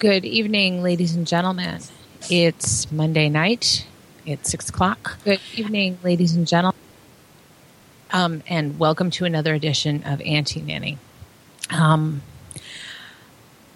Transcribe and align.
Good 0.00 0.24
evening, 0.24 0.82
ladies 0.82 1.14
and 1.14 1.26
gentlemen. 1.26 1.78
It's 2.30 2.90
Monday 2.90 3.28
night. 3.28 3.86
It's 4.24 4.50
six 4.50 4.70
o'clock. 4.70 5.18
Good 5.24 5.40
evening, 5.54 5.98
ladies 6.02 6.34
and 6.34 6.46
gentlemen. 6.46 6.80
Um, 8.10 8.42
and 8.48 8.78
welcome 8.78 9.10
to 9.10 9.26
another 9.26 9.52
edition 9.52 10.02
of 10.04 10.22
Anti-Nanny. 10.22 10.96
Um, 11.68 12.22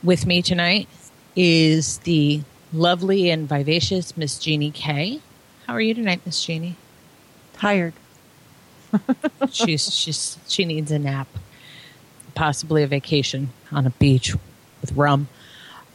with 0.03 0.25
me 0.25 0.41
tonight 0.41 0.89
is 1.37 1.99
the 1.99 2.41
lovely 2.73 3.29
and 3.29 3.47
vivacious 3.47 4.17
Miss 4.17 4.39
Jeannie 4.39 4.71
Kay. 4.71 5.21
How 5.67 5.75
are 5.75 5.81
you 5.83 5.93
tonight, 5.93 6.23
Miss 6.25 6.43
Jeannie? 6.43 6.77
Tired. 7.53 7.93
She's 9.53 9.95
she's 9.95 10.39
she 10.49 10.65
needs 10.65 10.91
a 10.91 10.99
nap, 10.99 11.29
possibly 12.35 12.83
a 12.83 12.87
vacation 12.87 13.51
on 13.71 13.87
a 13.87 13.91
beach 13.91 14.35
with 14.81 14.93
rum. 14.93 15.29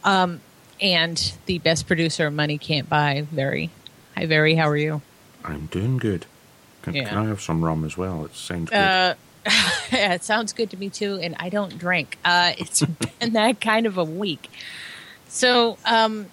Um, 0.04 0.40
and 0.80 1.32
the 1.46 1.58
best 1.58 1.86
producer 1.86 2.30
money 2.30 2.58
can't 2.58 2.88
buy, 2.88 3.26
Very. 3.30 3.70
Hi, 4.16 4.26
Very. 4.26 4.54
How 4.54 4.68
are 4.68 4.76
you? 4.76 5.02
I'm 5.44 5.66
doing 5.66 5.98
good. 5.98 6.26
Can, 6.82 6.94
Yeah. 6.94 7.08
can 7.08 7.18
I 7.18 7.24
have 7.26 7.40
some 7.40 7.64
rum 7.64 7.84
as 7.84 7.96
well? 7.96 8.24
It 8.24 8.34
sounds 8.34 8.70
good. 8.70 8.76
Uh, 8.76 9.14
yeah, 9.92 10.14
it 10.14 10.24
sounds 10.24 10.52
good 10.52 10.70
to 10.70 10.76
me 10.76 10.88
too, 10.88 11.18
and 11.20 11.34
I 11.38 11.48
don't 11.48 11.78
drink. 11.78 12.18
Uh, 12.24 12.52
it's 12.58 12.80
been 13.20 13.32
that 13.34 13.60
kind 13.60 13.86
of 13.86 13.98
a 13.98 14.04
week. 14.04 14.50
So, 15.28 15.78
um, 15.84 16.26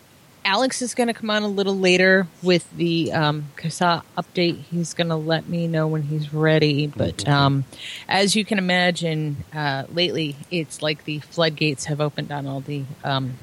Alex 0.44 0.82
is 0.82 0.96
going 0.96 1.08
to 1.08 1.14
come 1.14 1.30
on 1.30 1.44
a 1.44 1.48
little 1.48 1.78
later 1.78 2.26
with 2.42 2.70
the 2.78 3.12
um, 3.12 3.50
CASAA 3.58 4.02
update. 4.18 4.62
He's 4.72 4.94
going 4.94 5.10
to 5.10 5.16
let 5.18 5.50
me 5.50 5.68
know 5.68 5.88
when 5.88 6.04
he's 6.04 6.34
ready. 6.34 6.88
But 6.88 7.28
um, 7.28 7.66
as 8.08 8.34
you 8.34 8.46
can 8.46 8.58
imagine, 8.58 9.44
uh, 9.54 9.84
lately 9.94 10.38
it's 10.50 10.82
like 10.82 11.04
the 11.04 11.20
floodgates 11.20 11.86
have 11.86 12.00
opened 12.00 12.32
on 12.32 12.48
all 12.48 12.62
the 12.62 12.86
um, 13.04 13.34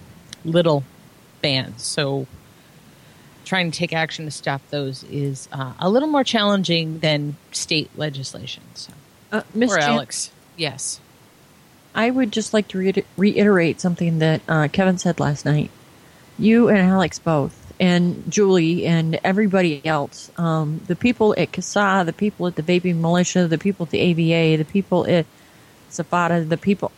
little 0.45 0.85
bands. 1.43 1.83
So, 1.83 2.27
trying 3.45 3.71
to 3.71 3.79
take 3.79 3.93
action 3.93 4.25
to 4.25 4.31
stop 4.31 4.63
those 4.71 5.05
is 5.05 5.49
uh, 5.53 5.73
a 5.79 5.89
little 5.89 6.09
more 6.09 6.25
challenging 6.25 7.01
than 7.01 7.37
state 7.53 7.91
legislation. 7.97 8.63
So, 8.75 8.93
Uh, 9.33 9.43
Miss 9.55 9.73
or 9.73 9.79
Jan, 9.79 9.91
Alex, 9.91 10.31
yes. 10.57 11.01
I 11.95 12.11
would 12.11 12.33
just 12.33 12.53
like 12.53 12.69
to 12.69 12.79
reiter- 12.79 13.03
reiterate 13.17 13.81
something 13.81 14.19
that 14.19 14.41
uh, 14.49 14.69
Kevin 14.73 14.99
said 14.99 15.21
last 15.21 15.45
night. 15.45 15.71
You 16.39 16.69
and 16.69 16.79
Alex 16.79 17.21
both, 17.21 17.73
and 17.79 18.25
Julie 18.29 18.87
and 18.87 19.21
everybody 19.23 19.85
else, 19.87 20.31
um, 20.37 20.81
the 20.89 20.97
people 20.97 21.35
at 21.39 21.53
CASAA, 21.53 22.05
the 22.07 22.13
people 22.13 22.47
at 22.49 22.57
the 22.57 22.63
Vaping 22.63 22.97
Militia, 22.97 23.47
the 23.47 23.59
people 23.59 23.87
at 23.87 23.91
the 23.91 24.01
AVA, 24.01 24.57
the 24.57 24.65
people 24.65 25.07
at 25.07 25.27
SFATA, 25.91 26.49
the 26.49 26.57
people, 26.57 26.91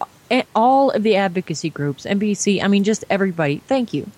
all 0.54 0.90
of 0.90 1.02
the 1.02 1.16
advocacy 1.16 1.70
groups, 1.70 2.04
NBC, 2.04 2.62
I 2.62 2.68
mean, 2.68 2.84
just 2.84 3.04
everybody, 3.10 3.58
thank 3.66 3.94
you. 3.94 4.10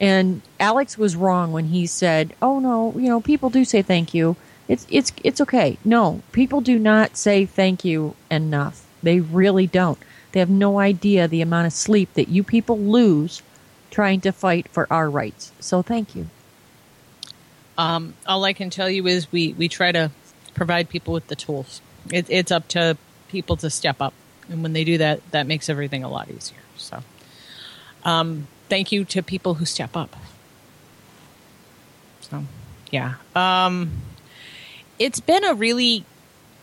And 0.00 0.42
Alex 0.58 0.98
was 0.98 1.16
wrong 1.16 1.52
when 1.52 1.66
he 1.66 1.86
said, 1.86 2.34
"Oh 2.42 2.58
no, 2.58 2.92
you 2.96 3.08
know, 3.08 3.20
people 3.20 3.48
do 3.48 3.64
say 3.64 3.80
thank 3.80 4.12
you. 4.12 4.36
It's 4.66 4.86
it's 4.90 5.12
it's 5.22 5.40
okay." 5.40 5.78
No, 5.84 6.22
people 6.32 6.60
do 6.60 6.78
not 6.78 7.16
say 7.16 7.46
thank 7.46 7.84
you 7.84 8.16
enough. 8.30 8.84
They 9.02 9.20
really 9.20 9.68
don't. 9.68 9.98
They 10.32 10.40
have 10.40 10.50
no 10.50 10.80
idea 10.80 11.28
the 11.28 11.42
amount 11.42 11.68
of 11.68 11.72
sleep 11.72 12.12
that 12.14 12.28
you 12.28 12.42
people 12.42 12.76
lose 12.76 13.40
trying 13.94 14.20
to 14.22 14.32
fight 14.32 14.66
for 14.68 14.88
our 14.92 15.08
rights. 15.08 15.52
So 15.60 15.80
thank 15.80 16.16
you. 16.16 16.26
Um, 17.78 18.14
all 18.26 18.44
I 18.44 18.52
can 18.52 18.68
tell 18.68 18.90
you 18.90 19.06
is 19.06 19.30
we, 19.30 19.52
we 19.52 19.68
try 19.68 19.92
to 19.92 20.10
provide 20.54 20.88
people 20.88 21.14
with 21.14 21.28
the 21.28 21.36
tools. 21.36 21.80
It, 22.10 22.26
it's 22.28 22.50
up 22.50 22.66
to 22.68 22.96
people 23.28 23.56
to 23.58 23.70
step 23.70 24.02
up. 24.02 24.12
And 24.48 24.62
when 24.62 24.72
they 24.72 24.84
do 24.84 24.98
that, 24.98 25.20
that 25.30 25.46
makes 25.46 25.68
everything 25.68 26.04
a 26.04 26.08
lot 26.08 26.30
easier. 26.30 26.58
So, 26.76 27.02
um, 28.04 28.46
thank 28.68 28.92
you 28.92 29.04
to 29.06 29.22
people 29.22 29.54
who 29.54 29.64
step 29.64 29.96
up. 29.96 30.16
So, 32.20 32.44
yeah. 32.90 33.14
Um, 33.34 34.02
it's 34.98 35.20
been 35.20 35.44
a 35.44 35.54
really 35.54 36.04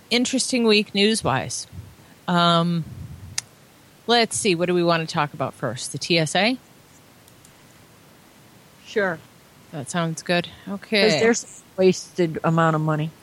interesting 0.09 0.65
week 0.65 0.93
news 0.93 1.23
wise. 1.23 1.67
Um, 2.27 2.85
let's 4.07 4.37
see. 4.37 4.55
What 4.55 4.67
do 4.67 4.73
we 4.73 4.83
want 4.83 5.07
to 5.07 5.11
talk 5.11 5.33
about 5.33 5.53
first? 5.53 5.91
The 5.91 6.25
TSA? 6.25 6.57
Sure. 8.85 9.19
That 9.71 9.89
sounds 9.89 10.21
good. 10.21 10.49
Okay. 10.67 11.05
Because 11.05 11.21
there's 11.21 11.43
a 11.77 11.79
wasted 11.79 12.39
amount 12.43 12.75
of 12.75 12.81
money. 12.81 13.11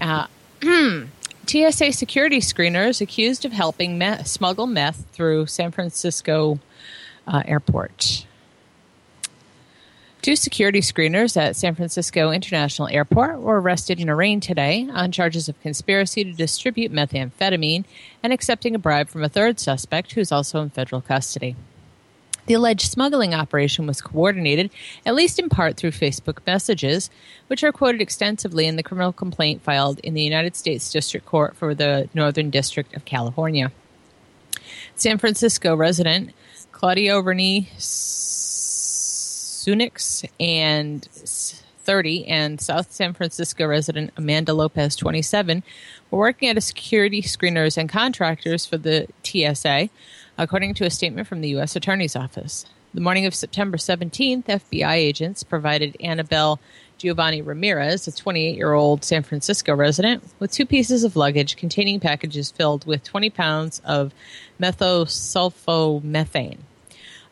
Uh, 0.00 0.26
TSA 1.46 1.92
security 1.92 2.40
screeners 2.40 3.00
accused 3.00 3.44
of 3.44 3.52
helping 3.52 3.98
meth, 3.98 4.26
smuggle 4.26 4.66
meth 4.66 5.06
through 5.12 5.46
San 5.46 5.70
Francisco 5.70 6.58
uh, 7.26 7.42
airport. 7.46 8.26
Two 10.22 10.36
security 10.36 10.80
screeners 10.80 11.36
at 11.36 11.54
San 11.54 11.74
Francisco 11.74 12.30
International 12.30 12.88
Airport 12.88 13.40
were 13.40 13.60
arrested 13.60 14.00
in 14.00 14.08
a 14.08 14.16
rain 14.16 14.40
today 14.40 14.88
on 14.90 15.12
charges 15.12 15.50
of 15.50 15.60
conspiracy 15.60 16.24
to 16.24 16.32
distribute 16.32 16.90
methamphetamine 16.90 17.84
and 18.22 18.32
accepting 18.32 18.74
a 18.74 18.78
bribe 18.78 19.10
from 19.10 19.22
a 19.22 19.28
third 19.28 19.60
suspect 19.60 20.12
who 20.12 20.22
is 20.22 20.32
also 20.32 20.62
in 20.62 20.70
federal 20.70 21.02
custody. 21.02 21.56
The 22.46 22.54
alleged 22.54 22.90
smuggling 22.90 23.34
operation 23.34 23.86
was 23.86 24.00
coordinated, 24.02 24.70
at 25.06 25.14
least 25.14 25.38
in 25.38 25.48
part, 25.48 25.76
through 25.76 25.92
Facebook 25.92 26.38
messages, 26.46 27.10
which 27.46 27.64
are 27.64 27.72
quoted 27.72 28.00
extensively 28.00 28.66
in 28.66 28.76
the 28.76 28.82
criminal 28.82 29.12
complaint 29.12 29.62
filed 29.62 29.98
in 30.00 30.14
the 30.14 30.22
United 30.22 30.56
States 30.56 30.90
District 30.92 31.24
Court 31.24 31.56
for 31.56 31.74
the 31.74 32.08
Northern 32.12 32.50
District 32.50 32.94
of 32.94 33.04
California. 33.04 33.72
San 34.94 35.18
Francisco 35.18 35.74
resident 35.74 36.32
Claudio 36.72 37.22
Bernie 37.22 37.68
Sunix 39.64 40.24
and 40.38 41.08
30 41.84 42.26
and 42.26 42.60
South 42.60 42.92
San 42.92 43.14
Francisco 43.14 43.66
resident 43.66 44.12
Amanda 44.16 44.54
Lopez 44.54 44.96
27 44.96 45.62
were 46.10 46.18
working 46.18 46.48
at 46.48 46.58
a 46.58 46.60
security 46.60 47.22
screeners 47.22 47.76
and 47.76 47.88
contractors 47.88 48.66
for 48.66 48.76
the 48.76 49.06
TSA 49.22 49.90
according 50.36 50.74
to 50.74 50.84
a 50.84 50.90
statement 50.90 51.28
from 51.28 51.40
the 51.40 51.50
U.S. 51.50 51.76
Attorney's 51.76 52.16
Office. 52.16 52.66
The 52.94 53.00
morning 53.00 53.26
of 53.26 53.34
September 53.34 53.76
17th, 53.76 54.44
FBI 54.44 54.92
agents 54.92 55.42
provided 55.42 55.96
Annabelle 55.98 56.60
Giovanni 56.96 57.42
Ramirez, 57.42 58.06
a 58.06 58.12
28 58.12 58.56
year 58.56 58.72
old 58.72 59.04
San 59.04 59.24
Francisco 59.24 59.74
resident, 59.74 60.22
with 60.38 60.52
two 60.52 60.64
pieces 60.64 61.02
of 61.02 61.16
luggage 61.16 61.56
containing 61.56 61.98
packages 61.98 62.52
filled 62.52 62.86
with 62.86 63.02
20 63.02 63.30
pounds 63.30 63.82
of 63.84 64.14
methosulfomethane, 64.60 66.58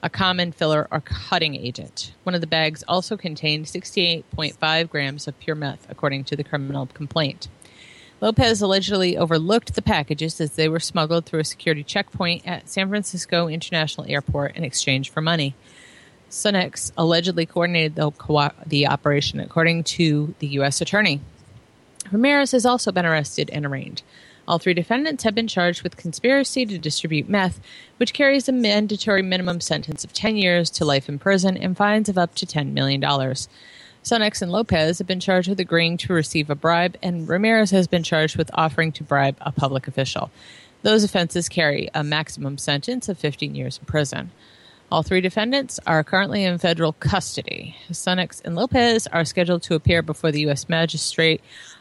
a 0.02 0.10
common 0.10 0.50
filler 0.50 0.88
or 0.90 1.00
cutting 1.00 1.54
agent. 1.54 2.12
One 2.25 2.34
of 2.34 2.40
the 2.40 2.49
bags 2.49 2.82
also 2.88 3.16
contained 3.16 3.66
68.5 3.66 4.90
grams 4.90 5.28
of 5.28 5.38
pure 5.38 5.54
meth, 5.54 5.87
according 5.88 6.25
to 6.25 6.34
the 6.34 6.43
criminal 6.44 6.87
complaint. 6.87 7.46
Lopez 8.22 8.62
allegedly 8.62 9.16
overlooked 9.16 9.74
the 9.74 9.82
packages 9.82 10.40
as 10.40 10.52
they 10.52 10.69
were 10.69 10.78
smuggled 10.78 11.26
through 11.26 11.40
a 11.40 11.44
security 11.44 11.82
checkpoint 11.82 12.46
at 12.46 12.69
San 12.69 12.88
Francisco 12.88 13.48
International 13.48 14.06
Airport 14.08 14.54
in 14.54 14.62
exchange 14.62 15.10
for 15.10 15.20
money. 15.20 15.56
Sunex 16.30 16.92
allegedly 16.96 17.46
coordinated 17.46 17.96
the, 17.96 18.12
co- 18.12 18.52
the 18.64 18.86
operation, 18.86 19.40
according 19.40 19.82
to 19.82 20.36
the 20.38 20.46
U.S. 20.46 20.80
Attorney. 20.80 21.20
Ramirez 22.12 22.52
has 22.52 22.64
also 22.64 22.92
been 22.92 23.04
arrested 23.04 23.50
and 23.52 23.66
arraigned. 23.66 24.02
All 24.46 24.60
three 24.60 24.75
defendants 24.75 25.25
have 25.25 25.34
been 25.34 25.48
charged 25.48 25.82
with 25.82 25.96
conspiracy 25.96 26.64
to 26.64 26.78
distribute 26.78 27.28
meth, 27.28 27.60
which 27.96 28.14
carries 28.14 28.48
a 28.48 28.52
mandatory 28.52 29.22
minimum 29.22 29.60
sentence 29.60 30.04
of 30.04 30.12
10 30.12 30.36
years 30.36 30.70
to 30.70 30.84
life 30.84 31.08
in 31.08 31.18
prison 31.18 31.56
and 31.56 31.76
fines 31.76 32.08
of 32.08 32.18
up 32.18 32.36
to 32.36 32.46
$10 32.46 32.72
million. 32.72 33.02
Sonex 34.04 34.43
and 34.43 34.50
Lopez 34.50 34.99
have 34.99 35.06
been 35.06 35.20
charged 35.20 35.49
with 35.49 35.60
agreeing 35.60 35.96
to 35.99 36.12
receive 36.12 36.50
a 36.50 36.54
bribe, 36.54 36.96
and 37.02 37.28
Ramirez 37.28 37.70
has 37.70 37.87
been 37.87 38.02
charged 38.02 38.37
with 38.37 38.50
offering 38.54 38.90
to 38.93 39.04
bribe 39.04 39.37
a 39.40 39.52
public 39.52 39.87
official. 39.87 40.31
Those 40.82 41.04
offenses 41.04 41.49
carry 41.49 41.88
a 41.94 42.02
maximum 42.02 42.58
sentence 42.58 43.08
of 43.08 43.16
15 43.19 43.54
years 43.54 43.78
in 43.78 43.84
prison. 43.84 44.32
All 44.90 45.02
three 45.04 45.20
defendants 45.20 45.78
are 45.87 46.02
currently 46.02 46.44
in 46.44 46.58
federal 46.58 46.93
custody. 46.94 47.76
Sonex 47.90 48.44
and 48.44 48.56
Lopez 48.56 49.06
are 49.06 49.25
scheduled 49.25 49.62
to 49.64 49.75
appear 49.75 50.02
before 50.02 50.32
the 50.32 50.40
U.S. 50.43 50.69
magistrate 50.69 51.40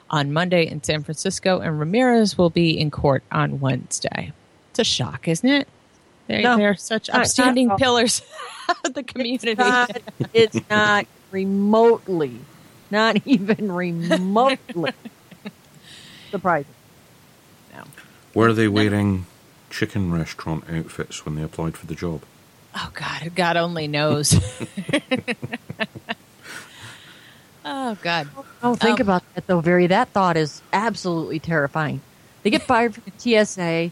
on 0.09 0.31
Monday 0.31 0.67
in 0.67 0.83
San 0.83 1.03
Francisco, 1.03 1.59
and 1.59 1.79
Ramirez 1.79 2.37
will 2.37 2.49
be 2.51 2.79
in 2.79 2.91
court 2.91 3.23
on 3.31 3.59
Wednesday. 3.59 4.31
It's 4.69 4.79
a 4.79 4.83
shock, 4.83 5.27
isn't 5.27 5.49
it? 5.49 5.67
They're, 6.27 6.41
No. 6.43 6.55
they're 6.57 6.75
such 6.75 7.09
upstanding 7.09 7.71
pillars 7.77 8.21
of 8.85 8.93
the 8.93 9.03
community. 9.03 9.55
Not, 9.55 9.97
it's 10.33 10.59
not 10.69 11.05
remotely, 11.31 12.39
not 12.89 13.17
even 13.25 13.71
remotely 13.71 14.93
surprising. 16.31 16.73
Were 18.33 18.53
they 18.53 18.67
wearing 18.69 19.25
chicken 19.69 20.11
restaurant 20.11 20.63
outfits 20.69 21.25
when 21.25 21.35
they 21.35 21.43
applied 21.43 21.75
for 21.75 21.85
the 21.85 21.95
job? 21.95 22.21
Oh 22.73 22.89
God, 22.93 23.35
God 23.35 23.57
only 23.57 23.87
knows. 23.89 24.33
oh 27.65 27.97
God. 28.01 28.29
Oh, 28.63 28.75
think 28.75 29.01
Um, 29.01 29.07
about 29.07 29.23
that 29.35 29.47
though, 29.47 29.59
Very. 29.59 29.87
That 29.87 30.07
thought 30.09 30.37
is 30.37 30.61
absolutely 30.71 31.39
terrifying. 31.39 31.99
They 32.43 32.49
get 32.51 32.61
fired 32.61 32.95
from 32.95 33.03
the 33.05 33.43
TSA 33.45 33.91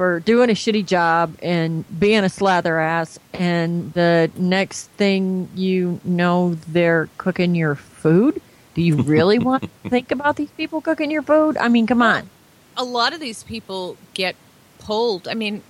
for 0.00 0.18
doing 0.18 0.48
a 0.48 0.54
shitty 0.54 0.86
job 0.86 1.36
and 1.42 1.84
being 2.00 2.24
a 2.24 2.28
slather 2.30 2.80
ass, 2.80 3.18
and 3.34 3.92
the 3.92 4.30
next 4.34 4.86
thing 4.92 5.46
you 5.54 6.00
know, 6.04 6.54
they're 6.68 7.10
cooking 7.18 7.54
your 7.54 7.74
food. 7.74 8.40
Do 8.72 8.80
you 8.80 8.96
really 9.02 9.38
want 9.50 9.64
to 9.64 9.90
think 9.90 10.10
about 10.10 10.36
these 10.36 10.48
people 10.52 10.80
cooking 10.80 11.10
your 11.10 11.20
food? 11.20 11.58
I 11.58 11.68
mean, 11.68 11.86
come 11.86 12.00
on. 12.00 12.30
A 12.78 12.82
lot 12.82 13.12
of 13.12 13.20
these 13.20 13.42
people 13.42 13.98
get 14.14 14.36
pulled. 14.78 15.28
I 15.28 15.34
mean, 15.34 15.62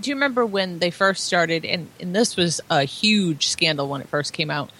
do 0.00 0.08
you 0.08 0.16
remember 0.16 0.46
when 0.46 0.78
they 0.78 0.90
first 0.90 1.24
started? 1.24 1.66
And, 1.66 1.88
and 2.00 2.16
this 2.16 2.38
was 2.38 2.62
a 2.70 2.84
huge 2.84 3.48
scandal 3.48 3.88
when 3.88 4.00
it 4.00 4.08
first 4.08 4.32
came 4.32 4.50
out. 4.50 4.70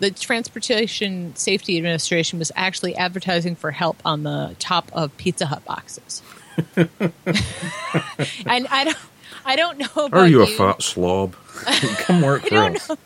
The 0.00 0.10
Transportation 0.10 1.36
Safety 1.36 1.76
Administration 1.76 2.40
was 2.40 2.50
actually 2.56 2.96
advertising 2.96 3.54
for 3.54 3.70
help 3.70 3.98
on 4.04 4.24
the 4.24 4.56
top 4.58 4.90
of 4.92 5.16
Pizza 5.16 5.46
Hut 5.46 5.64
boxes. 5.64 6.24
and 6.76 8.66
I 8.68 8.84
don't, 8.84 8.98
I 9.44 9.56
don't 9.56 9.78
know 9.78 10.06
about 10.06 10.14
Are 10.14 10.28
you 10.28 10.42
a 10.42 10.46
fat 10.46 10.82
slob? 10.82 11.34
Come 11.98 12.22
work 12.22 12.44
I 12.44 12.48
for 12.48 12.54
don't 12.54 12.76
us. 12.76 12.88
know. 12.88 12.96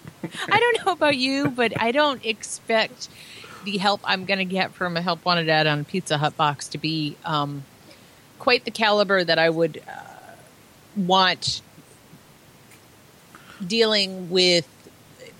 I 0.50 0.60
don't 0.60 0.86
know 0.86 0.92
about 0.92 1.16
you, 1.16 1.48
but 1.48 1.80
I 1.80 1.92
don't 1.92 2.24
expect 2.24 3.08
the 3.64 3.78
help 3.78 4.00
I'm 4.04 4.24
going 4.24 4.38
to 4.38 4.44
get 4.44 4.72
from 4.72 4.96
a 4.96 5.02
help 5.02 5.24
wanted 5.24 5.48
ad 5.48 5.66
on 5.66 5.84
Pizza 5.84 6.18
Hut 6.18 6.36
box 6.36 6.68
to 6.68 6.78
be 6.78 7.16
um, 7.24 7.64
quite 8.38 8.64
the 8.64 8.70
caliber 8.70 9.22
that 9.22 9.38
I 9.38 9.50
would 9.50 9.82
uh, 9.88 10.02
want 10.96 11.62
dealing 13.66 14.30
with 14.30 14.66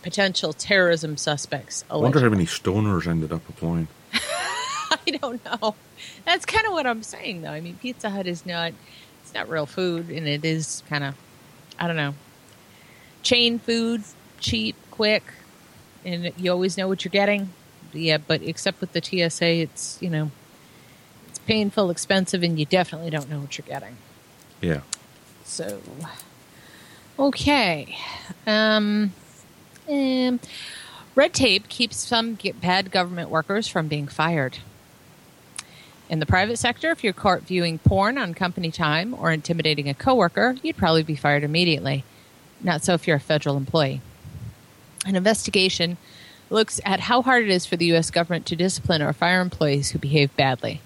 potential 0.03 0.53
terrorism 0.53 1.17
suspects. 1.17 1.85
I 1.91 1.97
wonder 1.97 2.21
how 2.21 2.29
many 2.29 2.47
stoners 2.47 3.07
ended 3.07 3.33
up 3.33 3.47
applying. 3.49 3.89
I 5.15 5.19
don't 5.23 5.45
know. 5.45 5.75
That's 6.25 6.45
kind 6.47 6.67
of 6.67 6.73
what 6.73 6.87
I'm 6.87 7.03
saying, 7.03 7.43
though. 7.43 7.51
I 7.51 7.61
mean, 7.61 7.77
Pizza 7.81 8.11
Hut 8.11 8.27
is 8.27 8.47
not 8.47 8.73
it's 9.23 9.35
not 9.35 9.49
real 9.49 9.67
food, 9.67 10.11
and 10.11 10.27
it 10.27 10.45
is 10.45 10.83
kind 10.89 11.05
of 11.05 11.15
I 11.79 11.87
don't 11.87 11.97
know 11.97 12.15
chain 13.23 13.59
food, 13.59 14.03
cheap, 14.39 14.77
quick, 14.91 15.23
and 16.05 16.33
you 16.37 16.51
always 16.51 16.77
know 16.77 16.89
what 16.89 17.05
you're 17.05 17.11
getting. 17.11 17.51
Yeah, 17.93 18.19
but 18.19 18.43
except 18.43 18.81
with 18.81 18.93
the 18.93 19.03
TSA, 19.03 19.47
it's 19.47 19.99
you 20.01 20.11
know 20.11 20.31
it's 21.29 21.39
painful, 21.41 21.91
expensive, 21.91 22.43
and 22.43 22.59
you 22.59 22.67
definitely 22.67 23.11
don't 23.11 23.29
know 23.29 23.41
what 23.41 23.59
you're 23.59 23.67
getting. 23.67 23.97
Yeah. 24.61 24.81
So, 25.45 25.81
okay. 27.19 27.97
Um, 28.47 29.12
um, 29.89 30.39
red 31.15 31.35
tape 31.35 31.69
keeps 31.69 31.97
some 31.97 32.39
bad 32.61 32.93
government 32.93 33.31
workers 33.31 33.67
from 33.67 33.89
being 33.89 34.07
fired. 34.07 34.59
In 36.11 36.19
the 36.19 36.27
private 36.27 36.57
sector, 36.57 36.91
if 36.91 37.05
you're 37.05 37.12
caught 37.12 37.43
viewing 37.43 37.79
porn 37.79 38.19
on 38.19 38.35
company 38.35 38.73
time 38.73 39.15
or 39.15 39.31
intimidating 39.31 39.89
a 39.89 39.95
coworker, 39.95 40.57
you'd 40.61 40.77
probably 40.77 41.05
be 41.05 41.15
fired 41.15 41.45
immediately. 41.45 42.03
Not 42.61 42.83
so 42.83 42.95
if 42.95 43.07
you're 43.07 43.19
a 43.19 43.21
federal 43.21 43.57
employee. 43.57 44.01
An 45.07 45.15
investigation 45.15 45.99
looks 46.51 46.81
at 46.85 46.99
how 46.99 47.23
hard 47.23 47.45
it 47.45 47.51
is 47.51 47.65
for 47.65 47.77
the 47.77 47.87
U.S. 47.87 48.11
government 48.11 48.45
to 48.47 48.57
discipline 48.57 49.03
or 49.03 49.12
fire 49.12 49.41
employees 49.41 49.93
who 49.93 50.01
behave 50.01 50.35
badly. 50.35 50.81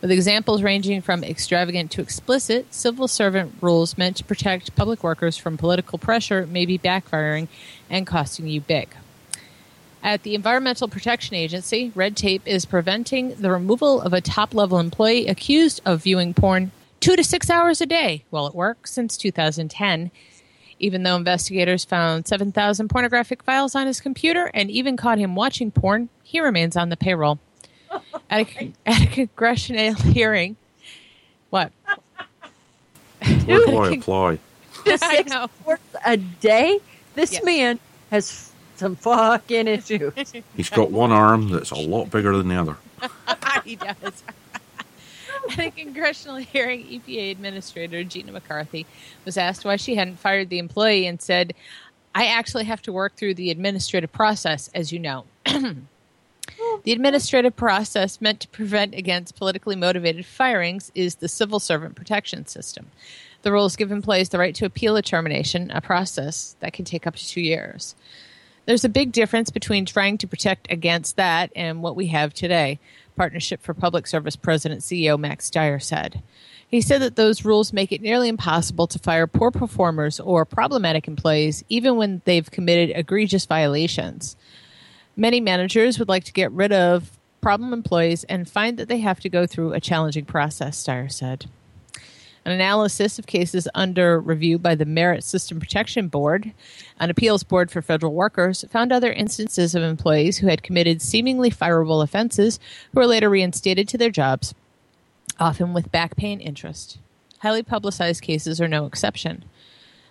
With 0.00 0.10
examples 0.10 0.62
ranging 0.62 1.02
from 1.02 1.22
extravagant 1.22 1.90
to 1.90 2.00
explicit, 2.00 2.72
civil 2.72 3.08
servant 3.08 3.54
rules 3.60 3.98
meant 3.98 4.16
to 4.16 4.24
protect 4.24 4.74
public 4.74 5.04
workers 5.04 5.36
from 5.36 5.58
political 5.58 5.98
pressure 5.98 6.46
may 6.46 6.64
be 6.64 6.78
backfiring 6.78 7.48
and 7.90 8.06
costing 8.06 8.46
you 8.46 8.62
big. 8.62 8.88
At 10.02 10.24
the 10.24 10.34
Environmental 10.34 10.88
Protection 10.88 11.36
Agency, 11.36 11.92
red 11.94 12.16
tape 12.16 12.42
is 12.44 12.64
preventing 12.64 13.34
the 13.36 13.50
removal 13.50 14.00
of 14.00 14.12
a 14.12 14.20
top 14.20 14.52
level 14.52 14.80
employee 14.80 15.28
accused 15.28 15.80
of 15.84 16.02
viewing 16.02 16.34
porn 16.34 16.72
two 16.98 17.14
to 17.14 17.22
six 17.22 17.48
hours 17.48 17.80
a 17.80 17.86
day 17.86 18.24
while 18.30 18.46
at 18.46 18.54
work 18.54 18.86
since 18.86 19.16
2010. 19.16 20.10
Even 20.80 21.04
though 21.04 21.14
investigators 21.14 21.84
found 21.84 22.26
7,000 22.26 22.88
pornographic 22.88 23.44
files 23.44 23.76
on 23.76 23.86
his 23.86 24.00
computer 24.00 24.50
and 24.52 24.68
even 24.72 24.96
caught 24.96 25.18
him 25.18 25.36
watching 25.36 25.70
porn, 25.70 26.08
he 26.24 26.40
remains 26.40 26.76
on 26.76 26.88
the 26.88 26.96
payroll. 26.96 27.38
At 28.28 28.40
a, 28.60 28.72
at 28.86 29.02
a 29.02 29.06
congressional 29.06 29.94
hearing, 29.94 30.56
what? 31.50 31.70
Where 33.44 33.58
do 33.66 33.76
I 33.78 33.90
apply? 33.94 34.38
I 34.84 34.96
Six 34.96 35.30
know. 35.30 35.48
hours 35.68 35.78
a 36.04 36.16
day? 36.16 36.80
This 37.14 37.34
Yes. 37.34 37.44
man 37.44 37.78
has 38.10 38.50
some 38.82 38.96
fucking 38.96 39.68
issues. 39.68 40.12
He's 40.56 40.68
got 40.68 40.90
one 40.90 41.12
arm 41.12 41.48
that's 41.50 41.70
a 41.70 41.76
lot 41.76 42.10
bigger 42.10 42.36
than 42.36 42.48
the 42.48 42.56
other. 42.56 42.76
he 43.64 43.76
does. 43.76 43.96
At 45.50 45.58
a 45.58 45.70
congressional 45.70 46.36
hearing, 46.36 46.84
EPA 46.84 47.30
Administrator 47.30 48.04
Gina 48.04 48.32
McCarthy 48.32 48.86
was 49.24 49.36
asked 49.36 49.64
why 49.64 49.76
she 49.76 49.94
hadn't 49.94 50.18
fired 50.18 50.50
the 50.50 50.58
employee 50.58 51.06
and 51.06 51.20
said, 51.20 51.54
I 52.14 52.26
actually 52.26 52.64
have 52.64 52.82
to 52.82 52.92
work 52.92 53.14
through 53.16 53.34
the 53.34 53.50
administrative 53.50 54.12
process, 54.12 54.68
as 54.74 54.92
you 54.92 54.98
know. 54.98 55.24
the 55.44 56.92
administrative 56.92 57.56
process 57.56 58.20
meant 58.20 58.40
to 58.40 58.48
prevent 58.48 58.94
against 58.94 59.36
politically 59.36 59.76
motivated 59.76 60.26
firings 60.26 60.92
is 60.94 61.16
the 61.16 61.28
civil 61.28 61.60
servant 61.60 61.94
protection 61.94 62.46
system. 62.46 62.90
The 63.42 63.52
rules 63.52 63.76
give 63.76 63.90
employees 63.90 64.28
the 64.28 64.38
right 64.38 64.54
to 64.56 64.66
appeal 64.66 64.96
a 64.96 65.02
termination, 65.02 65.70
a 65.70 65.80
process 65.80 66.56
that 66.60 66.72
can 66.72 66.84
take 66.84 67.06
up 67.06 67.16
to 67.16 67.26
two 67.26 67.40
years. 67.40 67.96
There's 68.64 68.84
a 68.84 68.88
big 68.88 69.10
difference 69.10 69.50
between 69.50 69.86
trying 69.86 70.18
to 70.18 70.28
protect 70.28 70.70
against 70.70 71.16
that 71.16 71.50
and 71.56 71.82
what 71.82 71.96
we 71.96 72.06
have 72.08 72.32
today, 72.32 72.78
Partnership 73.16 73.60
for 73.60 73.74
Public 73.74 74.06
Service 74.06 74.36
President 74.36 74.82
CEO 74.82 75.18
Max 75.18 75.46
Stier 75.46 75.80
said. 75.80 76.22
He 76.68 76.80
said 76.80 77.02
that 77.02 77.16
those 77.16 77.44
rules 77.44 77.72
make 77.72 77.90
it 77.90 78.00
nearly 78.00 78.28
impossible 78.28 78.86
to 78.86 78.98
fire 79.00 79.26
poor 79.26 79.50
performers 79.50 80.20
or 80.20 80.44
problematic 80.44 81.08
employees 81.08 81.64
even 81.68 81.96
when 81.96 82.22
they've 82.24 82.50
committed 82.50 82.96
egregious 82.96 83.46
violations. 83.46 84.36
Many 85.16 85.40
managers 85.40 85.98
would 85.98 86.08
like 86.08 86.24
to 86.24 86.32
get 86.32 86.52
rid 86.52 86.72
of 86.72 87.10
problem 87.40 87.72
employees 87.72 88.24
and 88.24 88.48
find 88.48 88.78
that 88.78 88.88
they 88.88 88.98
have 88.98 89.20
to 89.20 89.28
go 89.28 89.44
through 89.44 89.72
a 89.72 89.80
challenging 89.80 90.24
process, 90.24 90.78
Stier 90.78 91.08
said. 91.08 91.46
An 92.44 92.50
analysis 92.50 93.18
of 93.18 93.26
cases 93.26 93.68
under 93.74 94.18
review 94.18 94.58
by 94.58 94.74
the 94.74 94.84
Merit 94.84 95.22
System 95.22 95.60
Protection 95.60 96.08
Board, 96.08 96.52
an 96.98 97.08
appeals 97.08 97.44
board 97.44 97.70
for 97.70 97.80
federal 97.80 98.14
workers, 98.14 98.64
found 98.70 98.90
other 98.92 99.12
instances 99.12 99.76
of 99.76 99.82
employees 99.84 100.38
who 100.38 100.48
had 100.48 100.64
committed 100.64 101.00
seemingly 101.00 101.50
fireable 101.50 102.02
offenses 102.02 102.58
who 102.92 102.98
were 102.98 103.06
later 103.06 103.30
reinstated 103.30 103.86
to 103.88 103.98
their 103.98 104.10
jobs, 104.10 104.54
often 105.38 105.72
with 105.72 105.92
back 105.92 106.16
pay 106.16 106.32
and 106.32 106.42
interest. 106.42 106.98
Highly 107.38 107.62
publicized 107.62 108.22
cases 108.22 108.60
are 108.60 108.68
no 108.68 108.86
exception. 108.86 109.44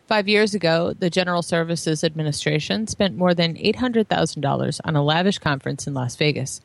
Five 0.07 0.27
years 0.27 0.53
ago, 0.53 0.93
the 0.97 1.09
General 1.09 1.41
Services 1.41 2.03
Administration 2.03 2.87
spent 2.87 3.17
more 3.17 3.33
than 3.33 3.55
$800,000 3.55 4.81
on 4.83 4.95
a 4.95 5.03
lavish 5.03 5.39
conference 5.39 5.87
in 5.87 5.93
Las 5.93 6.15
Vegas. 6.15 6.59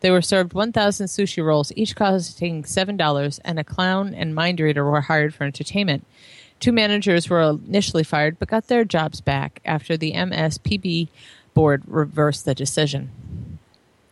They 0.00 0.10
were 0.10 0.22
served 0.22 0.54
1,000 0.54 1.06
sushi 1.06 1.44
rolls, 1.44 1.72
each 1.76 1.94
costing 1.94 2.62
$7, 2.62 3.40
and 3.44 3.58
a 3.58 3.64
clown 3.64 4.14
and 4.14 4.34
mind 4.34 4.60
reader 4.60 4.84
were 4.84 5.02
hired 5.02 5.34
for 5.34 5.44
entertainment. 5.44 6.06
Two 6.58 6.72
managers 6.72 7.30
were 7.30 7.58
initially 7.66 8.04
fired 8.04 8.38
but 8.38 8.48
got 8.48 8.68
their 8.68 8.84
jobs 8.84 9.20
back 9.20 9.60
after 9.64 9.96
the 9.96 10.12
MSPB 10.12 11.08
board 11.54 11.82
reversed 11.86 12.44
the 12.44 12.54
decision. 12.54 13.58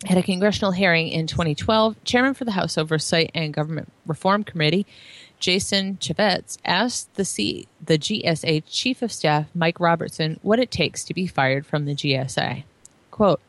At 0.08 0.16
a 0.16 0.22
congressional 0.22 0.72
hearing 0.72 1.08
in 1.08 1.26
2012, 1.26 2.02
Chairman 2.04 2.34
for 2.34 2.44
the 2.44 2.52
House 2.52 2.78
Oversight 2.78 3.30
and 3.34 3.52
Government 3.52 3.92
Reform 4.06 4.44
Committee, 4.44 4.86
Jason 5.40 5.96
Chaffetz, 5.96 6.56
asked 6.64 7.12
the, 7.16 7.24
C- 7.24 7.66
the 7.84 7.98
GSA 7.98 8.62
Chief 8.66 9.02
of 9.02 9.12
Staff, 9.12 9.46
Mike 9.54 9.80
Robertson, 9.80 10.38
what 10.42 10.60
it 10.60 10.70
takes 10.70 11.04
to 11.04 11.14
be 11.14 11.26
fired 11.26 11.66
from 11.66 11.84
the 11.84 11.94
GSA. 11.94 12.62
Quote, 13.10 13.40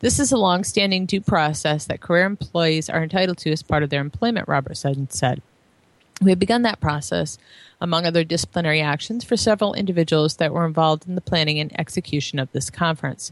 this 0.00 0.18
is 0.18 0.30
a 0.30 0.36
long-standing 0.36 1.06
due 1.06 1.20
process 1.20 1.84
that 1.86 2.00
career 2.00 2.24
employees 2.24 2.88
are 2.88 3.02
entitled 3.02 3.38
to 3.38 3.52
as 3.52 3.62
part 3.62 3.82
of 3.82 3.90
their 3.90 4.00
employment, 4.00 4.48
Robert 4.48 4.78
Robertson 4.84 5.10
said. 5.10 5.42
We 6.20 6.30
have 6.30 6.38
begun 6.38 6.62
that 6.62 6.80
process, 6.80 7.38
among 7.80 8.04
other 8.04 8.24
disciplinary 8.24 8.80
actions, 8.80 9.24
for 9.24 9.36
several 9.36 9.74
individuals 9.74 10.36
that 10.36 10.52
were 10.52 10.66
involved 10.66 11.06
in 11.06 11.14
the 11.14 11.20
planning 11.20 11.60
and 11.60 11.78
execution 11.78 12.38
of 12.38 12.50
this 12.52 12.70
conference. 12.70 13.30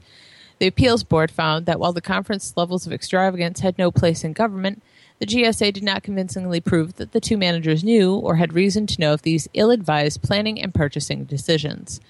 The 0.59 0.69
appeals 0.69 1.03
board 1.03 1.31
found 1.31 1.67
that 1.67 1.79
while 1.79 1.93
the 1.93 2.01
conference 2.01 2.57
levels 2.57 2.87
of 2.87 2.93
extravagance 2.93 3.61
had 3.61 3.77
no 3.77 3.91
place 3.91 4.25
in 4.25 4.33
government, 4.33 4.83
the 5.19 5.27
GSA 5.27 5.73
did 5.73 5.83
not 5.83 6.03
convincingly 6.03 6.61
prove 6.61 6.95
that 6.97 7.13
the 7.13 7.21
two 7.21 7.37
managers 7.37 7.83
knew 7.83 8.15
or 8.15 8.37
had 8.37 8.53
reason 8.53 8.87
to 8.87 9.01
know 9.01 9.13
of 9.13 9.23
these 9.23 9.49
ill 9.55 9.71
advised 9.71 10.23
planning 10.23 10.61
and 10.61 10.75
purchasing 10.75 11.25
decisions. 11.25 12.01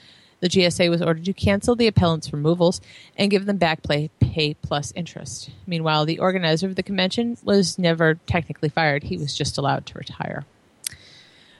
The 0.41 0.49
GSA 0.49 0.91
was 0.91 1.03
ordered 1.03 1.25
to 1.25 1.33
cancel 1.33 1.75
the 1.75 1.87
appellant's 1.87 2.33
removals 2.33 2.81
and 3.17 3.31
give 3.31 3.47
them 3.47 3.57
back 3.57 3.83
pay, 3.83 4.11
pay 4.21 4.55
plus 4.55 4.93
interest. 4.95 5.51
Meanwhile, 5.67 6.05
the 6.05 6.19
organizer 6.19 6.67
of 6.67 6.77
the 6.77 6.83
convention 6.83 7.39
was 7.43 7.79
never 7.79 8.15
technically 8.27 8.69
fired, 8.69 9.05
he 9.05 9.17
was 9.17 9.37
just 9.37 9.57
allowed 9.57 9.87
to 9.87 9.99
retire. 9.99 10.45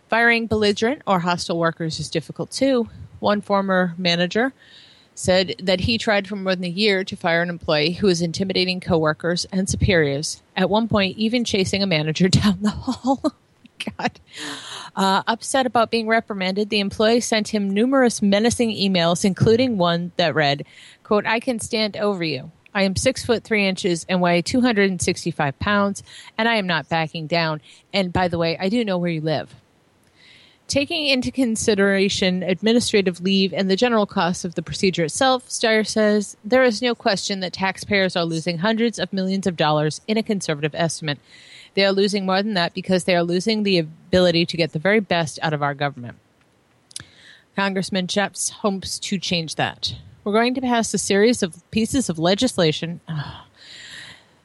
Firing 0.09 0.47
belligerent 0.47 1.03
or 1.07 1.21
hostile 1.21 1.59
workers 1.59 1.99
is 1.99 2.09
difficult 2.09 2.51
too. 2.51 2.89
One 3.19 3.41
former 3.41 3.95
manager 3.99 4.53
said 5.15 5.55
that 5.63 5.81
he 5.81 5.99
tried 5.99 6.29
for 6.29 6.37
more 6.37 6.55
than 6.55 6.65
a 6.65 6.69
year 6.69 7.03
to 7.03 7.17
fire 7.17 7.43
an 7.43 7.49
employee 7.49 7.93
who 7.93 8.07
was 8.07 8.21
intimidating 8.21 8.81
coworkers 8.81 9.47
and 9.47 9.69
superiors. 9.69 10.43
At 10.55 10.71
one 10.71 10.89
point, 10.89 11.17
even 11.17 11.45
chasing 11.45 11.83
a 11.83 11.87
manager 11.87 12.29
down 12.29 12.59
the 12.61 12.71
hall. 12.71 13.21
oh 13.25 13.33
God. 13.99 14.21
Uh, 14.97 15.23
upset 15.27 15.67
about 15.67 15.91
being 15.91 16.07
reprimanded, 16.07 16.71
the 16.71 16.81
employee 16.81 17.21
sent 17.21 17.49
him 17.49 17.69
numerous 17.69 18.23
menacing 18.23 18.71
emails, 18.71 19.27
including 19.27 19.77
one 19.77 20.11
that 20.17 20.35
read, 20.35 20.65
quote, 21.03 21.27
I 21.27 21.39
can 21.39 21.61
stand 21.61 21.99
over 21.99 22.25
you. 22.25 22.51
I 22.75 22.83
am 22.83 22.97
six 22.97 23.25
foot 23.25 23.45
three 23.45 23.67
inches 23.67 24.07
and 24.09 24.21
weigh 24.21 24.43
265 24.43 25.59
pounds, 25.59 26.03
and 26.39 26.49
I 26.49 26.57
am 26.57 26.67
not 26.67 26.89
backing 26.89 27.27
down. 27.27 27.61
And 27.93 28.13
by 28.13 28.29
the 28.29 28.39
way, 28.39 28.57
I 28.59 28.71
do 28.71 28.85
know 28.85 28.97
where 28.97 29.11
you 29.11 29.21
live. 29.21 29.55
Taking 30.69 31.07
into 31.07 31.31
consideration 31.31 32.43
administrative 32.43 33.21
leave 33.21 33.53
and 33.53 33.71
the 33.71 33.77
general 33.77 34.05
cost 34.05 34.45
of 34.45 34.57
the 34.57 34.63
procedure 34.63 35.05
itself, 35.05 35.49
Stier 35.49 35.85
says 35.85 36.37
there 36.45 36.65
is 36.65 36.83
no 36.83 36.95
question 36.95 37.41
that 37.41 37.53
taxpayers 37.53 38.17
are 38.17 38.25
losing 38.25 38.59
hundreds 38.59 38.99
of 38.99 39.13
millions 39.13 39.47
of 39.47 39.57
dollars 39.57 40.01
in 40.09 40.17
a 40.17 40.23
conservative 40.23 40.75
estimate. 40.75 41.19
They 41.77 41.85
are 41.85 41.93
losing 41.93 42.25
more 42.25 42.43
than 42.43 42.55
that 42.55 42.73
because 42.75 43.05
they 43.05 43.15
are 43.15 43.23
losing 43.23 43.63
the 43.63 43.79
ability 43.79 44.47
to 44.47 44.57
get 44.57 44.73
the 44.73 44.79
very 44.79 44.99
best 44.99 45.39
out 45.43 45.53
of 45.53 45.63
our 45.63 45.75
government. 45.75 46.17
Congressman 47.55 48.07
Chaffetz 48.07 48.51
hopes 48.51 48.99
to 48.99 49.19
change 49.19 49.55
that. 49.57 49.95
We're 50.25 50.33
going 50.33 50.55
to 50.55 50.61
pass 50.63 50.93
a 50.95 50.99
series 50.99 51.43
of 51.43 51.71
pieces 51.71 52.09
of 52.09 52.19
legislation 52.19 53.01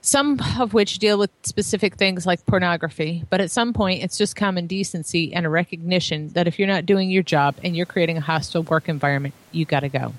some 0.02 0.40
of 0.60 0.74
which 0.74 0.98
deal 0.98 1.18
with 1.18 1.30
specific 1.44 1.96
things 1.96 2.26
like 2.26 2.44
pornography, 2.48 3.24
but 3.30 3.40
at 3.40 3.52
some 3.52 3.72
point 3.72 4.04
it's 4.04 4.18
just 4.18 4.36
common 4.36 4.66
decency 4.66 5.32
and 5.34 5.46
a 5.46 5.50
recognition 5.50 6.30
that 6.30 6.48
if 6.48 6.58
you're 6.58 6.68
not 6.68 6.88
doing 6.88 7.10
your 7.10 7.24
job 7.24 7.56
and 7.64 7.78
you're 7.78 7.86
creating 7.86 8.18
a 8.18 8.22
hostile 8.22 8.64
work 8.64 8.90
environment, 8.90 9.36
you 9.52 9.64
got 9.64 9.82
to 9.82 9.90
go. 9.90 10.14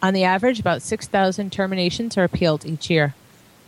On 0.00 0.14
the 0.14 0.24
average, 0.24 0.60
about 0.60 0.80
6,000 0.80 1.50
terminations 1.52 2.16
are 2.16 2.24
appealed 2.24 2.64
each 2.64 2.88
year. 2.88 3.14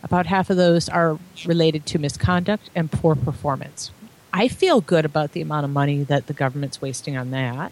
About 0.03 0.27
half 0.27 0.49
of 0.49 0.57
those 0.57 0.87
are 0.89 1.19
related 1.45 1.85
to 1.87 1.99
misconduct 1.99 2.69
and 2.75 2.91
poor 2.91 3.15
performance. 3.15 3.91
I 4.33 4.47
feel 4.47 4.81
good 4.81 5.05
about 5.05 5.31
the 5.31 5.41
amount 5.41 5.65
of 5.65 5.71
money 5.71 6.03
that 6.03 6.27
the 6.27 6.33
government's 6.33 6.81
wasting 6.81 7.17
on 7.17 7.31
that. 7.31 7.71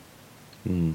Hmm. 0.64 0.94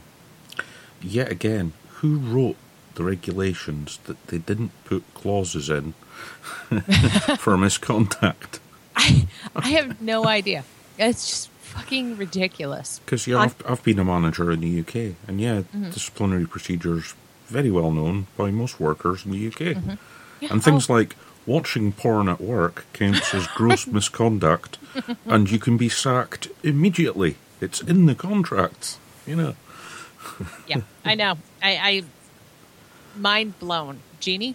Yet 1.00 1.30
again, 1.30 1.72
who 2.00 2.18
wrote 2.18 2.56
the 2.94 3.04
regulations 3.04 3.98
that 4.04 4.26
they 4.26 4.38
didn't 4.38 4.72
put 4.84 5.04
clauses 5.14 5.70
in 5.70 5.94
for 7.38 7.56
misconduct? 7.56 8.60
I, 8.96 9.26
I 9.54 9.68
have 9.68 10.02
no 10.02 10.26
idea. 10.26 10.64
It's 10.98 11.28
just 11.28 11.48
fucking 11.60 12.16
ridiculous. 12.16 13.00
Because 13.04 13.26
yeah, 13.26 13.38
I've, 13.38 13.54
I've 13.66 13.82
been 13.82 13.98
a 13.98 14.04
manager 14.04 14.50
in 14.50 14.60
the 14.60 14.80
UK, 14.80 15.14
and 15.28 15.40
yeah, 15.40 15.60
mm-hmm. 15.60 15.90
disciplinary 15.90 16.46
procedures 16.46 17.14
very 17.46 17.70
well 17.70 17.90
known 17.90 18.26
by 18.36 18.50
most 18.50 18.80
workers 18.80 19.24
in 19.24 19.32
the 19.32 19.46
UK, 19.46 19.76
mm-hmm. 19.76 19.94
And 20.42 20.62
things 20.62 20.88
oh. 20.88 20.94
like 20.94 21.16
watching 21.46 21.92
porn 21.92 22.28
at 22.28 22.40
work 22.40 22.86
counts 22.92 23.34
as 23.34 23.46
gross 23.48 23.86
misconduct, 23.88 24.78
and 25.24 25.50
you 25.50 25.58
can 25.58 25.76
be 25.76 25.88
sacked 25.88 26.48
immediately. 26.62 27.36
It's 27.60 27.80
in 27.80 28.06
the 28.06 28.14
contracts, 28.14 28.98
you 29.26 29.36
know. 29.36 29.54
Yeah, 30.66 30.82
I 31.04 31.14
know. 31.14 31.38
I, 31.62 31.76
I 31.76 32.02
mind 33.16 33.58
blown. 33.58 34.00
Jeannie, 34.20 34.54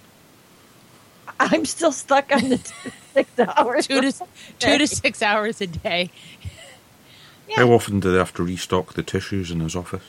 I'm 1.39 1.65
still 1.65 1.92
stuck 1.92 2.32
on 2.32 2.50
the 2.50 2.74
six 3.13 3.30
hours. 3.58 3.88
two 3.88 4.01
to 4.01 4.13
two 4.60 4.77
to 4.77 4.88
six 4.88 5.22
hours 5.22 5.62
a 5.62 5.68
day. 5.68 6.12
How 7.56 7.72
often 7.72 8.00
do 8.00 8.12
they 8.12 8.18
have 8.18 8.34
to 8.36 8.44
restock 8.44 8.94
the 8.94 9.04
tissues 9.04 9.51
in 9.51 9.60
his 9.60 9.75
office? 9.75 10.04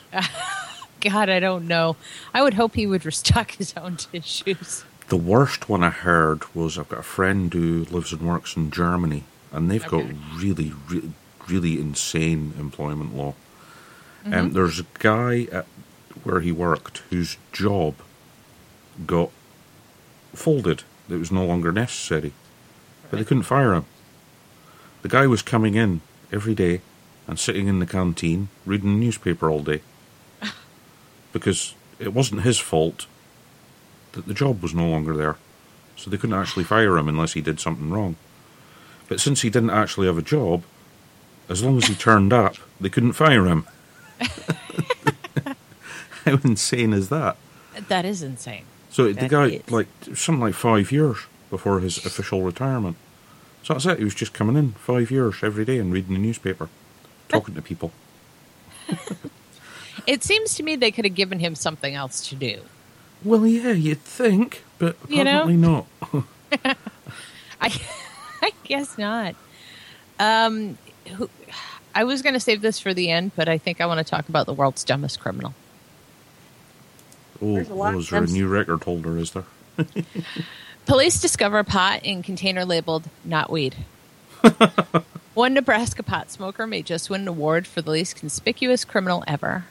God, 1.01 1.29
I 1.29 1.39
don't 1.39 1.67
know. 1.67 1.95
I 2.33 2.41
would 2.41 2.55
hope 2.55 2.73
he 2.73 2.87
would 2.87 3.05
restock 3.05 3.51
his 3.51 3.75
own 3.77 3.97
tissues. 3.97 4.83
The 5.07 5.17
worst 5.17 5.69
one 5.69 5.83
I 5.83 5.89
heard 5.89 6.43
was 6.53 6.77
I've 6.77 6.89
got 6.89 6.99
a 6.99 7.03
friend 7.03 7.53
who 7.53 7.85
lives 7.85 8.11
and 8.11 8.21
works 8.21 8.57
in 8.57 8.71
Germany, 8.71 9.23
and 9.51 9.71
they've 9.71 9.85
Okay. 9.85 10.03
got 10.07 10.41
really, 10.41 10.73
really, 10.89 11.11
really 11.47 11.79
insane 11.79 12.53
employment 12.59 13.15
law. 13.15 13.33
Um, 14.25 14.51
there's 14.51 14.79
a 14.79 14.85
guy 14.99 15.47
at 15.51 15.65
where 16.23 16.41
he 16.41 16.51
worked 16.51 16.97
whose 17.09 17.37
job 17.53 17.95
got 19.05 19.29
folded. 20.33 20.83
It 21.09 21.15
was 21.15 21.31
no 21.31 21.45
longer 21.45 21.71
necessary, 21.71 22.33
but 23.09 23.17
they 23.17 23.23
couldn't 23.23 23.43
fire 23.43 23.73
him. 23.73 23.85
The 25.03 25.07
guy 25.09 25.27
was 25.27 25.41
coming 25.41 25.75
in 25.75 26.01
every 26.33 26.53
day 26.53 26.81
and 27.27 27.39
sitting 27.39 27.67
in 27.67 27.79
the 27.79 27.85
canteen 27.85 28.49
reading 28.65 28.99
the 28.99 29.05
newspaper 29.05 29.49
all 29.49 29.61
day 29.63 29.81
because 31.31 31.73
it 31.99 32.13
wasn't 32.13 32.41
his 32.41 32.59
fault 32.59 33.05
that 34.17 34.27
the 34.27 34.33
job 34.33 34.61
was 34.61 34.73
no 34.73 34.87
longer 34.89 35.15
there. 35.15 35.37
So 35.95 36.09
they 36.09 36.17
couldn't 36.17 36.35
actually 36.35 36.65
fire 36.65 36.97
him 36.97 37.07
unless 37.07 37.33
he 37.33 37.41
did 37.41 37.59
something 37.59 37.89
wrong. 37.89 38.15
But 39.07 39.19
since 39.19 39.41
he 39.41 39.49
didn't 39.49 39.69
actually 39.69 40.07
have 40.07 40.17
a 40.17 40.21
job, 40.21 40.63
as 41.49 41.63
long 41.63 41.77
as 41.77 41.85
he 41.85 41.95
turned 41.95 42.33
up, 42.33 42.55
they 42.79 42.89
couldn't 42.89 43.13
fire 43.13 43.45
him. 43.45 43.65
How 46.25 46.39
insane 46.43 46.91
is 46.93 47.07
that? 47.09 47.37
That 47.87 48.03
is 48.05 48.21
insane. 48.21 48.65
So 48.89 49.13
the 49.13 49.29
guy, 49.29 49.45
is. 49.45 49.71
like, 49.71 49.87
something 50.13 50.41
like 50.41 50.55
five 50.55 50.91
years 50.91 51.17
before 51.49 51.79
his 51.79 52.05
official 52.05 52.41
retirement. 52.41 52.97
So 53.63 53.73
that's 53.73 53.85
it. 53.85 53.99
He 53.99 54.03
was 54.03 54.15
just 54.15 54.33
coming 54.33 54.57
in 54.57 54.73
five 54.73 55.09
years 55.09 55.35
every 55.41 55.63
day 55.63 55.77
and 55.77 55.93
reading 55.93 56.13
the 56.13 56.19
newspaper, 56.19 56.69
talking 57.29 57.55
to 57.55 57.61
people. 57.61 57.91
It 60.07 60.23
seems 60.23 60.55
to 60.55 60.63
me 60.63 60.77
they 60.77 60.91
could 60.91 61.03
have 61.03 61.15
given 61.15 61.39
him 61.39 61.53
something 61.53 61.93
else 61.93 62.27
to 62.29 62.35
do. 62.35 62.61
Well, 63.23 63.45
yeah, 63.45 63.71
you'd 63.71 64.01
think, 64.01 64.63
but 64.77 64.95
You 65.07 65.23
know? 65.23 65.45
not. 65.45 65.85
I, 67.61 67.81
I 68.41 68.51
guess 68.63 68.97
not. 68.97 69.35
Um, 70.19 70.77
who, 71.15 71.29
I 71.95 72.03
was 72.03 72.21
going 72.21 72.33
to 72.33 72.39
save 72.39 72.61
this 72.61 72.79
for 72.79 72.93
the 72.93 73.09
end, 73.09 73.31
but 73.35 73.49
I 73.49 73.57
think 73.57 73.81
I 73.81 73.85
want 73.85 73.99
to 73.99 74.03
talk 74.03 74.29
about 74.29 74.45
the 74.45 74.53
world's 74.53 74.83
dumbest 74.83 75.19
criminal. 75.19 75.53
Oh, 77.41 77.55
There's 77.55 77.69
a 77.69 77.73
lot 77.73 77.95
oh, 77.95 77.99
is 77.99 78.09
there 78.09 78.23
a 78.23 78.27
new 78.27 78.47
record 78.47 78.83
holder? 78.83 79.17
Is 79.17 79.31
there? 79.31 79.45
Police 80.85 81.19
discover 81.19 81.63
pot 81.63 82.01
in 82.03 82.23
container 82.23 82.65
labeled 82.65 83.09
not 83.25 83.49
weed. 83.49 83.75
One 85.33 85.53
Nebraska 85.53 86.01
pot 86.01 86.31
smoker 86.31 86.65
may 86.65 86.81
just 86.81 87.09
win 87.09 87.21
an 87.21 87.27
award 87.27 87.67
for 87.67 87.81
the 87.81 87.91
least 87.91 88.15
conspicuous 88.15 88.85
criminal 88.85 89.23
ever. 89.27 89.65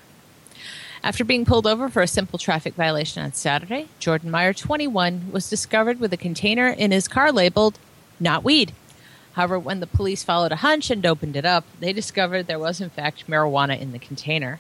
After 1.07 1.25
being 1.25 1.45
pulled 1.45 1.69
over 1.69 1.89
for 1.89 2.03
a 2.03 2.09
simple 2.09 2.37
traffic 2.37 2.75
violation 2.75 3.23
on 3.23 3.33
Saturday, 3.33 3.87
Jordan 4.01 4.29
Meyer, 4.29 4.53
21, 4.53 5.31
was 5.31 5.49
discovered 5.49 6.01
with 6.01 6.13
a 6.13 6.17
container 6.17 6.67
in 6.67 6.91
his 6.91 7.07
car 7.07 7.31
labeled 7.31 7.79
not 8.19 8.43
weed. 8.43 8.73
However, 9.35 9.57
when 9.57 9.79
the 9.79 9.87
police 9.87 10.25
followed 10.25 10.51
a 10.51 10.57
hunch 10.57 10.91
and 10.91 11.07
opened 11.07 11.37
it 11.37 11.45
up, 11.45 11.65
they 11.79 11.93
discovered 11.93 12.49
there 12.49 12.59
was, 12.59 12.81
in 12.81 12.91
fact, 12.91 13.29
marijuana 13.29 13.81
in 13.81 13.93
the 13.93 14.01
container. 14.01 14.59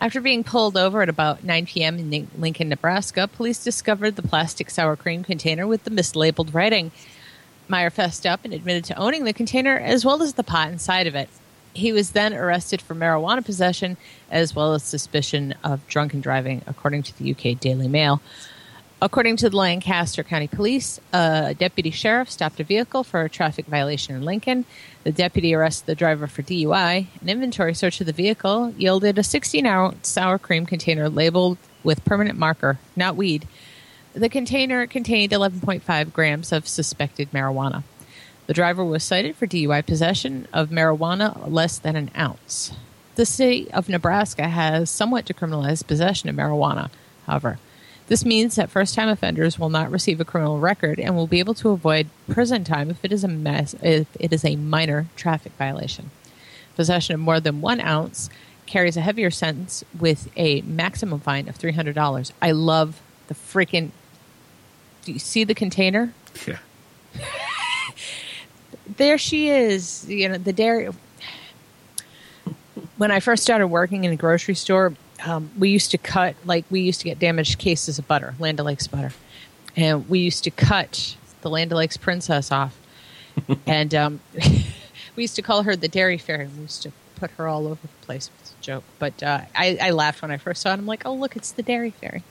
After 0.00 0.20
being 0.20 0.42
pulled 0.42 0.76
over 0.76 1.00
at 1.00 1.08
about 1.08 1.44
9 1.44 1.66
p.m. 1.66 1.96
in 1.96 2.28
Lincoln, 2.36 2.70
Nebraska, 2.70 3.28
police 3.28 3.62
discovered 3.62 4.16
the 4.16 4.22
plastic 4.22 4.70
sour 4.70 4.96
cream 4.96 5.22
container 5.22 5.64
with 5.64 5.84
the 5.84 5.92
mislabeled 5.92 6.54
writing. 6.54 6.90
Meyer 7.68 7.90
fessed 7.90 8.26
up 8.26 8.40
and 8.44 8.52
admitted 8.52 8.82
to 8.86 8.98
owning 8.98 9.22
the 9.22 9.32
container 9.32 9.78
as 9.78 10.04
well 10.04 10.24
as 10.24 10.32
the 10.32 10.42
pot 10.42 10.72
inside 10.72 11.06
of 11.06 11.14
it. 11.14 11.28
He 11.74 11.92
was 11.92 12.10
then 12.10 12.34
arrested 12.34 12.80
for 12.82 12.94
marijuana 12.94 13.44
possession 13.44 13.96
as 14.30 14.54
well 14.54 14.74
as 14.74 14.82
suspicion 14.82 15.54
of 15.62 15.86
drunken 15.86 16.20
driving, 16.20 16.62
according 16.66 17.04
to 17.04 17.18
the 17.18 17.30
UK 17.32 17.58
Daily 17.58 17.88
Mail. 17.88 18.20
According 19.00 19.36
to 19.38 19.50
the 19.50 19.56
Lancaster 19.56 20.24
County 20.24 20.48
Police, 20.48 20.98
a 21.12 21.54
deputy 21.56 21.92
sheriff 21.92 22.28
stopped 22.28 22.58
a 22.58 22.64
vehicle 22.64 23.04
for 23.04 23.22
a 23.22 23.28
traffic 23.28 23.66
violation 23.66 24.16
in 24.16 24.24
Lincoln. 24.24 24.64
The 25.04 25.12
deputy 25.12 25.54
arrested 25.54 25.86
the 25.86 25.94
driver 25.94 26.26
for 26.26 26.42
DUI. 26.42 27.06
An 27.20 27.28
inventory 27.28 27.74
search 27.74 28.00
of 28.00 28.06
the 28.08 28.12
vehicle 28.12 28.74
yielded 28.76 29.16
a 29.16 29.22
16 29.22 29.64
ounce 29.66 30.08
sour 30.08 30.36
cream 30.36 30.66
container 30.66 31.08
labeled 31.08 31.58
with 31.84 32.04
permanent 32.04 32.36
marker, 32.38 32.80
not 32.96 33.14
weed. 33.14 33.46
The 34.14 34.28
container 34.28 34.84
contained 34.88 35.30
11.5 35.30 36.12
grams 36.12 36.50
of 36.50 36.66
suspected 36.66 37.30
marijuana. 37.30 37.84
The 38.48 38.54
driver 38.54 38.82
was 38.82 39.04
cited 39.04 39.36
for 39.36 39.46
DUI 39.46 39.84
possession 39.84 40.48
of 40.54 40.70
marijuana 40.70 41.52
less 41.52 41.78
than 41.78 41.96
an 41.96 42.10
ounce. 42.16 42.72
The 43.14 43.26
state 43.26 43.68
of 43.74 43.90
Nebraska 43.90 44.48
has 44.48 44.90
somewhat 44.90 45.26
decriminalized 45.26 45.86
possession 45.86 46.30
of 46.30 46.34
marijuana, 46.34 46.88
however. 47.26 47.58
This 48.06 48.24
means 48.24 48.54
that 48.54 48.70
first 48.70 48.94
time 48.94 49.10
offenders 49.10 49.58
will 49.58 49.68
not 49.68 49.90
receive 49.90 50.18
a 50.18 50.24
criminal 50.24 50.60
record 50.60 50.98
and 50.98 51.14
will 51.14 51.26
be 51.26 51.40
able 51.40 51.52
to 51.54 51.68
avoid 51.68 52.08
prison 52.26 52.64
time 52.64 52.88
if 52.88 53.04
it 53.04 53.12
is 53.12 53.22
a 53.22 53.28
mess, 53.28 53.74
if 53.82 54.06
it 54.18 54.32
is 54.32 54.46
a 54.46 54.56
minor 54.56 55.08
traffic 55.14 55.52
violation. 55.58 56.10
Possession 56.74 57.16
of 57.16 57.20
more 57.20 57.40
than 57.40 57.60
one 57.60 57.82
ounce 57.82 58.30
carries 58.64 58.96
a 58.96 59.02
heavier 59.02 59.30
sentence 59.30 59.84
with 60.00 60.30
a 60.38 60.62
maximum 60.62 61.20
fine 61.20 61.50
of 61.50 61.58
$300. 61.58 62.32
I 62.40 62.52
love 62.52 63.02
the 63.26 63.34
freaking. 63.34 63.90
Do 65.02 65.12
you 65.12 65.18
see 65.18 65.44
the 65.44 65.54
container? 65.54 66.14
Yeah. 66.46 66.60
there 68.98 69.16
she 69.18 69.48
is. 69.48 70.08
You 70.08 70.28
know, 70.28 70.38
the 70.38 70.52
dairy. 70.52 70.88
When 72.96 73.10
I 73.10 73.20
first 73.20 73.42
started 73.42 73.68
working 73.68 74.04
in 74.04 74.12
a 74.12 74.16
grocery 74.16 74.54
store, 74.54 74.94
um, 75.24 75.50
we 75.58 75.70
used 75.70 75.90
to 75.92 75.98
cut, 75.98 76.34
like, 76.44 76.64
we 76.70 76.80
used 76.80 77.00
to 77.00 77.04
get 77.04 77.18
damaged 77.18 77.58
cases 77.58 77.98
of 77.98 78.06
butter, 78.06 78.34
Land 78.38 78.60
O'Lakes 78.60 78.86
butter. 78.86 79.12
And 79.76 80.08
we 80.08 80.18
used 80.20 80.44
to 80.44 80.50
cut 80.50 81.16
the 81.42 81.50
Land 81.50 81.72
O'Lakes 81.72 81.96
princess 81.96 82.50
off. 82.52 82.76
and 83.66 83.94
um, 83.94 84.20
we 85.16 85.22
used 85.22 85.36
to 85.36 85.42
call 85.42 85.62
her 85.62 85.76
the 85.76 85.88
dairy 85.88 86.18
fairy. 86.18 86.48
We 86.48 86.62
used 86.62 86.82
to 86.82 86.92
put 87.16 87.30
her 87.32 87.46
all 87.48 87.66
over 87.66 87.80
the 87.82 88.06
place. 88.06 88.30
It's 88.40 88.50
a 88.60 88.62
joke. 88.62 88.84
But 88.98 89.22
uh, 89.22 89.42
I, 89.54 89.78
I 89.80 89.90
laughed 89.90 90.22
when 90.22 90.30
I 90.30 90.36
first 90.36 90.62
saw 90.62 90.70
it. 90.70 90.74
I'm 90.74 90.86
like, 90.86 91.06
oh, 91.06 91.14
look, 91.14 91.36
it's 91.36 91.52
the 91.52 91.62
dairy 91.62 91.90
fairy. 91.90 92.22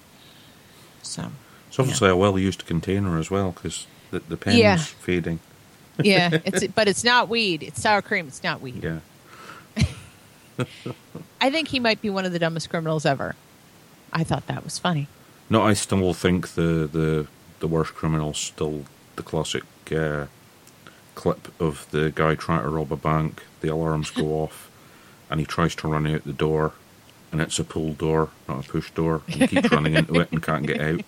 So, 1.01 1.31
It's 1.69 1.79
obviously 1.79 2.09
a 2.09 2.15
well 2.15 2.37
used 2.37 2.65
container 2.65 3.17
as 3.17 3.31
well 3.31 3.51
because 3.51 3.87
the, 4.11 4.19
the 4.19 4.35
pen's 4.37 4.57
Yeah. 4.57 4.75
fading. 4.77 5.39
Yeah, 6.03 6.29
it's 6.45 6.67
but 6.67 6.87
it's 6.87 7.03
not 7.03 7.29
weed. 7.29 7.63
It's 7.63 7.81
sour 7.81 8.01
cream. 8.01 8.27
It's 8.27 8.43
not 8.43 8.61
weed. 8.61 8.83
Yeah. 8.83 8.99
I 11.41 11.51
think 11.51 11.67
he 11.67 11.79
might 11.79 12.01
be 12.01 12.09
one 12.09 12.25
of 12.25 12.31
the 12.31 12.39
dumbest 12.39 12.69
criminals 12.69 13.05
ever. 13.05 13.35
I 14.11 14.23
thought 14.23 14.47
that 14.47 14.63
was 14.63 14.79
funny. 14.79 15.07
No, 15.49 15.61
I 15.61 15.73
still 15.73 16.13
think 16.13 16.49
the 16.49 16.89
the 16.91 17.27
the 17.59 17.67
worst 17.67 17.93
criminal's 17.93 18.37
still 18.37 18.85
the 19.15 19.23
classic 19.23 19.63
uh, 19.95 20.25
clip 21.15 21.49
of 21.59 21.87
the 21.91 22.11
guy 22.13 22.35
trying 22.35 22.63
to 22.63 22.69
rob 22.69 22.91
a 22.91 22.95
bank. 22.95 23.43
The 23.61 23.69
alarms 23.69 24.11
go 24.11 24.25
off, 24.43 24.69
and 25.29 25.39
he 25.39 25.45
tries 25.45 25.75
to 25.75 25.87
run 25.87 26.07
out 26.07 26.23
the 26.23 26.33
door, 26.33 26.73
and 27.31 27.39
it's 27.41 27.59
a 27.59 27.63
pull 27.63 27.93
door, 27.93 28.29
not 28.47 28.65
a 28.65 28.69
push 28.69 28.89
door. 28.91 29.21
And 29.27 29.35
he 29.35 29.47
keeps 29.47 29.71
running 29.71 29.93
into 29.95 30.19
it 30.19 30.31
and 30.31 30.41
can't 30.41 30.65
get 30.65 30.81
out, 30.81 31.01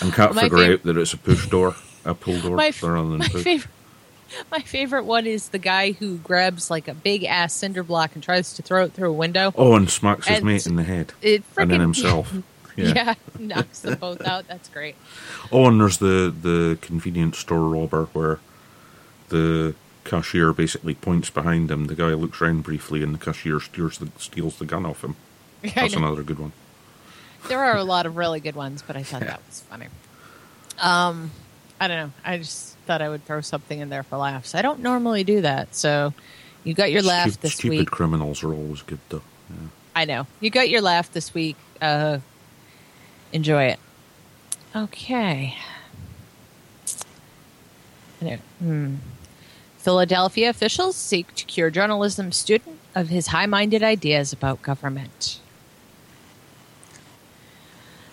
and 0.00 0.12
can't 0.12 0.34
My 0.34 0.42
figure 0.42 0.58
fav- 0.58 0.72
out 0.74 0.82
that 0.84 0.96
it's 0.98 1.12
a 1.14 1.18
push 1.18 1.46
door, 1.48 1.76
a 2.08 2.14
pull 2.14 2.40
door, 2.40 2.56
My, 2.56 2.72
my 2.82 3.28
favorite, 3.28 3.74
my 4.50 4.60
favorite 4.60 5.04
one 5.04 5.26
is 5.26 5.48
the 5.50 5.58
guy 5.58 5.92
who 5.92 6.16
grabs 6.18 6.70
like 6.70 6.88
a 6.88 6.94
big 6.94 7.24
ass 7.24 7.52
cinder 7.54 7.82
block 7.82 8.14
and 8.14 8.22
tries 8.22 8.54
to 8.54 8.62
throw 8.62 8.84
it 8.84 8.92
through 8.92 9.10
a 9.10 9.12
window. 9.12 9.52
Oh, 9.56 9.74
and 9.74 9.88
smacks 9.90 10.26
his 10.26 10.38
And 10.38 10.46
mate 10.46 10.66
in 10.66 10.76
the 10.76 10.82
head, 10.82 11.12
It 11.22 11.44
and 11.56 11.70
then 11.70 11.80
himself. 11.80 12.32
Yeah. 12.76 12.92
Yeah. 12.94 13.14
knocks 13.40 13.80
them 13.80 13.98
both 13.98 14.22
out. 14.22 14.46
That's 14.46 14.68
great. 14.68 14.94
Oh, 15.50 15.66
and 15.66 15.80
there's 15.80 15.98
the 15.98 16.32
the 16.40 16.78
convenience 16.80 17.38
store 17.38 17.68
robber 17.68 18.04
where 18.12 18.38
the 19.30 19.74
cashier 20.04 20.52
basically 20.52 20.94
points 20.94 21.28
behind 21.28 21.72
him. 21.72 21.86
The 21.86 21.96
guy 21.96 22.14
looks 22.14 22.40
round 22.40 22.62
briefly, 22.62 23.02
and 23.02 23.12
the 23.12 23.18
cashier 23.18 23.58
steals 23.58 23.98
the, 23.98 24.10
steals 24.18 24.58
the 24.60 24.64
gun 24.64 24.86
off 24.86 25.02
him. 25.02 25.16
That's 25.74 25.94
another 25.94 26.22
good 26.22 26.38
one. 26.38 26.52
There 27.48 27.58
are 27.64 27.76
a 27.76 27.82
lot 27.82 28.06
of 28.06 28.16
really 28.16 28.38
good 28.38 28.54
ones, 28.54 28.82
but 28.86 28.96
I 28.96 29.02
thought 29.02 29.22
that 29.22 29.42
was 29.44 29.60
funny. 29.62 29.86
Um, 30.78 31.32
I 31.80 31.88
don't 31.88 31.96
know. 31.96 32.12
I 32.24 32.38
just 32.38 32.76
thought 32.86 33.02
I 33.02 33.08
would 33.08 33.24
throw 33.24 33.40
something 33.40 33.78
in 33.78 33.88
there 33.88 34.02
for 34.02 34.16
laughs. 34.16 34.54
I 34.54 34.62
don't 34.62 34.80
normally 34.80 35.24
do 35.24 35.42
that, 35.42 35.74
so 35.74 36.12
you 36.64 36.74
got 36.74 36.90
your 36.90 37.02
laugh 37.02 37.30
Stu- 37.30 37.40
this 37.40 37.54
stupid 37.54 37.70
week. 37.70 37.78
Stupid 37.80 37.92
criminals 37.92 38.42
are 38.42 38.52
always 38.52 38.82
good, 38.82 39.00
though. 39.08 39.22
Yeah. 39.50 39.68
I 39.94 40.04
know. 40.04 40.26
You 40.40 40.50
got 40.50 40.68
your 40.68 40.80
laugh 40.80 41.12
this 41.12 41.34
week. 41.34 41.56
Uh, 41.80 42.18
enjoy 43.32 43.64
it. 43.64 43.78
Okay. 44.74 45.56
Hmm. 48.58 48.96
Philadelphia 49.78 50.50
officials 50.50 50.96
seek 50.96 51.34
to 51.36 51.44
cure 51.44 51.70
journalism 51.70 52.32
student 52.32 52.78
of 52.94 53.08
his 53.08 53.28
high 53.28 53.46
minded 53.46 53.82
ideas 53.82 54.32
about 54.32 54.60
government. 54.60 55.40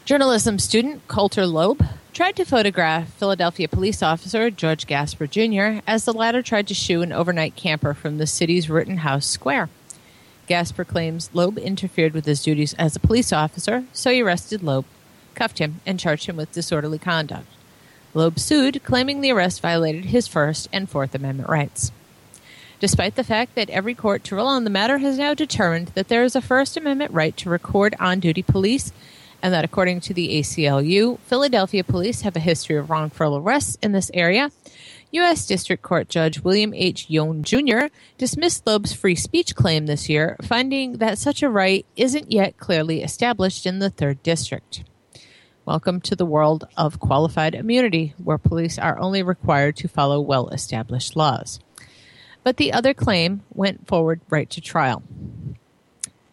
Journalism 0.05 0.59
student 0.59 1.07
Coulter 1.07 1.47
Loeb 1.47 1.83
tried 2.15 2.33
to 2.37 2.45
photograph 2.45 3.09
Philadelphia 3.15 3.67
police 3.67 4.01
officer 4.01 4.49
George 4.49 4.87
Gasper 4.87 5.27
Jr. 5.27 5.81
as 5.85 6.05
the 6.05 6.13
latter 6.13 6.41
tried 6.41 6.65
to 6.69 6.73
shoo 6.73 7.01
an 7.01 7.11
overnight 7.11 7.57
camper 7.57 7.93
from 7.93 8.19
the 8.19 8.25
city's 8.25 8.69
Rittenhouse 8.69 9.25
Square. 9.25 9.67
Gasper 10.47 10.85
claims 10.85 11.29
Loeb 11.33 11.57
interfered 11.57 12.13
with 12.13 12.23
his 12.23 12.41
duties 12.41 12.73
as 12.75 12.95
a 12.95 13.01
police 13.01 13.33
officer, 13.33 13.83
so 13.91 14.11
he 14.11 14.21
arrested 14.21 14.63
Loeb, 14.63 14.85
cuffed 15.33 15.59
him, 15.59 15.81
and 15.85 15.99
charged 15.99 16.27
him 16.27 16.37
with 16.37 16.53
disorderly 16.53 16.99
conduct. 16.99 17.47
Loeb 18.13 18.39
sued, 18.39 18.81
claiming 18.85 19.19
the 19.19 19.31
arrest 19.31 19.59
violated 19.59 20.05
his 20.05 20.25
First 20.25 20.69
and 20.71 20.89
Fourth 20.89 21.13
Amendment 21.15 21.49
rights. 21.49 21.91
Despite 22.79 23.15
the 23.15 23.25
fact 23.25 23.55
that 23.55 23.69
every 23.69 23.93
court 23.93 24.23
to 24.25 24.35
rule 24.37 24.47
on 24.47 24.63
the 24.63 24.69
matter 24.69 24.99
has 24.99 25.17
now 25.17 25.33
determined 25.33 25.89
that 25.95 26.07
there 26.07 26.23
is 26.23 26.37
a 26.37 26.41
First 26.41 26.77
Amendment 26.77 27.11
right 27.11 27.35
to 27.35 27.49
record 27.49 27.93
on 27.99 28.21
duty 28.21 28.41
police, 28.41 28.93
and 29.45 29.53
that 29.53 29.63
according 29.63 29.99
to 29.99 30.11
the 30.11 30.39
ACLU, 30.39 31.19
Philadelphia 31.19 31.83
police 31.83 32.21
have 32.21 32.35
a 32.35 32.39
history 32.39 32.77
of 32.77 32.89
wrongful 32.89 33.37
arrests 33.37 33.77
in 33.83 33.91
this 33.91 34.09
area, 34.11 34.49
U.S. 35.11 35.45
District 35.45 35.83
Court 35.83 36.09
Judge 36.09 36.39
William 36.39 36.73
H. 36.73 37.11
Yohn 37.11 37.43
Jr. 37.43 37.89
dismissed 38.17 38.65
Loeb's 38.65 38.93
free 38.93 39.13
speech 39.13 39.53
claim 39.53 39.85
this 39.85 40.09
year, 40.09 40.35
finding 40.41 40.93
that 40.93 41.19
such 41.19 41.43
a 41.43 41.49
right 41.49 41.85
isn't 41.95 42.31
yet 42.31 42.57
clearly 42.57 43.03
established 43.03 43.67
in 43.67 43.77
the 43.77 43.91
Third 43.91 44.23
District. 44.23 44.83
Welcome 45.63 46.01
to 46.01 46.15
the 46.15 46.25
world 46.25 46.67
of 46.75 46.99
qualified 46.99 47.53
immunity, 47.53 48.15
where 48.17 48.39
police 48.39 48.79
are 48.79 48.97
only 48.97 49.21
required 49.21 49.75
to 49.75 49.87
follow 49.87 50.19
well 50.19 50.49
established 50.49 51.15
laws. 51.15 51.59
But 52.43 52.57
the 52.57 52.73
other 52.73 52.95
claim 52.95 53.43
went 53.53 53.87
forward 53.87 54.21
right 54.27 54.49
to 54.49 54.59
trial. 54.59 55.03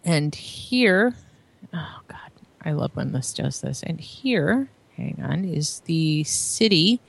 And 0.02 0.34
here, 0.34 1.14
oh 1.74 2.00
God, 2.08 2.21
I 2.64 2.72
love 2.72 2.94
when 2.94 3.12
this 3.12 3.32
does 3.32 3.60
this. 3.60 3.82
And 3.82 4.00
here, 4.00 4.68
hang 4.96 5.22
on, 5.22 5.44
is 5.44 5.80
the 5.80 6.24
city 6.24 7.00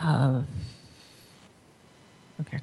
of. 0.00 0.46
Okay. 2.40 2.60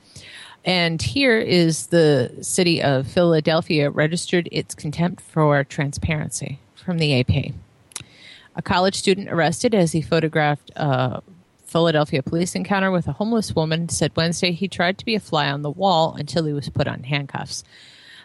And 0.65 1.01
here 1.01 1.39
is 1.39 1.87
the 1.87 2.31
city 2.41 2.81
of 2.81 3.07
Philadelphia 3.07 3.89
registered 3.89 4.49
its 4.51 4.75
contempt 4.75 5.21
for 5.21 5.63
transparency 5.63 6.59
from 6.75 6.97
the 6.97 7.19
AP. 7.19 7.53
A 8.55 8.61
college 8.61 8.95
student 8.95 9.29
arrested 9.29 9.73
as 9.73 9.93
he 9.93 10.01
photographed 10.01 10.71
a 10.75 11.21
Philadelphia 11.65 12.21
police 12.21 12.55
encounter 12.55 12.91
with 12.91 13.07
a 13.07 13.13
homeless 13.13 13.55
woman 13.55 13.87
said 13.89 14.11
Wednesday 14.15 14.51
he 14.51 14.67
tried 14.67 14.97
to 14.97 15.05
be 15.05 15.15
a 15.15 15.19
fly 15.19 15.49
on 15.49 15.61
the 15.61 15.69
wall 15.69 16.15
until 16.17 16.45
he 16.45 16.51
was 16.51 16.67
put 16.69 16.87
on 16.87 17.03
handcuffs. 17.03 17.63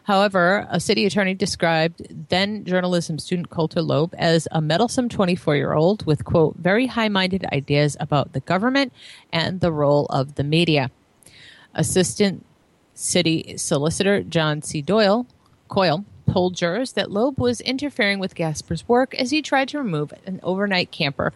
However, 0.04 0.66
a 0.70 0.80
city 0.80 1.06
attorney 1.06 1.32
described 1.32 2.28
then 2.28 2.64
journalism 2.64 3.18
student 3.18 3.48
Coulter 3.48 3.80
Loeb 3.80 4.14
as 4.18 4.46
a 4.50 4.60
meddlesome 4.60 5.08
24 5.08 5.56
year 5.56 5.72
old 5.72 6.04
with, 6.04 6.24
quote, 6.24 6.56
very 6.56 6.86
high 6.86 7.08
minded 7.08 7.46
ideas 7.52 7.96
about 7.98 8.32
the 8.32 8.40
government 8.40 8.92
and 9.32 9.60
the 9.60 9.72
role 9.72 10.06
of 10.06 10.34
the 10.34 10.44
media. 10.44 10.90
Assistant 11.74 12.44
City 12.92 13.56
Solicitor 13.56 14.22
John 14.22 14.60
C. 14.60 14.82
Doyle 14.82 15.26
Coyle 15.68 16.04
told 16.30 16.54
jurors 16.54 16.92
that 16.92 17.10
Loeb 17.10 17.40
was 17.40 17.60
interfering 17.62 18.18
with 18.18 18.34
Gasper's 18.34 18.86
work 18.86 19.14
as 19.14 19.30
he 19.30 19.40
tried 19.40 19.68
to 19.68 19.78
remove 19.78 20.12
an 20.26 20.38
overnight 20.42 20.90
camper 20.90 21.32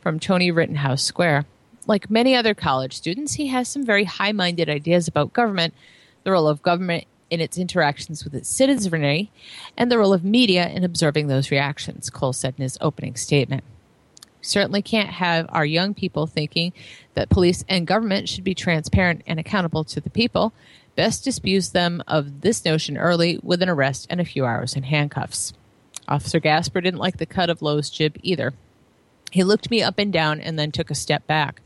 from 0.00 0.20
Tony 0.20 0.50
Rittenhouse 0.50 1.02
Square. 1.02 1.46
Like 1.88 2.08
many 2.10 2.36
other 2.36 2.54
college 2.54 2.92
students, 2.94 3.34
he 3.34 3.48
has 3.48 3.68
some 3.68 3.84
very 3.84 4.04
high 4.04 4.32
minded 4.32 4.68
ideas 4.68 5.08
about 5.08 5.32
government, 5.32 5.74
the 6.22 6.30
role 6.30 6.46
of 6.46 6.62
government 6.62 7.04
in 7.32 7.40
its 7.40 7.56
interactions 7.56 8.24
with 8.24 8.34
its 8.34 8.48
citizenry, 8.50 9.30
and 9.74 9.90
the 9.90 9.96
role 9.96 10.12
of 10.12 10.22
media 10.22 10.68
in 10.68 10.84
observing 10.84 11.28
those 11.28 11.50
reactions, 11.50 12.10
Cole 12.10 12.34
said 12.34 12.54
in 12.58 12.62
his 12.62 12.76
opening 12.82 13.16
statement. 13.16 13.64
Certainly 14.42 14.82
can't 14.82 15.08
have 15.08 15.46
our 15.48 15.64
young 15.64 15.94
people 15.94 16.26
thinking 16.26 16.74
that 17.14 17.30
police 17.30 17.64
and 17.70 17.86
government 17.86 18.28
should 18.28 18.44
be 18.44 18.54
transparent 18.54 19.22
and 19.26 19.40
accountable 19.40 19.82
to 19.84 20.00
the 20.00 20.10
people. 20.10 20.52
Best 20.94 21.24
disabuse 21.24 21.70
them 21.70 22.02
of 22.06 22.42
this 22.42 22.66
notion 22.66 22.98
early 22.98 23.40
with 23.42 23.62
an 23.62 23.70
arrest 23.70 24.06
and 24.10 24.20
a 24.20 24.26
few 24.26 24.44
hours 24.44 24.76
in 24.76 24.82
handcuffs. 24.82 25.54
Officer 26.06 26.38
Gasper 26.38 26.82
didn't 26.82 27.00
like 27.00 27.16
the 27.16 27.24
cut 27.24 27.48
of 27.48 27.62
Loeb's 27.62 27.88
jib 27.88 28.18
either. 28.22 28.52
He 29.30 29.42
looked 29.42 29.70
me 29.70 29.82
up 29.82 29.98
and 29.98 30.12
down 30.12 30.38
and 30.38 30.58
then 30.58 30.70
took 30.70 30.90
a 30.90 30.94
step 30.94 31.26
back. 31.26 31.62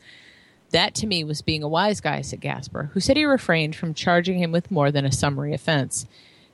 That 0.70 0.94
to 0.96 1.06
me 1.06 1.22
was 1.24 1.42
being 1.42 1.62
a 1.62 1.68
wise 1.68 2.00
guy, 2.00 2.20
said 2.22 2.40
Gasper, 2.40 2.90
who 2.92 3.00
said 3.00 3.16
he 3.16 3.24
refrained 3.24 3.76
from 3.76 3.94
charging 3.94 4.38
him 4.38 4.52
with 4.52 4.70
more 4.70 4.90
than 4.90 5.04
a 5.04 5.12
summary 5.12 5.54
offense. 5.54 6.06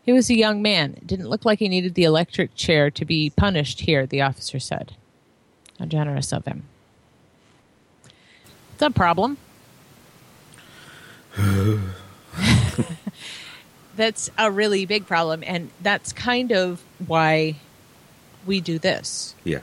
He 0.04 0.12
was 0.12 0.28
a 0.28 0.34
young 0.36 0.60
man. 0.62 0.94
It 0.96 1.06
didn't 1.06 1.28
look 1.28 1.44
like 1.44 1.60
he 1.60 1.68
needed 1.68 1.94
the 1.94 2.04
electric 2.04 2.54
chair 2.54 2.90
to 2.90 3.04
be 3.04 3.30
punished 3.30 3.80
here, 3.80 4.06
the 4.06 4.20
officer 4.20 4.58
said. 4.58 4.92
How 5.78 5.86
generous 5.86 6.32
of 6.32 6.44
him. 6.44 6.64
It's 8.74 8.82
a 8.82 8.90
problem. 8.90 9.38
that's 13.96 14.30
a 14.36 14.50
really 14.50 14.84
big 14.86 15.06
problem, 15.06 15.42
and 15.46 15.70
that's 15.80 16.12
kind 16.12 16.52
of 16.52 16.82
why 17.06 17.56
we 18.44 18.60
do 18.60 18.78
this, 18.78 19.34
Yeah. 19.44 19.60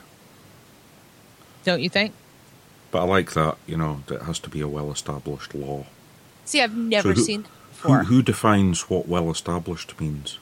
don't 1.64 1.80
you 1.82 1.90
think? 1.90 2.12
But 2.90 3.00
I 3.02 3.04
like 3.04 3.32
that, 3.34 3.56
you 3.66 3.76
know, 3.76 4.02
that 4.06 4.16
it 4.16 4.22
has 4.22 4.38
to 4.40 4.50
be 4.50 4.60
a 4.60 4.68
well 4.68 4.90
established 4.90 5.54
law. 5.54 5.86
See, 6.44 6.60
I've 6.60 6.76
never 6.76 7.12
who- 7.12 7.22
seen 7.22 7.42
that 7.42 7.48
Who, 7.48 7.88
before. 7.88 8.04
who 8.04 8.22
defines 8.22 8.90
what 8.90 9.06
well 9.08 9.30
established 9.30 9.98
means? 10.00 10.38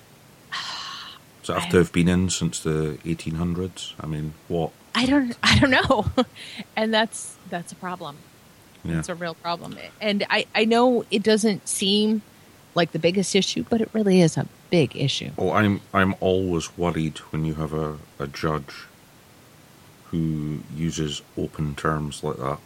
Does 1.43 1.57
it 1.57 1.61
have 1.61 1.71
to 1.71 1.77
have 1.79 1.93
been 1.93 2.09
in 2.09 2.31
since 2.31 2.61
the 2.61 2.99
1800s? 3.05 3.93
I 4.01 4.07
mean, 4.07 4.35
what? 4.49 4.71
I 4.95 5.07
don't, 5.07 5.37
I 5.43 5.59
don't 5.59 5.71
know, 5.71 6.07
and 6.77 6.93
that's 6.93 7.37
that's 7.51 7.71
a 7.73 7.77
problem. 7.77 8.17
Yeah. 8.85 8.99
It's 9.01 9.09
a 9.09 9.15
real 9.15 9.35
problem, 9.35 9.77
and 10.01 10.25
I 10.31 10.47
I 10.55 10.65
know 10.65 11.05
it 11.11 11.23
doesn't 11.23 11.69
seem 11.69 12.23
like 12.75 12.93
the 12.93 12.99
biggest 12.99 13.35
issue, 13.37 13.65
but 13.69 13.81
it 13.81 13.91
really 13.93 14.21
is 14.21 14.37
a 14.37 14.47
big 14.71 14.97
issue. 14.97 15.31
Oh, 15.37 15.51
I'm 15.53 15.81
I'm 15.93 16.15
always 16.21 16.77
worried 16.79 17.19
when 17.31 17.45
you 17.45 17.55
have 17.55 17.73
a, 17.73 17.99
a 18.19 18.27
judge 18.27 18.87
who 20.11 20.61
uses 20.77 21.23
open 21.37 21.75
terms 21.75 22.23
like 22.25 22.37
that 22.37 22.59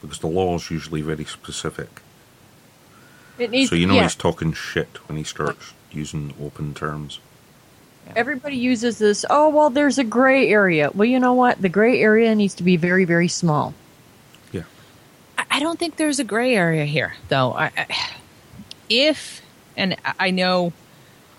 because 0.00 0.18
the 0.18 0.26
law 0.26 0.54
is 0.56 0.70
usually 0.70 1.00
very 1.02 1.24
specific. 1.24 1.88
It 3.38 3.50
needs, 3.50 3.70
So 3.70 3.76
you 3.76 3.86
know 3.86 3.94
yeah, 3.94 4.02
he's 4.02 4.14
talking 4.14 4.52
shit 4.52 4.98
when 5.08 5.18
he 5.18 5.24
starts 5.24 5.72
using 5.90 6.34
open 6.40 6.72
terms. 6.74 7.18
everybody 8.14 8.56
uses 8.56 8.98
this. 8.98 9.24
Oh 9.28 9.48
well, 9.48 9.70
there's 9.70 9.98
a 9.98 10.04
gray 10.04 10.48
area. 10.50 10.90
Well, 10.94 11.06
you 11.06 11.18
know 11.18 11.32
what? 11.34 11.60
The 11.60 11.68
gray 11.68 12.00
area 12.00 12.34
needs 12.34 12.54
to 12.56 12.62
be 12.62 12.76
very, 12.76 13.04
very 13.04 13.28
small. 13.28 13.74
Yeah. 14.52 14.62
I- 15.38 15.46
I 15.50 15.60
don't 15.60 15.78
think 15.78 15.96
there's 15.96 16.18
a 16.20 16.24
gray 16.24 16.54
area 16.54 16.84
here, 16.84 17.14
though. 17.28 17.52
I, 17.54 17.72
I, 17.76 17.86
if, 18.88 19.40
and 19.76 19.96
I- 20.04 20.14
I 20.26 20.30
know 20.30 20.72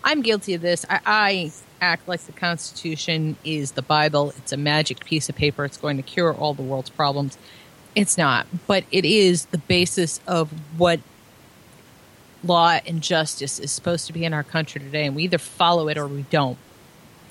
I'm 0.04 0.22
guilty 0.22 0.54
of 0.54 0.62
this, 0.62 0.86
I, 0.90 1.00
I 1.06 1.52
act 1.86 2.08
like 2.08 2.22
the 2.22 2.32
Constitution 2.32 3.38
is 3.46 3.74
the 3.74 3.82
Bible. 3.82 4.34
It's 4.38 4.52
a 4.52 4.58
magic 4.58 5.06
piece 5.06 5.30
of 5.30 5.36
paper. 5.36 5.64
It's 5.64 5.78
going 5.78 5.98
to 5.98 6.04
cure 6.04 6.34
all 6.34 6.54
the 6.54 6.64
world's 6.64 6.90
problems. 6.90 7.38
It's 7.94 8.18
not, 8.18 8.48
but 8.68 8.84
it 8.92 9.06
is 9.06 9.46
the 9.46 9.60
basis 9.60 10.20
of 10.28 10.52
what 10.78 11.00
law 12.44 12.80
and 12.86 13.02
justice 13.02 13.60
is 13.60 13.72
supposed 13.72 14.08
to 14.08 14.14
be 14.14 14.26
in 14.26 14.34
our 14.34 14.44
country 14.44 14.82
today. 14.82 15.06
And 15.06 15.16
we 15.16 15.24
either 15.24 15.38
follow 15.38 15.88
it 15.88 15.98
or 15.98 16.08
we 16.08 16.24
don't. 16.24 16.58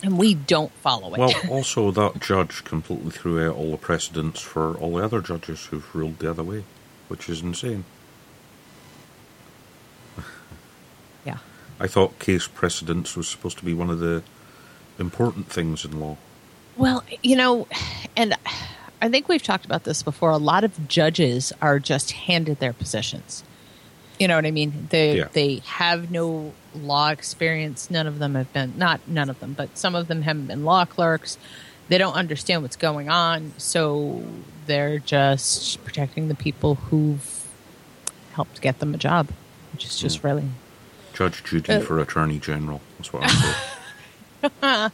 And 0.03 0.19
we 0.19 0.35
don't 0.35 0.73
follow 0.73 1.15
it. 1.15 1.19
Well, 1.19 1.35
also 1.51 1.91
that 1.91 2.21
judge 2.21 2.65
completely 2.65 3.11
threw 3.11 3.47
out 3.47 3.57
all 3.57 3.71
the 3.71 3.77
precedents 3.77 4.41
for 4.41 4.75
all 4.77 4.97
the 4.97 5.05
other 5.05 5.21
judges 5.21 5.67
who've 5.67 5.95
ruled 5.95 6.19
the 6.19 6.31
other 6.31 6.43
way, 6.43 6.65
which 7.09 7.29
is 7.29 7.41
insane. 7.41 7.85
yeah. 11.25 11.39
I 11.81 11.87
thought 11.87 12.19
case 12.19 12.47
precedence 12.47 13.17
was 13.17 13.29
supposed 13.29 13.59
to 13.59 13.65
be 13.65 13.75
one 13.75 13.91
of 13.91 13.99
the 13.99 14.23
important 14.99 15.49
things 15.49 15.85
in 15.85 15.99
law. 16.01 16.17
Well, 16.77 17.05
you 17.23 17.37
know, 17.37 17.67
and 18.17 18.35
I 19.01 19.09
think 19.09 19.29
we've 19.29 19.43
talked 19.43 19.65
about 19.65 19.85
this 19.85 20.03
before. 20.03 20.31
A 20.31 20.39
lot 20.39 20.65
of 20.65 20.89
judges 20.89 21.53
are 21.63 21.79
just 21.79 22.13
handed 22.13 22.59
their 22.61 22.73
positions. 22.73 23.45
You 24.19 24.29
know 24.29 24.37
what 24.37 24.47
I 24.47 24.51
mean? 24.53 24.87
They 24.91 25.19
Yeah. 25.19 25.29
they 25.33 25.57
have 25.67 26.11
no 26.11 26.53
law 26.75 27.09
experience. 27.11 27.91
None 27.91 28.07
of 28.07 28.19
them 28.19 28.35
have 28.35 28.53
been 28.53 28.75
not 28.77 29.01
none 29.09 29.29
of 29.29 29.41
them, 29.41 29.55
but 29.55 29.77
some 29.77 29.95
of 29.95 30.07
them 30.09 30.23
haven't 30.23 30.47
been 30.47 30.65
law 30.65 30.85
clerks. 30.85 31.37
They 31.89 31.99
don't 31.99 32.15
understand 32.15 32.63
what's 32.63 32.77
going 32.77 33.09
on, 33.11 33.53
so 33.59 34.23
they're 34.67 34.99
just 35.01 35.85
protecting 35.85 36.29
the 36.29 36.35
people 36.35 36.77
who've 36.77 37.47
helped 38.33 38.61
get 38.63 38.79
them 38.79 38.95
a 38.95 38.99
job, 38.99 39.29
which 39.73 39.85
is 39.85 39.99
just 39.99 40.25
really 40.25 40.45
Judge 41.13 41.45
Judy 41.45 41.73
Uh, 41.75 41.81
for 41.81 41.99
Attorney 42.01 42.39
General. 42.39 42.81
That's 42.99 43.13
what 43.13 43.25
I'm 43.25 43.29
saying. 43.29 43.55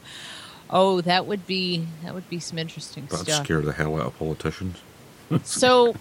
oh, 0.70 1.00
that 1.02 1.26
would 1.26 1.46
be 1.46 1.86
that 2.04 2.14
would 2.14 2.28
be 2.28 2.40
some 2.40 2.58
interesting 2.58 3.06
That'd 3.06 3.26
stuff. 3.26 3.44
scare 3.44 3.60
the 3.60 3.72
hell 3.72 3.96
out 3.96 4.06
of 4.06 4.18
politicians. 4.18 4.78
So, 5.44 5.94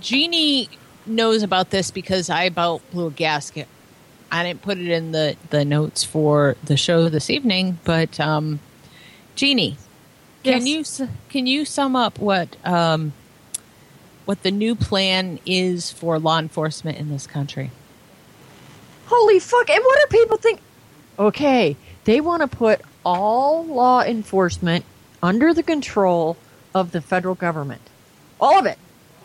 Jeannie 0.00 0.68
knows 1.06 1.42
about 1.44 1.70
this 1.70 1.90
because 1.92 2.28
I 2.30 2.44
about 2.44 2.82
blew 2.90 3.06
a 3.06 3.10
gasket. 3.10 3.68
I 4.30 4.42
didn't 4.42 4.62
put 4.62 4.78
it 4.78 4.88
in 4.88 5.12
the, 5.12 5.36
the 5.50 5.64
notes 5.64 6.02
for 6.02 6.56
the 6.64 6.76
show 6.76 7.08
this 7.08 7.30
evening, 7.30 7.78
but 7.84 8.18
um, 8.18 8.58
Jeannie, 9.36 9.76
can 10.42 10.66
Yes. 10.66 10.98
you 11.00 11.08
can 11.28 11.46
you 11.46 11.64
sum 11.64 11.94
up 11.94 12.18
what 12.18 12.56
um, 12.64 13.12
what 14.24 14.42
the 14.42 14.50
new 14.50 14.74
plan 14.74 15.38
is 15.46 15.92
for 15.92 16.18
law 16.18 16.38
enforcement 16.40 16.98
in 16.98 17.08
this 17.08 17.26
country? 17.26 17.70
Holy 19.06 19.38
fuck! 19.38 19.70
And 19.70 19.82
what 19.84 20.10
do 20.10 20.18
people 20.18 20.36
think? 20.38 20.58
Okay, 21.18 21.76
they 22.06 22.20
want 22.20 22.40
to 22.40 22.48
put 22.48 22.80
all 23.04 23.66
law 23.66 24.00
enforcement 24.00 24.84
under 25.22 25.52
the 25.52 25.62
control 25.62 26.36
of 26.74 26.92
the 26.92 27.00
federal 27.00 27.34
government. 27.34 27.82
All 28.40 28.58
of 28.58 28.64
it. 28.64 28.78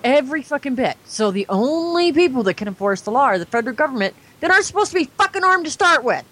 Every 0.03 0.41
fucking 0.41 0.75
bit. 0.75 0.97
So 1.05 1.29
the 1.29 1.45
only 1.47 2.11
people 2.11 2.41
that 2.43 2.55
can 2.55 2.67
enforce 2.67 3.01
the 3.01 3.11
law 3.11 3.25
are 3.25 3.39
the 3.39 3.45
federal 3.45 3.75
government 3.75 4.15
that 4.39 4.49
aren't 4.49 4.65
supposed 4.65 4.91
to 4.91 4.97
be 4.97 5.05
fucking 5.05 5.43
armed 5.43 5.65
to 5.65 5.71
start 5.71 6.03
with. 6.03 6.25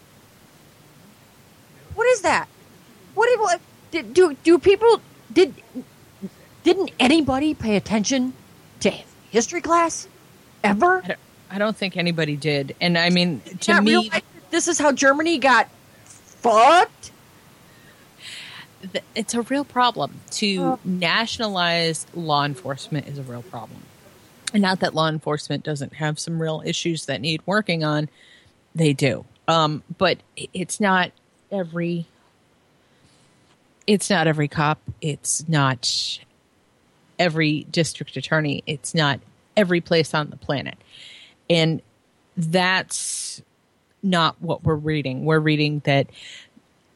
What 1.94 2.08
is 2.08 2.22
that? 2.22 2.48
What 3.14 3.30
what 3.40 3.62
did, 3.92 4.14
do 4.14 4.36
do 4.44 4.58
people 4.58 5.02
did 5.32 5.54
didn't 6.64 6.92
anybody 7.00 7.54
pay 7.54 7.76
attention 7.76 8.34
to 8.80 8.90
history 9.30 9.62
class 9.62 10.08
ever? 10.64 11.04
I 11.04 11.08
don't, 11.08 11.20
I 11.52 11.58
don't 11.60 11.78
think 11.78 11.98
anybody 11.98 12.36
did, 12.36 12.76
and 12.82 12.98
I 12.98 13.10
mean 13.10 13.42
to 13.62 13.82
me, 13.82 14.10
this 14.50 14.68
is 14.68 14.80
how 14.80 14.92
Germany 14.92 15.38
got 15.38 15.70
fucked. 16.42 17.12
it's 19.14 19.34
a 19.34 19.42
real 19.44 19.66
problem. 19.66 20.20
To 20.32 20.62
Oh. 20.62 20.80
nationalize 20.86 22.06
law 22.14 22.46
enforcement 22.46 23.08
is 23.08 23.18
a 23.18 23.24
real 23.24 23.42
problem. 23.42 23.84
And 24.54 24.62
not 24.62 24.80
that 24.80 24.96
law 24.96 25.10
enforcement 25.10 25.64
doesn't 25.64 25.96
have 25.96 26.18
some 26.18 26.42
real 26.42 26.64
issues 26.66 27.06
that 27.08 27.20
need 27.22 27.42
working 27.46 27.84
on 27.84 28.10
they 28.74 28.94
do. 28.94 29.26
Um, 29.48 29.84
but 29.98 30.20
it's 30.54 30.80
not 30.80 31.12
every 31.52 32.06
it's 33.88 34.10
not 34.10 34.28
every 34.28 34.48
cop. 34.48 34.80
It's 35.02 35.48
not 35.50 36.20
every 37.18 37.66
district 37.72 38.16
attorney. 38.16 38.64
It's 38.68 38.94
not 38.94 39.20
every 39.58 39.82
place 39.82 40.14
on 40.14 40.30
the 40.30 40.38
planet. 40.38 40.78
And 41.50 41.82
that's 42.38 43.42
not 44.02 44.42
what 44.42 44.64
we're 44.64 44.76
reading 44.76 45.26
we're 45.26 45.40
reading 45.40 45.82
that 45.86 46.08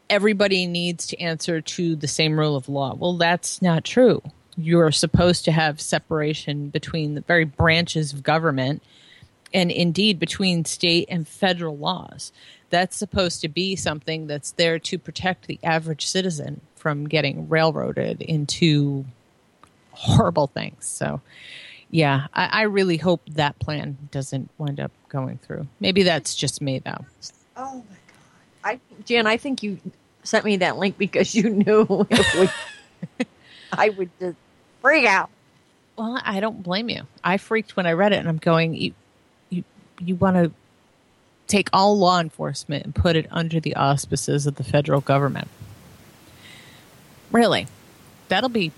everybody 0.10 0.68
needs 0.68 1.08
to 1.08 1.20
answer 1.20 1.60
to 1.60 1.96
the 1.96 2.08
same 2.08 2.40
rule 2.40 2.56
of 2.56 2.70
law. 2.70 2.94
Well, 2.94 3.18
that's 3.18 3.62
not 3.62 3.84
true. 3.84 4.22
You're 4.56 4.92
supposed 4.92 5.46
to 5.46 5.52
have 5.52 5.82
separation 5.82 6.70
between 6.70 7.16
the 7.16 7.22
very 7.22 7.46
branches 7.46 8.14
of 8.14 8.22
government 8.22 8.84
and 9.54 9.72
indeed 9.72 10.20
between 10.20 10.66
state 10.66 11.08
and 11.10 11.28
federal 11.28 11.78
laws. 11.78 12.32
That's 12.70 12.96
supposed 12.96 13.42
to 13.42 13.50
be 13.50 13.76
something 13.76 14.28
that's 14.28 14.52
there 14.52 14.80
to 14.80 15.00
protect 15.00 15.48
the 15.48 15.60
average 15.64 16.06
citizen 16.06 16.62
from 16.76 17.08
getting 17.08 17.50
railroaded 17.50 18.22
into 18.22 19.06
horrible 19.92 20.48
things. 20.48 20.86
So, 20.86 21.22
yeah, 21.94 22.26
I, 22.34 22.46
I 22.46 22.62
really 22.64 22.98
hope 22.98 23.22
that 23.34 23.60
plan 23.60 23.96
doesn't 24.10 24.50
wind 24.58 24.80
up 24.80 24.92
going 25.10 25.38
through. 25.38 25.68
Maybe 25.80 26.02
that's 26.02 26.34
just 26.34 26.60
me, 26.60 26.80
though. 26.80 27.06
Oh 27.56 27.76
my 27.76 27.98
god! 28.08 28.18
I 28.64 28.80
Jan, 29.06 29.28
I 29.28 29.38
think 29.38 29.62
you 29.62 29.78
sent 30.24 30.44
me 30.44 30.58
that 30.58 30.78
link 30.78 30.98
because 30.98 31.36
you 31.36 31.52
knew 31.52 31.86
would. 32.10 32.50
I 33.72 33.90
would 33.90 34.10
just 34.20 34.36
freak 34.82 35.06
out. 35.06 35.30
Well, 35.96 36.20
I 36.26 36.40
don't 36.40 36.64
blame 36.64 36.90
you. 36.90 37.04
I 37.24 37.38
freaked 37.38 37.78
when 37.78 37.86
I 37.86 37.92
read 37.92 38.12
it, 38.12 38.16
and 38.16 38.28
I'm 38.28 38.40
going, 38.40 38.74
you, 38.74 38.94
you, 39.52 39.64
you 40.00 40.16
want 40.16 40.38
to 40.38 40.52
take 41.46 41.70
all 41.72 41.96
law 41.96 42.20
enforcement 42.20 42.86
and 42.86 42.96
put 42.96 43.16
it 43.16 43.28
under 43.30 43.60
the 43.60 43.76
auspices 43.76 44.48
of 44.48 44.56
the 44.56 44.64
federal 44.64 45.02
government. 45.02 45.48
Really, 47.32 47.68
that'll 48.30 48.50
be 48.50 48.72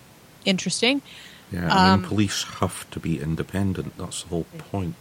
interesting. 0.43 1.01
Yeah, 1.55 1.73
I 1.73 1.89
Um, 1.93 2.01
mean, 2.01 2.09
police 2.09 2.43
have 2.59 2.89
to 2.91 2.99
be 2.99 3.19
independent. 3.21 3.97
That's 3.97 4.23
the 4.23 4.29
whole 4.29 4.45
point. 4.57 4.95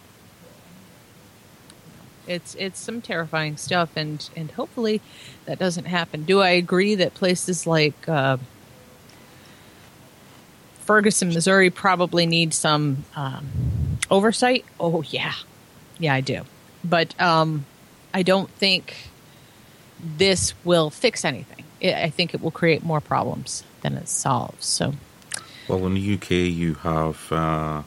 It's 2.27 2.55
it's 2.55 2.79
some 2.81 3.03
terrifying 3.03 3.57
stuff, 3.57 3.91
and 3.97 4.27
and 4.37 4.51
hopefully 4.53 5.01
that 5.47 5.59
doesn't 5.59 5.85
happen. 5.87 6.23
Do 6.25 6.41
I 6.41 6.51
agree 6.51 6.95
that 6.95 7.13
places 7.15 7.67
like 7.67 8.09
uh, 8.09 8.39
Ferguson, 10.81 11.29
Missouri, 11.29 11.71
probably 11.71 12.27
need 12.27 12.55
some 12.55 13.05
um, 13.17 13.99
oversight? 14.11 14.65
Oh 14.81 15.03
yeah, 15.03 15.35
yeah, 15.99 16.15
I 16.15 16.21
do. 16.23 16.43
But 16.83 17.19
um, 17.21 17.67
I 18.15 18.23
don't 18.23 18.51
think 18.51 19.09
this 20.17 20.55
will 20.65 20.89
fix 20.91 21.25
anything. 21.25 21.65
I 21.83 22.05
I 22.05 22.11
think 22.11 22.33
it 22.33 22.41
will 22.41 22.51
create 22.51 22.83
more 22.83 23.01
problems 23.03 23.65
than 23.83 23.97
it 23.99 24.09
solves. 24.09 24.65
So 24.65 24.95
Well, 25.69 25.87
in 25.87 25.95
the 25.95 26.15
UK, 26.15 26.31
you 26.31 26.75
have 26.75 27.33
uh, 27.33 27.83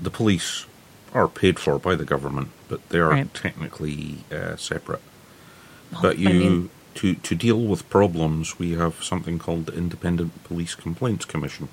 the 0.00 0.10
police 0.10 0.66
are 1.12 1.28
paid 1.28 1.58
for 1.58 1.78
by 1.78 1.94
the 1.94 2.04
government, 2.04 2.48
but 2.68 2.88
they 2.88 2.98
are 2.98 3.10
Right. 3.10 3.34
technically 3.34 4.24
uh, 4.32 4.56
separate. 4.56 5.02
Well, 5.92 6.02
But 6.02 6.16
I 6.16 6.20
you 6.20 6.28
mean- 6.28 6.70
to 6.94 7.14
to 7.14 7.34
deal 7.34 7.58
with 7.58 7.88
problems, 7.88 8.58
we 8.58 8.72
have 8.72 9.02
something 9.02 9.38
called 9.38 9.64
the 9.66 9.72
Independent 9.74 10.44
Police 10.44 10.74
Complaints 10.74 11.24
Commission, 11.24 11.68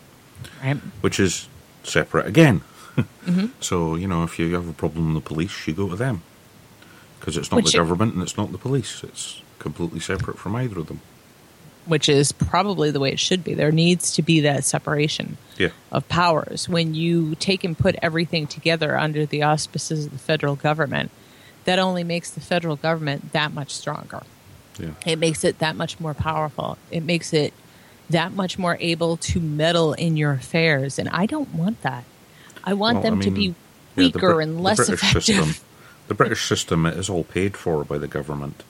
right, 0.63 0.77
which 1.01 1.19
is 1.19 1.47
separate 1.83 2.25
again. 2.27 2.61
Mm-hmm. 3.25 3.45
So 3.61 3.95
you 3.95 4.07
know, 4.07 4.23
if 4.23 4.39
you 4.39 4.53
have 4.55 4.67
a 4.67 4.73
problem 4.73 5.13
with 5.13 5.23
the 5.23 5.27
police, 5.33 5.67
you 5.67 5.73
go 5.73 5.87
to 5.89 5.95
them 5.95 6.21
because 7.19 7.37
it's 7.37 7.51
not 7.51 7.57
Which 7.63 7.71
the 7.71 7.77
government 7.77 8.13
and 8.13 8.23
it's 8.23 8.35
not 8.37 8.51
the 8.51 8.57
police. 8.57 9.03
It's 9.03 9.41
completely 9.59 9.99
separate 9.99 10.37
from 10.37 10.55
either 10.55 10.79
of 10.79 10.87
them. 10.87 10.99
Which 11.89 12.07
is 12.07 12.31
probably 12.31 12.91
the 12.91 12.99
way 12.99 13.11
it 13.11 13.19
should 13.19 13.43
be. 13.43 13.53
There 13.53 13.71
needs 13.71 14.13
to 14.13 14.21
be 14.21 14.39
that 14.41 14.63
separation. 14.63 15.37
Yeah. 15.57 15.71
of 15.91 16.07
powers. 16.07 16.69
When 16.69 16.93
you 16.93 17.35
take 17.35 17.65
and 17.65 17.77
put 17.77 17.97
everything 18.01 18.47
together 18.47 18.97
under 18.97 19.25
the 19.25 19.43
auspices 19.43 20.05
of 20.05 20.13
the 20.13 20.17
federal 20.17 20.55
government, 20.55 21.11
that 21.65 21.79
only 21.79 22.05
makes 22.05 22.31
the 22.31 22.39
federal 22.39 22.77
government 22.77 23.33
that 23.33 23.53
much 23.53 23.71
stronger. 23.71 24.23
Yeah. 24.79 24.91
It 25.05 25.19
makes 25.19 25.43
it 25.43 25.59
that 25.59 25.75
much 25.75 25.99
more 25.99 26.13
powerful. 26.13 26.77
It 26.91 27.03
makes 27.03 27.33
it 27.33 27.53
that 28.09 28.31
much 28.31 28.57
more 28.57 28.77
able 28.79 29.17
to 29.17 29.41
meddle 29.41 29.91
in 29.91 30.15
your 30.15 30.31
affairs. 30.31 30.97
And 30.97 31.09
I 31.09 31.25
don't 31.25 31.53
want 31.53 31.81
that. 31.81 32.05
I 32.63 32.73
want 32.73 32.95
Well, 32.95 33.03
them 33.03 33.19
I 33.19 33.23
to 33.23 33.31
mean, 33.31 33.35
be 33.35 33.43
yeah, 33.47 33.53
the 33.95 34.03
weaker 34.05 34.33
Brit- 34.35 34.47
and 34.47 34.57
the 34.57 34.61
less 34.61 34.77
British 34.77 34.93
effective. 35.03 35.23
System, 35.25 35.65
the 36.07 36.13
British 36.13 36.47
system 36.47 36.85
is 36.85 37.09
all 37.09 37.25
paid 37.25 37.57
for 37.57 37.83
by 37.83 37.97
the 37.97 38.07
government, 38.07 38.63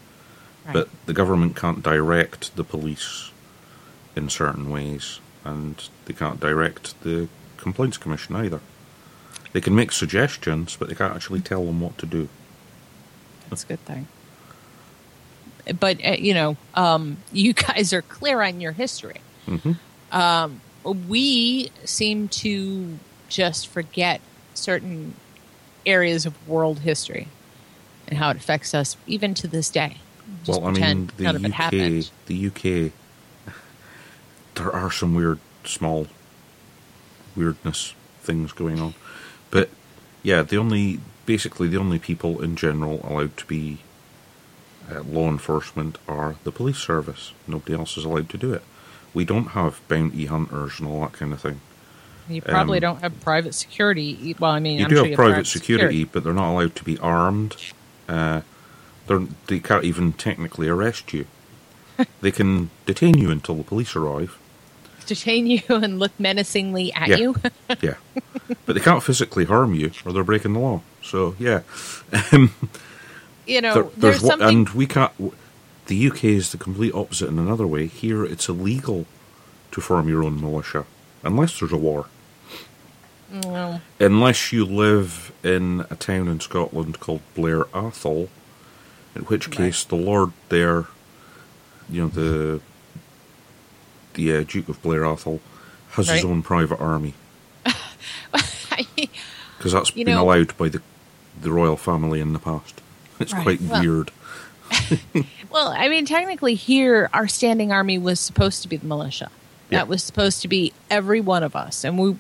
Right. 0.70 0.74
but 0.86 1.06
the 1.06 1.14
government 1.14 1.56
can't 1.56 1.82
direct 1.82 2.56
the 2.56 2.64
police 2.64 3.32
in 4.16 4.30
certain 4.30 4.70
ways, 4.70 5.20
and 5.44 5.90
they 6.06 6.14
can't 6.14 6.40
direct 6.40 7.00
the 7.02 7.28
complaints 7.58 7.98
commission 7.98 8.36
either. 8.36 8.62
They 9.52 9.62
can 9.62 9.74
make 9.74 9.92
suggestions, 9.92 10.76
but 10.78 10.90
they 10.90 10.96
can't 10.96 11.16
actually 11.16 11.42
tell 11.42 11.66
them 11.66 11.82
what 11.82 11.98
to 11.98 12.06
do. 12.06 12.30
That's 13.50 13.64
a 13.64 13.68
good 13.68 13.80
thing. 13.86 14.08
But 15.80 16.04
uh, 16.06 16.12
you 16.20 16.34
know, 16.34 16.58
um, 16.76 17.18
you 17.32 17.54
guys 17.54 17.94
are 17.94 18.02
clear 18.02 18.42
on 18.42 18.62
your 18.62 18.74
history. 18.74 19.22
hmm 19.46 19.74
Um, 20.12 20.62
we 21.08 21.72
seem 21.86 22.28
to 22.30 23.00
just 23.28 23.68
forget 23.68 24.22
certain 24.54 25.14
areas 25.86 26.26
of 26.26 26.48
world 26.48 26.80
history 26.80 27.28
and 28.08 28.18
how 28.18 28.30
it 28.32 28.38
affects 28.38 28.74
us, 28.74 28.98
even 29.08 29.34
to 29.36 29.48
this 29.48 29.70
day. 29.70 29.98
Well, 30.48 30.66
I 30.66 30.72
mean, 30.72 31.10
the 31.18 31.24
none 31.24 31.36
of 31.36 31.46
it 31.46 31.54
UK, 31.54 32.12
the 32.26 32.48
UK, 32.48 32.92
there 34.56 34.72
are 34.72 34.92
some 34.92 35.14
weird, 35.14 35.40
small 35.64 36.08
weirdness 37.36 37.94
things 38.22 38.52
going 38.52 38.80
on, 38.80 38.94
but 39.52 39.70
yeah, 40.24 40.42
the 40.42 40.58
only, 40.58 41.00
basically, 41.26 41.68
the 41.68 41.78
only 41.78 42.00
people 42.00 42.42
in 42.42 42.56
general 42.56 43.02
allowed 43.04 43.38
to 43.38 43.46
be 43.46 43.80
uh, 44.92 45.02
law 45.04 45.30
enforcement 45.30 45.98
are 46.08 46.36
the 46.44 46.52
police 46.52 46.78
service. 46.78 47.34
Nobody 47.48 47.74
else 47.74 47.98
is 47.98 48.06
allowed 48.06 48.30
to 48.30 48.38
do 48.38 48.54
it. 48.54 48.64
We 49.14 49.26
don't 49.26 49.50
have 49.50 49.82
bounty 49.88 50.26
hunters 50.26 50.80
and 50.80 50.88
all 50.88 51.02
that 51.02 51.14
kind 51.14 51.34
of 51.34 51.42
thing. 51.42 51.62
You 52.28 52.42
probably 52.42 52.78
um, 52.78 52.82
don't 52.82 53.02
have 53.02 53.20
private 53.22 53.56
security. 53.56 54.36
Well, 54.40 54.52
I 54.52 54.60
mean, 54.60 54.78
You 54.78 54.86
I'm 54.86 54.90
do 54.90 54.96
sure 54.98 55.06
have 55.08 55.16
private 55.16 55.48
security, 55.48 56.04
but 56.04 56.24
they're 56.24 56.34
not 56.34 56.52
allowed 56.52 56.76
to 56.76 56.84
be 56.84 56.98
armed. 57.00 57.56
Uh, 58.08 58.42
they're, 59.10 59.28
they 59.48 59.60
can't 59.60 59.84
even 59.84 60.14
technically 60.14 60.70
arrest 60.70 61.14
you. 61.14 61.26
they 62.22 62.32
can 62.32 62.70
detain 62.86 63.18
you 63.18 63.30
until 63.30 63.56
the 63.56 63.64
police 63.66 63.94
arrive. 63.98 64.38
detain 65.06 65.48
you 65.48 65.62
and 65.70 66.00
look 66.00 66.18
menacingly 66.18 66.94
at 66.94 67.10
Yeah. 67.10 67.18
you. 67.18 67.36
Yeah, 67.82 67.96
but 68.66 68.74
they 68.76 68.80
can't 68.82 69.04
physically 69.04 69.46
harm 69.46 69.74
you, 69.76 69.92
or 70.06 70.14
they're 70.14 70.24
breaking 70.24 70.54
the 70.54 70.60
law. 70.60 70.82
So 71.04 71.36
yeah, 71.38 71.62
um, 72.32 72.54
you 73.46 73.60
know, 73.62 73.74
there- 73.74 73.84
there's 73.84 73.96
there's 73.98 74.22
one, 74.22 74.40
something. 74.40 74.48
and 74.60 74.70
we 74.70 74.86
can't. 74.88 75.12
The 75.88 76.08
UK 76.08 76.24
is 76.26 76.52
the 76.52 76.58
complete 76.58 76.94
opposite 76.94 77.28
in 77.30 77.38
another 77.40 77.66
way. 77.68 77.88
Here, 77.88 78.24
it's 78.24 78.48
illegal 78.48 79.06
to 79.72 79.82
form 79.82 80.08
your 80.08 80.24
own 80.24 80.40
militia 80.40 80.86
unless 81.24 81.60
there's 81.60 81.72
a 81.72 81.78
war. 81.78 82.06
Well, 83.44 83.82
Unless 84.00 84.52
you 84.52 84.66
live 84.66 85.32
in 85.44 85.86
a 85.92 85.96
town 85.96 86.28
in 86.28 86.40
Scotland 86.40 87.00
called 87.00 87.22
Blair 87.36 87.66
Atholl, 87.66 88.30
in 89.20 89.26
which 89.26 89.48
Right. 89.48 89.58
case 89.58 89.84
the 89.84 89.96
Lord 89.96 90.32
there, 90.50 90.86
you 91.90 92.02
know, 92.02 92.08
the 92.08 92.62
the 94.16 94.36
uh, 94.38 94.44
Duke 94.48 94.70
of 94.70 94.82
Blair 94.82 95.02
Atholl, 95.02 95.40
has 95.92 96.10
his 96.10 96.26
own 96.26 96.42
private 96.42 96.80
army 96.80 97.14
because 99.58 99.72
that's 99.74 99.92
been 99.92 100.08
know- 100.08 100.24
allowed 100.24 100.58
by 100.58 100.70
the 100.70 100.82
the 101.42 101.52
royal 101.52 101.78
family 101.78 102.20
in 102.20 102.34
the 102.34 102.40
past. 102.40 102.82
It's 103.20 103.34
Right. 103.34 103.44
quite 103.44 103.62
Well- 103.62 103.82
weird. 103.82 104.12
Well, 105.52 105.70
I 105.76 105.88
mean, 105.90 106.06
technically, 106.06 106.54
here 106.54 107.10
our 107.12 107.28
standing 107.28 107.72
army 107.72 107.98
was 107.98 108.20
supposed 108.20 108.62
to 108.62 108.68
be 108.68 108.78
the 108.78 108.86
militia. 108.86 109.32
Yeah. 109.72 109.80
That 109.80 109.88
was 109.88 110.04
supposed 110.04 110.44
to 110.44 110.48
be 110.48 110.74
every 110.92 111.22
one 111.22 111.42
of 111.42 111.56
us, 111.56 111.84
and 111.84 111.98
we 111.98 112.16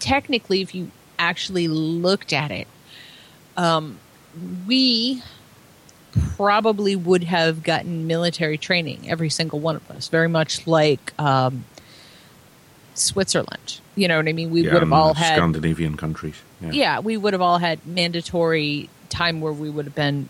technically, 0.00 0.60
if 0.60 0.74
you 0.74 0.90
actually 1.20 1.68
looked 1.68 2.32
at 2.32 2.50
it, 2.50 2.66
um, 3.56 4.00
we 4.66 5.22
probably 6.36 6.96
would 6.96 7.24
have 7.24 7.62
gotten 7.62 8.06
military 8.06 8.58
training, 8.58 9.08
every 9.08 9.30
single 9.30 9.60
one 9.60 9.76
of 9.76 9.90
us, 9.90 10.08
very 10.08 10.28
much 10.28 10.66
like 10.66 11.12
um, 11.20 11.64
Switzerland. 12.94 13.80
You 13.94 14.08
know 14.08 14.18
what 14.18 14.28
I 14.28 14.32
mean? 14.32 14.50
We 14.50 14.62
yeah, 14.62 14.74
would 14.74 14.82
have 14.82 14.92
all 14.92 15.14
had 15.14 15.36
Scandinavian 15.36 15.96
countries. 15.96 16.36
Yeah. 16.60 16.70
yeah, 16.70 17.00
we 17.00 17.16
would 17.16 17.32
have 17.32 17.42
all 17.42 17.58
had 17.58 17.86
mandatory 17.86 18.90
time 19.08 19.40
where 19.40 19.52
we 19.52 19.70
would 19.70 19.86
have 19.86 19.94
been 19.94 20.28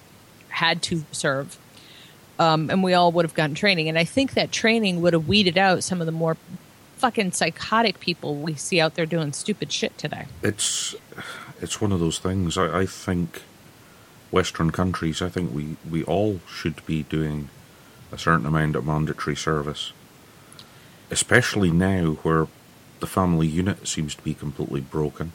had 0.49 0.83
to 0.83 1.05
serve, 1.13 1.59
um, 2.39 2.71
and 2.71 2.83
we 2.83 2.95
all 2.95 3.11
would 3.13 3.25
have 3.25 3.35
gotten 3.35 3.55
training. 3.55 3.89
And 3.89 3.99
I 3.99 4.05
think 4.05 4.35
that 4.35 4.53
training 4.53 5.03
would 5.03 5.13
have 5.13 5.27
weeded 5.27 5.59
out 5.59 5.83
some 5.83 6.01
of 6.01 6.07
the 6.07 6.13
more 6.13 6.37
fucking 6.97 7.33
psychotic 7.33 8.01
people 8.01 8.37
we 8.37 8.55
see 8.55 8.81
out 8.81 8.95
there 8.95 9.05
doing 9.05 9.33
stupid 9.33 9.71
shit 9.71 9.97
today. 9.99 10.27
it's 10.43 10.95
it's 11.61 11.81
one 11.81 11.93
of 11.93 12.01
those 12.01 12.19
things. 12.19 12.57
I, 12.57 12.81
I 12.81 12.87
think 12.87 13.43
Western 14.31 14.71
countries. 14.71 15.23
I 15.23 15.29
think 15.29 15.55
we 15.55 15.77
we 15.89 16.03
all 16.05 16.41
should 16.49 16.85
be 16.87 17.05
doing 17.05 17.49
a 18.13 18.19
certain 18.19 18.47
amount 18.47 18.77
of 18.77 18.87
mandatory 18.87 19.37
service, 19.37 19.93
especially 21.11 21.71
now 21.71 22.13
where 22.23 22.47
the 23.01 23.07
family 23.07 23.47
unit 23.47 23.87
seems 23.87 24.15
to 24.15 24.23
be 24.23 24.35
completely 24.35 24.81
broken. 24.81 25.33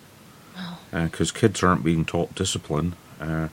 Because 0.91 1.31
kids 1.31 1.63
aren't 1.63 1.85
being 1.85 2.03
taught 2.03 2.35
discipline, 2.35 2.95
uh, 3.21 3.47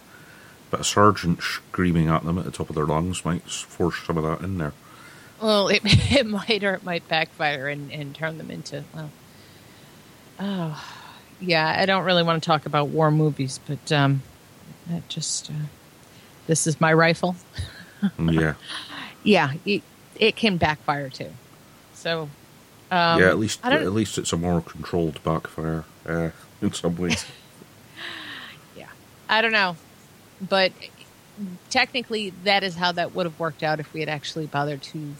but 0.70 0.80
a 0.80 0.84
sergeant 0.84 1.40
screaming 1.40 2.08
at 2.08 2.24
them 2.24 2.36
at 2.36 2.44
the 2.44 2.50
top 2.50 2.68
of 2.68 2.74
their 2.74 2.84
lungs 2.84 3.24
might 3.24 3.48
force 3.48 4.02
some 4.04 4.16
of 4.16 4.24
that 4.24 4.44
in 4.44 4.58
there. 4.58 4.72
Well, 5.40 5.68
it, 5.68 5.82
it 5.84 6.26
might 6.26 6.64
or 6.64 6.74
it 6.74 6.82
might 6.82 7.06
backfire 7.08 7.68
and, 7.68 7.92
and 7.92 8.12
turn 8.14 8.38
them 8.38 8.50
into 8.50 8.82
well. 8.92 9.10
Oh, 10.40 10.84
yeah. 11.40 11.76
I 11.78 11.86
don't 11.86 12.04
really 12.04 12.22
want 12.22 12.42
to 12.42 12.46
talk 12.46 12.66
about 12.66 12.88
war 12.88 13.10
movies, 13.10 13.60
but 13.66 13.92
um, 13.92 14.22
that 14.90 15.08
just 15.08 15.50
uh, 15.50 15.54
this 16.46 16.66
is 16.66 16.80
my 16.80 16.92
rifle. 16.92 17.36
yeah, 18.18 18.54
yeah, 19.22 19.52
it, 19.64 19.82
it 20.16 20.36
can 20.36 20.56
backfire 20.56 21.08
too. 21.08 21.32
So, 21.94 22.28
um, 22.90 23.20
yeah. 23.20 23.28
At 23.28 23.38
least 23.38 23.64
at 23.64 23.92
least 23.92 24.18
it's 24.18 24.32
a 24.32 24.36
more 24.36 24.60
controlled 24.60 25.22
backfire 25.22 25.84
uh, 26.06 26.30
in 26.62 26.72
some 26.72 26.96
ways. 26.96 27.24
yeah, 28.76 28.88
I 29.28 29.42
don't 29.42 29.52
know, 29.52 29.76
but 30.40 30.72
technically, 31.70 32.30
that 32.44 32.62
is 32.62 32.76
how 32.76 32.92
that 32.92 33.14
would 33.14 33.26
have 33.26 33.38
worked 33.38 33.62
out 33.62 33.80
if 33.80 33.92
we 33.92 34.00
had 34.00 34.08
actually 34.08 34.46
bothered 34.46 34.82
to 34.82 35.14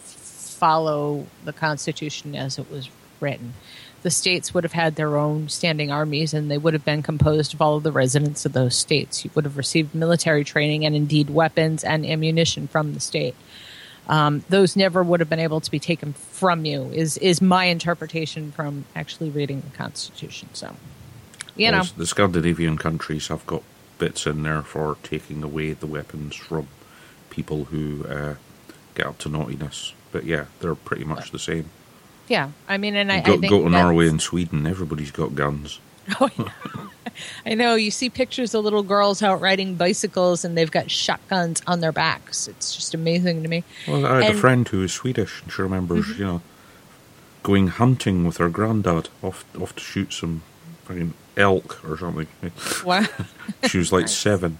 follow 0.58 1.26
the 1.44 1.52
Constitution 1.52 2.34
as 2.34 2.58
it 2.58 2.70
was 2.70 2.88
written. 3.20 3.54
The 4.02 4.10
states 4.10 4.54
would 4.54 4.62
have 4.64 4.72
had 4.74 4.94
their 4.94 5.16
own 5.16 5.48
standing 5.48 5.90
armies, 5.90 6.32
and 6.32 6.50
they 6.50 6.58
would 6.58 6.72
have 6.72 6.84
been 6.84 7.02
composed 7.02 7.52
of 7.52 7.60
all 7.60 7.76
of 7.76 7.82
the 7.82 7.90
residents 7.92 8.46
of 8.46 8.52
those 8.52 8.76
states. 8.76 9.24
You 9.24 9.30
would 9.34 9.44
have 9.44 9.56
received 9.56 9.94
military 9.94 10.44
training 10.44 10.86
and 10.86 10.94
indeed 10.94 11.30
weapons 11.30 11.82
and 11.82 12.06
ammunition 12.06 12.68
from 12.68 12.94
the 12.94 13.00
state. 13.00 13.34
um, 14.08 14.42
those 14.48 14.74
never 14.76 15.02
would 15.02 15.20
have 15.20 15.28
been 15.28 15.38
able 15.40 15.60
to 15.60 15.70
be 15.70 15.78
taken 15.78 16.12
from 16.14 16.64
you. 16.64 16.90
Is 16.94 17.18
is 17.18 17.42
my 17.42 17.64
interpretation 17.66 18.52
from 18.52 18.84
actually 18.96 19.30
reading 19.30 19.60
the 19.60 19.76
Constitution? 19.76 20.48
So, 20.54 20.76
you 21.56 21.70
know, 21.70 21.78
Well, 21.78 21.88
the 21.96 22.06
Scandinavian 22.06 22.78
countries 22.78 23.28
have 23.28 23.44
got 23.46 23.62
bits 23.98 24.26
in 24.26 24.42
there 24.44 24.62
for 24.62 24.96
taking 25.02 25.42
away 25.42 25.72
the 25.74 25.86
weapons 25.86 26.36
from 26.36 26.68
people 27.30 27.64
who 27.66 28.06
uh, 28.06 28.34
get 28.94 29.06
up 29.06 29.18
to 29.18 29.28
naughtiness. 29.28 29.92
But 30.12 30.24
yeah, 30.24 30.46
they're 30.60 30.74
pretty 30.74 31.04
much 31.04 31.30
the 31.30 31.38
same. 31.38 31.68
Yeah. 32.28 32.50
I 32.68 32.78
mean, 32.78 32.94
and 32.96 33.10
I, 33.10 33.20
go, 33.20 33.34
I 33.34 33.36
go 33.48 33.62
to 33.64 33.68
Norway 33.70 34.08
and 34.08 34.20
Sweden, 34.20 34.66
everybody's 34.66 35.10
got 35.10 35.34
guns. 35.34 35.80
Oh, 36.20 36.30
yeah. 36.38 36.48
I 37.44 37.52
know. 37.54 37.74
You 37.74 37.90
see 37.90 38.08
pictures 38.08 38.54
of 38.54 38.64
little 38.64 38.82
girls 38.82 39.22
out 39.22 39.42
riding 39.42 39.74
bicycles 39.74 40.42
and 40.44 40.56
they've 40.56 40.70
got 40.70 40.90
shotguns 40.90 41.60
on 41.66 41.80
their 41.80 41.92
backs. 41.92 42.48
It's 42.48 42.74
just 42.74 42.94
amazing 42.94 43.42
to 43.42 43.48
me. 43.50 43.62
Well, 43.86 44.06
I 44.06 44.08
had 44.08 44.16
And- 44.16 44.24
Mm-hmm. 44.28 44.36
a 44.38 44.40
friend 44.40 44.68
who 44.68 44.82
is 44.82 44.92
Swedish, 44.92 45.42
and 45.42 45.52
she 45.52 45.60
remembers, 45.60 46.18
you 46.18 46.24
know, 46.24 46.42
going 47.42 47.68
hunting 47.68 48.24
with 48.24 48.38
her 48.38 48.48
granddad 48.48 49.08
off 49.22 49.44
off 49.60 49.74
to 49.76 49.82
shoot 49.82 50.12
some 50.14 50.42
fucking 50.84 51.12
elk 51.36 51.84
or 51.84 51.98
something. 51.98 52.26
Wow. 52.84 53.04
She 53.68 53.76
was 53.78 53.92
like 53.92 54.08
seven. 54.26 54.58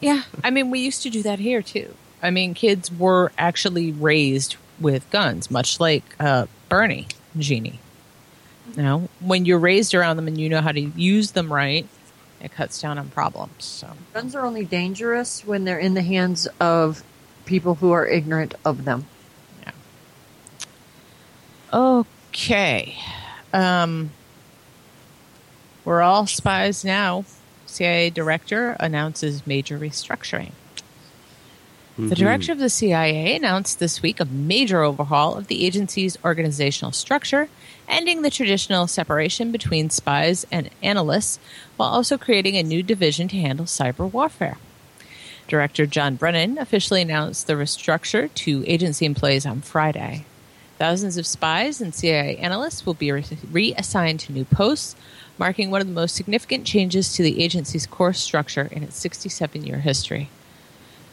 yeah. 0.00 0.22
I 0.44 0.50
mean, 0.50 0.70
we 0.70 0.78
used 0.80 1.02
to 1.02 1.10
do 1.10 1.22
that 1.22 1.38
here 1.40 1.62
too. 1.62 1.94
I 2.22 2.30
mean, 2.30 2.54
kids 2.54 2.90
were 2.92 3.32
actually 3.36 3.90
raised 3.92 4.54
with 4.80 5.08
guns, 5.10 5.50
much 5.50 5.80
like 5.80 6.04
uh, 6.18 6.46
Bernie 6.68 7.06
Genie. 7.38 7.80
You 8.76 8.82
know, 8.82 9.08
when 9.20 9.44
you're 9.44 9.58
raised 9.58 9.94
around 9.94 10.16
them 10.16 10.26
and 10.26 10.38
you 10.38 10.48
know 10.48 10.60
how 10.60 10.72
to 10.72 10.80
use 10.80 11.32
them 11.32 11.52
right, 11.52 11.86
it 12.40 12.52
cuts 12.52 12.80
down 12.80 12.98
on 12.98 13.08
problems. 13.08 13.64
So, 13.64 13.90
Guns 14.12 14.34
are 14.34 14.44
only 14.44 14.64
dangerous 14.64 15.44
when 15.44 15.64
they're 15.64 15.78
in 15.78 15.94
the 15.94 16.02
hands 16.02 16.46
of 16.60 17.02
people 17.44 17.76
who 17.76 17.92
are 17.92 18.06
ignorant 18.06 18.54
of 18.64 18.84
them. 18.84 19.06
Yeah. 19.62 19.72
Okay. 21.72 22.96
Um, 23.52 24.10
we're 25.84 26.02
all 26.02 26.26
spies 26.26 26.84
now. 26.84 27.24
CIA 27.66 28.10
director 28.10 28.76
announces 28.80 29.46
major 29.46 29.78
restructuring. 29.78 30.52
The 31.96 32.16
director 32.16 32.50
of 32.50 32.58
the 32.58 32.70
CIA 32.70 33.36
announced 33.36 33.78
this 33.78 34.02
week 34.02 34.18
a 34.18 34.24
major 34.24 34.82
overhaul 34.82 35.36
of 35.36 35.46
the 35.46 35.64
agency's 35.64 36.18
organizational 36.24 36.90
structure, 36.90 37.48
ending 37.88 38.22
the 38.22 38.30
traditional 38.30 38.88
separation 38.88 39.52
between 39.52 39.90
spies 39.90 40.44
and 40.50 40.70
analysts, 40.82 41.38
while 41.76 41.90
also 41.90 42.18
creating 42.18 42.56
a 42.56 42.64
new 42.64 42.82
division 42.82 43.28
to 43.28 43.36
handle 43.36 43.66
cyber 43.66 44.10
warfare. 44.10 44.58
Director 45.46 45.86
John 45.86 46.16
Brennan 46.16 46.58
officially 46.58 47.00
announced 47.00 47.46
the 47.46 47.52
restructure 47.52 48.32
to 48.34 48.64
agency 48.66 49.06
employees 49.06 49.46
on 49.46 49.60
Friday. 49.60 50.24
Thousands 50.78 51.16
of 51.16 51.28
spies 51.28 51.80
and 51.80 51.94
CIA 51.94 52.36
analysts 52.38 52.84
will 52.84 52.94
be 52.94 53.12
re- 53.12 53.24
reassigned 53.52 54.18
to 54.20 54.32
new 54.32 54.44
posts, 54.44 54.96
marking 55.38 55.70
one 55.70 55.80
of 55.80 55.86
the 55.86 55.92
most 55.92 56.16
significant 56.16 56.66
changes 56.66 57.12
to 57.12 57.22
the 57.22 57.40
agency's 57.40 57.86
core 57.86 58.12
structure 58.12 58.68
in 58.72 58.82
its 58.82 58.96
67 58.96 59.64
year 59.64 59.78
history. 59.78 60.28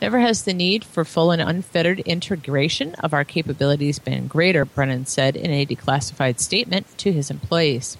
Never 0.02 0.20
has 0.20 0.44
the 0.44 0.54
need 0.54 0.84
for 0.84 1.06
full 1.06 1.30
and 1.30 1.40
unfettered 1.40 2.00
integration 2.00 2.96
of 2.96 3.14
our 3.14 3.24
capabilities 3.24 4.00
been 4.00 4.26
greater, 4.28 4.66
Brennan 4.66 5.06
said 5.06 5.36
in 5.36 5.52
a 5.52 5.64
declassified 5.64 6.40
statement 6.40 6.88
to 6.98 7.12
his 7.12 7.30
employees. 7.30 7.98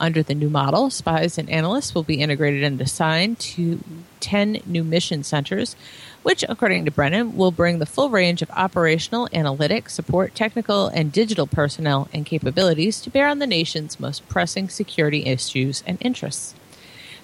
Under 0.00 0.24
the 0.24 0.34
new 0.34 0.50
model, 0.50 0.90
spies 0.90 1.38
and 1.38 1.48
analysts 1.48 1.94
will 1.94 2.02
be 2.02 2.20
integrated 2.20 2.64
and 2.64 2.80
assigned 2.80 3.38
to 3.38 3.78
10 4.18 4.62
new 4.66 4.82
mission 4.82 5.22
centers, 5.22 5.76
which, 6.24 6.44
according 6.48 6.86
to 6.86 6.90
Brennan, 6.90 7.36
will 7.36 7.52
bring 7.52 7.78
the 7.78 7.86
full 7.86 8.10
range 8.10 8.42
of 8.42 8.50
operational, 8.50 9.28
analytic, 9.32 9.88
support, 9.90 10.34
technical, 10.34 10.88
and 10.88 11.12
digital 11.12 11.46
personnel 11.46 12.08
and 12.12 12.26
capabilities 12.26 13.00
to 13.00 13.10
bear 13.10 13.28
on 13.28 13.38
the 13.38 13.46
nation's 13.46 14.00
most 14.00 14.28
pressing 14.28 14.68
security 14.68 15.26
issues 15.26 15.84
and 15.86 15.98
interests. 16.00 16.56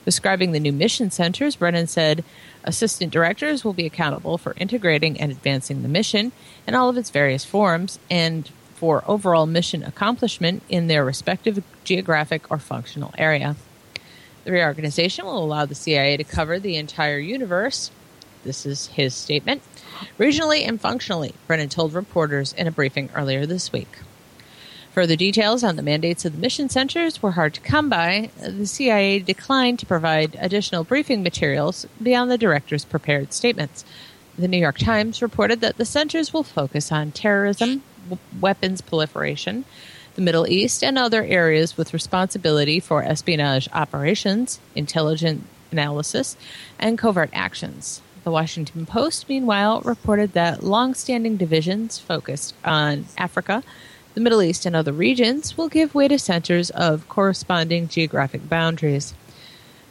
Describing 0.05 0.53
the 0.53 0.61
new 0.61 0.73
mission 0.73 1.11
centers, 1.11 1.57
Brennan 1.57 1.87
said 1.87 2.25
assistant 2.69 3.11
directors 3.11 3.65
will 3.65 3.73
be 3.73 3.87
accountable 3.87 4.37
for 4.37 4.55
integrating 4.59 5.19
and 5.19 5.33
advancing 5.33 5.83
the 5.83 5.89
mission 5.89 6.31
in 6.67 6.75
all 6.75 6.91
of 6.91 6.99
its 6.99 7.11
various 7.11 7.45
forms 7.45 7.99
and 8.11 8.49
for 8.75 9.03
overall 9.09 9.47
mission 9.47 9.83
accomplishment 9.83 10.63
in 10.69 10.87
their 10.87 11.05
respective 11.05 11.65
geographic 11.83 12.49
or 12.51 12.59
functional 12.59 13.13
area. 13.17 13.57
The 14.45 14.53
reorganization 14.53 15.25
will 15.25 15.43
allow 15.43 15.65
the 15.65 15.75
CIA 15.75 16.19
to 16.19 16.25
cover 16.25 16.61
the 16.61 16.77
entire 16.77 17.19
universe. 17.19 17.91
This 18.45 18.67
is 18.67 18.87
his 18.89 19.15
statement. 19.15 19.63
Regionally 20.19 20.69
and 20.69 20.81
functionally, 20.81 21.35
Brennan 21.47 21.71
told 21.71 21.95
reporters 21.95 22.53
in 22.53 22.67
a 22.67 22.71
briefing 22.71 23.09
earlier 23.15 23.47
this 23.47 23.73
week. 23.73 23.89
Further 24.99 25.15
details 25.15 25.63
on 25.63 25.77
the 25.77 25.83
mandates 25.85 26.25
of 26.25 26.33
the 26.33 26.41
mission 26.41 26.69
centers 26.69 27.23
were 27.23 27.31
hard 27.31 27.55
to 27.55 27.61
come 27.61 27.89
by. 27.89 28.31
The 28.41 28.67
CIA 28.67 29.21
declined 29.21 29.79
to 29.79 29.87
provide 29.87 30.37
additional 30.41 30.83
briefing 30.83 31.23
materials 31.23 31.87
beyond 32.03 32.33
the 32.33 32.37
director's 32.37 32.85
prepared 32.85 33.33
statements. 33.33 33.85
The 34.37 34.49
New 34.49 34.59
York 34.59 34.77
Times 34.77 35.23
reported 35.23 35.61
that 35.61 35.77
the 35.77 35.85
centers 35.85 36.33
will 36.33 36.43
focus 36.43 36.91
on 36.91 37.13
terrorism, 37.13 37.85
w- 38.09 38.19
weapons 38.41 38.81
proliferation, 38.81 39.65
the 40.17 40.23
Middle 40.23 40.49
East, 40.49 40.83
and 40.83 40.99
other 40.99 41.23
areas 41.23 41.77
with 41.77 41.95
responsibility 41.95 42.81
for 42.81 43.05
espionage 43.05 43.69
operations, 43.73 44.59
intelligence 44.75 45.45
analysis, 45.71 46.37
and 46.77 46.99
covert 46.99 47.31
actions. 47.33 48.03
The 48.25 48.33
Washington 48.33 48.85
Post, 48.85 49.29
meanwhile, 49.29 49.81
reported 49.83 50.33
that 50.33 50.65
long-standing 50.65 51.37
divisions 51.37 52.01
focused 52.01 52.53
on 52.65 53.07
Africa, 53.17 53.63
the 54.15 54.21
Middle 54.21 54.43
East, 54.43 54.67
and 54.67 54.75
other 54.75 54.93
regions 54.93 55.57
will 55.57 55.69
give 55.69 55.95
way 55.95 56.09
to 56.09 56.19
centers 56.19 56.71
of 56.71 57.09
corresponding 57.09 57.89
geographic 57.89 58.49
boundaries. 58.49 59.15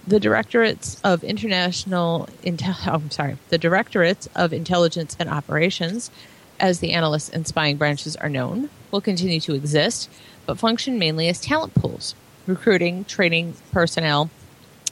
The 0.05 0.19
Directorates 0.19 0.99
of 1.03 1.23
International 1.23 2.29
Intel- 2.43 2.87
oh, 2.87 2.95
I'm 2.95 3.11
sorry, 3.11 3.37
the 3.49 3.57
Directorates 3.57 4.27
of 4.35 4.53
Intelligence 4.53 5.15
and 5.19 5.29
Operations, 5.29 6.11
as 6.59 6.79
the 6.79 6.93
analysts 6.93 7.29
and 7.29 7.47
spying 7.47 7.77
branches 7.77 8.15
are 8.15 8.29
known, 8.29 8.69
will 8.91 9.01
continue 9.01 9.39
to 9.41 9.53
exist, 9.53 10.09
but 10.45 10.57
function 10.57 10.97
mainly 10.97 11.27
as 11.27 11.41
talent 11.41 11.75
pools, 11.75 12.15
recruiting, 12.45 13.05
training 13.05 13.55
personnel 13.71 14.29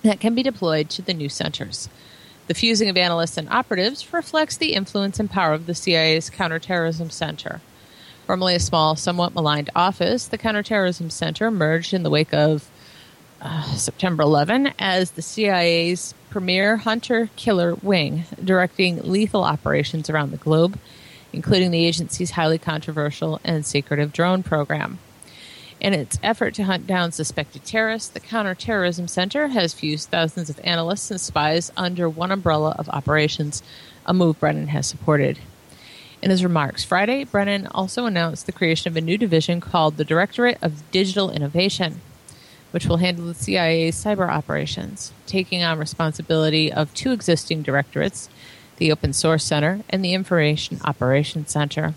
that 0.03 0.19
can 0.19 0.35
be 0.35 0.43
deployed 0.43 0.89
to 0.91 1.01
the 1.01 1.13
new 1.13 1.29
centers. 1.29 1.89
The 2.47 2.53
fusing 2.53 2.89
of 2.89 2.97
analysts 2.97 3.37
and 3.37 3.49
operatives 3.49 4.13
reflects 4.13 4.55
the 4.55 4.73
influence 4.73 5.19
and 5.19 5.29
power 5.29 5.53
of 5.53 5.65
the 5.65 5.73
CIA's 5.73 6.29
Counterterrorism 6.29 7.09
Center. 7.09 7.61
Formerly 8.25 8.55
a 8.55 8.59
small, 8.59 8.95
somewhat 8.95 9.35
maligned 9.35 9.69
office, 9.75 10.25
the 10.27 10.39
Counterterrorism 10.39 11.11
Center 11.11 11.45
emerged 11.45 11.93
in 11.93 12.01
the 12.01 12.09
wake 12.09 12.33
of 12.33 12.67
uh, 13.39 13.61
September 13.75 14.23
11 14.23 14.73
as 14.79 15.11
the 15.11 15.21
CIA's 15.21 16.15
premier 16.31 16.77
hunter 16.77 17.29
killer 17.35 17.75
wing, 17.75 18.23
directing 18.43 19.03
lethal 19.03 19.43
operations 19.43 20.09
around 20.09 20.31
the 20.31 20.37
globe, 20.37 20.79
including 21.33 21.69
the 21.69 21.85
agency's 21.85 22.31
highly 22.31 22.57
controversial 22.57 23.39
and 23.43 23.63
secretive 23.63 24.11
drone 24.11 24.41
program. 24.41 24.97
In 25.79 25.93
its 25.93 26.17
effort 26.23 26.55
to 26.55 26.63
hunt 26.63 26.87
down 26.87 27.11
suspected 27.11 27.63
terrorists, 27.63 28.09
the 28.09 28.19
Counterterrorism 28.19 29.07
Center 29.07 29.49
has 29.49 29.75
fused 29.75 30.09
thousands 30.09 30.49
of 30.49 30.59
analysts 30.63 31.11
and 31.11 31.21
spies 31.21 31.71
under 31.77 32.09
one 32.09 32.31
umbrella 32.31 32.75
of 32.79 32.89
operations, 32.89 33.61
a 34.07 34.15
move 34.15 34.39
Brennan 34.39 34.69
has 34.69 34.87
supported. 34.87 35.37
In 36.21 36.31
his 36.31 36.43
remarks 36.43 36.83
Friday, 36.83 37.23
Brennan 37.23 37.67
also 37.67 38.05
announced 38.05 38.45
the 38.45 38.51
creation 38.51 38.91
of 38.91 38.97
a 38.97 39.01
new 39.01 39.17
division 39.17 39.59
called 39.59 39.97
the 39.97 40.05
Directorate 40.05 40.57
of 40.61 40.89
Digital 40.91 41.29
Innovation, 41.29 42.01
which 42.71 42.87
will 42.87 42.97
handle 42.97 43.25
the 43.25 43.33
CIA's 43.33 44.01
cyber 44.03 44.29
operations, 44.29 45.11
taking 45.27 45.63
on 45.63 45.77
responsibility 45.77 46.71
of 46.71 46.93
two 46.93 47.11
existing 47.11 47.61
directorates, 47.61 48.29
the 48.77 48.91
Open 48.91 49.13
Source 49.13 49.43
Center 49.43 49.81
and 49.89 50.03
the 50.03 50.13
Information 50.13 50.79
Operations 50.83 51.51
Center. 51.51 51.93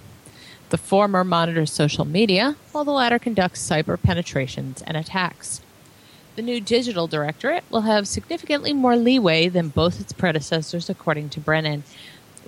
The 0.70 0.78
former 0.78 1.24
monitors 1.24 1.72
social 1.72 2.04
media, 2.04 2.56
while 2.72 2.84
the 2.84 2.92
latter 2.92 3.18
conducts 3.18 3.66
cyber 3.66 4.00
penetrations 4.00 4.82
and 4.82 4.96
attacks. 4.96 5.62
The 6.36 6.42
new 6.42 6.60
digital 6.60 7.08
directorate 7.08 7.64
will 7.70 7.80
have 7.80 8.06
significantly 8.06 8.72
more 8.72 8.96
leeway 8.96 9.48
than 9.48 9.70
both 9.70 10.00
its 10.00 10.12
predecessors, 10.12 10.88
according 10.88 11.30
to 11.30 11.40
Brennan. 11.40 11.82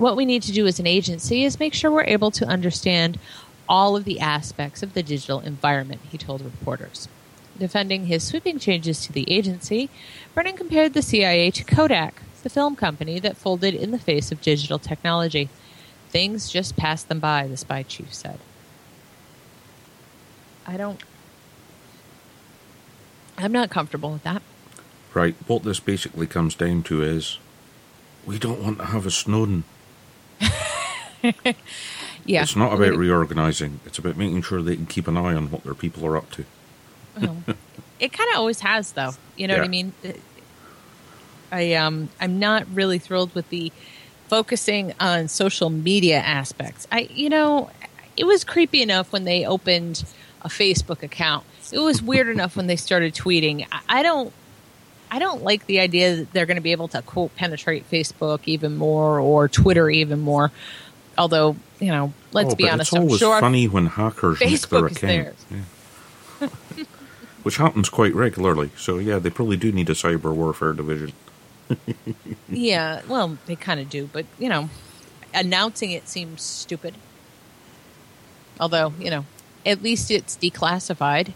What 0.01 0.17
we 0.17 0.25
need 0.25 0.43
to 0.45 0.53
do 0.53 0.67
as 0.67 0.81
an 0.81 0.87
agency 0.87 1.45
is 1.45 1.61
make 1.61 1.75
sure 1.75 1.91
we're 1.91 2.05
able 2.05 2.31
to 2.31 2.47
understand 2.47 3.19
all 3.69 3.97
of 3.97 4.05
the 4.05 4.19
aspects 4.19 4.83
of 4.83 4.95
the 4.95 5.03
digital 5.03 5.41
environment, 5.41 6.01
he 6.11 6.17
told 6.17 6.41
reporters. 6.41 7.07
Defending 7.59 8.07
his 8.07 8.27
sweeping 8.27 8.59
changes 8.59 9.05
to 9.05 9.13
the 9.13 9.31
agency, 9.31 9.91
Brennan 10.33 10.57
compared 10.57 10.95
the 10.95 11.03
CIA 11.03 11.51
to 11.51 11.65
Kodak, 11.65 12.23
the 12.43 12.49
film 12.49 12.77
company 12.77 13.19
that 13.19 13.37
folded 13.37 13.75
in 13.75 13.91
the 13.91 13.99
face 13.99 14.33
of 14.33 14.41
digital 14.41 14.79
technology. 14.79 15.51
Things 16.09 16.49
just 16.49 16.79
passed 16.79 17.11
them 17.11 17.21
by, 17.21 17.47
the 17.47 17.59
spy 17.59 17.83
chief 17.83 18.15
said. 18.15 18.39
I 20.67 20.79
don't. 20.79 21.03
I'm 23.37 23.53
not 23.53 23.69
comfortable 23.69 24.13
with 24.13 24.23
that. 24.23 24.41
Right, 25.13 25.35
what 25.47 25.63
this 25.63 25.79
basically 25.79 26.27
comes 26.27 26.55
down 26.55 26.85
to 26.85 27.03
is 27.03 27.39
we 28.25 28.39
don't 28.39 28.63
want 28.63 28.79
to 28.79 28.87
have 28.87 29.05
a 29.05 29.11
Snowden. 29.11 29.65
Yeah, 32.25 32.43
It's 32.43 32.55
not 32.55 32.73
about 32.73 32.97
reorganizing. 32.97 33.81
It's 33.87 33.99
about 33.99 34.17
making 34.17 34.43
sure 34.43 34.63
they 34.63 34.77
can 34.77 34.87
keep 34.87 35.09
an 35.09 35.17
eye 35.17 35.35
on 35.35 35.51
what 35.51 35.65
their 35.65 35.75
people 35.75 36.07
are 36.07 36.17
up 36.17 36.31
to. 36.33 36.45
Well, 37.21 37.37
it 37.99 38.13
kind 38.13 38.31
of 38.31 38.37
always 38.37 38.61
has, 38.61 38.93
though. 38.93 39.13
You 39.37 39.49
know 39.49 39.57
what 39.57 39.65
I 39.65 39.69
mean? 39.69 39.93
I 41.51 41.75
um, 41.75 42.09
I'm 42.21 42.39
not 42.39 42.67
really 42.73 42.99
thrilled 42.99 43.35
with 43.35 43.49
the 43.49 43.73
focusing 44.29 44.95
on 45.01 45.29
social 45.29 45.71
media 45.71 46.19
aspects. 46.19 46.87
I, 46.93 47.09
you 47.13 47.29
know, 47.29 47.71
it 48.17 48.25
was 48.25 48.45
creepy 48.45 48.83
enough 48.83 49.13
when 49.13 49.25
they 49.25 49.45
opened 49.45 50.05
a 50.43 50.49
Facebook 50.49 51.03
account. 51.03 51.45
It 51.73 51.81
was 51.81 52.03
weird 52.03 52.29
enough 52.29 52.57
when 52.57 52.67
they 52.67 52.77
started 52.77 53.15
tweeting. 53.15 53.67
I, 53.73 53.81
I 53.89 54.03
don't. 54.03 54.33
I 55.11 55.19
don't 55.19 55.43
like 55.43 55.67
the 55.67 55.81
idea 55.81 56.17
that 56.17 56.33
they're 56.33 56.47
going 56.47 56.57
to 56.57 56.63
be 56.63 56.73
able 56.73 56.89
to 56.89 57.03
quote 57.03 57.35
penetrate 57.37 57.91
Facebook 57.91 58.41
even 58.47 58.77
more 58.77 59.19
or 59.19 59.49
Twitter 59.49 59.91
even 59.91 60.21
more. 60.21 60.53
Although, 61.19 61.57
you 61.81 61.89
know, 61.89 62.13
let's 62.33 62.53
Oh, 62.53 62.57
be 62.57 62.69
honest, 62.69 62.93
It's 62.95 63.01
I'm 63.13 63.19
sure 63.19 63.41
funny 63.41 63.67
when 63.69 63.87
hackers 63.87 64.39
make 64.41 64.61
their 64.61 64.81
Facebook 64.83 64.91
is 64.93 64.97
account. 65.03 65.37
Yeah. 66.41 66.85
Which 67.43 67.57
happens 67.57 67.89
quite 67.89 68.15
regularly. 68.15 68.71
So, 68.77 68.99
yeah, 68.99 69.19
they 69.19 69.31
probably 69.31 69.57
do 69.57 69.73
need 69.73 69.89
a 69.91 69.95
cyber 69.95 70.33
warfare 70.35 70.73
division. 70.73 71.13
Yeah, 72.49 73.03
well, 73.07 73.39
they 73.47 73.55
kind 73.55 73.79
of 73.79 73.89
do, 73.89 74.11
but 74.13 74.27
you 74.41 74.49
know, 74.49 74.69
announcing 75.33 75.93
it 75.93 76.09
seems 76.09 76.43
stupid. 76.43 76.95
Although, 78.59 78.93
you 78.99 79.09
know, 79.09 79.25
at 79.65 79.81
least 79.83 80.11
it's 80.11 80.37
declassified. 80.37 81.33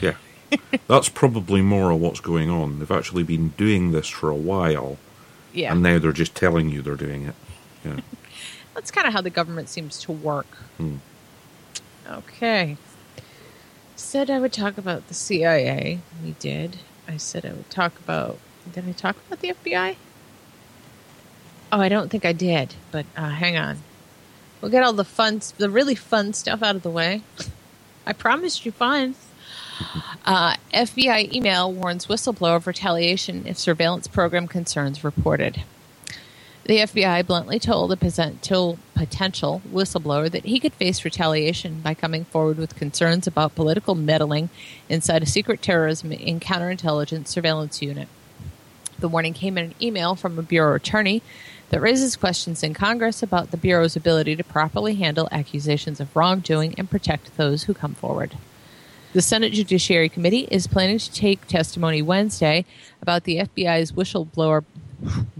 Yeah. 0.00 0.14
That's 0.88 1.08
probably 1.08 1.62
more 1.62 1.90
of 1.90 2.00
what's 2.00 2.20
going 2.20 2.50
on. 2.50 2.78
They've 2.78 2.90
actually 2.90 3.22
been 3.22 3.48
doing 3.50 3.92
this 3.92 4.08
for 4.08 4.30
a 4.30 4.34
while, 4.34 4.98
Yeah, 5.52 5.72
and 5.72 5.82
now 5.82 5.98
they're 5.98 6.12
just 6.12 6.34
telling 6.34 6.70
you 6.70 6.82
they're 6.82 6.94
doing 6.94 7.26
it. 7.26 7.34
Yeah. 7.84 8.00
that's 8.74 8.90
kind 8.90 9.06
of 9.06 9.12
how 9.12 9.20
the 9.20 9.30
government 9.30 9.68
seems 9.68 9.98
to 10.00 10.12
work. 10.12 10.46
Hmm. 10.78 10.96
Okay. 12.08 12.76
Said 13.96 14.30
I 14.30 14.40
would 14.40 14.52
talk 14.52 14.78
about 14.78 15.08
the 15.08 15.14
CIA. 15.14 16.00
We 16.24 16.32
did. 16.38 16.78
I 17.06 17.16
said 17.16 17.46
I 17.46 17.52
would 17.52 17.70
talk 17.70 17.98
about. 17.98 18.38
Did 18.72 18.88
I 18.88 18.92
talk 18.92 19.16
about 19.26 19.40
the 19.40 19.54
FBI? 19.54 19.96
Oh, 21.70 21.80
I 21.80 21.88
don't 21.88 22.10
think 22.10 22.24
I 22.24 22.32
did. 22.32 22.74
But 22.90 23.06
uh, 23.16 23.30
hang 23.30 23.56
on. 23.56 23.78
We'll 24.60 24.70
get 24.70 24.84
all 24.84 24.92
the 24.92 25.04
fun, 25.04 25.40
the 25.58 25.70
really 25.70 25.94
fun 25.94 26.32
stuff 26.32 26.62
out 26.62 26.76
of 26.76 26.82
the 26.82 26.90
way. 26.90 27.22
I 28.06 28.12
promised 28.12 28.64
you 28.64 28.72
fun. 28.72 29.14
Uh, 30.24 30.56
FBI 30.72 31.32
email 31.32 31.72
warns 31.72 32.06
whistleblower 32.06 32.56
of 32.56 32.66
retaliation 32.66 33.46
if 33.46 33.58
surveillance 33.58 34.06
program 34.06 34.46
concerns 34.46 35.04
reported. 35.04 35.62
The 36.64 36.78
FBI 36.78 37.26
bluntly 37.26 37.58
told 37.58 37.90
a 37.90 37.96
potential, 37.96 38.78
potential 38.94 39.62
whistleblower 39.68 40.30
that 40.30 40.44
he 40.44 40.60
could 40.60 40.74
face 40.74 41.04
retaliation 41.04 41.80
by 41.80 41.94
coming 41.94 42.24
forward 42.24 42.56
with 42.56 42.76
concerns 42.76 43.26
about 43.26 43.56
political 43.56 43.96
meddling 43.96 44.48
inside 44.88 45.24
a 45.24 45.26
secret 45.26 45.60
terrorism 45.60 46.12
and 46.12 46.40
counterintelligence 46.40 47.26
surveillance 47.26 47.82
unit. 47.82 48.06
The 48.96 49.08
warning 49.08 49.34
came 49.34 49.58
in 49.58 49.64
an 49.64 49.74
email 49.82 50.14
from 50.14 50.38
a 50.38 50.42
Bureau 50.42 50.76
attorney 50.76 51.22
that 51.70 51.80
raises 51.80 52.14
questions 52.14 52.62
in 52.62 52.74
Congress 52.74 53.24
about 53.24 53.50
the 53.50 53.56
Bureau's 53.56 53.96
ability 53.96 54.36
to 54.36 54.44
properly 54.44 54.94
handle 54.94 55.28
accusations 55.32 55.98
of 55.98 56.14
wrongdoing 56.14 56.76
and 56.78 56.88
protect 56.88 57.36
those 57.36 57.64
who 57.64 57.74
come 57.74 57.94
forward. 57.94 58.36
The 59.12 59.20
Senate 59.20 59.52
Judiciary 59.52 60.08
Committee 60.08 60.48
is 60.50 60.66
planning 60.66 60.96
to 60.96 61.12
take 61.12 61.46
testimony 61.46 62.00
Wednesday 62.00 62.64
about 63.02 63.24
the 63.24 63.40
FBI's 63.40 63.92
whistleblower 63.92 64.64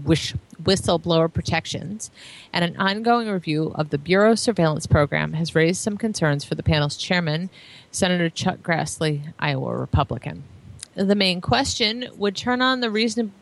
wish, 0.03 0.35
whistleblower 0.61 1.33
protections, 1.33 2.11
and 2.51 2.63
an 2.63 2.77
ongoing 2.77 3.27
review 3.27 3.71
of 3.73 3.89
the 3.89 3.97
Bureau's 3.97 4.41
surveillance 4.41 4.85
program 4.85 5.33
has 5.33 5.55
raised 5.55 5.81
some 5.81 5.97
concerns 5.97 6.43
for 6.43 6.53
the 6.53 6.61
panel's 6.61 6.95
chairman, 6.95 7.49
Senator 7.89 8.29
Chuck 8.29 8.59
Grassley, 8.59 9.33
Iowa 9.39 9.75
Republican. 9.75 10.43
The 10.93 11.15
main 11.15 11.41
question 11.41 12.09
would 12.15 12.35
turn 12.35 12.61
on 12.61 12.79
the 12.81 12.91
reason. 12.91 13.33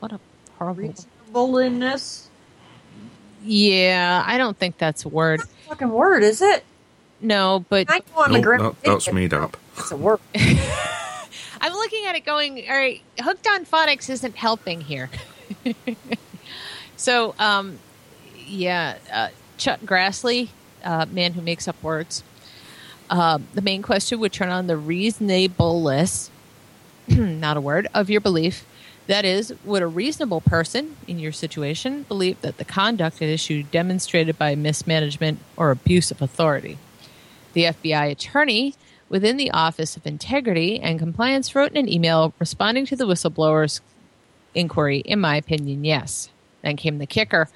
What 0.00 0.10
a 0.10 0.18
horrible. 0.58 0.82
Reasonableness. 0.82 2.28
Yeah, 3.44 4.24
I 4.26 4.36
don't 4.36 4.58
think 4.58 4.78
that's 4.78 5.04
a 5.04 5.08
word. 5.08 5.42
Fucking 5.68 5.90
word, 5.90 6.24
is 6.24 6.42
it? 6.42 6.64
No, 7.20 7.64
but 7.68 7.86
I 7.90 8.00
go 8.00 8.22
on 8.22 8.32
the 8.32 8.38
No, 8.38 8.42
ground. 8.42 8.76
that, 8.82 8.84
that's 8.84 9.12
made 9.12 9.34
up. 9.34 9.56
It's 9.76 9.90
a 9.90 9.96
word. 9.96 10.20
I'm 11.60 11.72
looking 11.72 12.06
at 12.06 12.14
it 12.14 12.24
going, 12.24 12.64
all 12.68 12.76
right, 12.76 13.02
hooked 13.20 13.46
on 13.46 13.66
phonics 13.66 14.08
isn't 14.08 14.36
helping 14.36 14.80
here. 14.80 15.10
so, 16.96 17.34
um, 17.38 17.78
yeah, 18.46 18.96
uh, 19.12 19.28
Chuck 19.58 19.80
Grassley, 19.80 20.48
uh, 20.82 21.06
man 21.10 21.34
who 21.34 21.42
makes 21.42 21.68
up 21.68 21.80
words. 21.82 22.24
Uh, 23.10 23.38
the 23.54 23.60
main 23.60 23.82
question 23.82 24.20
would 24.20 24.32
turn 24.32 24.48
on 24.48 24.68
the 24.68 24.76
reasonableness, 24.76 26.30
not 27.08 27.56
a 27.56 27.60
word, 27.60 27.88
of 27.92 28.08
your 28.08 28.20
belief. 28.20 28.64
That 29.06 29.24
is, 29.24 29.52
would 29.64 29.82
a 29.82 29.86
reasonable 29.88 30.40
person 30.40 30.96
in 31.08 31.18
your 31.18 31.32
situation 31.32 32.04
believe 32.04 32.40
that 32.42 32.58
the 32.58 32.64
conduct 32.64 33.20
at 33.20 33.28
issue 33.28 33.64
demonstrated 33.64 34.38
by 34.38 34.54
mismanagement 34.54 35.40
or 35.56 35.70
abuse 35.72 36.10
of 36.10 36.22
authority? 36.22 36.78
The 37.52 37.64
FBI 37.64 38.10
attorney 38.10 38.74
within 39.08 39.36
the 39.36 39.50
Office 39.50 39.96
of 39.96 40.06
Integrity 40.06 40.78
and 40.80 40.98
Compliance 40.98 41.54
wrote 41.54 41.72
in 41.72 41.78
an 41.78 41.92
email 41.92 42.32
responding 42.38 42.86
to 42.86 42.96
the 42.96 43.06
whistleblower's 43.06 43.80
inquiry, 44.54 44.98
in 45.00 45.20
my 45.20 45.36
opinion, 45.36 45.84
yes. 45.84 46.30
Then 46.62 46.76
came 46.76 46.98
the 46.98 47.06
kicker. 47.06 47.48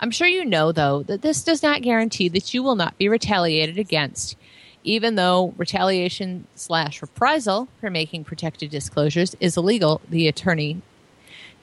I'm 0.00 0.10
sure 0.10 0.26
you 0.26 0.44
know, 0.44 0.72
though, 0.72 1.02
that 1.04 1.22
this 1.22 1.42
does 1.42 1.62
not 1.62 1.82
guarantee 1.82 2.28
that 2.28 2.54
you 2.54 2.62
will 2.62 2.76
not 2.76 2.98
be 2.98 3.08
retaliated 3.08 3.78
against. 3.78 4.36
Even 4.84 5.14
though 5.14 5.54
retaliation 5.56 6.46
slash 6.56 7.00
reprisal 7.02 7.68
for 7.80 7.90
making 7.90 8.24
protected 8.24 8.70
disclosures 8.70 9.36
is 9.38 9.56
illegal, 9.56 10.00
the 10.08 10.26
attorney 10.26 10.82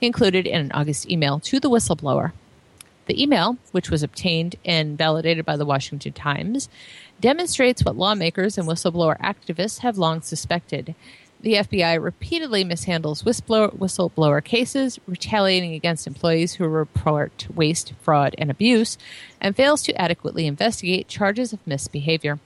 included 0.01 0.47
in 0.47 0.61
an 0.61 0.71
August 0.71 1.09
email 1.09 1.39
to 1.41 1.59
the 1.59 1.69
whistleblower. 1.69 2.31
The 3.07 3.21
email, 3.21 3.57
which 3.71 3.89
was 3.89 4.03
obtained 4.03 4.55
and 4.63 4.97
validated 4.97 5.43
by 5.45 5.57
the 5.57 5.65
Washington 5.65 6.13
Times, 6.13 6.69
demonstrates 7.21 7.83
what 7.83 7.97
lawmakers 7.97 8.57
and 8.57 8.67
whistleblower 8.67 9.19
activists 9.19 9.79
have 9.79 9.97
long 9.97 10.21
suspected. 10.21 10.95
The 11.41 11.53
FBI 11.53 12.03
repeatedly 12.03 12.65
mishandles 12.65 13.23
whistleblower, 13.23 14.43
cases, 14.43 14.99
retaliating 15.07 15.73
against 15.73 16.05
employees 16.05 16.55
who 16.55 16.67
report 16.67 17.47
waste, 17.55 17.93
fraud, 18.01 18.35
and 18.37 18.51
abuse, 18.51 18.97
and 19.39 19.55
fails 19.55 19.81
to 19.83 20.01
adequately 20.01 20.47
investigate 20.47 21.07
charges 21.07 21.53
of 21.53 21.65
misbehavior. 21.65 22.39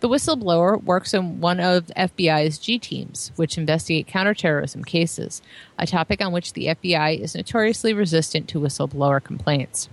The 0.00 0.08
whistleblower 0.08 0.82
works 0.82 1.14
on 1.14 1.40
one 1.40 1.60
of 1.60 1.86
FBI's 1.88 2.58
G 2.58 2.78
teams, 2.78 3.32
which 3.36 3.58
investigate 3.58 4.06
counterterrorism 4.06 4.84
cases, 4.84 5.42
a 5.78 5.86
topic 5.86 6.22
on 6.22 6.32
which 6.32 6.52
the 6.52 6.66
FBI 6.66 7.18
is 7.20 7.34
notoriously 7.34 7.92
resistant 7.92 8.48
to 8.48 8.60
whistleblower 8.60 9.22
complaints. 9.22 9.88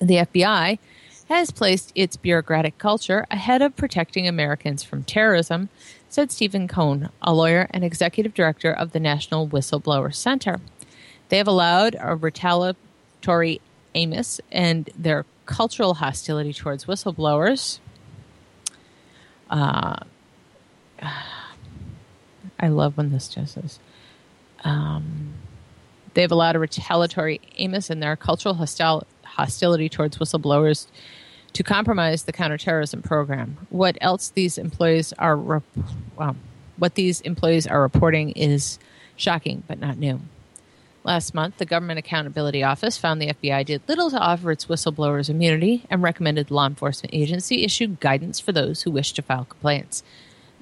The 0.00 0.16
FBI 0.16 0.78
has 1.38 1.50
placed 1.50 1.92
its 1.94 2.16
bureaucratic 2.16 2.78
culture 2.78 3.26
ahead 3.30 3.60
of 3.60 3.76
protecting 3.76 4.26
Americans 4.28 4.82
from 4.82 5.02
terrorism, 5.04 5.68
said 6.08 6.30
Stephen 6.30 6.68
Kohn, 6.68 7.10
a 7.22 7.34
lawyer 7.34 7.66
and 7.70 7.84
executive 7.84 8.34
director 8.34 8.72
of 8.72 8.92
the 8.92 9.00
National 9.00 9.48
Whistleblower 9.48 10.14
Center. 10.14 10.60
They 11.28 11.38
have 11.38 11.48
allowed 11.48 11.96
a 11.98 12.14
retaliatory 12.14 13.60
Amos 13.94 14.40
and 14.52 14.90
their 14.96 15.24
cultural 15.46 15.94
hostility 15.94 16.52
towards 16.52 16.84
whistleblowers. 16.84 17.80
Uh, 19.50 19.96
I 22.60 22.68
love 22.68 22.96
when 22.96 23.10
this 23.10 23.28
just 23.28 23.56
is. 23.56 23.78
Um, 24.62 25.34
they've 26.14 26.30
allowed 26.30 26.56
a 26.56 26.58
retaliatory 26.58 27.40
Amos 27.58 27.90
and 27.90 28.02
their 28.02 28.16
cultural 28.16 28.54
hostil- 28.54 29.04
hostility 29.24 29.88
towards 29.88 30.18
whistleblowers 30.18 30.86
to 31.54 31.62
compromise 31.62 32.24
the 32.24 32.32
counterterrorism 32.32 33.02
program. 33.02 33.56
What 33.70 33.96
else 34.00 34.28
these 34.28 34.58
employees 34.58 35.12
are, 35.18 35.36
well, 35.36 35.62
um, 36.18 36.38
what 36.76 36.96
these 36.96 37.20
employees 37.22 37.66
are 37.66 37.80
reporting 37.80 38.30
is 38.30 38.78
shocking 39.16 39.62
but 39.66 39.78
not 39.78 39.96
new. 39.96 40.20
Last 41.04 41.34
month, 41.34 41.58
the 41.58 41.66
Government 41.66 41.98
Accountability 41.98 42.62
Office 42.62 42.96
found 42.96 43.20
the 43.20 43.34
FBI 43.34 43.66
did 43.66 43.82
little 43.86 44.10
to 44.10 44.18
offer 44.18 44.50
its 44.50 44.66
whistleblowers 44.66 45.28
immunity 45.28 45.84
and 45.90 46.02
recommended 46.02 46.50
law 46.50 46.66
enforcement 46.66 47.14
agency 47.14 47.62
issue 47.62 47.88
guidance 48.00 48.40
for 48.40 48.52
those 48.52 48.82
who 48.82 48.90
wish 48.90 49.12
to 49.12 49.22
file 49.22 49.44
complaints. 49.44 50.02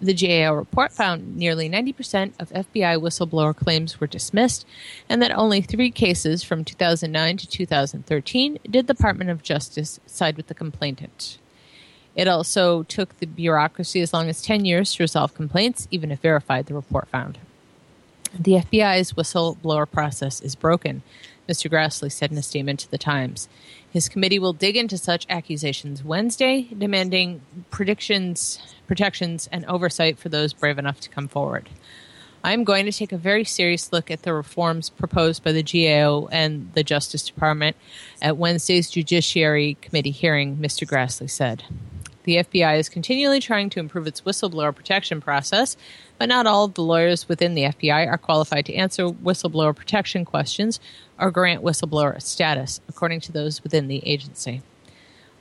The 0.02 0.14
GAO 0.14 0.52
report 0.52 0.90
found 0.90 1.36
nearly 1.36 1.70
90% 1.70 2.32
of 2.40 2.50
FBI 2.50 3.00
whistleblower 3.00 3.54
claims 3.54 4.00
were 4.00 4.08
dismissed, 4.08 4.66
and 5.08 5.22
that 5.22 5.30
only 5.30 5.60
three 5.60 5.92
cases 5.92 6.42
from 6.42 6.64
2009 6.64 7.36
to 7.36 7.46
2013 7.46 8.58
did 8.68 8.88
the 8.88 8.94
Department 8.94 9.30
of 9.30 9.44
Justice 9.44 10.00
side 10.04 10.36
with 10.36 10.48
the 10.48 10.54
complainant. 10.54 11.38
It 12.16 12.26
also 12.26 12.82
took 12.82 13.16
the 13.20 13.26
bureaucracy 13.26 14.00
as 14.00 14.12
long 14.12 14.28
as 14.28 14.42
10 14.42 14.64
years 14.64 14.92
to 14.94 15.04
resolve 15.04 15.34
complaints, 15.34 15.86
even 15.92 16.10
if 16.10 16.18
verified, 16.18 16.66
the 16.66 16.74
report 16.74 17.06
found. 17.08 17.38
The 18.36 18.54
FBI's 18.54 19.12
whistleblower 19.12 19.88
process 19.88 20.40
is 20.40 20.56
broken, 20.56 21.04
Mr. 21.48 21.70
Grassley 21.70 22.10
said 22.10 22.32
in 22.32 22.38
a 22.38 22.42
statement 22.42 22.80
to 22.80 22.90
the 22.90 22.98
Times. 22.98 23.48
His 23.92 24.08
committee 24.08 24.38
will 24.38 24.54
dig 24.54 24.76
into 24.76 24.96
such 24.96 25.26
accusations 25.28 26.02
Wednesday, 26.02 26.68
demanding 26.76 27.42
predictions, 27.70 28.58
protections, 28.92 29.48
and 29.50 29.64
oversight 29.64 30.18
for 30.18 30.28
those 30.28 30.52
brave 30.52 30.78
enough 30.78 31.00
to 31.00 31.08
come 31.08 31.26
forward. 31.26 31.66
I 32.44 32.52
am 32.52 32.62
going 32.62 32.84
to 32.84 32.92
take 32.92 33.10
a 33.10 33.16
very 33.16 33.42
serious 33.42 33.90
look 33.90 34.10
at 34.10 34.20
the 34.20 34.34
reforms 34.34 34.90
proposed 34.90 35.42
by 35.42 35.52
the 35.52 35.62
GAO 35.62 36.28
and 36.30 36.70
the 36.74 36.84
Justice 36.84 37.22
Department 37.22 37.74
at 38.20 38.36
Wednesday's 38.36 38.90
Judiciary 38.90 39.78
Committee 39.80 40.10
hearing, 40.10 40.58
Mr. 40.58 40.86
Grassley 40.86 41.30
said. 41.30 41.64
The 42.24 42.36
FBI 42.36 42.78
is 42.78 42.90
continually 42.90 43.40
trying 43.40 43.70
to 43.70 43.80
improve 43.80 44.06
its 44.06 44.20
whistleblower 44.20 44.76
protection 44.76 45.22
process, 45.22 45.74
but 46.18 46.28
not 46.28 46.46
all 46.46 46.66
of 46.66 46.74
the 46.74 46.82
lawyers 46.82 47.30
within 47.30 47.54
the 47.54 47.62
FBI 47.62 48.06
are 48.06 48.18
qualified 48.18 48.66
to 48.66 48.74
answer 48.74 49.06
whistleblower 49.08 49.74
protection 49.74 50.26
questions 50.26 50.80
or 51.18 51.30
grant 51.30 51.64
whistleblower 51.64 52.20
status, 52.20 52.82
according 52.90 53.20
to 53.20 53.32
those 53.32 53.62
within 53.62 53.88
the 53.88 54.06
agency. 54.06 54.60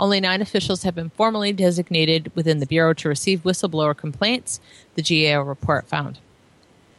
Only 0.01 0.19
nine 0.19 0.41
officials 0.41 0.81
have 0.81 0.95
been 0.95 1.11
formally 1.11 1.53
designated 1.53 2.31
within 2.33 2.57
the 2.57 2.65
Bureau 2.65 2.91
to 2.95 3.07
receive 3.07 3.43
whistleblower 3.43 3.95
complaints, 3.95 4.59
the 4.95 5.03
GAO 5.03 5.41
report 5.41 5.87
found. 5.87 6.17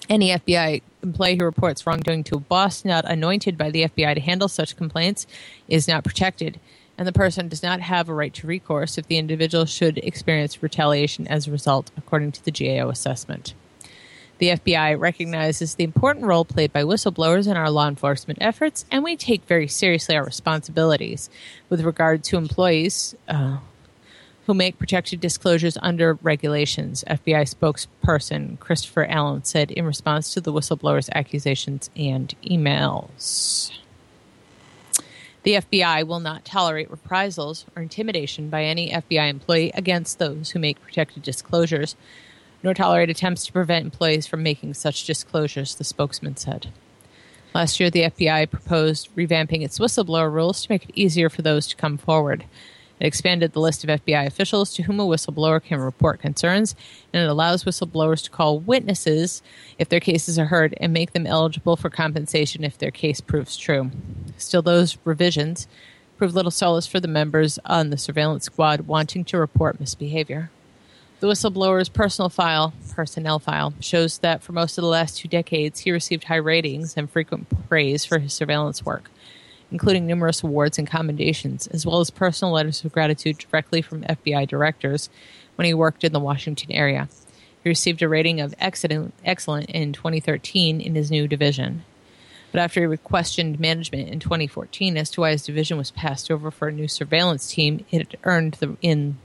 Any 0.09 0.29
FBI 0.29 0.83
employee 1.03 1.37
who 1.37 1.45
reports 1.45 1.85
wrongdoing 1.85 2.23
to 2.25 2.37
a 2.37 2.41
boss 2.41 2.85
not 2.85 3.05
anointed 3.05 3.59
by 3.59 3.73
the 3.73 3.89
FBI 3.89 4.15
to 4.15 4.21
handle 4.21 4.47
such 4.47 4.77
complaints 4.77 5.27
is 5.67 5.89
not 5.89 6.05
protected, 6.05 6.61
and 6.97 7.09
the 7.09 7.13
person 7.13 7.49
does 7.49 7.63
not 7.63 7.81
have 7.81 8.09
a 8.09 8.15
right 8.15 8.33
to 8.35 8.47
recourse 8.47 8.97
if 8.97 9.09
the 9.09 9.19
individual 9.19 9.65
should 9.65 9.99
experience 9.99 10.63
retaliation 10.63 11.27
as 11.27 11.49
a 11.49 11.51
result, 11.51 11.91
according 11.97 12.31
to 12.31 12.45
the 12.45 12.53
GAO 12.53 12.89
assessment. 12.89 13.53
The 14.43 14.49
FBI 14.49 14.99
recognizes 14.99 15.77
the 15.77 15.85
important 15.85 16.27
role 16.27 16.45
played 16.45 16.73
by 16.73 16.83
whistleblowers 16.83 17.49
in 17.49 17.57
our 17.57 17.71
law 17.71 17.87
enforcement 17.87 18.41
efforts, 18.43 18.85
and 18.91 19.05
we 19.05 19.15
take 19.15 19.45
very 19.45 19.69
seriously 19.69 20.17
our 20.17 20.25
responsibilities 20.25 21.31
with 21.69 21.83
regard 21.83 22.25
to 22.25 22.39
employees 22.39 23.15
uh, 23.29 23.59
who 24.47 24.55
make 24.55 24.81
protected 24.81 25.21
disclosures 25.21 25.79
under 25.81 26.15
regulations, 26.15 27.05
FBI 27.07 27.55
spokesperson 27.55 28.59
Christopher 28.59 29.05
Allen 29.05 29.45
said 29.45 29.71
in 29.71 29.85
response 29.85 30.35
to 30.35 30.41
the 30.41 30.53
whistleblower's 30.53 31.09
accusations 31.15 31.89
and 31.95 32.35
emails. 32.43 33.71
The 35.45 35.55
FBI 35.55 36.05
will 36.05 36.19
not 36.19 36.45
tolerate 36.45 36.91
reprisals 36.91 37.65
or 37.77 37.83
intimidation 37.83 38.51
by 38.51 38.65
any 38.65 38.91
FBI 38.91 39.31
employee 39.31 39.71
against 39.73 40.19
those 40.19 40.51
who 40.51 40.59
make 40.59 40.83
protected 40.83 41.23
disclosures, 41.23 41.95
nor 42.63 42.75
tolerate 42.75 43.11
attempts 43.11 43.47
to 43.47 43.53
prevent 43.53 43.85
employees 43.85 44.27
from 44.27 44.43
making 44.43 44.75
such 44.75 45.05
disclosures, 45.05 45.75
the 45.75 45.85
spokesman 45.85 46.37
said. 46.37 46.69
Last 47.55 47.79
year, 47.79 47.91
the 47.91 48.05
FBI 48.05 48.51
proposed 48.51 49.15
revamping 49.15 49.63
its 49.63 49.79
whistleblower 49.79 50.33
rules 50.33 50.63
to 50.63 50.73
make 50.73 50.85
it 50.85 50.93
easier 50.95 51.29
for 51.29 51.43
those 51.43 51.67
to 51.67 51.77
come 51.77 51.99
forward. 51.99 52.45
It 52.99 53.07
expanded 53.07 53.53
the 53.53 53.61
list 53.61 53.85
of 53.85 53.91
FBI 53.91 54.27
officials 54.27 54.73
to 54.75 54.85
whom 54.85 55.01
a 55.01 55.05
whistleblower 55.05 55.63
can 55.63 55.81
report 55.81 56.21
concerns, 56.21 56.75
and 57.13 57.23
it 57.23 57.29
allows 57.29 57.65
whistleblowers 57.65 58.23
to 58.25 58.31
call 58.31 58.61
witnesses 58.61 59.43
if 59.79 59.89
their 59.89 60.01
cases 60.01 60.39
are 60.39 60.47
heard 60.47 60.75
and 60.79 60.93
make 60.93 61.13
them 61.13 61.27
eligible 61.27 61.77
for 61.77 61.91
compensation 61.91 62.65
if 62.65 62.79
their 62.79 62.93
case 62.93 63.21
proves 63.21 63.57
true. 63.57 63.91
Still, 64.39 64.63
those 64.63 64.97
revisions 65.05 65.67
prove 66.17 66.35
little 66.35 66.53
solace 66.53 66.87
for 66.87 67.01
the 67.01 67.09
members 67.09 67.59
on 67.67 67.91
the 67.91 67.99
surveillance 67.99 68.45
squad 68.45 68.83
wanting 68.83 69.25
to 69.25 69.37
report 69.37 69.81
misbehavior. 69.81 70.51
The 71.23 71.29
whistleblower's 71.29 71.89
personal 71.89 72.29
file, 72.31 72.75
personnel 72.97 73.39
file, 73.39 73.75
shows 73.79 74.19
that 74.19 74.43
for 74.43 74.51
most 74.51 74.77
of 74.77 74.83
the 74.83 74.89
last 74.89 75.19
two 75.19 75.29
decades, 75.29 75.79
he 75.79 75.93
received 75.93 76.25
high 76.25 76.35
ratings 76.35 76.97
and 76.97 77.09
frequent 77.09 77.47
praise 77.69 78.05
for 78.05 78.19
his 78.19 78.33
surveillance 78.33 78.85
work 78.85 79.09
including 79.71 80.05
numerous 80.05 80.43
awards 80.43 80.79
and 80.79 80.87
commendations, 80.87 81.69
as 81.69 81.87
well 81.87 82.01
as 82.01 82.11
personal 82.11 82.53
letters 82.53 82.85
of 82.85 82.93
gratitude 82.93 83.39
directly 83.39 83.81
from 83.81 84.03
FBI 84.03 84.47
directors 84.49 85.09
when 85.55 85.65
he 85.65 85.73
worked 85.73 86.03
in 86.03 86.13
the 86.13 86.21
Washington 86.21 86.73
area. 86.73 87.09
He 87.63 87.71
received 87.71 88.03
a 88.03 88.09
rating 88.09 88.41
of 88.41 88.55
excellent, 88.59 89.15
excellent 89.25 89.71
in 89.71 89.93
2013 89.93 90.81
in 90.81 90.95
his 90.97 91.11
new 91.11 91.29
division. 91.29 91.85
But 92.51 92.61
after 92.61 92.91
he 92.91 92.97
questioned 92.99 93.61
management 93.61 94.11
in 94.11 94.19
2014 94.19 94.99
as 94.99 95.09
to 95.13 95.21
why 95.23 95.31
his 95.31 95.45
division 95.47 95.79
was 95.79 95.93
passed 95.93 96.31
over 96.33 96.51
for 96.51 96.69
a 96.69 96.73
new 96.73 96.89
surveillance 96.89 97.49
team, 97.49 97.87
it 97.91 98.19
earned 98.25 98.55
the, 98.61 98.77
in 98.83 99.17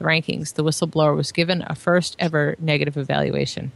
rankings. 0.00 0.54
The 0.54 0.64
whistleblower 0.64 1.16
was 1.16 1.32
given 1.32 1.64
a 1.66 1.74
first 1.74 2.16
ever 2.18 2.56
negative 2.58 2.96
evaluation. 2.96 3.72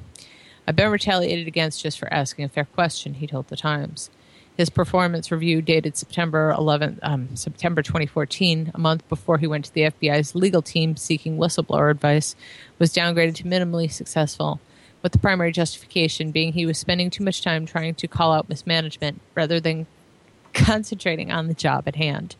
I've 0.66 0.76
been 0.76 0.90
retaliated 0.90 1.48
against 1.48 1.82
just 1.82 1.98
for 1.98 2.12
asking 2.12 2.44
a 2.44 2.48
fair 2.48 2.64
question, 2.64 3.14
he 3.14 3.26
told 3.26 3.48
the 3.48 3.56
Times. 3.56 4.10
His 4.56 4.68
performance 4.68 5.32
review, 5.32 5.62
dated 5.62 5.96
September 5.96 6.50
11, 6.50 7.00
um, 7.02 7.34
September 7.34 7.82
2014, 7.82 8.72
a 8.74 8.78
month 8.78 9.08
before 9.08 9.38
he 9.38 9.46
went 9.46 9.64
to 9.64 9.72
the 9.72 9.82
FBI's 9.82 10.34
legal 10.34 10.60
team 10.60 10.96
seeking 10.96 11.38
whistleblower 11.38 11.90
advice, 11.90 12.36
was 12.78 12.92
downgraded 12.92 13.36
to 13.36 13.44
minimally 13.44 13.90
successful, 13.90 14.60
with 15.02 15.12
the 15.12 15.18
primary 15.18 15.50
justification 15.50 16.30
being 16.30 16.52
he 16.52 16.66
was 16.66 16.76
spending 16.76 17.08
too 17.08 17.24
much 17.24 17.40
time 17.40 17.64
trying 17.64 17.94
to 17.94 18.06
call 18.06 18.32
out 18.32 18.50
mismanagement 18.50 19.20
rather 19.34 19.60
than 19.60 19.86
concentrating 20.52 21.30
on 21.30 21.46
the 21.46 21.54
job 21.54 21.84
at 21.86 21.96
hand 21.96 22.36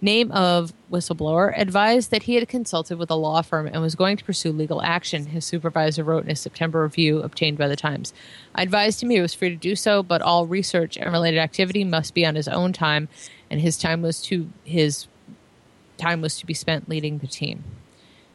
name 0.00 0.30
of 0.32 0.72
whistleblower, 0.90 1.52
advised 1.58 2.10
that 2.10 2.24
he 2.24 2.36
had 2.36 2.48
consulted 2.48 2.98
with 2.98 3.10
a 3.10 3.16
law 3.16 3.42
firm 3.42 3.66
and 3.66 3.82
was 3.82 3.94
going 3.94 4.16
to 4.16 4.24
pursue 4.24 4.52
legal 4.52 4.82
action, 4.82 5.26
his 5.26 5.44
supervisor 5.44 6.04
wrote 6.04 6.24
in 6.24 6.30
a 6.30 6.36
September 6.36 6.82
review 6.82 7.20
obtained 7.20 7.58
by 7.58 7.68
the 7.68 7.76
Times. 7.76 8.12
I 8.54 8.62
advised 8.62 9.02
him 9.02 9.10
he 9.10 9.20
was 9.20 9.34
free 9.34 9.50
to 9.50 9.56
do 9.56 9.74
so, 9.74 10.02
but 10.02 10.22
all 10.22 10.46
research 10.46 10.96
and 10.96 11.12
related 11.12 11.38
activity 11.38 11.84
must 11.84 12.14
be 12.14 12.24
on 12.24 12.36
his 12.36 12.48
own 12.48 12.72
time, 12.72 13.08
and 13.50 13.60
his 13.60 13.76
time 13.76 14.02
was 14.02 14.22
to 14.22 14.48
his 14.64 15.06
time 15.96 16.20
was 16.20 16.38
to 16.38 16.46
be 16.46 16.54
spent 16.54 16.88
leading 16.88 17.18
the 17.18 17.26
team. 17.26 17.64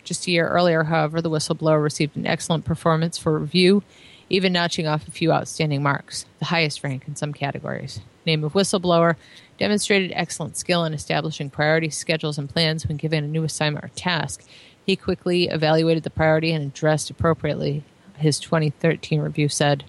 Just 0.04 0.28
a 0.28 0.32
year 0.32 0.50
earlier, 0.50 0.84
however, 0.84 1.22
the 1.22 1.30
whistleblower 1.30 1.82
received 1.82 2.18
an 2.18 2.28
excellent 2.28 2.66
performance 2.66 3.18
for 3.18 3.40
review, 3.40 3.84
even 4.30 4.52
notching 4.52 4.86
off 4.86 5.08
a 5.08 5.12
few 5.12 5.32
outstanding 5.32 5.82
marks, 5.82 6.26
the 6.40 6.46
highest 6.46 6.84
rank 6.84 7.08
in 7.08 7.16
some 7.16 7.32
categories. 7.32 8.02
Name 8.26 8.44
of 8.44 8.54
whistleblower 8.54 9.16
demonstrated 9.58 10.12
excellent 10.14 10.58
skill 10.58 10.84
in 10.86 10.94
establishing 10.94 11.50
priorities, 11.50 11.98
schedules, 11.98 12.38
and 12.38 12.50
plans 12.50 12.88
when 12.88 12.98
given 12.98 13.24
a 13.24 13.28
new 13.28 13.44
assignment 13.44 13.86
or 13.86 13.90
task. 13.90 14.44
He 14.86 14.96
quickly 14.96 15.48
evaluated 15.48 16.04
the 16.04 16.10
priority 16.10 16.52
and 16.52 16.66
addressed 16.66 17.10
appropriately, 17.10 17.84
his 18.18 18.40
2013 18.40 19.22
review 19.22 19.48
said. 19.50 19.86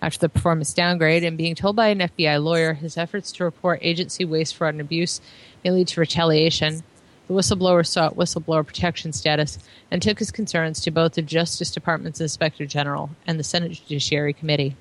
After 0.00 0.18
the 0.18 0.28
performance 0.28 0.74
downgrade 0.74 1.24
and 1.24 1.38
being 1.38 1.54
told 1.54 1.76
by 1.76 1.88
an 1.88 2.00
FBI 2.00 2.42
lawyer 2.42 2.74
his 2.74 2.96
efforts 2.96 3.32
to 3.32 3.44
report 3.44 3.78
agency 3.82 4.24
waste, 4.24 4.54
fraud, 4.54 4.74
and 4.74 4.80
abuse 4.80 5.20
may 5.64 5.70
lead 5.70 5.88
to 5.88 6.00
retaliation, 6.00 6.82
the 7.26 7.32
whistleblower 7.32 7.86
sought 7.86 8.16
whistleblower 8.16 8.66
protection 8.66 9.12
status 9.12 9.58
and 9.90 10.02
took 10.02 10.18
his 10.18 10.30
concerns 10.30 10.80
to 10.80 10.90
both 10.90 11.14
the 11.14 11.22
Justice 11.22 11.70
Department's 11.70 12.20
Inspector 12.20 12.66
General 12.66 13.10
and 13.26 13.38
the 13.38 13.44
Senate 13.44 13.72
Judiciary 13.72 14.34
Committee. 14.34 14.76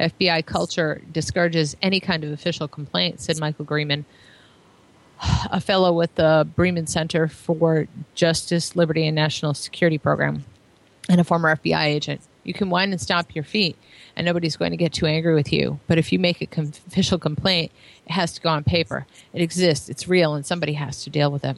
FBI 0.00 0.44
culture 0.46 1.02
discourages 1.10 1.76
any 1.82 2.00
kind 2.00 2.24
of 2.24 2.32
official 2.32 2.68
complaint, 2.68 3.20
said 3.20 3.38
Michael 3.38 3.64
Greeman, 3.64 4.04
a 5.50 5.60
fellow 5.60 5.92
with 5.92 6.14
the 6.16 6.46
Brennan 6.54 6.86
Center 6.86 7.28
for 7.28 7.86
Justice, 8.14 8.76
Liberty, 8.76 9.06
and 9.06 9.14
National 9.14 9.54
Security 9.54 9.98
Program, 9.98 10.44
and 11.08 11.20
a 11.20 11.24
former 11.24 11.54
FBI 11.56 11.84
agent. 11.84 12.20
You 12.42 12.52
can 12.52 12.68
whine 12.68 12.92
and 12.92 13.00
stomp 13.00 13.34
your 13.34 13.44
feet, 13.44 13.76
and 14.16 14.24
nobody's 14.26 14.56
going 14.56 14.72
to 14.72 14.76
get 14.76 14.92
too 14.92 15.06
angry 15.06 15.34
with 15.34 15.52
you. 15.52 15.80
But 15.86 15.98
if 15.98 16.12
you 16.12 16.18
make 16.18 16.42
a 16.42 16.46
com- 16.46 16.72
official 16.86 17.18
complaint, 17.18 17.72
it 18.06 18.12
has 18.12 18.32
to 18.34 18.40
go 18.40 18.50
on 18.50 18.64
paper. 18.64 19.06
It 19.32 19.40
exists, 19.40 19.88
it's 19.88 20.08
real, 20.08 20.34
and 20.34 20.44
somebody 20.44 20.74
has 20.74 21.04
to 21.04 21.10
deal 21.10 21.30
with 21.30 21.44
it. 21.44 21.56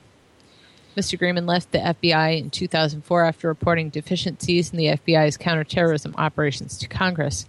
Mr. 0.96 1.18
Greeman 1.18 1.46
left 1.46 1.72
the 1.72 1.78
FBI 1.78 2.38
in 2.38 2.50
2004 2.50 3.24
after 3.24 3.48
reporting 3.48 3.90
deficiencies 3.90 4.70
in 4.70 4.78
the 4.78 4.86
FBI's 4.86 5.36
counterterrorism 5.36 6.14
operations 6.16 6.78
to 6.78 6.88
Congress 6.88 7.46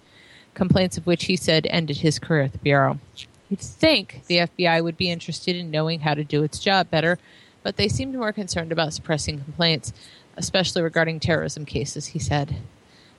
complaints 0.58 0.97
of 0.97 1.05
which 1.05 1.26
he 1.26 1.36
said 1.36 1.68
ended 1.70 1.97
his 1.97 2.18
career 2.18 2.41
at 2.41 2.51
the 2.51 2.58
Bureau. 2.58 2.99
You'd 3.47 3.60
think 3.60 4.24
the 4.26 4.39
FBI 4.39 4.84
would 4.84 4.97
be 4.97 5.12
interested 5.12 5.55
in 5.55 5.72
knowing 5.72 5.99
how 6.01 6.16
to 6.16 6.24
do 6.24 6.43
its 6.43 6.60
job 6.60 6.89
better, 6.89 7.20
but 7.62 7.78
they 7.78 7.88
seemed 7.88 8.16
more 8.16 8.34
concerned 8.34 8.72
about 8.72 8.93
suppressing 8.93 9.39
complaints, 9.39 9.93
especially 10.36 10.82
regarding 10.82 11.20
terrorism 11.20 11.64
cases, 11.64 12.08
he 12.08 12.20
said. 12.20 12.58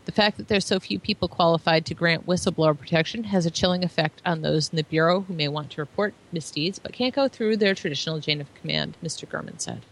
The 0.04 0.12
fact 0.12 0.36
that 0.36 0.48
there's 0.48 0.66
so 0.66 0.80
few 0.80 0.98
people 0.98 1.28
qualified 1.28 1.86
to 1.86 1.94
grant 1.94 2.26
whistleblower 2.26 2.76
protection 2.76 3.24
has 3.24 3.46
a 3.46 3.50
chilling 3.50 3.84
effect 3.84 4.20
on 4.26 4.42
those 4.42 4.70
in 4.70 4.76
the 4.76 4.82
Bureau 4.82 5.20
who 5.20 5.34
may 5.34 5.48
want 5.48 5.70
to 5.70 5.80
report 5.80 6.14
misdeeds 6.32 6.80
but 6.80 6.92
can't 6.92 7.14
go 7.14 7.28
through 7.28 7.58
their 7.58 7.74
traditional 7.74 8.20
chain 8.20 8.40
of 8.40 8.52
command, 8.54 8.96
Mr. 9.04 9.28
Gurman 9.28 9.60
said. 9.60 9.82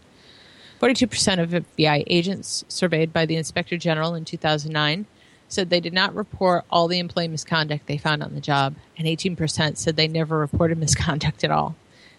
42% 0.81 1.41
of 1.41 1.51
FBI 1.51 2.03
agents 2.07 2.65
surveyed 2.67 3.13
by 3.13 3.25
the 3.25 3.37
Inspector 3.37 3.77
General 3.77 4.15
in 4.15 4.25
2009 4.25 5.05
said 5.47 5.69
they 5.69 5.79
did 5.79 5.93
not 5.93 6.15
report 6.15 6.65
all 6.69 6.87
the 6.87 6.99
employee 6.99 7.27
misconduct 7.27 7.87
they 7.87 7.97
found 7.97 8.21
on 8.21 8.33
the 8.33 8.41
job, 8.41 8.75
and 8.97 9.07
18% 9.07 9.77
said 9.77 9.95
they 9.95 10.07
never 10.07 10.37
reported 10.37 10.77
misconduct 10.79 11.43
at 11.43 11.51
all, 11.51 11.75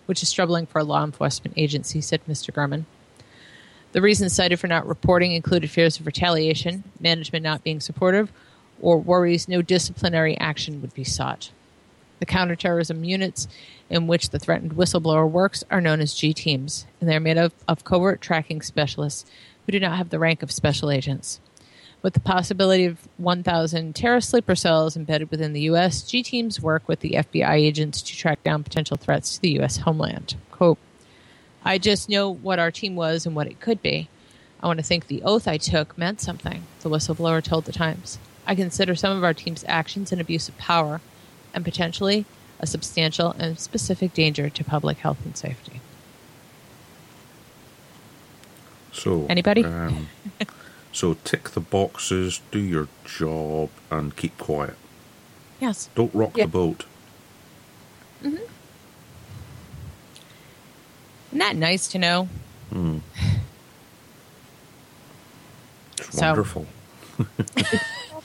which 0.06 0.22
is 0.22 0.32
troubling 0.32 0.66
for 0.66 0.78
a 0.78 0.84
law 0.84 1.04
enforcement 1.04 1.56
agency, 1.56 2.00
said 2.00 2.20
Mr. 2.26 2.52
Gurman. 2.52 2.84
The 3.92 4.02
reasons 4.02 4.34
cited 4.34 4.60
for 4.60 4.66
not 4.66 4.86
reporting 4.86 5.32
included 5.32 5.70
fears 5.70 5.98
of 5.98 6.06
retaliation, 6.06 6.84
management 7.00 7.42
not 7.42 7.64
being 7.64 7.80
supportive, 7.80 8.30
or 8.80 8.98
worries 8.98 9.48
no 9.48 9.62
disciplinary 9.62 10.38
action 10.38 10.80
would 10.80 10.94
be 10.94 11.04
sought. 11.04 11.50
The 12.18 12.26
counterterrorism 12.26 13.04
units 13.04 13.48
in 13.88 14.06
which 14.06 14.30
the 14.30 14.38
threatened 14.38 14.72
whistleblower 14.72 15.28
works 15.28 15.64
are 15.70 15.80
known 15.80 16.00
as 16.00 16.14
G 16.14 16.34
teams, 16.34 16.86
and 17.00 17.08
they're 17.08 17.20
made 17.20 17.38
up 17.38 17.52
of 17.66 17.84
covert 17.84 18.20
tracking 18.20 18.60
specialists 18.60 19.24
who 19.64 19.72
do 19.72 19.80
not 19.80 19.96
have 19.96 20.10
the 20.10 20.18
rank 20.18 20.42
of 20.42 20.50
special 20.50 20.90
agents. 20.90 21.40
With 22.00 22.14
the 22.14 22.20
possibility 22.20 22.84
of 22.84 23.08
1,000 23.16 23.94
terrorist 23.94 24.30
sleeper 24.30 24.54
cells 24.54 24.96
embedded 24.96 25.30
within 25.30 25.52
the 25.52 25.62
U.S., 25.62 26.02
G 26.02 26.22
teams 26.22 26.60
work 26.60 26.86
with 26.86 27.00
the 27.00 27.12
FBI 27.12 27.54
agents 27.54 28.02
to 28.02 28.16
track 28.16 28.42
down 28.44 28.62
potential 28.62 28.96
threats 28.96 29.34
to 29.34 29.40
the 29.42 29.50
U.S. 29.52 29.78
homeland. 29.78 30.36
Quote, 30.52 30.78
I 31.64 31.78
just 31.78 32.08
know 32.08 32.30
what 32.32 32.60
our 32.60 32.70
team 32.70 32.94
was 32.94 33.26
and 33.26 33.34
what 33.34 33.48
it 33.48 33.60
could 33.60 33.82
be. 33.82 34.08
I 34.60 34.66
want 34.66 34.78
to 34.78 34.84
think 34.84 35.06
the 35.06 35.22
oath 35.22 35.48
I 35.48 35.56
took 35.56 35.98
meant 35.98 36.20
something, 36.20 36.64
the 36.80 36.88
whistleblower 36.88 37.42
told 37.42 37.64
the 37.64 37.72
Times. 37.72 38.18
I 38.46 38.54
consider 38.54 38.94
some 38.94 39.16
of 39.16 39.24
our 39.24 39.34
team's 39.34 39.64
actions 39.68 40.12
an 40.12 40.20
abuse 40.20 40.48
of 40.48 40.56
power 40.56 41.00
and 41.52 41.64
potentially 41.64 42.24
a 42.60 42.66
substantial 42.66 43.32
and 43.32 43.58
specific 43.58 44.14
danger 44.14 44.48
to 44.48 44.64
public 44.64 44.98
health 44.98 45.18
and 45.24 45.36
safety. 45.36 45.80
So 48.92 49.26
Anybody? 49.28 49.64
Um, 49.64 50.08
so 50.98 51.14
tick 51.22 51.50
the 51.50 51.60
boxes, 51.60 52.40
do 52.50 52.58
your 52.58 52.88
job, 53.04 53.70
and 53.88 54.16
keep 54.16 54.36
quiet. 54.36 54.74
Yes. 55.60 55.88
Don't 55.94 56.12
rock 56.12 56.36
Yeah. 56.36 56.46
the 56.46 56.50
boat. 56.50 56.84
hmm 58.20 58.34
Isn't 61.28 61.38
that 61.38 61.54
nice 61.56 61.86
to 61.88 61.98
know? 61.98 62.28
It's 65.98 66.16
So- 66.18 66.26
wonderful. 66.26 66.66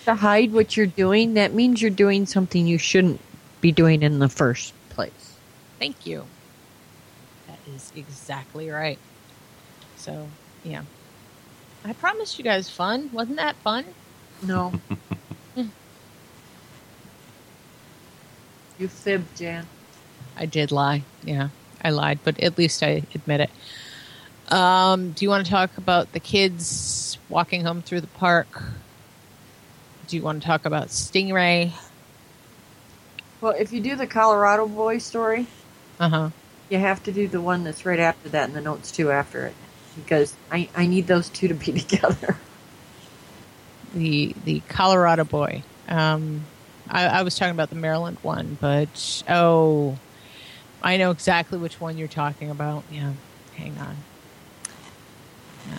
To 0.06 0.16
hide 0.16 0.52
what 0.52 0.76
you're 0.76 0.86
doing, 0.86 1.36
that 1.36 1.54
means 1.54 1.82
you're 1.82 1.90
doing 1.90 2.26
something 2.26 2.68
you 2.68 2.78
shouldn't 2.78 3.22
be 3.62 3.72
doing 3.72 4.04
in 4.04 4.20
the 4.20 4.28
first 4.28 4.74
place. 4.90 5.38
Thank 5.80 6.06
you. 6.06 6.26
That 7.48 7.58
is 7.74 7.90
exactly 7.96 8.70
right. 8.70 9.00
So, 9.96 10.28
yeah. 10.66 10.82
I 11.86 11.94
promised 11.94 12.38
you 12.38 12.44
guys 12.44 12.70
fun. 12.70 13.10
Wasn't 13.12 13.38
that 13.38 13.56
fun? 13.58 13.86
No. 14.42 14.74
you 18.80 18.88
fibbed, 18.88 19.38
Jan. 19.38 19.66
I 20.38 20.46
did 20.46 20.72
lie. 20.72 21.04
Yeah, 21.24 21.50
I 21.84 21.90
lied, 21.92 22.20
but 22.24 22.40
at 22.40 22.58
least 22.58 22.82
I 22.84 23.04
admit 23.14 23.42
it. 23.42 23.50
Um, 24.54 25.12
do 25.12 25.24
you 25.26 25.30
want 25.30 25.46
to 25.46 25.52
talk 25.52 25.78
about 25.78 26.12
the 26.12 26.20
kids 26.20 27.18
walking 27.30 27.64
home 27.64 27.82
through 27.82 28.02
the 28.02 28.08
park? 28.08 28.64
Do 30.08 30.16
you 30.18 30.22
want 30.24 30.42
to 30.42 30.48
talk 30.48 30.66
about 30.66 30.88
Stingray? 30.88 31.72
Well, 33.42 33.54
if 33.58 33.72
you 33.74 33.80
do 33.82 33.96
the 33.96 34.08
Colorado 34.08 34.68
boy 34.68 34.98
story, 35.00 35.48
Uh 36.00 36.10
huh. 36.10 36.30
you 36.70 36.78
have 36.80 37.04
to 37.04 37.12
do 37.12 37.28
the 37.28 37.42
one 37.42 37.64
that's 37.64 37.86
right 37.86 38.00
after 38.00 38.30
that 38.30 38.48
and 38.48 38.56
the 38.56 38.62
notes 38.62 38.92
too 38.92 39.12
after 39.12 39.46
it. 39.48 39.56
Because 39.96 40.36
I, 40.52 40.70
I 40.76 40.86
need 40.86 41.08
those 41.08 41.30
two 41.30 41.48
to 41.48 41.54
be 41.54 41.72
together. 41.80 42.38
The 43.94 44.36
the 44.46 44.62
Colorado 44.68 45.24
boy. 45.24 45.64
Um, 45.88 46.46
I, 46.90 47.06
I 47.06 47.22
was 47.22 47.38
talking 47.38 47.54
about 47.54 47.70
the 47.70 47.76
Maryland 47.76 48.18
one, 48.22 48.58
but 48.60 49.24
oh, 49.30 49.98
I 50.82 50.98
know 50.98 51.12
exactly 51.12 51.58
which 51.58 51.80
one 51.80 51.98
you're 51.98 52.08
talking 52.08 52.50
about. 52.50 52.84
Yeah, 52.92 53.14
hang 53.56 53.78
on. 53.78 53.96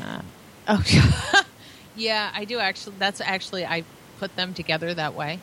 Uh, 0.00 0.22
oh, 0.68 1.42
yeah, 1.96 2.30
I 2.34 2.44
do 2.44 2.58
actually. 2.58 2.96
That's 2.98 3.20
actually 3.20 3.66
I 3.66 3.84
put 4.18 4.34
them 4.36 4.54
together 4.54 4.94
that 4.94 5.14
way. 5.14 5.40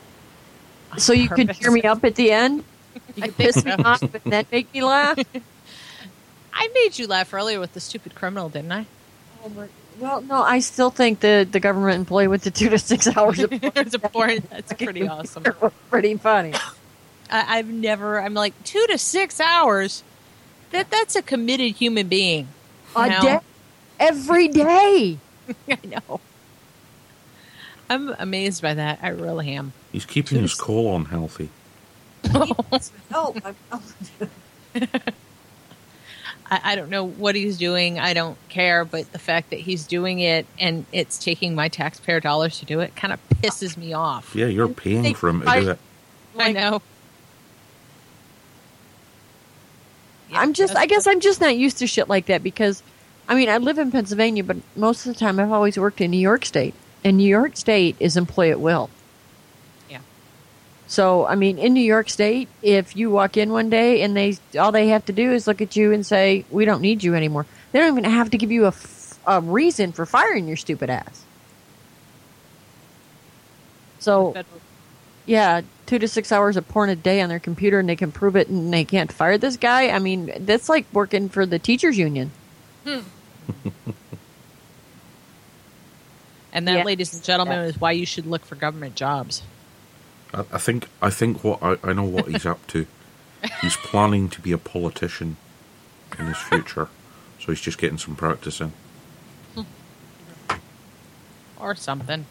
So 0.97 1.13
you 1.13 1.30
could 1.30 1.47
purpose. 1.47 1.59
cheer 1.59 1.72
me 1.72 1.84
up 1.84 2.03
at 2.03 2.15
the 2.15 2.32
end? 2.32 2.63
You 3.15 3.32
piss 3.32 3.63
me 3.63 3.72
off 3.72 4.01
and 4.01 4.22
then 4.26 4.45
make 4.51 4.74
me 4.74 4.84
laugh? 4.84 5.17
I 6.53 6.67
made 6.73 6.97
you 6.99 7.07
laugh 7.07 7.33
earlier 7.33 7.59
with 7.59 7.73
the 7.73 7.79
stupid 7.79 8.15
criminal, 8.15 8.49
didn't 8.49 8.71
I? 8.71 8.85
Oh, 9.43 9.67
well, 9.99 10.21
no, 10.21 10.41
I 10.41 10.59
still 10.59 10.89
think 10.89 11.19
the, 11.19 11.47
the 11.49 11.59
government 11.59 11.95
employee 11.97 12.27
with 12.27 12.43
the 12.43 12.51
two 12.51 12.69
to 12.69 12.77
six 12.79 13.07
hours 13.17 13.39
of 13.39 13.49
It's 13.51 13.93
a 13.95 13.99
porn. 13.99 14.43
That's 14.49 14.73
pretty 14.81 15.07
awesome. 15.07 15.43
pretty 15.89 16.15
funny. 16.17 16.53
I, 17.29 17.57
I've 17.59 17.67
never. 17.67 18.21
I'm 18.21 18.33
like 18.33 18.53
two 18.63 18.85
to 18.89 18.97
six 18.97 19.39
hours. 19.39 20.03
That 20.71 20.89
that's 20.89 21.15
a 21.15 21.21
committed 21.21 21.73
human 21.75 22.07
being. 22.07 22.47
A 22.95 23.09
No. 23.09 23.21
day, 23.21 23.39
every 23.99 24.47
day. 24.47 25.17
I 25.69 25.77
know. 25.85 26.19
I'm 27.89 28.15
amazed 28.19 28.61
by 28.61 28.73
that. 28.73 28.99
I 29.01 29.09
really 29.09 29.53
am. 29.53 29.73
He's 29.91 30.05
keeping 30.05 30.41
his 30.41 30.53
colon 30.53 31.05
healthy. 31.05 31.49
Oh, 32.33 32.55
no, 33.11 33.35
I'm, 33.43 33.81
I, 36.51 36.59
I 36.63 36.75
don't 36.75 36.89
know 36.89 37.05
what 37.07 37.33
he's 37.33 37.57
doing. 37.57 37.97
I 37.97 38.13
don't 38.13 38.37
care. 38.49 38.85
But 38.85 39.11
the 39.13 39.19
fact 39.19 39.49
that 39.49 39.59
he's 39.59 39.87
doing 39.87 40.19
it 40.19 40.45
and 40.59 40.85
it's 40.91 41.17
taking 41.17 41.55
my 41.55 41.69
taxpayer 41.69 42.19
dollars 42.19 42.59
to 42.59 42.65
do 42.65 42.81
it 42.81 42.95
kind 42.95 43.13
of 43.13 43.19
pisses 43.29 43.77
me 43.77 43.93
off. 43.93 44.35
Yeah, 44.35 44.47
you're 44.47 44.67
paying 44.67 45.01
think 45.01 45.17
for 45.17 45.29
him 45.29 45.41
to 45.41 45.49
I- 45.49 45.59
do 45.61 45.69
it. 45.71 45.79
I 46.37 46.51
know. 46.51 46.81
Yeah, 50.29 50.39
I'm 50.39 50.53
just, 50.53 50.75
I 50.77 50.85
guess 50.85 51.07
I'm 51.07 51.19
just 51.19 51.41
not 51.41 51.57
used 51.57 51.79
to 51.79 51.87
shit 51.87 52.07
like 52.07 52.27
that 52.27 52.41
because, 52.41 52.81
I 53.27 53.35
mean, 53.35 53.49
I 53.49 53.57
live 53.57 53.77
in 53.77 53.91
Pennsylvania, 53.91 54.45
but 54.45 54.55
most 54.77 55.05
of 55.05 55.13
the 55.13 55.19
time 55.19 55.41
I've 55.41 55.51
always 55.51 55.77
worked 55.77 55.99
in 55.99 56.11
New 56.11 56.17
York 56.17 56.45
State. 56.45 56.73
And 57.03 57.17
New 57.17 57.27
York 57.27 57.57
State 57.57 57.97
is 57.99 58.15
employee 58.15 58.51
at 58.51 58.61
will. 58.61 58.89
Yeah. 60.91 60.95
So, 60.95 61.25
I 61.25 61.35
mean, 61.35 61.57
in 61.57 61.73
New 61.73 61.83
York 61.83 62.09
State, 62.09 62.49
if 62.61 62.95
you 62.95 63.09
walk 63.09 63.37
in 63.37 63.51
one 63.51 63.69
day 63.69 64.01
and 64.01 64.15
they 64.15 64.37
all 64.59 64.71
they 64.71 64.89
have 64.89 65.05
to 65.05 65.13
do 65.13 65.31
is 65.31 65.47
look 65.47 65.61
at 65.61 65.75
you 65.75 65.91
and 65.93 66.05
say, 66.05 66.45
"We 66.51 66.65
don't 66.65 66.81
need 66.81 67.03
you 67.03 67.15
anymore," 67.15 67.45
they 67.71 67.79
don't 67.79 67.97
even 67.97 68.03
have 68.11 68.29
to 68.31 68.37
give 68.37 68.51
you 68.51 68.65
a, 68.65 68.69
f- 68.69 69.19
a 69.25 69.39
reason 69.41 69.93
for 69.93 70.05
firing 70.05 70.47
your 70.47 70.57
stupid 70.57 70.89
ass. 70.89 71.23
So, 73.99 74.35
yeah, 75.25 75.61
two 75.85 75.99
to 75.99 76.07
six 76.07 76.31
hours 76.31 76.57
of 76.57 76.67
porn 76.67 76.89
a 76.89 76.95
day 76.95 77.21
on 77.21 77.29
their 77.29 77.39
computer, 77.39 77.79
and 77.79 77.87
they 77.87 77.95
can 77.95 78.11
prove 78.11 78.35
it, 78.35 78.49
and 78.49 78.73
they 78.73 78.83
can't 78.83 79.11
fire 79.11 79.37
this 79.37 79.57
guy. 79.57 79.89
I 79.91 79.99
mean, 79.99 80.31
that's 80.39 80.67
like 80.69 80.85
working 80.91 81.29
for 81.29 81.45
the 81.45 81.59
teachers 81.59 81.97
union. 81.97 82.31
Hmm. 82.85 82.99
And 86.53 86.67
that, 86.67 86.79
Yeah. 86.79 86.83
ladies 86.83 87.13
and 87.13 87.23
gentlemen, 87.23 87.59
is 87.59 87.79
why 87.79 87.93
you 87.93 88.05
should 88.05 88.25
look 88.25 88.45
for 88.45 88.55
government 88.55 88.95
jobs. 88.95 89.41
I, 90.34 90.39
I 90.53 90.57
think 90.57 90.88
I 91.01 91.09
think 91.09 91.43
what 91.43 91.61
I, 91.61 91.77
I 91.84 91.93
know 91.93 92.03
what 92.03 92.27
he's 92.27 92.45
up 92.45 92.65
to. 92.67 92.86
He's 93.61 93.75
planning 93.75 94.29
to 94.29 94.39
be 94.41 94.51
a 94.51 94.57
politician 94.59 95.38
in 96.19 96.27
his 96.27 96.38
future, 96.38 96.89
so 97.39 97.47
he's 97.51 97.59
just 97.59 97.79
getting 97.79 97.97
some 97.97 98.15
practice 98.15 98.61
in. 98.61 98.71
or 101.59 101.75
something. 101.75 102.25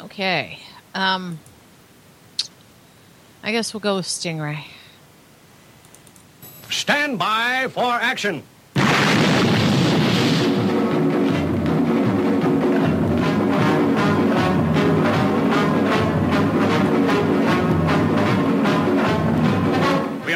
Okay. 0.00 0.60
Um 0.94 1.40
I 3.42 3.50
guess 3.52 3.74
we'll 3.74 3.80
go 3.80 3.96
with 3.96 4.06
Stingray. 4.06 4.64
Stand 6.70 7.18
by 7.18 7.68
for 7.70 7.84
action. 7.84 8.42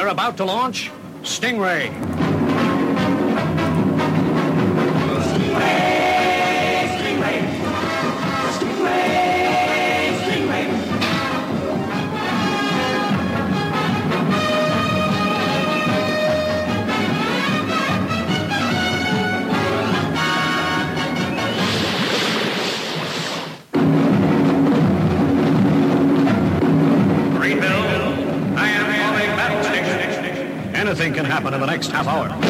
We 0.01 0.07
are 0.07 0.09
about 0.09 0.39
to 0.39 0.47
launch 0.47 0.91
Stingray. 1.21 2.30
Anything 30.91 31.15
can 31.15 31.25
happen 31.25 31.55
in 31.55 31.61
the 31.61 31.67
next 31.67 31.93
half 31.93 32.09
hour. 32.09 32.50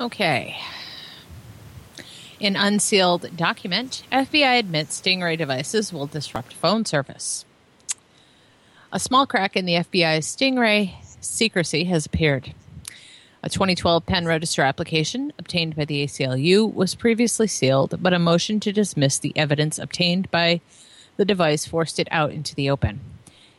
Okay. 0.00 0.56
In 2.38 2.54
unsealed 2.54 3.36
document, 3.36 4.04
FBI 4.12 4.60
admits 4.60 5.00
Stingray 5.00 5.36
devices 5.36 5.92
will 5.92 6.06
disrupt 6.06 6.52
phone 6.52 6.84
service. 6.84 7.44
A 8.92 9.00
small 9.00 9.26
crack 9.26 9.56
in 9.56 9.66
the 9.66 9.74
FBI's 9.74 10.24
Stingray 10.26 10.94
secrecy 11.20 11.84
has 11.84 12.06
appeared. 12.06 12.54
A 13.42 13.48
2012 13.48 14.06
pen 14.06 14.26
register 14.26 14.62
application 14.62 15.32
obtained 15.36 15.74
by 15.74 15.84
the 15.84 16.04
ACLU 16.04 16.72
was 16.72 16.94
previously 16.94 17.48
sealed, 17.48 18.00
but 18.00 18.14
a 18.14 18.20
motion 18.20 18.60
to 18.60 18.72
dismiss 18.72 19.18
the 19.18 19.36
evidence 19.36 19.80
obtained 19.80 20.30
by 20.30 20.60
the 21.16 21.24
device 21.24 21.66
forced 21.66 21.98
it 21.98 22.08
out 22.12 22.30
into 22.30 22.54
the 22.54 22.70
open. 22.70 23.00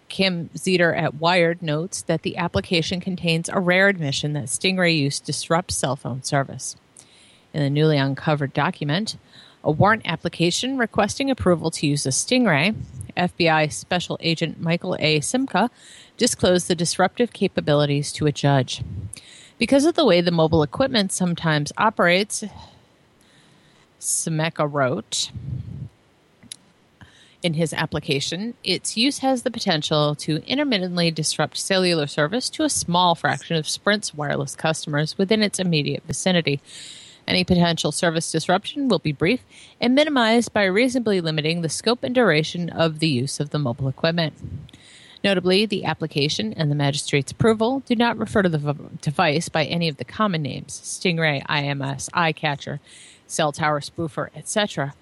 Kim 0.09 0.49
Zetter 0.55 0.95
at 0.97 1.15
Wired 1.15 1.61
notes 1.61 2.01
that 2.01 2.23
the 2.23 2.37
application 2.37 2.99
contains 2.99 3.47
a 3.49 3.59
rare 3.59 3.87
admission 3.87 4.33
that 4.33 4.45
Stingray 4.45 4.97
use 4.97 5.19
disrupts 5.19 5.75
cell 5.75 5.95
phone 5.95 6.23
service. 6.23 6.75
In 7.53 7.61
the 7.61 7.69
newly 7.69 7.97
uncovered 7.97 8.53
document, 8.53 9.17
a 9.63 9.71
warrant 9.71 10.03
application 10.05 10.77
requesting 10.77 11.29
approval 11.29 11.71
to 11.71 11.87
use 11.87 12.05
a 12.05 12.09
Stingray, 12.09 12.75
FBI 13.15 13.71
Special 13.71 14.17
Agent 14.21 14.59
Michael 14.61 14.95
A. 14.99 15.19
Simca 15.19 15.69
disclosed 16.17 16.67
the 16.67 16.75
disruptive 16.75 17.33
capabilities 17.33 18.11
to 18.13 18.25
a 18.25 18.31
judge. 18.31 18.81
Because 19.57 19.85
of 19.85 19.95
the 19.95 20.05
way 20.05 20.21
the 20.21 20.31
mobile 20.31 20.63
equipment 20.63 21.11
sometimes 21.11 21.73
operates, 21.77 22.43
Simca 23.99 24.71
wrote, 24.71 25.31
in 27.41 27.53
his 27.53 27.73
application, 27.73 28.53
its 28.63 28.97
use 28.97 29.19
has 29.19 29.43
the 29.43 29.51
potential 29.51 30.13
to 30.15 30.43
intermittently 30.45 31.09
disrupt 31.09 31.57
cellular 31.57 32.07
service 32.07 32.49
to 32.49 32.63
a 32.63 32.69
small 32.69 33.15
fraction 33.15 33.55
of 33.55 33.69
Sprint's 33.69 34.13
wireless 34.13 34.55
customers 34.55 35.17
within 35.17 35.41
its 35.41 35.59
immediate 35.59 36.03
vicinity. 36.05 36.59
Any 37.27 37.43
potential 37.43 37.91
service 37.91 38.31
disruption 38.31 38.87
will 38.89 38.99
be 38.99 39.13
brief 39.13 39.41
and 39.79 39.95
minimized 39.95 40.51
by 40.51 40.65
reasonably 40.65 41.21
limiting 41.21 41.61
the 41.61 41.69
scope 41.69 42.03
and 42.03 42.13
duration 42.13 42.69
of 42.69 42.99
the 42.99 43.07
use 43.07 43.39
of 43.39 43.51
the 43.51 43.59
mobile 43.59 43.87
equipment. 43.87 44.33
Notably, 45.23 45.65
the 45.65 45.85
application 45.85 46.53
and 46.53 46.71
the 46.71 46.75
magistrate's 46.75 47.31
approval 47.31 47.81
do 47.81 47.95
not 47.95 48.17
refer 48.17 48.41
to 48.41 48.49
the 48.49 48.57
v- 48.57 48.73
device 49.01 49.47
by 49.47 49.65
any 49.65 49.87
of 49.87 49.97
the 49.97 50.05
common 50.05 50.41
names 50.41 50.79
Stingray, 50.83 51.45
IMSI 51.45 52.35
catcher, 52.35 52.79
cell 53.27 53.51
tower 53.51 53.79
spoofer, 53.79 54.29
etc 54.35 54.93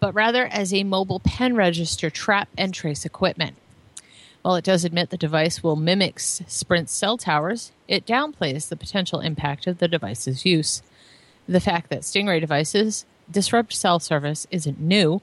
but 0.00 0.14
rather 0.14 0.46
as 0.46 0.72
a 0.72 0.82
mobile 0.82 1.20
pen 1.20 1.54
register 1.54 2.10
trap 2.10 2.48
and 2.58 2.74
trace 2.74 3.04
equipment. 3.04 3.56
While 4.42 4.56
it 4.56 4.64
does 4.64 4.84
admit 4.84 5.10
the 5.10 5.18
device 5.18 5.62
will 5.62 5.76
mimic 5.76 6.18
Sprint's 6.18 6.92
cell 6.92 7.18
towers, 7.18 7.72
it 7.86 8.06
downplays 8.06 8.68
the 8.68 8.76
potential 8.76 9.20
impact 9.20 9.66
of 9.66 9.78
the 9.78 9.88
device's 9.88 10.46
use. 10.46 10.82
The 11.46 11.60
fact 11.60 11.90
that 11.90 12.00
Stingray 12.00 12.40
devices 12.40 13.04
disrupt 13.30 13.74
cell 13.74 14.00
service 14.00 14.46
isn't 14.50 14.80
new, 14.80 15.20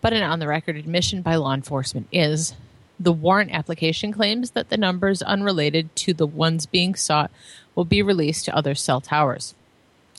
but 0.00 0.14
an 0.14 0.22
on 0.22 0.38
the 0.38 0.48
record 0.48 0.76
admission 0.76 1.20
by 1.20 1.36
law 1.36 1.52
enforcement 1.52 2.08
is. 2.10 2.54
The 2.98 3.12
warrant 3.12 3.52
application 3.52 4.12
claims 4.12 4.52
that 4.52 4.70
the 4.70 4.76
numbers 4.76 5.20
unrelated 5.20 5.94
to 5.96 6.14
the 6.14 6.26
ones 6.26 6.64
being 6.64 6.94
sought 6.94 7.30
will 7.74 7.84
be 7.84 8.02
released 8.02 8.46
to 8.46 8.56
other 8.56 8.74
cell 8.74 9.00
towers. 9.00 9.54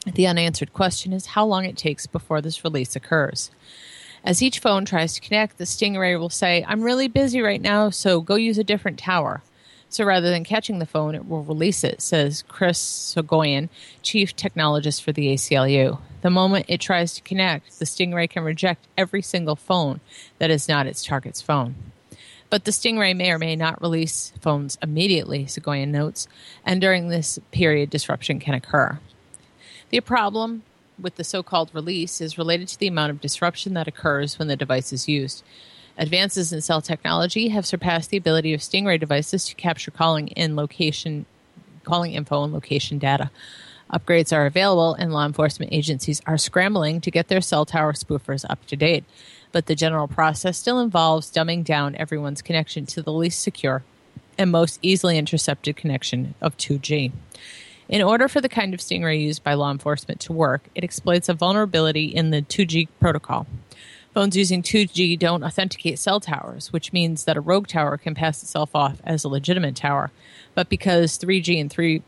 The 0.06 0.28
unanswered 0.28 0.74
question 0.74 1.14
is 1.14 1.28
how 1.28 1.46
long 1.46 1.66
it 1.66 1.78
takes 1.78 2.06
before 2.06 2.42
this 2.42 2.64
release 2.64 2.96
occurs. 2.96 3.50
As 4.26 4.42
each 4.42 4.58
phone 4.58 4.86
tries 4.86 5.14
to 5.14 5.22
connect, 5.22 5.60
the 5.60 5.66
Stingray 5.66 6.20
will 6.20 6.32
say, 6.32 6.66
I'm 6.68 6.82
really 6.82 7.08
busy 7.08 7.42
right 7.42 7.62
now, 7.62 7.92
so 7.92 8.22
go 8.22 8.34
use 8.34 8.58
a 8.58 8.64
different 8.64 8.98
tower. 8.98 9.44
So 9.88 10.04
rather 10.04 10.32
than 10.32 10.44
catching 10.44 10.80
the 10.80 10.88
phone, 10.88 11.14
it 11.14 11.28
will 11.28 11.44
release 11.44 11.84
it, 11.84 12.02
says 12.02 12.44
Chris 12.48 12.80
Soghoian, 12.80 13.70
chief 14.02 14.36
technologist 14.36 15.04
for 15.04 15.12
the 15.12 15.28
ACLU. 15.28 16.00
The 16.22 16.32
moment 16.32 16.66
it 16.68 16.82
tries 16.82 17.14
to 17.14 17.22
connect, 17.22 17.78
the 17.78 17.86
Stingray 17.86 18.28
can 18.28 18.44
reject 18.44 18.88
every 18.98 19.22
single 19.22 19.56
phone 19.56 20.00
that 20.40 20.50
is 20.50 20.68
not 20.68 20.88
its 20.88 21.06
target's 21.06 21.42
phone. 21.42 21.76
But 22.50 22.66
the 22.66 22.72
Stingray 22.72 23.16
may 23.16 23.30
or 23.30 23.38
may 23.38 23.56
not 23.56 23.80
release 23.80 24.34
phones 24.42 24.76
immediately, 24.82 25.46
Sogoyan 25.46 25.90
notes, 25.90 26.28
and 26.66 26.82
during 26.82 27.10
this 27.10 27.38
period, 27.52 27.92
disruption 27.92 28.40
can 28.40 28.56
occur. 28.56 29.00
The 29.92 30.00
problem 30.00 30.64
with 31.00 31.16
the 31.16 31.24
so 31.24 31.44
called 31.44 31.72
release 31.74 32.22
is 32.22 32.38
related 32.38 32.68
to 32.70 32.80
the 32.80 32.88
amount 32.88 33.12
of 33.12 33.22
disruption 33.22 33.74
that 33.74 33.88
occurs 33.88 34.40
when 34.40 34.48
the 34.48 34.56
device 34.56 34.94
is 34.94 35.08
used. 35.08 35.44
Advances 35.98 36.52
in 36.52 36.62
cell 36.62 36.82
technology 36.82 37.50
have 37.50 37.66
surpassed 37.66 38.10
the 38.10 38.18
ability 38.18 38.54
of 38.54 38.60
Stingray 38.60 39.00
devices 39.00 39.46
to 39.48 39.56
capture 39.56 39.92
calling 39.92 40.28
in 40.30 40.56
location 40.56 41.26
calling 41.84 42.14
info 42.14 42.44
and 42.44 42.52
location 42.52 42.98
data. 42.98 43.30
Upgrades 43.94 44.36
are 44.36 44.48
available 44.48 44.96
and 44.96 45.14
law 45.14 45.26
enforcement 45.26 45.72
agencies 45.72 46.22
are 46.26 46.38
scrambling 46.38 47.00
to 47.02 47.12
get 47.12 47.28
their 47.28 47.42
cell 47.42 47.66
tower 47.66 47.94
spoofers 47.94 48.44
up 48.50 48.66
to 48.66 48.76
date. 48.76 49.04
But 49.52 49.68
the 49.68 49.76
general 49.76 50.08
process 50.08 50.58
still 50.58 50.80
involves 50.80 51.32
dumbing 51.32 51.64
down 51.64 51.96
everyone's 51.96 52.42
connection 52.42 52.86
to 52.88 53.02
the 53.02 53.14
least 53.14 53.42
secure 53.42 53.84
and 54.38 54.52
most 54.52 54.80
easily 54.82 55.18
intercepted 55.18 55.78
connection 55.78 56.34
of 56.42 56.58
2G. 56.58 57.12
In 57.88 58.02
order 58.02 58.28
for 58.28 58.42
the 58.42 58.50
kind 58.50 58.74
of 58.74 58.80
Stingray 58.80 59.22
used 59.22 59.44
by 59.44 59.54
law 59.54 59.72
enforcement 59.72 60.20
to 60.22 60.34
work, 60.34 60.70
it 60.74 60.84
exploits 60.84 61.30
a 61.30 61.36
vulnerability 61.36 62.06
in 62.06 62.32
the 62.32 62.42
2G 62.42 62.88
protocol. 63.00 63.46
Phones 64.14 64.36
using 64.36 64.64
2G 64.64 65.20
don't 65.20 65.44
authenticate 65.44 66.00
cell 66.00 66.20
towers, 66.20 66.74
which 66.74 66.94
means 66.94 67.26
that 67.26 67.38
a 67.38 67.42
rogue 67.42 67.68
tower 67.68 67.98
can 67.98 68.16
pass 68.16 68.42
itself 68.42 68.72
off 68.74 69.02
as 69.04 69.24
a 69.24 69.30
legitimate 69.30 69.76
tower. 69.76 70.12
But 70.56 70.70
because 70.70 71.20
3G 71.20 71.60
and 71.62 71.72
3 71.72 72.02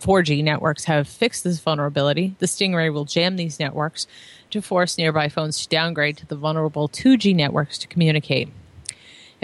4G 0.00 0.44
networks 0.44 0.84
have 0.84 1.08
fixed 1.08 1.44
this 1.44 1.60
vulnerability, 1.60 2.34
the 2.38 2.46
Stingray 2.46 2.92
will 2.92 3.06
jam 3.06 3.36
these 3.36 3.58
networks 3.58 4.06
to 4.50 4.60
force 4.60 4.98
nearby 4.98 5.30
phones 5.30 5.62
to 5.62 5.68
downgrade 5.68 6.18
to 6.18 6.26
the 6.26 6.36
vulnerable 6.36 6.90
2G 6.90 7.34
networks 7.34 7.78
to 7.78 7.86
communicate. 7.86 8.50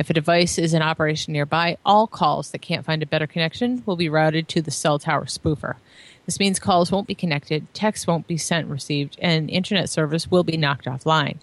If 0.00 0.08
a 0.08 0.14
device 0.14 0.56
is 0.56 0.72
in 0.72 0.80
operation 0.80 1.34
nearby, 1.34 1.76
all 1.84 2.06
calls 2.06 2.52
that 2.52 2.62
can't 2.62 2.86
find 2.86 3.02
a 3.02 3.06
better 3.06 3.26
connection 3.26 3.82
will 3.84 3.96
be 3.96 4.08
routed 4.08 4.48
to 4.48 4.62
the 4.62 4.70
cell 4.70 4.98
tower 4.98 5.26
spoofer. 5.26 5.76
This 6.24 6.40
means 6.40 6.58
calls 6.58 6.90
won't 6.90 7.06
be 7.06 7.14
connected, 7.14 7.66
texts 7.74 8.06
won't 8.06 8.26
be 8.26 8.38
sent 8.38 8.68
received, 8.68 9.18
and 9.20 9.50
internet 9.50 9.90
service 9.90 10.30
will 10.30 10.42
be 10.42 10.56
knocked 10.56 10.86
offline. 10.86 11.36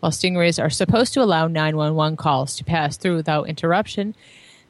While 0.00 0.10
Stingrays 0.10 0.58
are 0.58 0.70
supposed 0.70 1.12
to 1.12 1.22
allow 1.22 1.48
911 1.48 2.16
calls 2.16 2.56
to 2.56 2.64
pass 2.64 2.96
through 2.96 3.16
without 3.16 3.46
interruption, 3.46 4.14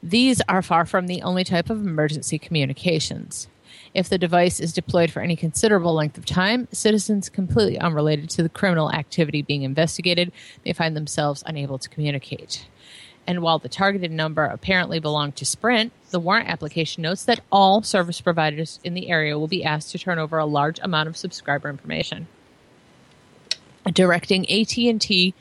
these 0.02 0.42
are 0.48 0.60
far 0.60 0.84
from 0.84 1.06
the 1.06 1.22
only 1.22 1.44
type 1.44 1.70
of 1.70 1.78
emergency 1.86 2.40
communications. 2.40 3.46
If 3.94 4.08
the 4.08 4.18
device 4.18 4.58
is 4.58 4.72
deployed 4.72 5.12
for 5.12 5.20
any 5.20 5.36
considerable 5.36 5.94
length 5.94 6.18
of 6.18 6.24
time, 6.24 6.66
citizens 6.72 7.28
completely 7.28 7.78
unrelated 7.78 8.30
to 8.30 8.42
the 8.42 8.48
criminal 8.48 8.90
activity 8.90 9.42
being 9.42 9.62
investigated 9.62 10.32
may 10.64 10.72
find 10.72 10.96
themselves 10.96 11.44
unable 11.46 11.78
to 11.78 11.88
communicate. 11.88 12.66
And 13.28 13.42
while 13.42 13.58
the 13.58 13.68
targeted 13.68 14.10
number 14.10 14.42
apparently 14.46 15.00
belonged 15.00 15.36
to 15.36 15.44
Sprint, 15.44 15.92
the 16.12 16.18
warrant 16.18 16.48
application 16.48 17.02
notes 17.02 17.26
that 17.26 17.40
all 17.52 17.82
service 17.82 18.22
providers 18.22 18.80
in 18.82 18.94
the 18.94 19.10
area 19.10 19.38
will 19.38 19.46
be 19.46 19.62
asked 19.62 19.92
to 19.92 19.98
turn 19.98 20.18
over 20.18 20.38
a 20.38 20.46
large 20.46 20.80
amount 20.80 21.10
of 21.10 21.16
subscriber 21.16 21.68
information. 21.68 22.26
Directing 23.92 24.50
AT&T, 24.50 25.34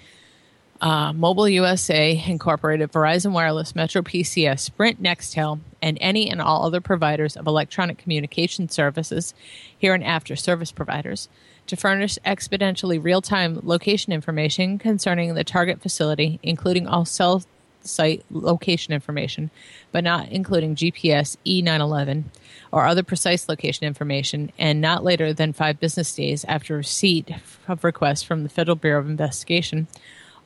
uh, 0.81 1.13
Mobile 1.13 1.47
USA 1.47 2.21
Incorporated, 2.27 2.91
Verizon 2.91 3.31
Wireless, 3.31 3.73
Metro 3.73 4.01
PCS, 4.01 4.59
Sprint, 4.59 5.01
Nextel, 5.01 5.61
and 5.81 5.97
any 6.01 6.29
and 6.29 6.41
all 6.41 6.65
other 6.65 6.81
providers 6.81 7.37
of 7.37 7.47
electronic 7.47 7.97
communication 7.97 8.67
services, 8.67 9.33
here 9.77 9.93
and 9.93 10.03
after 10.03 10.35
service 10.35 10.73
providers, 10.73 11.29
to 11.67 11.77
furnish 11.77 12.19
exponentially 12.25 13.01
real 13.01 13.21
time 13.21 13.61
location 13.63 14.11
information 14.11 14.77
concerning 14.77 15.35
the 15.35 15.45
target 15.45 15.81
facility, 15.81 16.37
including 16.43 16.85
all 16.85 17.05
cell 17.05 17.43
site 17.87 18.23
location 18.29 18.93
information, 18.93 19.49
but 19.91 20.03
not 20.03 20.29
including 20.29 20.75
GPS 20.75 21.37
E911 21.45 22.25
or 22.71 22.85
other 22.85 23.03
precise 23.03 23.47
location 23.47 23.87
information, 23.87 24.51
and 24.57 24.81
not 24.81 25.03
later 25.03 25.33
than 25.33 25.53
five 25.53 25.79
business 25.79 26.13
days 26.13 26.43
after 26.45 26.75
receipt 26.75 27.29
of 27.67 27.83
request 27.83 28.25
from 28.25 28.43
the 28.43 28.49
Federal 28.49 28.75
Bureau 28.75 28.99
of 28.99 29.09
Investigation. 29.09 29.87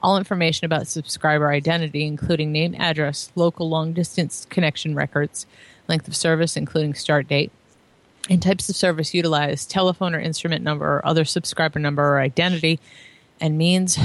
All 0.03 0.17
information 0.17 0.65
about 0.65 0.87
subscriber 0.87 1.51
identity, 1.51 2.05
including 2.05 2.51
name, 2.51 2.75
address, 2.77 3.31
local 3.35 3.69
long 3.69 3.93
distance 3.93 4.45
connection 4.49 4.95
records, 4.95 5.45
length 5.87 6.07
of 6.07 6.15
service, 6.15 6.57
including 6.57 6.93
start 6.93 7.27
date, 7.27 7.51
and 8.29 8.41
types 8.41 8.69
of 8.69 8.75
service 8.75 9.13
utilized, 9.13 9.69
telephone 9.69 10.15
or 10.15 10.19
instrument 10.19 10.63
number 10.63 10.85
or 10.85 11.05
other 11.05 11.25
subscriber 11.25 11.79
number 11.79 12.03
or 12.03 12.19
identity, 12.19 12.79
and 13.39 13.57
means 13.57 13.97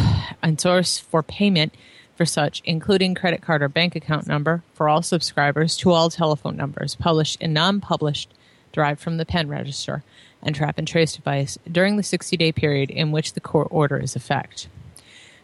and 0.43 0.61
source 0.61 0.99
for 0.99 1.23
payment 1.23 1.75
for 2.17 2.25
such, 2.25 2.63
including 2.65 3.15
credit 3.15 3.43
card 3.43 3.63
or 3.63 3.69
bank 3.69 3.95
account 3.95 4.27
number 4.27 4.63
for 4.73 4.89
all 4.89 5.03
subscribers 5.03 5.77
to 5.77 5.93
all 5.93 6.11
telephone 6.11 6.57
numbers, 6.57 6.95
published 6.95 7.37
and 7.41 7.53
non 7.55 7.81
published, 7.81 8.31
derived 8.73 9.01
from 9.01 9.19
the 9.19 9.27
pen 9.27 9.49
register 9.49 10.03
and 10.43 10.55
trap 10.55 10.79
and 10.79 10.89
trace 10.89 11.15
device 11.15 11.59
during 11.71 11.97
the 11.97 12.03
60 12.03 12.37
day 12.37 12.53
period 12.53 12.91
in 12.91 13.13
which 13.13 13.35
the 13.35 13.41
court 13.41 13.69
order 13.71 13.99
is 13.99 14.17
effect. 14.17 14.69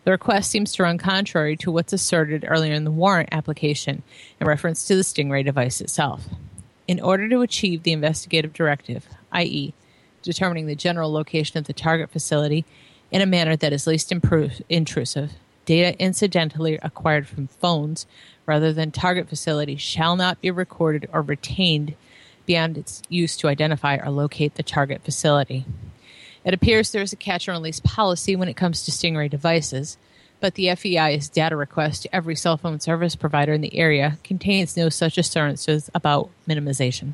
The 0.04 0.10
request 0.10 0.50
seems 0.50 0.72
to 0.72 0.82
run 0.82 0.98
contrary 0.98 1.56
to 1.58 1.70
what's 1.70 1.92
asserted 1.92 2.44
earlier 2.48 2.72
in 2.72 2.84
the 2.84 2.90
warrant 2.90 3.28
application 3.30 4.02
in 4.40 4.46
reference 4.46 4.84
to 4.86 4.96
the 4.96 5.02
Stingray 5.02 5.44
device 5.44 5.80
itself. 5.80 6.26
In 6.88 7.00
order 7.00 7.28
to 7.28 7.42
achieve 7.42 7.84
the 7.84 7.92
investigative 7.92 8.52
directive, 8.52 9.06
i.e., 9.30 9.74
determining 10.22 10.66
the 10.66 10.74
general 10.74 11.12
location 11.12 11.58
of 11.58 11.66
the 11.66 11.72
target 11.72 12.10
facility 12.10 12.64
in 13.10 13.20
a 13.20 13.26
manner 13.26 13.56
that 13.56 13.72
is 13.72 13.86
least 13.86 14.10
impro- 14.10 14.60
intrusive. 14.68 15.32
Data 15.64 15.98
incidentally 15.98 16.78
acquired 16.82 17.28
from 17.28 17.46
phones 17.46 18.06
rather 18.46 18.72
than 18.72 18.90
target 18.90 19.28
facility 19.28 19.76
shall 19.76 20.16
not 20.16 20.40
be 20.40 20.50
recorded 20.50 21.08
or 21.12 21.22
retained 21.22 21.94
beyond 22.46 22.76
its 22.76 23.02
use 23.08 23.36
to 23.36 23.48
identify 23.48 23.96
or 23.96 24.10
locate 24.10 24.56
the 24.56 24.62
target 24.62 25.02
facility. 25.04 25.64
It 26.44 26.54
appears 26.54 26.90
there 26.90 27.02
is 27.02 27.12
a 27.12 27.16
catch 27.16 27.46
and 27.46 27.56
release 27.56 27.80
policy 27.80 28.34
when 28.34 28.48
it 28.48 28.56
comes 28.56 28.82
to 28.84 28.90
Stingray 28.90 29.30
devices, 29.30 29.96
but 30.40 30.54
the 30.56 30.66
FBI's 30.66 31.28
data 31.28 31.54
request 31.54 32.02
to 32.02 32.14
every 32.14 32.34
cell 32.34 32.56
phone 32.56 32.80
service 32.80 33.14
provider 33.14 33.52
in 33.52 33.60
the 33.60 33.76
area 33.76 34.18
contains 34.24 34.76
no 34.76 34.88
such 34.88 35.16
assurances 35.16 35.88
about 35.94 36.30
minimization. 36.48 37.12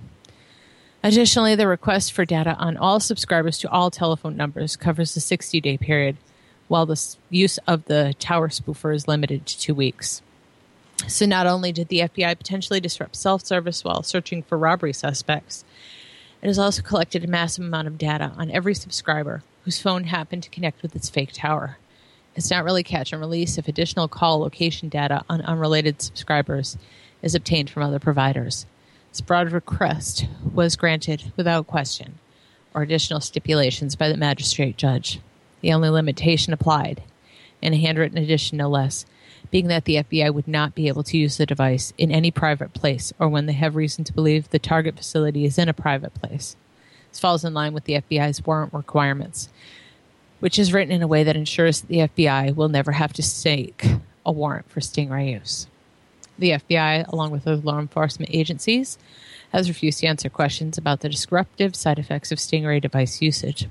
Additionally, 1.03 1.55
the 1.55 1.69
request 1.69 2.13
for 2.13 2.25
data 2.25 2.57
on 2.57 2.77
all 2.77 2.99
subscribers 3.01 3.59
to 3.59 3.71
all 3.71 3.91
telephone 3.91 4.37
numbers 4.37 4.77
covers 4.77 5.15
the 5.15 5.21
60 5.21 5.61
day 5.61 5.77
period, 5.77 6.17
while 6.69 6.87
the 6.87 7.17
use 7.31 7.59
of 7.67 7.85
the 7.87 8.15
tower 8.19 8.49
spoofer 8.49 8.95
is 8.95 9.09
limited 9.09 9.47
to 9.47 9.59
two 9.59 9.75
weeks. 9.75 10.23
So, 11.07 11.27
not 11.27 11.47
only 11.47 11.73
did 11.73 11.89
the 11.89 12.01
FBI 12.01 12.37
potentially 12.37 12.81
disrupt 12.81 13.17
self 13.17 13.45
service 13.45 13.85
while 13.85 14.03
searching 14.03 14.43
for 14.43 14.59
robbery 14.59 14.93
suspects, 14.93 15.65
it 16.43 16.47
has 16.47 16.59
also 16.59 16.83
collected 16.83 17.25
a 17.25 17.29
massive 17.29 17.65
amount 17.65 17.89
of 17.89 17.99
data 17.99 18.33
on 18.37 18.51
every 18.51 18.75
subscriber 18.75 19.43
whose 19.65 19.81
phone 19.81 20.05
happened 20.05 20.43
to 20.45 20.51
connect 20.51 20.83
with 20.83 20.95
its 20.95 21.09
fake 21.09 21.33
tower. 21.33 21.79
It's 22.35 22.51
not 22.51 22.65
really 22.65 22.85
catch 22.85 23.13
and 23.13 23.21
release 23.21 23.59
if 23.59 23.67
additional 23.67 24.07
call 24.07 24.39
location 24.39 24.89
data 24.89 25.25
on 25.29 25.41
unrelated 25.43 26.01
subscribers 26.01 26.79
is 27.23 27.35
obtained 27.35 27.71
from 27.71 27.83
other 27.83 27.99
providers. 27.99 28.67
This 29.11 29.21
broad 29.21 29.51
request 29.51 30.27
was 30.55 30.77
granted 30.77 31.33
without 31.37 31.67
question 31.67 32.19
or 32.75 32.83
additional 32.83 33.21
stipulations 33.21 33.97
by 33.97 34.09
the 34.09 34.17
magistrate 34.17 34.77
judge. 34.77 35.21
The 35.61 35.73
only 35.73 35.89
limitation 35.89 36.53
applied, 36.53 37.03
in 37.61 37.73
a 37.73 37.77
handwritten 37.77 38.19
addition 38.19 38.59
no 38.59 38.69
less, 38.69 39.05
being 39.51 39.69
that 39.69 39.85
the 39.85 39.97
FBI 39.97 40.33
would 40.33 40.49
not 40.49 40.75
be 40.75 40.89
able 40.89 41.03
to 41.05 41.17
use 41.17 41.37
the 41.37 41.47
device 41.47 41.93
in 41.97 42.11
any 42.11 42.31
private 42.31 42.75
place 42.75 43.13
or 43.19 43.29
when 43.29 43.47
they 43.47 43.53
have 43.55 43.77
reason 43.77 44.05
to 44.05 44.13
believe 44.13 44.49
the 44.51 44.59
target 44.59 44.97
facility 44.97 45.45
is 45.45 45.59
in 45.59 45.69
a 45.69 45.75
private 45.75 46.15
place. 46.15 46.57
This 47.11 47.21
falls 47.21 47.45
in 47.45 47.55
line 47.55 47.73
with 47.73 47.85
the 47.85 47.95
FBI's 47.95 48.45
warrant 48.45 48.75
requirements, 48.75 49.49
which 50.41 50.59
is 50.59 50.73
written 50.73 50.93
in 50.93 51.03
a 51.03 51.09
way 51.09 51.25
that 51.25 51.37
ensures 51.37 51.81
that 51.81 51.89
the 51.89 52.09
FBI 52.09 52.55
will 52.55 52.69
never 52.69 52.93
have 52.93 53.13
to 53.15 53.23
stake 53.23 53.87
a 54.27 54.33
warrant 54.33 54.71
for 54.71 54.81
Stingray 54.81 55.33
use. 55.33 55.67
The 56.39 56.51
FBI, 56.51 57.09
along 57.09 57.31
with 57.31 57.47
other 57.49 57.61
law 57.61 57.81
enforcement 57.81 58.31
agencies, 58.33 58.99
has 59.53 59.69
refused 59.69 60.01
to 60.01 60.07
answer 60.07 60.29
questions 60.29 60.79
about 60.79 61.01
the 61.01 61.09
disruptive 61.09 61.75
side 61.75 61.99
effects 61.99 62.31
of 62.31 62.39
Stingray 62.39 62.81
device 62.81 63.23
usage. 63.23 63.67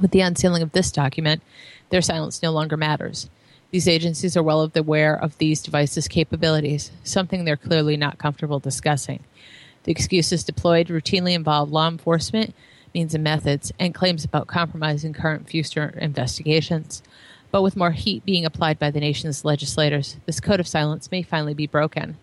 With 0.00 0.10
the 0.10 0.20
unsealing 0.20 0.62
of 0.62 0.72
this 0.72 0.92
document, 0.92 1.42
their 1.90 2.02
silence 2.02 2.42
no 2.42 2.50
longer 2.50 2.76
matters. 2.76 3.30
These 3.70 3.88
agencies 3.88 4.36
are 4.36 4.42
well 4.42 4.70
aware 4.74 5.14
of 5.14 5.36
these 5.38 5.62
devices' 5.62 6.08
capabilities, 6.08 6.90
something 7.04 7.44
they're 7.44 7.56
clearly 7.56 7.96
not 7.96 8.18
comfortable 8.18 8.60
discussing. 8.60 9.24
The 9.84 9.92
excuses 9.92 10.44
deployed 10.44 10.88
routinely 10.88 11.34
involve 11.34 11.70
law 11.70 11.88
enforcement, 11.88 12.54
means 12.94 13.14
and 13.14 13.24
methods, 13.24 13.72
and 13.78 13.94
claims 13.94 14.24
about 14.24 14.46
compromising 14.46 15.12
current 15.12 15.48
future 15.48 15.94
investigations. 15.98 17.02
But 17.50 17.62
with 17.62 17.76
more 17.76 17.92
heat 17.92 18.24
being 18.24 18.44
applied 18.44 18.78
by 18.78 18.90
the 18.90 19.00
nation's 19.00 19.44
legislators, 19.44 20.16
this 20.26 20.40
code 20.40 20.60
of 20.60 20.68
silence 20.68 21.10
may 21.10 21.22
finally 21.22 21.54
be 21.54 21.66
broken. 21.66 22.16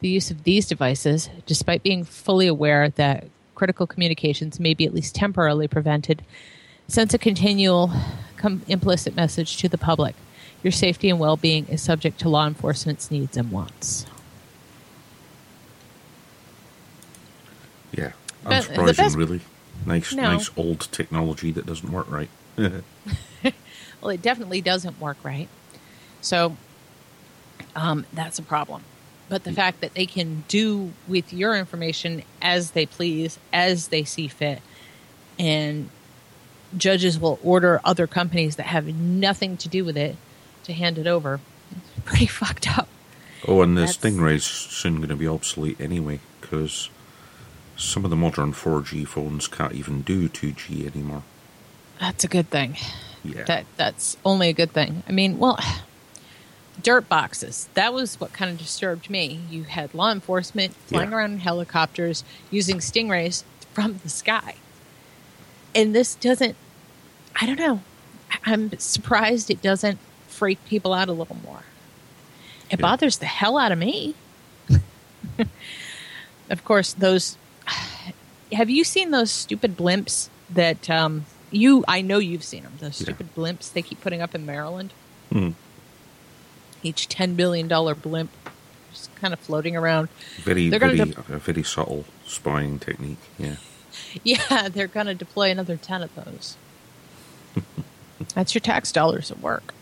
The 0.00 0.08
use 0.08 0.30
of 0.30 0.42
these 0.42 0.66
devices, 0.66 1.30
despite 1.46 1.82
being 1.82 2.04
fully 2.04 2.46
aware 2.46 2.88
that 2.90 3.26
critical 3.54 3.86
communications 3.86 4.58
may 4.58 4.74
be 4.74 4.84
at 4.84 4.94
least 4.94 5.14
temporarily 5.14 5.68
prevented, 5.68 6.22
sends 6.88 7.14
a 7.14 7.18
continual 7.18 7.90
com- 8.36 8.62
implicit 8.68 9.14
message 9.16 9.56
to 9.58 9.68
the 9.68 9.78
public. 9.78 10.14
Your 10.62 10.72
safety 10.72 11.08
and 11.10 11.18
well 11.18 11.36
being 11.36 11.66
is 11.68 11.82
subject 11.82 12.20
to 12.20 12.28
law 12.28 12.46
enforcement's 12.46 13.10
needs 13.10 13.36
and 13.36 13.50
wants. 13.50 14.06
Yeah, 17.96 18.12
But 18.42 18.64
unsurprising, 18.64 18.96
best- 18.96 19.16
really. 19.16 19.40
Nice, 19.84 20.12
No. 20.14 20.22
nice 20.34 20.50
old 20.56 20.88
technology 20.92 21.50
that 21.52 21.66
doesn't 21.66 21.90
work 21.90 22.10
right. 22.10 22.28
Well, 24.00 24.10
it 24.10 24.20
definitely 24.22 24.60
doesn't 24.60 25.00
work 25.00 25.16
right. 25.22 25.48
So 26.20 26.56
um, 27.76 28.04
that's 28.12 28.36
a 28.40 28.42
problem. 28.42 28.82
But 29.28 29.44
the 29.44 29.52
fact 29.52 29.80
that 29.80 29.94
they 29.94 30.06
can 30.06 30.42
do 30.48 30.92
with 31.06 31.32
your 31.32 31.56
information 31.56 32.24
as 32.42 32.72
they 32.72 32.84
please, 32.84 33.38
as 33.52 33.88
they 33.88 34.02
see 34.02 34.26
fit, 34.26 34.60
and 35.38 35.88
judges 36.76 37.18
will 37.18 37.38
order 37.42 37.80
other 37.84 38.06
companies 38.06 38.56
that 38.56 38.66
have 38.66 38.86
nothing 38.86 39.56
to 39.58 39.68
do 39.68 39.84
with 39.84 39.96
it 39.96 40.16
to 40.64 40.72
hand 40.72 40.98
it 40.98 41.06
over, 41.06 41.40
it's 41.70 42.04
pretty 42.04 42.26
fucked 42.40 42.78
up. 42.78 42.88
Oh, 43.46 43.60
and 43.62 43.76
the 43.76 43.82
That's- 43.82 43.96
Stingray's 43.98 44.44
soon 44.44 44.96
going 44.96 45.08
to 45.08 45.16
be 45.16 45.26
obsolete 45.28 45.80
anyway, 45.80 46.20
because 46.40 46.90
some 47.76 48.04
of 48.04 48.10
the 48.10 48.16
modern 48.16 48.52
4G 48.52 49.06
phones 49.06 49.48
can't 49.48 49.72
even 49.72 50.02
do 50.02 50.28
2G 50.28 50.86
anymore. 50.94 51.22
That's 51.98 52.22
a 52.24 52.28
good 52.28 52.50
thing. 52.50 52.76
Yeah. 53.24 53.44
That 53.44 53.66
that's 53.76 54.16
only 54.24 54.48
a 54.48 54.52
good 54.52 54.72
thing. 54.72 55.02
I 55.08 55.12
mean, 55.12 55.38
well, 55.38 55.58
dirt 56.82 57.08
boxes. 57.08 57.68
That 57.74 57.92
was 57.92 58.20
what 58.20 58.32
kind 58.32 58.50
of 58.50 58.58
disturbed 58.58 59.10
me. 59.10 59.40
You 59.50 59.64
had 59.64 59.94
law 59.94 60.10
enforcement 60.10 60.74
flying 60.86 61.10
Yeah. 61.10 61.16
around 61.16 61.32
in 61.32 61.38
helicopters 61.38 62.24
using 62.50 62.78
stingrays 62.78 63.44
from 63.72 64.00
the 64.02 64.08
sky, 64.08 64.56
and 65.74 65.94
this 65.94 66.14
doesn't. 66.16 66.56
I 67.40 67.46
don't 67.46 67.58
know. 67.58 67.82
I'm 68.44 68.76
surprised 68.78 69.50
it 69.50 69.62
doesn't 69.62 69.98
freak 70.28 70.64
people 70.66 70.92
out 70.94 71.08
a 71.08 71.12
little 71.12 71.36
more. 71.44 71.62
It 72.70 72.78
Yeah. 72.78 72.82
bothers 72.82 73.18
the 73.18 73.26
hell 73.26 73.58
out 73.58 73.72
of 73.72 73.78
me. 73.78 74.14
of 76.50 76.64
course, 76.64 76.92
those. 76.92 77.36
Have 78.52 78.68
you 78.68 78.84
seen 78.84 79.10
those 79.12 79.30
stupid 79.30 79.76
blimps 79.78 80.28
that 80.50 80.88
um, 80.90 81.24
you? 81.50 81.84
I 81.88 82.02
know 82.02 82.18
you've 82.18 82.44
seen 82.44 82.64
them. 82.64 82.72
Those 82.80 83.00
Yeah. 83.00 83.04
stupid 83.06 83.34
blimps 83.34 83.72
they 83.72 83.82
keep 83.82 84.00
putting 84.00 84.20
up 84.20 84.34
in 84.34 84.44
Maryland. 84.44 84.92
Hmm. 85.30 85.50
Each 86.82 87.08
ten 87.08 87.34
billion 87.34 87.68
dollar 87.68 87.94
blimp, 87.94 88.30
just 88.92 89.14
kind 89.16 89.32
of 89.32 89.40
floating 89.40 89.76
around. 89.76 90.08
Very, 90.42 90.68
very, 90.68 90.96
de- 90.96 91.06
very 91.38 91.62
subtle 91.62 92.04
spying 92.26 92.78
technique. 92.78 93.18
Yeah. 93.38 93.56
Yeah, 94.24 94.68
they're 94.68 94.86
going 94.86 95.06
to 95.06 95.14
deploy 95.14 95.50
another 95.50 95.76
ten 95.76 96.02
of 96.02 96.14
those. 96.14 96.56
That's 98.34 98.54
your 98.54 98.60
tax 98.60 98.92
dollars 98.92 99.30
at 99.30 99.40
work. 99.40 99.74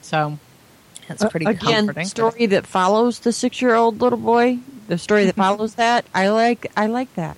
So 0.00 0.38
that's 1.08 1.24
pretty 1.26 1.46
Uh, 1.46 1.50
Again, 1.50 1.86
comforting. 1.86 2.06
story 2.06 2.46
that 2.46 2.66
follows 2.66 3.20
the 3.20 3.32
six-year-old 3.32 4.00
little 4.00 4.18
boy. 4.18 4.58
The 4.88 4.98
story 4.98 5.24
that 5.26 5.34
follows 5.36 5.74
that. 5.74 6.04
I 6.14 6.28
like. 6.28 6.70
I 6.76 6.86
like 6.86 7.12
that. 7.14 7.36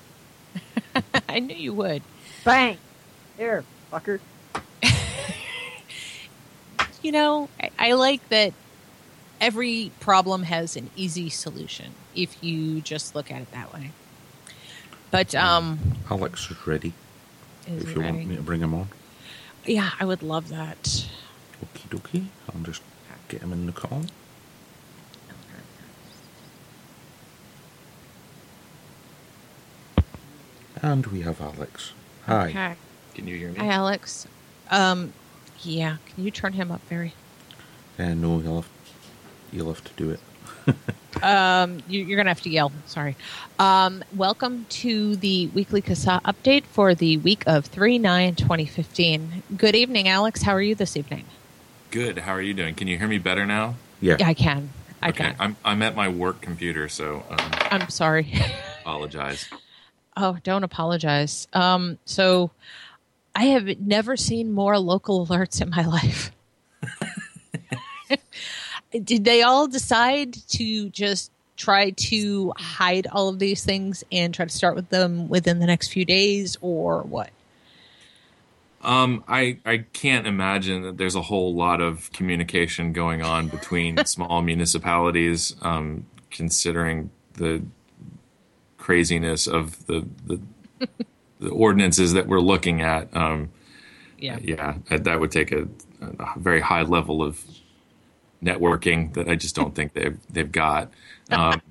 I 1.28 1.38
knew 1.40 1.54
you 1.56 1.72
would. 1.74 2.02
Bang. 2.44 2.78
There, 3.36 3.64
fucker. 3.92 4.20
You 7.02 7.12
know, 7.12 7.48
I, 7.60 7.70
I 7.78 7.92
like 7.92 8.26
that 8.30 8.52
every 9.40 9.92
problem 10.00 10.42
has 10.44 10.76
an 10.76 10.90
easy 10.96 11.28
solution 11.30 11.92
if 12.16 12.42
you 12.42 12.80
just 12.80 13.14
look 13.14 13.30
at 13.30 13.42
it 13.42 13.52
that 13.52 13.72
way. 13.72 13.92
But 15.10 15.34
um, 15.34 15.78
Alex 16.10 16.50
is 16.50 16.66
ready 16.66 16.92
is 17.66 17.84
if 17.84 17.94
you 17.94 18.00
ready? 18.02 18.16
want 18.18 18.28
me 18.28 18.36
to 18.36 18.42
bring 18.42 18.60
him 18.60 18.74
on. 18.74 18.88
yeah, 19.64 19.90
I 20.00 20.04
would 20.04 20.22
love 20.22 20.48
that. 20.48 20.82
Okie 20.82 21.88
dokie. 21.88 22.26
I'll 22.52 22.60
just 22.62 22.82
get 23.28 23.40
him 23.42 23.52
in 23.52 23.66
the 23.66 23.72
call. 23.72 24.02
And 30.82 31.06
we 31.06 31.22
have 31.22 31.40
Alex. 31.40 31.92
Hi. 32.26 32.48
Okay. 32.48 32.74
Can 33.14 33.26
you 33.26 33.36
hear 33.36 33.50
me? 33.50 33.58
Hi, 33.58 33.68
Alex. 33.68 34.26
Um, 34.70 35.12
yeah, 35.62 35.96
can 36.06 36.24
you 36.24 36.30
turn 36.30 36.52
him 36.52 36.70
up 36.70 36.82
very? 36.88 37.14
Uh, 37.98 38.14
no, 38.14 38.38
you'll 38.40 38.56
have, 38.62 38.68
you'll 39.52 39.72
have 39.72 39.82
to 39.84 39.92
do 39.94 40.10
it. 40.10 40.20
Um, 41.22 41.82
you, 41.88 42.04
you're 42.04 42.16
gonna 42.16 42.30
have 42.30 42.42
to 42.42 42.50
yell. 42.50 42.72
Sorry. 42.86 43.16
Um, 43.58 44.04
welcome 44.14 44.66
to 44.68 45.16
the 45.16 45.48
weekly 45.48 45.82
CASAA 45.82 46.22
update 46.22 46.64
for 46.64 46.94
the 46.94 47.16
week 47.18 47.44
of 47.46 47.66
3 47.66 47.98
9 47.98 48.34
2015. 48.34 49.42
Good 49.56 49.74
evening, 49.74 50.08
Alex. 50.08 50.42
How 50.42 50.52
are 50.52 50.62
you 50.62 50.74
this 50.74 50.96
evening? 50.96 51.24
Good. 51.90 52.18
How 52.18 52.32
are 52.32 52.42
you 52.42 52.54
doing? 52.54 52.74
Can 52.74 52.88
you 52.88 52.98
hear 52.98 53.08
me 53.08 53.18
better 53.18 53.46
now? 53.46 53.76
Yeah. 54.00 54.16
Yeah, 54.18 54.28
I 54.28 54.34
can. 54.34 54.70
I 55.02 55.08
okay. 55.10 55.24
can. 55.24 55.36
I'm 55.38 55.56
I'm 55.64 55.82
at 55.82 55.96
my 55.96 56.08
work 56.08 56.40
computer, 56.40 56.88
so 56.88 57.24
um, 57.30 57.50
I'm 57.70 57.88
sorry. 57.88 58.32
apologize. 58.80 59.48
Oh, 60.16 60.38
don't 60.42 60.64
apologize. 60.64 61.48
Um, 61.52 61.98
so 62.04 62.50
I 63.34 63.44
have 63.46 63.80
never 63.80 64.16
seen 64.16 64.52
more 64.52 64.78
local 64.78 65.26
alerts 65.26 65.60
in 65.60 65.70
my 65.70 65.84
life. 65.84 66.32
Did 69.04 69.24
they 69.24 69.42
all 69.42 69.66
decide 69.68 70.34
to 70.50 70.88
just 70.90 71.30
try 71.56 71.90
to 71.90 72.52
hide 72.56 73.06
all 73.12 73.28
of 73.28 73.38
these 73.38 73.64
things 73.64 74.04
and 74.12 74.34
try 74.34 74.44
to 74.44 74.52
start 74.52 74.74
with 74.76 74.90
them 74.90 75.28
within 75.28 75.58
the 75.58 75.66
next 75.66 75.88
few 75.88 76.04
days 76.04 76.56
or 76.60 77.02
what? 77.02 77.30
Um, 78.82 79.24
I 79.26 79.58
I 79.64 79.78
can't 79.92 80.26
imagine 80.26 80.82
that 80.82 80.96
there's 80.96 81.14
a 81.16 81.22
whole 81.22 81.54
lot 81.54 81.80
of 81.80 82.12
communication 82.12 82.92
going 82.92 83.22
on 83.22 83.48
between 83.48 84.04
small 84.06 84.42
municipalities, 84.42 85.56
um, 85.62 86.06
considering 86.30 87.10
the 87.34 87.62
craziness 88.78 89.46
of 89.48 89.86
the 89.86 90.06
the, 90.26 90.40
the 91.40 91.48
ordinances 91.50 92.12
that 92.12 92.28
we're 92.28 92.40
looking 92.40 92.80
at. 92.82 93.14
Um, 93.16 93.48
Yeah. 94.18 94.38
yeah, 94.40 94.76
that 94.88 95.18
would 95.20 95.32
take 95.32 95.50
a, 95.52 95.66
a 96.00 96.38
very 96.38 96.60
high 96.60 96.82
level 96.82 97.22
of 97.22 97.42
networking 98.42 99.14
that 99.14 99.28
I 99.28 99.34
just 99.34 99.54
don't 99.54 99.74
think 99.74 99.92
they've 99.92 100.18
they've 100.30 100.50
got. 100.50 100.90
Um, 101.30 101.62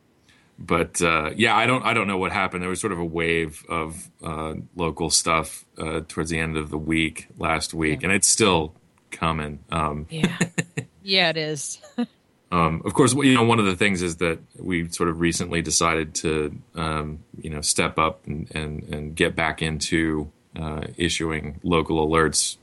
but 0.58 1.00
uh, 1.00 1.30
yeah, 1.36 1.56
I 1.56 1.66
don't 1.66 1.84
I 1.84 1.94
don't 1.94 2.06
know 2.06 2.18
what 2.18 2.32
happened. 2.32 2.62
There 2.62 2.70
was 2.70 2.80
sort 2.80 2.92
of 2.92 2.98
a 2.98 3.04
wave 3.04 3.64
of 3.68 4.10
uh, 4.22 4.54
local 4.76 5.10
stuff 5.10 5.64
uh, 5.78 6.02
towards 6.06 6.30
the 6.30 6.38
end 6.38 6.56
of 6.56 6.70
the 6.70 6.78
week 6.78 7.28
last 7.38 7.74
week, 7.74 8.02
and 8.02 8.12
it's 8.12 8.28
still 8.28 8.74
coming. 9.10 9.60
Um, 9.70 10.06
Yeah. 10.10 10.36
yeah, 11.02 11.30
it 11.30 11.36
is. 11.36 11.80
um, 12.52 12.82
of 12.84 12.94
course, 12.94 13.14
you 13.14 13.34
know, 13.34 13.44
one 13.44 13.58
of 13.58 13.66
the 13.66 13.76
things 13.76 14.02
is 14.02 14.16
that 14.16 14.38
we 14.58 14.88
sort 14.88 15.08
of 15.08 15.20
recently 15.20 15.62
decided 15.62 16.14
to, 16.16 16.56
um, 16.74 17.20
you 17.40 17.50
know, 17.50 17.60
step 17.60 17.98
up 17.98 18.26
and, 18.26 18.50
and, 18.54 18.82
and 18.84 19.14
get 19.14 19.34
back 19.36 19.62
into 19.62 20.30
uh, 20.58 20.82
issuing 20.96 21.60
local 21.62 22.06
alerts. 22.06 22.56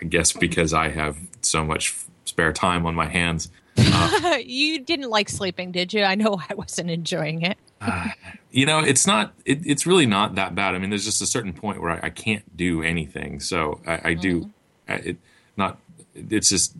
I 0.00 0.06
guess 0.06 0.32
because 0.32 0.72
I 0.72 0.88
have 0.88 1.18
so 1.42 1.64
much 1.64 1.94
spare 2.24 2.52
time 2.52 2.86
on 2.86 2.94
my 2.94 3.06
hands. 3.06 3.50
Uh, 4.22 4.36
you 4.44 4.80
didn't 4.80 5.08
like 5.08 5.28
sleeping, 5.30 5.72
did 5.72 5.94
you? 5.94 6.02
I 6.02 6.14
know 6.14 6.38
I 6.50 6.54
wasn't 6.54 6.90
enjoying 6.90 7.42
it. 7.42 7.56
Uh, 7.80 8.08
you 8.50 8.66
know, 8.66 8.80
it's 8.80 9.06
not. 9.06 9.32
It, 9.46 9.60
it's 9.64 9.86
really 9.86 10.04
not 10.04 10.34
that 10.34 10.54
bad. 10.54 10.74
I 10.74 10.78
mean, 10.78 10.90
there's 10.90 11.04
just 11.06 11.22
a 11.22 11.26
certain 11.26 11.54
point 11.54 11.80
where 11.80 11.92
I, 11.92 12.06
I 12.06 12.10
can't 12.10 12.56
do 12.56 12.82
anything. 12.82 13.40
So 13.40 13.80
I, 13.86 14.10
I 14.10 14.14
do. 14.14 14.40
Mm-hmm. 14.40 14.92
I, 14.92 14.94
it 14.96 15.16
not. 15.56 15.78
It's 16.14 16.50
just 16.50 16.74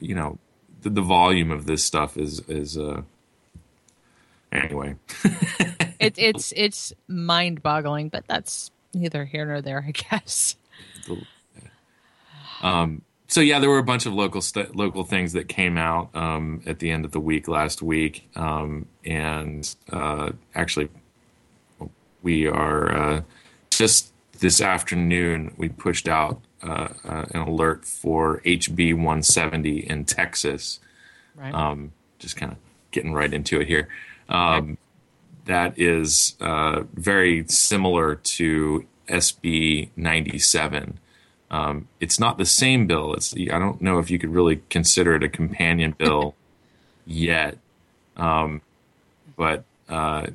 you 0.00 0.14
know 0.14 0.38
the, 0.82 0.90
the 0.90 1.02
volume 1.02 1.50
of 1.50 1.66
this 1.66 1.84
stuff 1.84 2.16
is 2.16 2.40
is. 2.48 2.78
uh 2.78 3.02
Anyway, 4.52 4.96
It, 5.98 6.14
it's 6.18 6.52
it's 6.56 6.92
mind 7.08 7.62
boggling, 7.62 8.08
but 8.10 8.24
that's 8.28 8.70
neither 8.94 9.24
here 9.24 9.44
nor 9.46 9.60
there, 9.60 9.84
I 9.86 9.90
guess. 9.90 10.56
Um, 12.62 13.02
so 13.28 13.40
yeah, 13.40 13.58
there 13.58 13.70
were 13.70 13.78
a 13.78 13.84
bunch 13.84 14.06
of 14.06 14.14
local 14.14 14.40
st- 14.40 14.76
local 14.76 15.04
things 15.04 15.32
that 15.32 15.48
came 15.48 15.76
out 15.76 16.14
um, 16.14 16.62
at 16.66 16.78
the 16.78 16.90
end 16.90 17.04
of 17.04 17.12
the 17.12 17.20
week 17.20 17.48
last 17.48 17.82
week, 17.82 18.28
um, 18.36 18.86
and 19.04 19.74
uh, 19.90 20.30
actually, 20.54 20.88
we 22.22 22.46
are 22.46 22.92
uh, 22.96 23.22
just 23.70 24.12
this 24.38 24.60
afternoon 24.60 25.54
we 25.56 25.68
pushed 25.68 26.08
out 26.08 26.40
uh, 26.62 26.88
uh, 27.04 27.24
an 27.32 27.40
alert 27.40 27.84
for 27.84 28.40
HB 28.40 28.94
170 28.94 29.78
in 29.78 30.04
Texas. 30.04 30.80
Right. 31.34 31.54
Um, 31.54 31.92
just 32.18 32.36
kind 32.36 32.52
of 32.52 32.58
getting 32.90 33.12
right 33.12 33.32
into 33.32 33.60
it 33.60 33.66
here. 33.66 33.88
Um, 34.28 34.78
that 35.44 35.78
is 35.78 36.34
uh, 36.40 36.82
very 36.94 37.46
similar 37.48 38.16
to 38.16 38.86
SB 39.08 39.90
97. 39.96 40.98
Um, 41.50 41.88
it's 42.00 42.18
not 42.18 42.38
the 42.38 42.46
same 42.46 42.86
bill. 42.86 43.14
It's 43.14 43.34
I 43.34 43.58
don't 43.58 43.80
know 43.80 43.98
if 43.98 44.10
you 44.10 44.18
could 44.18 44.30
really 44.30 44.62
consider 44.70 45.14
it 45.14 45.22
a 45.22 45.28
companion 45.28 45.92
bill 45.98 46.34
yet, 47.06 47.58
um, 48.16 48.62
but 49.36 49.64
uh, 49.88 50.26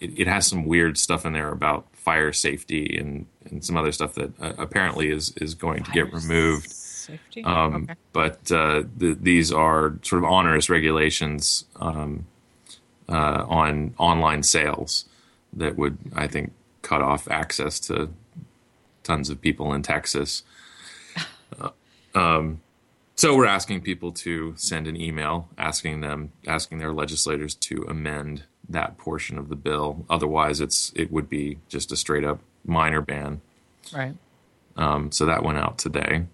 it, 0.00 0.20
it 0.20 0.26
has 0.26 0.46
some 0.46 0.64
weird 0.64 0.98
stuff 0.98 1.26
in 1.26 1.32
there 1.32 1.50
about 1.50 1.86
fire 1.92 2.32
safety 2.32 2.96
and, 2.98 3.26
and 3.50 3.64
some 3.64 3.76
other 3.76 3.92
stuff 3.92 4.14
that 4.14 4.30
uh, 4.40 4.52
apparently 4.58 5.10
is 5.10 5.32
is 5.36 5.54
going 5.54 5.82
to 5.84 5.90
get 5.90 6.12
removed. 6.12 6.70
Safety. 6.70 7.42
Um, 7.42 7.84
okay. 7.84 7.94
But 8.12 8.52
uh, 8.52 8.84
the, 8.96 9.16
these 9.20 9.50
are 9.52 9.94
sort 10.02 10.22
of 10.22 10.30
onerous 10.30 10.68
regulations 10.68 11.64
um, 11.76 12.26
uh, 13.08 13.44
on 13.48 13.94
online 13.98 14.42
sales 14.42 15.06
that 15.54 15.76
would, 15.76 15.98
I 16.14 16.26
think, 16.26 16.52
cut 16.82 17.00
off 17.00 17.28
access 17.30 17.80
to 17.80 18.10
tons 19.08 19.30
of 19.30 19.40
people 19.40 19.72
in 19.74 19.82
Texas. 19.82 20.42
Uh, 21.58 21.70
um, 22.14 22.60
so 23.16 23.34
we're 23.34 23.46
asking 23.46 23.80
people 23.80 24.12
to 24.12 24.52
send 24.56 24.86
an 24.86 25.00
email 25.00 25.48
asking 25.56 26.02
them, 26.02 26.30
asking 26.46 26.78
their 26.78 26.92
legislators 26.92 27.54
to 27.54 27.86
amend 27.88 28.44
that 28.68 28.98
portion 28.98 29.38
of 29.38 29.48
the 29.48 29.56
bill. 29.56 30.04
Otherwise, 30.10 30.60
it's 30.60 30.92
it 30.94 31.10
would 31.10 31.28
be 31.28 31.58
just 31.70 31.90
a 31.90 31.96
straight 31.96 32.22
up 32.22 32.40
minor 32.66 33.00
ban. 33.00 33.40
Right. 33.94 34.14
Um, 34.76 35.10
so 35.10 35.24
that 35.24 35.42
went 35.42 35.56
out 35.56 35.78
today. 35.78 36.26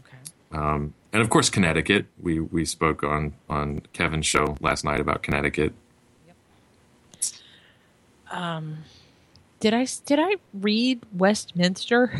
Okay. 0.00 0.18
Um, 0.52 0.94
and 1.12 1.20
of 1.20 1.28
course, 1.28 1.50
Connecticut. 1.50 2.06
We 2.20 2.40
we 2.40 2.64
spoke 2.64 3.04
on 3.04 3.34
on 3.48 3.82
Kevin's 3.92 4.26
show 4.26 4.56
last 4.60 4.84
night 4.84 5.00
about 5.00 5.22
Connecticut. 5.22 5.74
Did 9.66 9.74
I 9.74 9.84
did 10.04 10.20
I 10.20 10.36
read 10.54 11.02
Westminster 11.12 12.12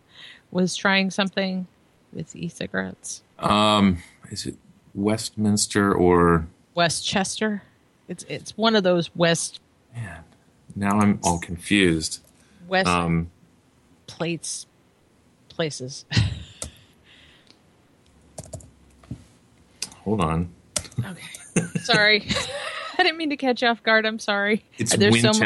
was 0.50 0.74
trying 0.74 1.10
something 1.10 1.66
with 2.10 2.34
e-cigarettes? 2.34 3.22
Um, 3.38 3.98
is 4.30 4.46
it 4.46 4.56
Westminster 4.94 5.92
or 5.94 6.46
Westchester. 6.74 7.60
It's 8.08 8.24
it's 8.30 8.56
one 8.56 8.74
of 8.74 8.82
those 8.82 9.14
West 9.14 9.60
man? 9.94 10.24
Now 10.74 10.98
I'm 10.98 11.20
all 11.22 11.38
confused. 11.38 12.22
West 12.66 12.88
Um, 12.88 13.30
plates 14.06 14.64
places. 15.50 16.06
hold 20.02 20.22
on. 20.22 20.48
okay. 20.98 21.68
Sorry. 21.82 22.26
I 22.98 23.02
didn't 23.02 23.18
mean 23.18 23.28
to 23.28 23.36
catch 23.36 23.60
you 23.60 23.68
off 23.68 23.82
guard. 23.82 24.06
I'm 24.06 24.18
sorry. 24.18 24.64
It's 24.78 24.96
There's 24.96 25.20
so 25.20 25.28
much- 25.28 25.36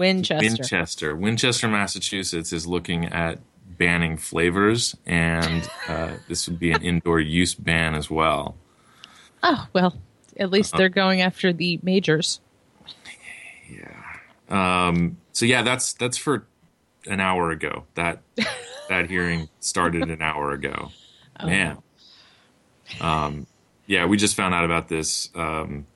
Winchester. 0.00 0.42
Winchester. 0.42 1.14
Winchester. 1.14 1.68
Massachusetts 1.68 2.54
is 2.54 2.66
looking 2.66 3.04
at 3.04 3.38
banning 3.76 4.16
flavors, 4.16 4.96
and 5.04 5.68
uh, 5.88 6.12
this 6.26 6.48
would 6.48 6.58
be 6.58 6.72
an 6.72 6.82
indoor 6.82 7.20
use 7.20 7.54
ban 7.54 7.94
as 7.94 8.10
well. 8.10 8.56
Oh 9.42 9.68
well, 9.74 9.94
at 10.38 10.50
least 10.50 10.74
they're 10.74 10.88
going 10.88 11.20
after 11.20 11.52
the 11.52 11.78
majors. 11.82 12.40
Um, 14.48 15.18
so 15.32 15.44
yeah, 15.44 15.60
that's 15.62 15.92
that's 15.92 16.16
for 16.16 16.46
an 17.06 17.20
hour 17.20 17.50
ago. 17.50 17.84
That 17.94 18.22
that 18.88 19.10
hearing 19.10 19.50
started 19.60 20.08
an 20.08 20.22
hour 20.22 20.52
ago. 20.52 20.92
Man. 21.44 21.76
Um, 23.02 23.46
yeah, 23.86 24.06
we 24.06 24.16
just 24.16 24.34
found 24.34 24.54
out 24.54 24.64
about 24.64 24.88
this 24.88 25.28
um, 25.34 25.86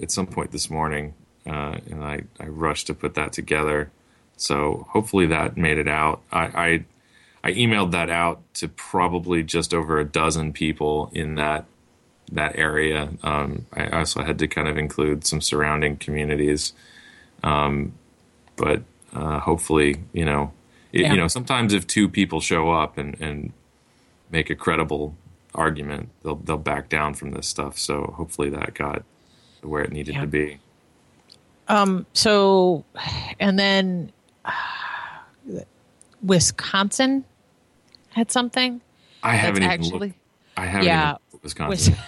at 0.00 0.10
some 0.10 0.26
point 0.26 0.50
this 0.50 0.68
morning, 0.68 1.14
uh, 1.46 1.78
and 1.90 2.02
I, 2.04 2.22
I 2.40 2.46
rushed 2.46 2.86
to 2.88 2.94
put 2.94 3.14
that 3.14 3.32
together. 3.32 3.90
So 4.36 4.86
hopefully 4.90 5.26
that 5.26 5.56
made 5.56 5.78
it 5.78 5.88
out. 5.88 6.20
I, 6.32 6.40
I 6.44 6.84
I 7.46 7.52
emailed 7.52 7.90
that 7.92 8.08
out 8.10 8.40
to 8.54 8.68
probably 8.68 9.42
just 9.42 9.74
over 9.74 9.98
a 9.98 10.04
dozen 10.04 10.52
people 10.52 11.10
in 11.12 11.34
that 11.36 11.66
that 12.32 12.56
area. 12.56 13.10
Um, 13.22 13.66
I 13.72 13.88
also 13.88 14.22
had 14.22 14.38
to 14.38 14.48
kind 14.48 14.66
of 14.68 14.78
include 14.78 15.26
some 15.26 15.40
surrounding 15.40 15.96
communities 15.98 16.72
um, 17.42 17.92
but 18.56 18.82
uh, 19.12 19.38
hopefully, 19.40 19.96
you 20.12 20.24
know, 20.24 20.52
it, 20.92 21.02
Yeah. 21.02 21.12
you 21.12 21.18
know, 21.18 21.28
sometimes 21.28 21.72
if 21.74 21.86
two 21.86 22.08
people 22.08 22.40
show 22.40 22.70
up 22.70 22.96
and, 22.98 23.20
and 23.20 23.52
make 24.30 24.48
a 24.50 24.54
credible 24.54 25.14
argument, 25.54 26.08
they'll 26.22 26.36
they'll 26.36 26.56
back 26.56 26.88
down 26.88 27.14
from 27.14 27.32
this 27.32 27.46
stuff. 27.46 27.78
So 27.78 28.14
hopefully 28.16 28.48
that 28.50 28.74
got 28.74 29.02
where 29.62 29.82
it 29.82 29.92
needed 29.92 30.14
Yeah. 30.14 30.22
to 30.22 30.26
be. 30.26 30.58
Um. 31.68 32.06
So, 32.12 32.84
and 33.40 33.58
then 33.58 34.12
uh, 34.44 34.50
Wisconsin 36.22 37.24
had 38.10 38.30
something. 38.30 38.80
I 39.22 39.34
haven't 39.36 39.62
even 39.62 39.70
actually 39.70 39.98
looked. 40.08 40.18
I 40.56 40.66
haven't 40.66 40.86
Yeah. 40.86 41.16
even 41.28 41.40
Wisconsin. 41.42 41.96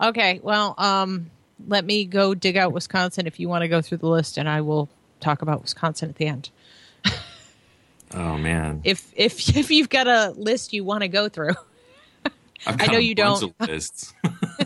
Okay. 0.00 0.40
Well, 0.42 0.74
um, 0.78 1.30
let 1.68 1.84
me 1.84 2.04
go 2.04 2.32
dig 2.34 2.56
out 2.56 2.72
Wisconsin 2.72 3.26
if 3.26 3.38
you 3.40 3.48
want 3.48 3.62
to 3.62 3.68
go 3.68 3.82
through 3.82 3.98
the 3.98 4.08
list, 4.08 4.38
and 4.38 4.48
I 4.48 4.60
will 4.62 4.88
talk 5.18 5.42
about 5.42 5.60
Wisconsin 5.62 6.08
at 6.08 6.16
the 6.16 6.26
end. 6.26 6.50
oh 8.14 8.38
man, 8.38 8.80
If 8.84 9.12
if 9.14 9.54
if 9.56 9.70
you've 9.70 9.88
got 9.90 10.06
a 10.06 10.30
list 10.36 10.72
you 10.72 10.84
want 10.84 11.02
to 11.02 11.08
go 11.08 11.28
through, 11.28 11.54
I 12.66 12.86
know 12.86 12.98
you 12.98 13.14
don't. 13.14 13.54
Lists. 13.60 14.14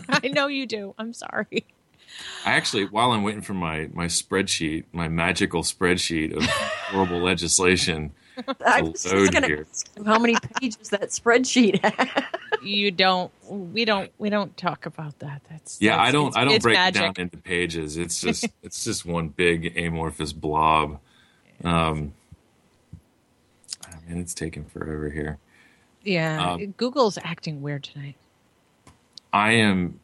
I 0.07 0.27
know 0.29 0.47
you 0.47 0.65
do. 0.65 0.93
I'm 0.97 1.11
sorry. 1.11 1.65
I 2.45 2.51
actually, 2.53 2.85
while 2.85 3.11
I'm 3.11 3.23
waiting 3.23 3.41
for 3.41 3.53
my 3.53 3.89
my 3.93 4.05
spreadsheet, 4.05 4.85
my 4.91 5.07
magical 5.07 5.63
spreadsheet 5.63 6.35
of 6.35 6.43
horrible 6.89 7.19
legislation, 7.19 8.11
I 8.65 8.81
to 8.81 8.91
was 8.91 9.03
just 9.03 9.13
load 9.13 9.31
going 9.31 9.43
to 9.43 9.59
ask 9.61 9.95
him 9.97 10.05
how 10.05 10.19
many 10.19 10.35
pages 10.59 10.89
that 10.89 11.09
spreadsheet 11.09 11.81
had. 11.81 12.25
You 12.63 12.89
don't. 12.89 13.31
We 13.47 13.85
don't. 13.85 14.09
We 14.17 14.29
don't 14.31 14.55
talk 14.57 14.87
about 14.87 15.19
that. 15.19 15.41
That's 15.51 15.79
Yeah, 15.79 15.91
that's- 15.97 16.09
I 16.09 16.11
don't. 16.11 16.37
I 16.37 16.45
don't 16.45 16.61
break 16.63 16.73
magic. 16.75 16.95
it 17.01 17.03
down 17.05 17.13
into 17.17 17.37
pages. 17.37 17.95
It's 17.97 18.19
just 18.27 18.47
it's 18.63 18.83
just 18.83 19.05
one 19.05 19.27
big 19.27 19.77
amorphous 19.77 20.33
blob. 20.33 20.99
Um, 21.63 22.13
and 24.07 24.19
it's 24.19 24.33
taking 24.33 24.65
forever 24.65 25.09
here. 25.11 25.37
Yeah, 26.03 26.53
Um, 26.53 26.71
Google's 26.77 27.17
acting 27.23 27.61
weird 27.61 27.83
tonight. 27.83 28.15
I 29.33 29.51
am 29.53 29.99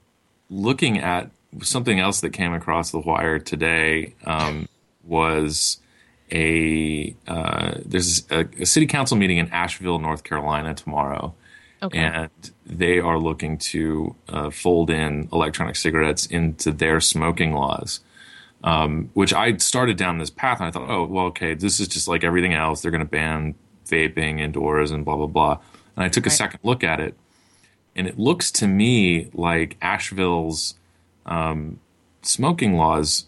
looking 0.49 0.97
at 0.99 1.31
something 1.61 1.99
else 1.99 2.21
that 2.21 2.31
came 2.31 2.53
across 2.53 2.91
the 2.91 2.99
wire 2.99 3.39
today. 3.39 4.13
Um, 4.25 4.67
was 5.03 5.77
a 6.31 7.15
uh, 7.27 7.73
there's 7.85 8.29
a, 8.31 8.45
a 8.59 8.65
city 8.65 8.85
council 8.85 9.17
meeting 9.17 9.37
in 9.37 9.49
Asheville, 9.49 9.99
North 9.99 10.23
Carolina 10.23 10.73
tomorrow, 10.73 11.33
Okay. 11.83 11.97
and 11.99 12.29
they 12.65 12.99
are 12.99 13.17
looking 13.17 13.57
to 13.57 14.15
uh, 14.29 14.49
fold 14.51 14.89
in 14.91 15.27
electronic 15.33 15.75
cigarettes 15.75 16.25
into 16.27 16.71
their 16.71 17.01
smoking 17.01 17.53
laws. 17.53 18.01
Um, 18.63 19.09
which 19.15 19.33
I 19.33 19.57
started 19.57 19.97
down 19.97 20.19
this 20.19 20.29
path, 20.29 20.59
and 20.59 20.67
I 20.67 20.71
thought, 20.71 20.87
oh, 20.87 21.05
well, 21.05 21.25
okay, 21.27 21.55
this 21.55 21.79
is 21.79 21.87
just 21.87 22.07
like 22.07 22.23
everything 22.23 22.53
else. 22.53 22.81
They're 22.83 22.91
going 22.91 22.99
to 23.03 23.09
ban 23.09 23.55
vaping 23.87 24.39
indoors 24.39 24.91
and 24.91 25.03
blah 25.03 25.15
blah 25.17 25.25
blah. 25.25 25.57
And 25.95 26.05
I 26.05 26.09
took 26.09 26.27
a 26.27 26.29
Right. 26.29 26.37
second 26.37 26.59
look 26.61 26.83
at 26.83 26.99
it, 26.99 27.15
and 27.95 28.05
it 28.07 28.19
looks 28.19 28.51
to 28.51 28.67
me 28.67 29.31
like 29.33 29.77
Asheville's 29.81 30.75
um, 31.31 31.79
smoking 32.21 32.73
laws 32.75 33.25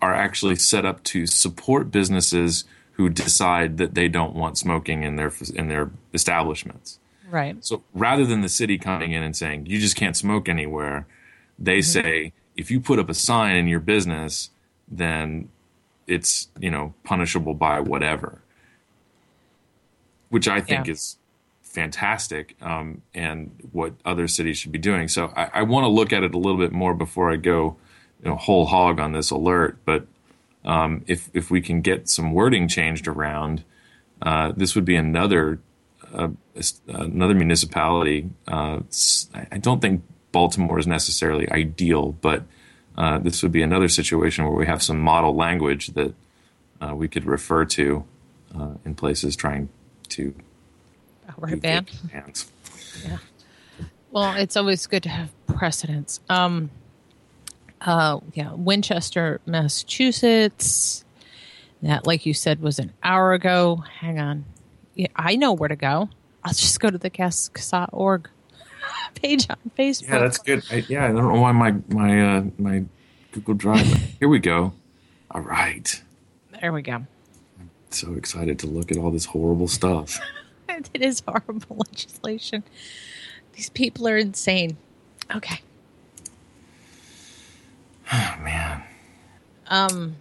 are 0.00 0.14
actually 0.14 0.56
set 0.56 0.84
up 0.84 1.02
to 1.04 1.26
support 1.26 1.90
businesses 1.90 2.64
who 2.92 3.08
decide 3.08 3.78
that 3.78 3.94
they 3.94 4.08
don't 4.08 4.34
want 4.34 4.56
smoking 4.58 5.02
in 5.02 5.16
their 5.16 5.32
in 5.54 5.68
their 5.68 5.90
establishments. 6.14 6.98
right. 7.30 7.56
So 7.64 7.82
rather 7.94 8.24
than 8.24 8.40
the 8.42 8.48
city 8.48 8.78
coming 8.78 9.12
in 9.12 9.22
and 9.22 9.34
saying 9.36 9.66
you 9.66 9.78
just 9.80 9.96
can't 9.96 10.16
smoke 10.16 10.48
anywhere, 10.48 11.06
they 11.58 11.80
say 11.82 12.32
if 12.56 12.70
you 12.70 12.80
put 12.80 12.98
up 12.98 13.08
a 13.08 13.14
sign 13.14 13.56
in 13.56 13.66
your 13.66 13.80
business, 13.80 14.50
then 14.88 15.48
it's 16.06 16.48
you 16.60 16.70
know 16.70 16.94
punishable 17.04 17.54
by 17.54 17.80
whatever, 17.80 18.42
which 20.28 20.46
I 20.48 20.60
think 20.60 20.86
Yeah. 20.86 20.92
is 20.92 21.16
fantastic 21.72 22.54
um, 22.60 23.02
and 23.14 23.50
what 23.72 23.94
other 24.04 24.28
cities 24.28 24.58
should 24.58 24.72
be 24.72 24.78
doing. 24.78 25.08
So 25.08 25.32
I, 25.34 25.50
I 25.54 25.62
want 25.62 25.84
to 25.84 25.88
look 25.88 26.12
at 26.12 26.22
it 26.22 26.34
a 26.34 26.38
little 26.38 26.58
bit 26.58 26.72
more 26.72 26.94
before 26.94 27.32
I 27.32 27.36
go 27.36 27.76
you 28.22 28.30
know 28.30 28.36
whole 28.36 28.66
hog 28.66 29.00
on 29.00 29.12
this 29.12 29.30
alert. 29.30 29.78
But 29.84 30.06
um, 30.64 31.04
if 31.06 31.28
if 31.32 31.50
we 31.50 31.60
can 31.60 31.80
get 31.80 32.08
some 32.08 32.32
wording 32.32 32.68
changed 32.68 33.08
around, 33.08 33.64
uh, 34.20 34.52
this 34.56 34.74
would 34.74 34.84
be 34.84 34.96
another 34.96 35.58
uh, 36.12 36.28
another 36.86 37.34
municipality. 37.34 38.30
Uh, 38.46 38.80
I 39.34 39.58
don't 39.58 39.80
think 39.80 40.02
Baltimore 40.30 40.78
is 40.78 40.86
necessarily 40.86 41.50
ideal, 41.50 42.12
but 42.12 42.44
uh, 42.96 43.18
this 43.18 43.42
would 43.42 43.52
be 43.52 43.62
another 43.62 43.88
situation 43.88 44.44
where 44.44 44.54
we 44.54 44.66
have 44.66 44.82
some 44.82 45.00
model 45.00 45.34
language 45.34 45.88
that 45.88 46.14
uh, 46.80 46.94
we 46.94 47.08
could 47.08 47.24
refer 47.24 47.64
to 47.64 48.04
uh, 48.54 48.74
in 48.84 48.94
places 48.94 49.34
trying 49.34 49.68
to 50.10 50.34
Banned. 51.46 51.86
vape 51.88 52.12
bans. 52.12 52.52
Well, 54.10 54.36
it's 54.36 54.56
always 54.56 54.86
good 54.86 55.02
to 55.04 55.08
have 55.08 55.30
precedents. 55.46 56.20
Um, 56.28 56.70
uh, 57.80 58.20
yeah, 58.34 58.52
Winchester, 58.52 59.40
Massachusetts. 59.46 61.04
That, 61.82 62.06
like 62.06 62.26
you 62.26 62.34
said, 62.34 62.60
was 62.60 62.78
an 62.78 62.92
hour 63.02 63.32
ago. 63.32 63.82
Hang 64.00 64.20
on, 64.20 64.44
yeah, 64.94 65.08
I 65.16 65.34
know 65.36 65.52
where 65.52 65.68
to 65.68 65.76
go. 65.76 66.08
I'll 66.44 66.52
just 66.52 66.78
go 66.78 66.90
to 66.90 66.98
the 66.98 67.10
CASAA.org 67.10 68.28
page 69.14 69.46
on 69.50 69.56
Facebook. 69.76 70.08
Yeah, 70.08 70.18
that's 70.18 70.38
good. 70.38 70.62
I, 70.70 70.84
yeah, 70.88 71.04
I 71.06 71.08
don't 71.08 71.32
know 71.32 71.40
why 71.40 71.52
my 71.52 71.74
my 71.88 72.36
uh, 72.36 72.44
my 72.58 72.84
Google 73.32 73.54
Drive. 73.54 73.86
Here 74.20 74.28
we 74.28 74.38
go. 74.38 74.74
All 75.30 75.40
right. 75.40 76.02
there 76.60 76.72
we 76.72 76.82
go. 76.82 77.06
So 77.90 78.14
excited 78.14 78.58
to 78.60 78.66
look 78.66 78.90
at 78.92 78.98
all 78.98 79.10
this 79.10 79.24
horrible 79.24 79.68
stuff. 79.68 80.20
It 80.94 81.02
is 81.02 81.22
horrible 81.26 81.76
legislation. 81.90 82.62
These 83.54 83.70
people 83.70 84.08
are 84.08 84.16
insane. 84.16 84.76
Okay. 85.34 85.60
Oh, 88.14 88.36
man. 88.42 88.82
Um. 89.68 90.16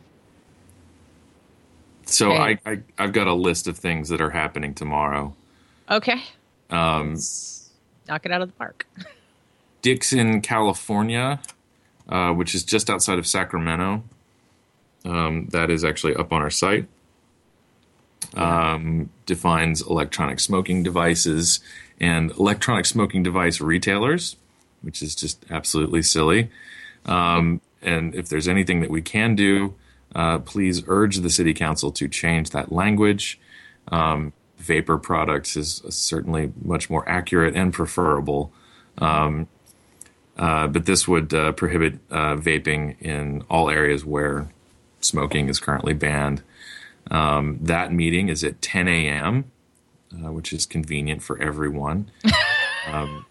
So 2.06 2.32
Okay. 2.32 2.58
I, 2.66 2.72
I 2.72 2.80
I've 2.98 3.12
got 3.12 3.28
a 3.28 3.34
list 3.34 3.68
of 3.68 3.78
things 3.78 4.08
that 4.10 4.22
are 4.22 4.30
happening 4.30 4.74
tomorrow. 4.74 5.36
Okay. 5.90 6.22
Um, 6.70 7.18
Knock 8.08 8.26
it 8.26 8.32
out 8.32 8.42
of 8.42 8.48
the 8.50 8.54
park. 8.54 8.88
Dixon, 9.82 10.40
California, 10.42 11.42
uh, 12.08 12.32
which 12.32 12.56
is 12.56 12.64
just 12.64 12.90
outside 12.90 13.20
of 13.20 13.28
Sacramento. 13.28 14.04
Um, 15.04 15.48
that 15.48 15.70
is 15.70 15.84
actually 15.84 16.16
up 16.16 16.32
on 16.32 16.42
our 16.42 16.50
site. 16.52 16.88
Um, 18.34 19.10
defines 19.26 19.82
electronic 19.82 20.40
smoking 20.40 20.84
devices 20.84 21.60
and 22.00 22.32
electronic 22.32 22.86
smoking 22.86 23.24
device 23.24 23.60
retailers, 23.60 24.38
which 24.82 25.02
is 25.02 25.16
just 25.16 25.46
absolutely 25.50 26.02
silly. 26.02 26.50
Um, 27.06 27.62
and 27.82 28.16
if 28.16 28.30
there's 28.30 28.48
anything 28.48 28.82
that 28.82 28.90
we 28.90 29.02
can 29.02 29.36
do, 29.36 29.76
uh, 30.16 30.40
please 30.40 30.84
urge 30.88 31.18
the 31.18 31.30
city 31.30 31.54
council 31.54 31.92
to 31.92 32.08
change 32.08 32.52
that 32.52 32.72
language. 32.72 33.40
Um, 33.90 34.34
vapor 34.58 34.98
products 34.98 35.56
is 35.56 35.82
certainly 35.90 36.54
much 36.64 36.90
more 36.90 37.08
accurate 37.10 37.56
and 37.56 37.74
preferable. 37.74 38.52
Um, 38.98 39.48
uh, 40.38 40.68
but 40.68 40.86
this 40.86 41.08
would 41.08 41.34
uh, 41.34 41.52
prohibit 41.54 42.00
uh, 42.10 42.36
vaping 42.36 43.00
in 43.02 43.44
all 43.50 43.70
areas 43.70 44.06
where 44.06 44.50
smoking 45.00 45.50
is 45.50 45.60
currently 45.60 45.94
banned. 45.94 46.42
Um, 47.10 47.60
that 47.62 47.92
meeting 47.92 48.30
is 48.30 48.44
at 48.44 48.62
10 48.62 48.88
a.m., 48.88 49.52
uh, 50.14 50.32
which 50.32 50.54
is 50.54 50.66
convenient 50.66 51.24
for 51.24 51.42
everyone. 51.42 52.12
um, 52.88 53.26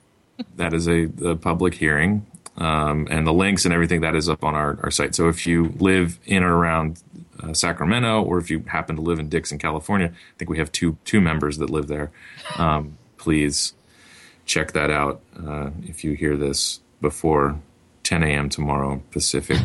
that 0.56 0.72
is 0.72 0.88
a, 0.88 1.04
a 1.24 1.36
public 1.36 1.74
hearing, 1.74 2.26
um, 2.56 3.06
and 3.10 3.26
the 3.26 3.32
links 3.32 3.64
and 3.64 3.72
everything 3.74 4.00
that 4.00 4.14
is 4.14 4.28
up 4.28 4.42
on 4.42 4.54
our, 4.54 4.78
our 4.82 4.90
site. 4.90 5.14
So 5.14 5.28
if 5.28 5.46
you 5.46 5.74
live 5.78 6.18
in 6.26 6.42
or 6.42 6.56
around 6.56 7.02
uh, 7.42 7.52
Sacramento, 7.52 8.22
or 8.22 8.38
if 8.38 8.50
you 8.50 8.64
happen 8.66 8.96
to 8.96 9.02
live 9.02 9.18
in 9.18 9.28
Dixon, 9.28 9.58
California, 9.58 10.08
I 10.08 10.38
think 10.38 10.50
we 10.50 10.58
have 10.58 10.72
two 10.72 10.96
two 11.04 11.20
members 11.20 11.58
that 11.58 11.70
live 11.70 11.86
there. 11.86 12.10
Um, 12.56 12.98
please 13.16 13.74
check 14.46 14.72
that 14.72 14.90
out 14.90 15.20
uh, 15.46 15.70
if 15.84 16.02
you 16.04 16.12
hear 16.12 16.36
this 16.36 16.80
before 17.00 17.60
10 18.02 18.22
a.m. 18.22 18.48
tomorrow 18.48 19.02
Pacific 19.10 19.58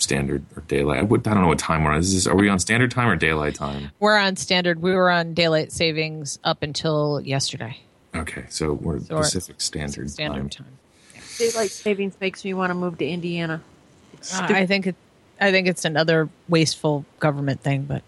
Standard 0.00 0.44
or 0.56 0.62
Daylight. 0.62 0.98
I, 1.00 1.02
would, 1.02 1.26
I 1.26 1.34
don't 1.34 1.42
know 1.42 1.48
what 1.48 1.58
time 1.58 1.84
we're 1.84 1.92
on. 1.92 1.98
Is 1.98 2.12
this, 2.14 2.26
are 2.26 2.34
we 2.34 2.48
on 2.48 2.58
Standard 2.58 2.90
Time 2.90 3.08
or 3.08 3.16
Daylight 3.16 3.54
Time? 3.54 3.90
We're 4.00 4.16
on 4.16 4.36
standard. 4.36 4.80
We 4.82 4.94
were 4.94 5.10
on 5.10 5.34
daylight 5.34 5.72
savings 5.72 6.38
up 6.44 6.62
until 6.62 7.20
yesterday. 7.20 7.78
Okay, 8.14 8.44
so 8.48 8.72
we're 8.72 9.00
So 9.00 9.14
we're- 9.14 9.22
Pacific 9.22 9.60
Standard, 9.60 10.10
Standard 10.10 10.50
Time. 10.52 10.66
time. 10.66 11.22
Daylight 11.38 11.70
savings 11.70 12.14
makes 12.20 12.44
me 12.44 12.54
want 12.54 12.70
to 12.70 12.74
move 12.74 12.98
to 12.98 13.06
Indiana. 13.06 13.62
Uh. 14.34 14.46
I 14.50 14.66
think 14.66 14.86
it. 14.86 14.96
I 15.40 15.50
think 15.52 15.68
it's 15.68 15.86
another 15.86 16.28
wasteful 16.50 17.06
government 17.18 17.62
thing, 17.62 17.84
but 17.84 18.02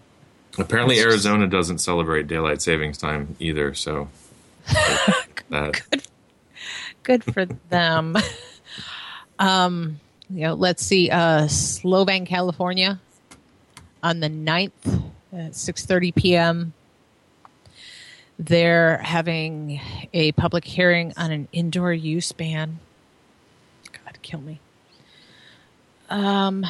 Apparently, 0.59 0.99
Arizona 0.99 1.47
doesn't 1.47 1.79
celebrate 1.79 2.27
Daylight 2.27 2.61
Savings 2.61 2.99
Time 2.99 3.35
either. 3.39 3.73
So 3.73 4.07
that 5.49 5.81
good 7.01 7.23
for 7.23 7.45
them. 7.45 8.15
um, 9.39 9.99
you 10.29 10.41
know, 10.41 10.53
let's 10.53 10.83
see. 10.83 11.09
Uh, 11.09 11.43
Solvang, 11.43 12.25
California, 12.25 12.99
on 14.01 14.19
the 14.19 14.29
9th 14.29 15.03
at 15.31 15.55
six 15.55 15.85
thirty 15.85 16.11
p.m. 16.11 16.73
They're 18.39 18.97
having 18.97 19.79
a 20.13 20.31
public 20.33 20.65
hearing 20.65 21.13
on 21.17 21.31
an 21.31 21.47
indoor 21.51 21.93
use 21.93 22.31
ban. 22.31 22.79
God, 23.91 24.17
kill 24.21 24.41
me. 24.41 24.59
Um, 26.09 26.65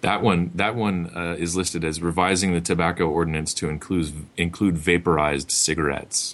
that 0.00 0.22
one 0.22 0.50
that 0.54 0.74
one 0.74 1.10
uh, 1.14 1.36
is 1.38 1.56
listed 1.56 1.84
as 1.84 2.02
revising 2.02 2.52
the 2.52 2.60
tobacco 2.60 3.08
ordinance 3.08 3.54
to 3.54 3.68
include 3.68 4.26
include 4.36 4.76
vaporized 4.76 5.50
cigarettes. 5.50 6.32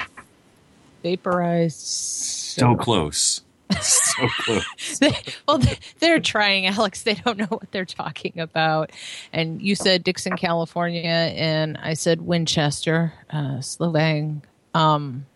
vaporized. 1.02 1.78
So 1.78 2.74
close, 2.76 3.42
so 3.80 4.28
close. 4.40 5.00
well, 5.48 5.58
they- 5.58 5.78
they're 5.98 6.20
trying, 6.20 6.66
Alex. 6.66 7.02
They 7.02 7.14
don't 7.14 7.38
know 7.38 7.46
what 7.46 7.70
they're 7.72 7.84
talking 7.84 8.38
about. 8.38 8.90
And 9.32 9.60
you 9.62 9.74
said 9.74 10.04
Dixon, 10.04 10.36
California, 10.36 11.02
and 11.04 11.76
I 11.78 11.94
said 11.94 12.20
Winchester, 12.22 13.12
uh, 13.30 13.58
Solvang, 13.60 14.42
um, 14.74 15.26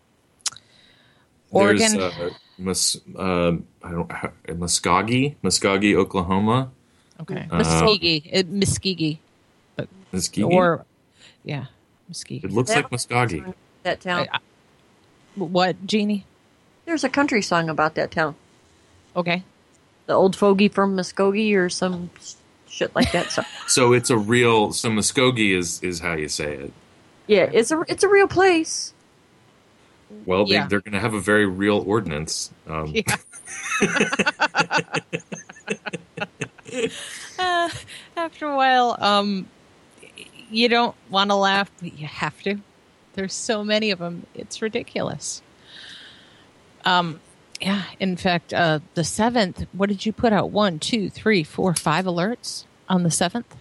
Oregon. 1.51 1.99
There's, 1.99 2.15
uh, 2.15 2.31
Mus, 2.59 2.97
uh, 3.19 3.53
I 3.83 3.91
don't, 3.91 4.09
Muskogee, 4.49 5.37
Muskogee, 5.43 5.95
Oklahoma. 5.95 6.71
okay, 7.21 7.47
uh, 7.51 7.59
Muskegee, 7.59 8.31
uh, 8.35 8.43
Muskegee, 8.49 9.19
Muskogee. 10.13 10.51
or 10.51 10.85
yeah, 11.45 11.67
Muskegee. 12.09 12.41
it 12.45 12.51
looks 12.53 12.75
like 12.75 12.89
Muskogee. 12.91 13.55
that 13.83 14.01
town. 14.01 14.27
I- 14.33 14.39
what, 15.37 15.87
Jeannie? 15.87 16.25
There's 16.87 17.05
a 17.05 17.09
country 17.09 17.43
song 17.43 17.69
about 17.69 17.95
that 17.97 18.11
town. 18.11 18.35
Okay, 19.15 19.43
The 20.07 20.15
old 20.15 20.37
fogey 20.37 20.69
from 20.69 20.97
Muskogee 20.97 21.55
or 21.57 21.69
some 21.69 22.11
shit 22.69 22.95
like 22.95 23.13
that. 23.13 23.31
So 23.33 23.43
So 23.67 23.93
it's 23.93 24.11
a 24.11 24.17
real. 24.17 24.73
So 24.73 24.89
Muskogee 24.91 25.57
is 25.57 25.83
is 25.83 26.01
how 26.01 26.15
you 26.15 26.29
say 26.29 26.55
it. 26.55 26.73
Yeah, 27.27 27.51
it's 27.53 27.71
a 27.73 27.83
it's 27.89 28.05
a 28.05 28.09
real 28.09 28.29
place. 28.29 28.93
Well, 30.25 30.47
they, 30.47 30.55
Yeah. 30.55 30.69
they're 30.69 30.81
going 30.81 30.93
to 30.93 31.01
have 31.01 31.15
a 31.15 31.21
very 31.21 31.47
real 31.47 31.83
ordinance. 31.87 32.53
Um, 32.69 32.95
Yeah. 32.95 33.17
Uh, 37.39 37.71
after 38.17 38.47
a 38.49 38.57
while, 38.57 38.97
um, 38.99 39.47
you 40.51 40.69
don't 40.69 40.95
want 41.11 41.31
to 41.31 41.35
laugh, 41.37 41.71
but 41.81 41.97
you 41.99 42.07
have 42.07 42.41
to. 42.43 42.59
There's 43.15 43.33
so 43.35 43.63
many 43.65 43.91
of 43.91 43.99
them; 43.99 44.27
it's 44.35 44.61
ridiculous. 44.61 45.43
Um, 46.87 47.21
yeah. 47.61 47.83
In 48.01 48.17
fact, 48.17 48.55
uh, 48.55 48.81
the 48.95 49.05
seventh. 49.05 49.67
What 49.73 49.89
did 49.89 50.07
you 50.07 50.13
put 50.13 50.33
out? 50.33 50.51
One, 50.51 50.79
two, 50.79 51.11
three, 51.11 51.43
four, 51.45 51.75
five 51.75 52.05
alerts 52.07 52.65
on 52.89 53.03
the 53.03 53.11
seventh. 53.11 53.55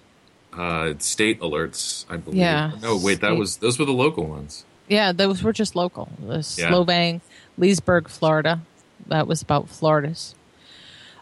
uh, 0.53 0.93
state 0.99 1.41
alerts, 1.41 2.05
I 2.09 2.15
believe. 2.15 2.37
Yeah. 2.39 2.71
No, 2.81 2.95
wait, 2.97 3.19
that 3.19 3.27
State. 3.31 3.37
was 3.39 3.57
those 3.57 3.77
were 3.77 3.83
the 3.85 3.91
local 3.91 4.25
ones. 4.25 4.63
Yeah, 4.87 5.11
those 5.11 5.43
were 5.43 5.51
just 5.51 5.75
local. 5.75 6.07
The 6.19 6.35
Yeah. 6.57 6.69
Solvang, 6.71 7.19
Leesburg, 7.57 8.07
Florida. 8.07 8.61
That 9.07 9.27
was 9.27 9.41
about 9.41 9.67
Florida's. 9.67 10.33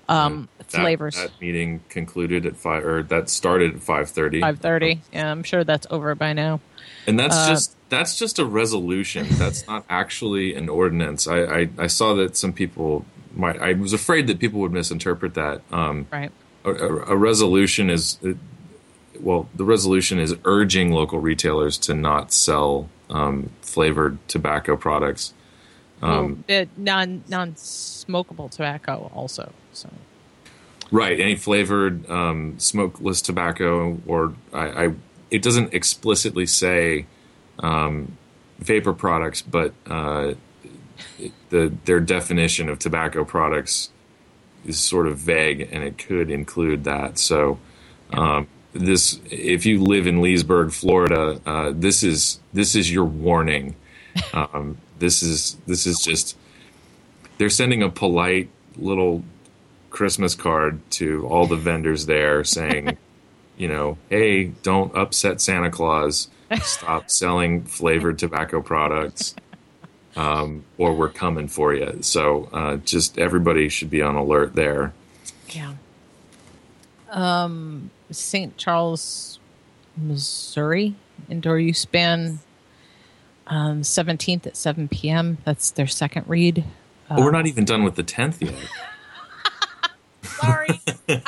Um, 0.10 0.50
That- 0.60 0.70
flavors. 0.72 1.16
That 1.16 1.32
meeting 1.42 1.80
concluded 1.90 2.46
at 2.46 2.58
five, 2.58 2.86
or 2.86 3.02
that 3.04 3.30
started 3.30 3.76
at 3.76 3.82
five 3.82 4.10
thirty. 4.10 4.42
Five 4.42 4.60
thirty. 4.60 5.02
Yeah, 5.14 5.32
I'm 5.32 5.44
sure 5.44 5.64
that's 5.64 5.88
over 5.90 6.14
by 6.14 6.34
now. 6.34 6.60
And 7.08 7.20
that's 7.20 7.36
Uh, 7.36 7.50
just 7.50 7.76
that's 7.90 8.18
just 8.18 8.40
a 8.40 8.46
resolution. 8.46 9.28
That's 9.38 9.68
not 9.68 9.86
actually 9.90 10.56
an 10.56 10.70
ordinance. 10.70 11.28
I, 11.28 11.44
I, 11.44 11.70
I 11.78 11.88
saw 11.88 12.14
that 12.16 12.36
some 12.36 12.54
people 12.54 13.06
might. 13.36 13.62
I 13.62 13.74
was 13.74 13.94
afraid 13.94 14.28
that 14.28 14.40
people 14.40 14.60
would 14.62 14.72
misinterpret 14.72 15.34
that. 15.36 15.62
Um, 15.72 16.08
Right. 16.12 16.32
a, 16.66 16.72
a, 16.72 17.16
resolution 17.16 17.90
is 17.90 18.18
well, 19.20 19.48
the 19.54 19.64
resolution 19.64 20.20
is 20.20 20.36
urging 20.46 20.92
local 20.92 21.20
retailers 21.20 21.78
to 21.80 21.94
not 21.94 22.34
sell 22.34 22.90
um, 23.10 23.50
flavored 23.62 24.18
tobacco 24.28 24.76
products. 24.76 25.34
Um, 26.02 26.44
well, 26.50 26.66
non 26.78 27.24
non 27.28 27.54
smokable 27.54 28.50
tobacco 28.50 29.12
also. 29.14 29.52
So 29.72 29.90
Right, 30.92 31.20
any 31.20 31.36
flavored 31.36 32.08
um, 32.08 32.60
smokeless 32.60 33.22
tobacco, 33.22 34.00
or 34.06 34.34
I, 34.54 34.86
I, 34.86 34.94
it 35.34 35.42
doesn't 35.42 35.74
explicitly 35.74 36.46
say 36.46 37.08
um, 37.58 38.16
vapor 38.60 38.94
products, 38.94 39.42
but 39.42 39.74
uh, 39.88 40.36
the 41.50 41.74
their 41.86 42.00
definition 42.00 42.70
of 42.70 42.78
tobacco 42.78 43.26
products 43.26 43.90
is 44.64 44.80
sort 44.80 45.08
of 45.08 45.18
vague, 45.18 45.68
and 45.72 45.84
it 45.84 45.98
could 45.98 46.30
include 46.30 46.84
that. 46.84 47.18
So, 47.18 47.58
um, 48.12 48.48
this, 48.74 49.20
if 49.32 49.66
you 49.66 49.82
live 49.82 50.06
in 50.06 50.22
Leesburg, 50.22 50.72
Florida, 50.72 51.42
uh, 51.48 51.72
this 51.74 52.04
is 52.04 52.40
this 52.54 52.76
is 52.76 52.92
your 52.92 53.06
warning. 53.06 53.76
Um, 54.32 54.78
this 55.00 55.24
is 55.24 55.58
this 55.66 55.88
is 55.88 56.00
just 56.00 56.38
they're 57.40 57.50
sending 57.50 57.82
a 57.82 57.90
polite 57.90 58.50
little 58.78 59.24
Christmas 59.90 60.36
card 60.36 60.80
to 60.92 61.26
all 61.28 61.48
the 61.48 61.56
vendors 61.56 62.06
there 62.06 62.44
saying, 62.44 62.98
you 63.58 63.68
know, 63.68 63.98
hey, 64.10 64.46
don't 64.64 64.96
upset 64.96 65.42
Santa 65.42 65.70
Claus. 65.72 66.28
Stop 66.62 67.10
selling 67.10 67.64
flavored 67.64 68.20
tobacco 68.20 68.62
products, 68.62 69.36
um, 70.16 70.64
or 70.78 70.94
we're 70.94 71.10
coming 71.10 71.48
for 71.48 71.74
you. 71.74 72.00
So 72.02 72.50
uh, 72.54 72.78
just 72.78 73.18
everybody 73.18 73.70
should 73.70 73.90
be 73.90 74.02
on 74.02 74.16
alert 74.16 74.54
there. 74.56 74.94
yeah. 75.50 75.74
Um, 77.12 77.92
St. 78.12 78.58
Charles, 78.58 79.40
Missouri, 79.98 80.96
indoor 81.30 81.60
use 81.60 81.86
ban. 81.86 82.40
Um, 83.48 83.84
seventeenth 83.84 84.48
at 84.48 84.56
seven 84.56 84.88
p.m. 84.88 85.38
That's 85.46 85.72
their 85.72 85.86
second 85.88 86.26
read. 86.28 86.64
but 87.10 87.20
we're 87.20 87.32
not 87.32 87.46
even 87.46 87.66
done 87.66 87.84
with 87.84 87.96
the 87.96 88.04
tenth 88.04 88.42
yet. 88.42 88.54
Sorry. 90.24 90.80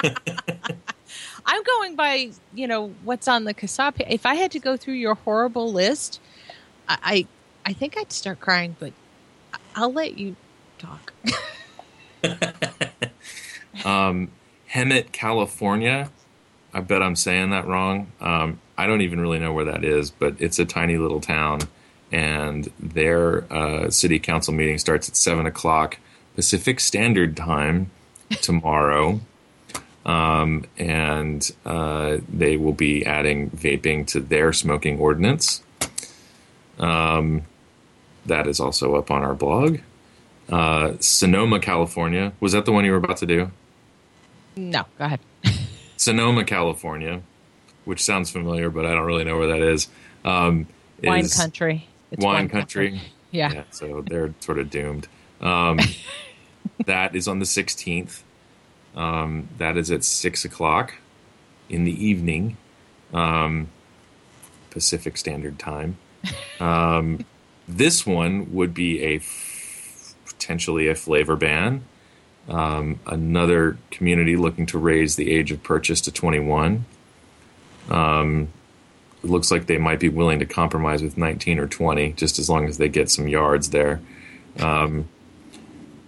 I'm 1.46 1.64
going 1.64 1.96
by, 1.96 2.32
you 2.54 2.68
know, 2.68 2.94
what's 3.04 3.28
on 3.28 3.44
the 3.44 3.54
Kasab. 3.54 4.02
If 4.10 4.26
I 4.26 4.36
had 4.36 4.52
to 4.52 4.60
go 4.60 4.78
through 4.78 4.96
your 4.96 5.16
horrible 5.16 5.72
list, 5.72 6.20
I, 6.88 7.28
I, 7.66 7.74
think 7.74 7.98
I'd 7.98 8.12
start 8.12 8.40
crying. 8.40 8.76
But 8.80 8.94
I'll 9.76 9.94
let 9.94 10.18
you 10.18 10.36
talk. 10.78 11.14
Um, 13.84 14.32
Hemet, 14.72 15.12
California. 15.12 16.10
I 16.74 16.82
bet 16.82 17.02
I'm 17.02 17.16
saying 17.16 17.52
that 17.52 17.68
wrong. 17.68 18.12
Um, 18.20 18.60
I 18.78 18.88
don't 18.88 19.02
even 19.02 19.20
really 19.20 19.40
know 19.40 19.54
where 19.54 19.66
that 19.66 19.84
is, 19.84 20.12
but 20.12 20.36
it's 20.40 20.60
a 20.60 20.66
tiny 20.66 20.98
little 20.98 21.22
town, 21.22 21.62
and 22.12 22.70
their 22.80 23.52
uh, 23.54 23.90
city 23.90 24.20
council 24.20 24.54
meeting 24.54 24.78
starts 24.78 25.08
at 25.08 25.16
seven 25.16 25.46
o'clock 25.46 25.98
Pacific 26.36 26.80
Standard 26.80 27.38
Time 27.38 27.92
tomorrow. 28.42 29.22
Um, 30.06 30.65
and 30.77 31.49
uh, 31.65 32.18
they 32.30 32.57
will 32.57 32.73
be 32.73 33.06
adding 33.06 33.49
vaping 33.49 34.06
to 34.07 34.19
their 34.19 34.53
smoking 34.53 34.99
ordinance. 34.99 35.64
Um, 36.77 37.44
that 38.26 38.48
is 38.48 38.60
also 38.60 38.95
up 38.95 39.10
on 39.10 39.23
our 39.23 39.34
blog. 39.34 39.80
Uh, 40.49 40.94
Sonoma, 40.99 41.60
California. 41.60 42.34
Was 42.40 42.52
that 42.52 42.65
the 42.65 42.72
one 42.72 42.86
you 42.86 42.91
were 42.91 42.98
about 42.98 43.18
to 43.18 43.26
do? 43.26 43.52
No, 44.56 44.86
go 44.98 45.06
ahead. 45.06 45.19
Sonoma, 45.98 46.44
California, 46.44 47.22
which 47.86 48.03
sounds 48.03 48.30
familiar, 48.30 48.69
but 48.69 48.86
I 48.86 48.94
don't 48.94 49.06
really 49.06 49.23
know 49.23 49.38
where 49.38 49.48
that 49.48 49.61
is. 49.61 49.88
Um, 50.23 50.68
Wine 51.03 51.26
is 51.26 51.36
country. 51.36 51.88
It's 52.11 52.23
wine 52.23 52.49
country. 52.49 53.02
Yeah. 53.32 53.64
so 53.72 54.02
they're 54.07 54.34
sort 54.40 54.60
of 54.60 54.69
doomed. 54.69 55.10
Um, 55.41 55.77
that 56.86 57.18
is 57.18 57.27
on 57.27 57.40
the 57.40 57.45
16th. 57.45 58.22
Um, 58.96 59.50
that 59.58 59.78
is 59.78 59.92
at 59.92 60.04
6 60.04 60.46
o'clock 60.46 60.96
in 61.70 61.84
the 61.84 62.06
evening, 62.06 62.58
um, 63.14 63.68
Pacific 64.70 65.18
Standard 65.18 65.60
Time. 65.60 65.98
Um, 66.60 67.26
this 67.68 68.06
one 68.06 68.54
would 68.54 68.74
be 68.74 69.04
a 69.04 69.16
f- 69.18 70.16
potentially 70.26 70.88
a 70.88 70.96
flavor 70.96 71.36
ban. 71.36 71.84
Um, 72.48 73.00
another 73.08 73.78
community 73.90 74.36
looking 74.36 74.66
to 74.68 74.78
raise 74.78 75.16
the 75.16 75.32
age 75.32 75.52
of 75.52 75.64
purchase 75.64 76.00
to 76.02 76.12
21. 76.12 76.86
Um, 77.90 78.50
it 79.24 79.30
looks 79.30 79.50
like 79.50 79.66
they 79.66 79.80
might 79.80 80.00
be 80.00 80.10
willing 80.10 80.40
to 80.40 80.46
compromise 80.46 81.02
with 81.02 81.18
19 81.18 81.60
or 81.60 81.68
20, 81.68 82.14
just 82.14 82.38
as 82.38 82.50
long 82.50 82.68
as 82.68 82.78
they 82.78 82.88
get 82.88 83.10
some 83.10 83.28
yards 83.28 83.72
there. 83.72 84.00
Um, 84.60 85.10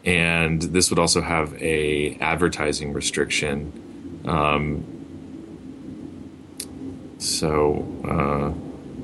and 0.07 0.61
this 0.61 0.89
would 0.89 0.99
also 0.99 1.21
have 1.21 1.53
a 1.61 2.15
advertising 2.21 2.93
restriction. 2.93 4.21
Um, 4.25 4.85
so, 7.17 7.85
uh, 8.05 8.53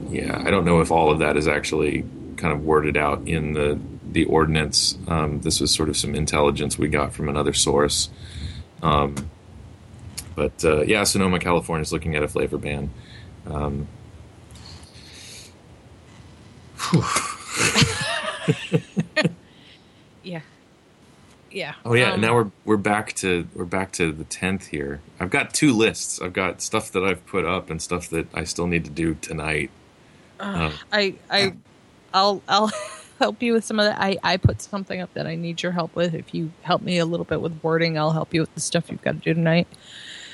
yeah, 0.10 0.42
I 0.46 0.50
don't 0.50 0.64
know 0.64 0.80
if 0.80 0.92
all 0.92 1.12
of 1.12 1.20
that 1.20 1.36
is 1.36 1.46
actually 1.46 2.06
kind 2.38 2.54
of 2.54 2.64
worded 2.64 2.96
out 2.96 3.28
in 3.28 3.52
the 3.54 3.78
the 4.14 4.24
ordinance. 4.26 4.98
Um, 5.10 5.42
this 5.42 5.60
was 5.60 5.74
sort 5.74 5.90
of 5.90 5.98
some 5.98 6.16
intelligence 6.16 6.78
we 6.78 6.88
got 6.88 7.12
from 7.12 7.28
another 7.28 7.52
source. 7.52 8.10
Um, 8.82 9.30
but 10.36 10.64
uh, 10.64 10.84
yeah, 10.84 11.04
Sonoma, 11.04 11.40
California 11.40 11.82
is 11.82 11.92
looking 11.92 12.16
at 12.16 12.24
a 12.24 12.30
flavor 12.30 12.58
ban. 12.58 12.90
Um, 13.46 13.88
Yeah. 20.24 20.42
Yeah. 21.54 21.76
oh 21.86 21.94
yeah, 21.94 22.12
Um, 22.14 22.22
now 22.22 22.34
we're 22.36 22.52
we're 22.66 22.78
back 22.78 23.14
to 23.16 23.48
we're 23.54 23.66
back 23.66 23.92
to 23.94 24.12
the 24.12 24.24
tenth 24.26 24.68
here. 24.68 25.02
I've 25.20 25.30
got 25.30 25.54
two 25.54 25.74
lists. 25.74 26.22
I've 26.22 26.34
got 26.34 26.62
stuff 26.62 26.92
that 26.92 27.04
I've 27.04 27.26
put 27.26 27.46
up 27.46 27.70
and 27.70 27.82
stuff 27.82 28.10
that 28.10 28.28
I 28.34 28.44
still 28.44 28.68
need 28.68 28.86
to 28.86 28.92
do 28.92 29.14
tonight. 29.16 29.72
Um, 30.40 30.78
I 30.92 31.16
I 31.30 31.54
I'll 32.14 32.42
I'll 32.48 32.72
help 33.20 33.42
you 33.42 33.54
with 33.54 33.66
some 33.66 33.80
of 33.80 33.86
that. 33.86 34.00
I 34.02 34.18
I 34.24 34.38
put 34.38 34.62
something 34.62 35.00
up 35.02 35.14
that 35.14 35.28
I 35.28 35.36
need 35.36 35.62
your 35.62 35.72
help 35.72 35.96
with. 35.96 36.14
If 36.14 36.34
you 36.34 36.52
help 36.62 36.82
me 36.82 36.98
a 36.98 37.06
little 37.06 37.26
bit 37.26 37.42
with 37.42 37.60
wording, 37.64 37.98
I'll 37.98 38.12
help 38.12 38.34
you 38.34 38.42
with 38.42 38.54
the 38.56 38.62
stuff 38.62 38.90
you've 38.90 39.02
got 39.02 39.14
to 39.14 39.20
do 39.20 39.34
tonight. 39.34 39.68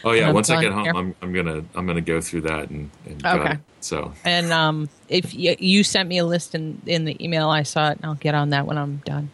oh 0.04 0.12
yeah, 0.12 0.32
once 0.32 0.50
I 0.50 0.62
get 0.62 0.72
home. 0.72 0.96
I'm 0.96 1.16
I'm 1.22 1.34
gonna 1.34 1.64
I'm 1.76 1.86
gonna 1.86 2.02
go 2.02 2.22
through 2.22 2.42
that 2.42 2.70
and, 2.70 2.90
and 3.06 3.26
Okay. 3.26 3.54
it. 3.54 3.60
so 3.82 4.14
And 4.26 4.52
um, 4.52 4.90
if 5.08 5.34
you, 5.34 5.56
you 5.60 5.84
sent 5.84 6.10
me 6.10 6.18
a 6.18 6.26
list 6.26 6.56
in 6.56 6.82
in 6.86 7.06
the 7.06 7.22
email, 7.24 7.50
I 7.50 7.64
saw 7.64 7.90
it, 7.90 7.98
and 7.98 8.06
I'll 8.06 8.16
get 8.16 8.36
on 8.36 8.50
that 8.50 8.66
when 8.66 8.78
I'm 8.78 8.98
done. 8.98 9.32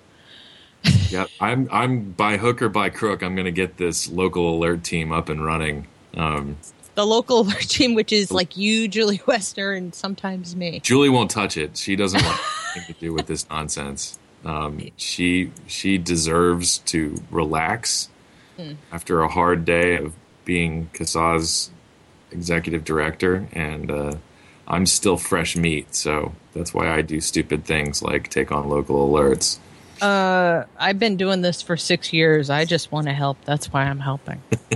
Yeah, 1.10 1.26
I'm 1.40 1.68
I'm 1.72 2.12
by 2.12 2.38
hook 2.38 2.62
or 2.62 2.70
by 2.70 2.90
crook. 2.90 3.24
I'm 3.24 3.36
gonna 3.36 3.52
get 3.52 3.78
this 3.78 4.10
local 4.10 4.56
alert 4.56 4.84
team 4.84 5.12
up 5.12 5.30
and 5.30 5.44
running. 5.44 5.88
Um, 6.16 6.58
The 6.96 7.06
local 7.06 7.42
alert 7.42 7.68
team, 7.70 7.96
which 7.96 8.12
is 8.12 8.32
like 8.32 8.58
you, 8.58 8.88
Julie 8.96 9.20
Woessner, 9.20 9.78
and 9.78 9.94
sometimes 9.94 10.56
me. 10.56 10.80
Julie 10.82 11.10
won't 11.10 11.32
touch 11.32 11.58
it. 11.58 11.78
She 11.78 11.96
doesn't 11.96 12.24
want 12.24 12.40
anything 12.76 12.94
to 12.96 13.00
do 13.00 13.14
with 13.14 13.28
this 13.28 13.48
nonsense. 13.50 14.18
Um, 14.44 14.92
she 14.98 15.52
she 15.68 15.98
deserves 15.98 16.80
to 16.80 17.22
relax 17.32 18.10
after 18.92 19.22
a 19.22 19.28
hard 19.28 19.66
day 19.66 19.98
of 19.98 20.14
being 20.46 20.90
CASAA's 20.94 21.72
executive 22.32 22.84
director, 22.86 23.48
and 23.52 23.92
uh, 23.92 24.16
I'm 24.68 24.86
still 24.86 25.18
fresh 25.18 25.56
meat, 25.56 25.94
so 25.96 26.34
that's 26.54 26.74
why 26.74 26.94
I 26.94 27.02
do 27.02 27.20
stupid 27.22 27.66
things 27.66 28.02
like 28.02 28.30
take 28.30 28.52
on 28.52 28.70
local 28.70 29.08
alerts. 29.10 29.58
Uh, 30.06 30.66
I've 30.78 31.00
been 31.00 31.18
doing 31.18 31.42
this 31.42 31.64
for 31.64 31.76
six 31.76 32.14
years. 32.14 32.52
I 32.52 32.64
just 32.66 32.92
want 32.92 33.08
to 33.08 33.14
help. 33.14 33.44
That's 33.44 33.74
why 33.74 33.86
I'm 33.86 34.00
helping. 34.00 34.40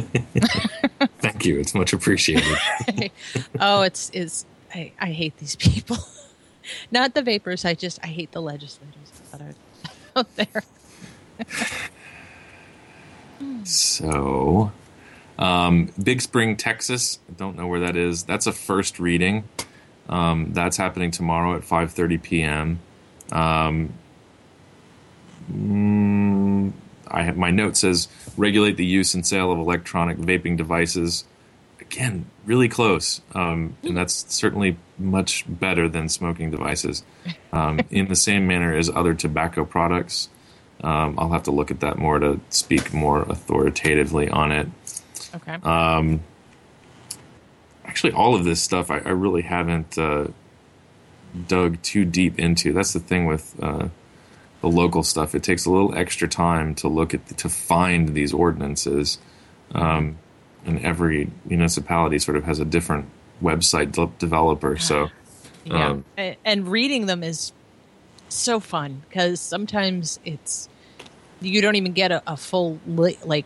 Thank 1.20 1.46
you. 1.46 1.60
It's 1.60 1.76
much 1.76 1.94
appreciated. 1.94 2.58
oh, 3.60 3.84
it's 3.84 4.10
it's. 4.12 4.48
I, 4.74 4.92
I 5.00 5.12
hate 5.12 5.38
these 5.38 5.56
people. 5.56 5.98
Not 6.92 7.14
the 7.14 7.22
vapors. 7.22 7.64
I 7.64 7.76
just 7.76 8.00
I 8.02 8.08
hate 8.08 8.32
the 8.32 8.42
legislators 8.42 9.12
that 9.32 9.42
are 9.42 9.54
out 10.16 10.36
there. 10.36 10.64
so, 13.64 14.72
um, 15.38 15.94
Big 16.02 16.22
Spring, 16.22 16.58
Texas. 16.58 17.20
I 17.30 17.34
don't 17.34 17.56
know 17.56 17.68
where 17.68 17.82
that 17.82 17.96
is. 17.96 18.24
That's 18.24 18.48
a 18.48 18.52
first 18.52 19.00
reading. 19.00 19.44
Um, 20.08 20.54
that's 20.54 20.78
happening 20.78 21.12
tomorrow 21.12 21.56
at 21.56 21.62
5:30 21.62 22.24
p.m. 22.24 22.80
Um, 23.32 23.94
mm, 25.52 26.72
I 27.08 27.24
have 27.24 27.38
my 27.38 27.52
note 27.52 27.78
says 27.78 28.08
regulate 28.38 28.78
the 28.78 28.86
use 28.86 29.14
and 29.14 29.26
sale 29.26 29.52
of 29.52 29.60
electronic 29.60 30.18
vaping 30.18 30.58
devices. 30.58 31.26
Again, 31.82 32.26
really 32.46 32.70
close, 32.70 33.22
um, 33.34 33.76
and 33.84 33.98
that's 33.98 34.32
certainly 34.34 34.78
much 35.00 35.44
better 35.48 35.90
than 35.90 36.08
smoking 36.08 36.52
devices. 36.52 37.04
Um, 37.52 37.80
in 37.90 38.08
the 38.08 38.16
same 38.16 38.46
manner 38.48 38.76
as 38.76 38.90
other 38.90 39.16
tobacco 39.16 39.66
products, 39.66 40.30
um, 40.84 41.18
I'll 41.18 41.32
have 41.32 41.44
to 41.44 41.52
look 41.52 41.72
at 41.72 41.80
that 41.80 41.98
more 41.98 42.20
to 42.20 42.40
speak 42.50 42.94
more 42.94 43.24
authoritatively 43.24 44.30
on 44.30 44.52
it. 44.52 44.68
Okay. 45.36 45.54
Um, 45.64 46.22
actually, 47.86 48.14
all 48.14 48.36
of 48.36 48.44
this 48.44 48.62
stuff 48.62 48.92
I, 48.92 49.00
I 49.00 49.10
really 49.10 49.42
haven't 49.42 49.98
uh, 49.98 50.28
dug 51.48 51.82
too 51.82 52.06
deep 52.06 52.40
into. 52.40 52.72
That's 52.72 52.94
the 52.94 53.00
thing 53.00 53.26
with 53.26 53.56
uh, 53.62 53.90
the 54.62 54.70
local 54.70 55.04
stuff; 55.04 55.36
it 55.36 55.44
takes 55.44 55.66
a 55.66 55.72
little 55.72 55.96
extra 55.96 56.28
time 56.28 56.76
to 56.76 56.88
look 56.88 57.14
at 57.14 57.38
to 57.38 57.50
find 57.50 58.10
these 58.10 58.34
ordinances. 58.34 59.18
Um, 59.74 60.18
and 60.66 60.80
every 60.84 61.30
municipality 61.46 62.20
sort 62.20 62.36
of 62.38 62.44
has 62.44 62.60
a 62.60 62.66
different 62.66 63.06
website 63.42 63.94
de- 63.94 64.12
developer. 64.20 64.78
So, 64.78 65.10
um, 65.70 66.04
A- 66.18 66.38
and 66.44 66.68
reading 66.68 67.06
them 67.06 67.24
is 67.24 67.54
so 68.28 68.60
fun 68.60 69.04
because 69.08 69.40
sometimes 69.40 70.20
it's 70.26 70.70
you 71.42 71.62
don't 71.62 71.76
even 71.76 71.94
get 71.94 72.12
a, 72.12 72.22
a 72.28 72.38
full 72.38 72.80
li- 72.86 73.18
like 73.24 73.46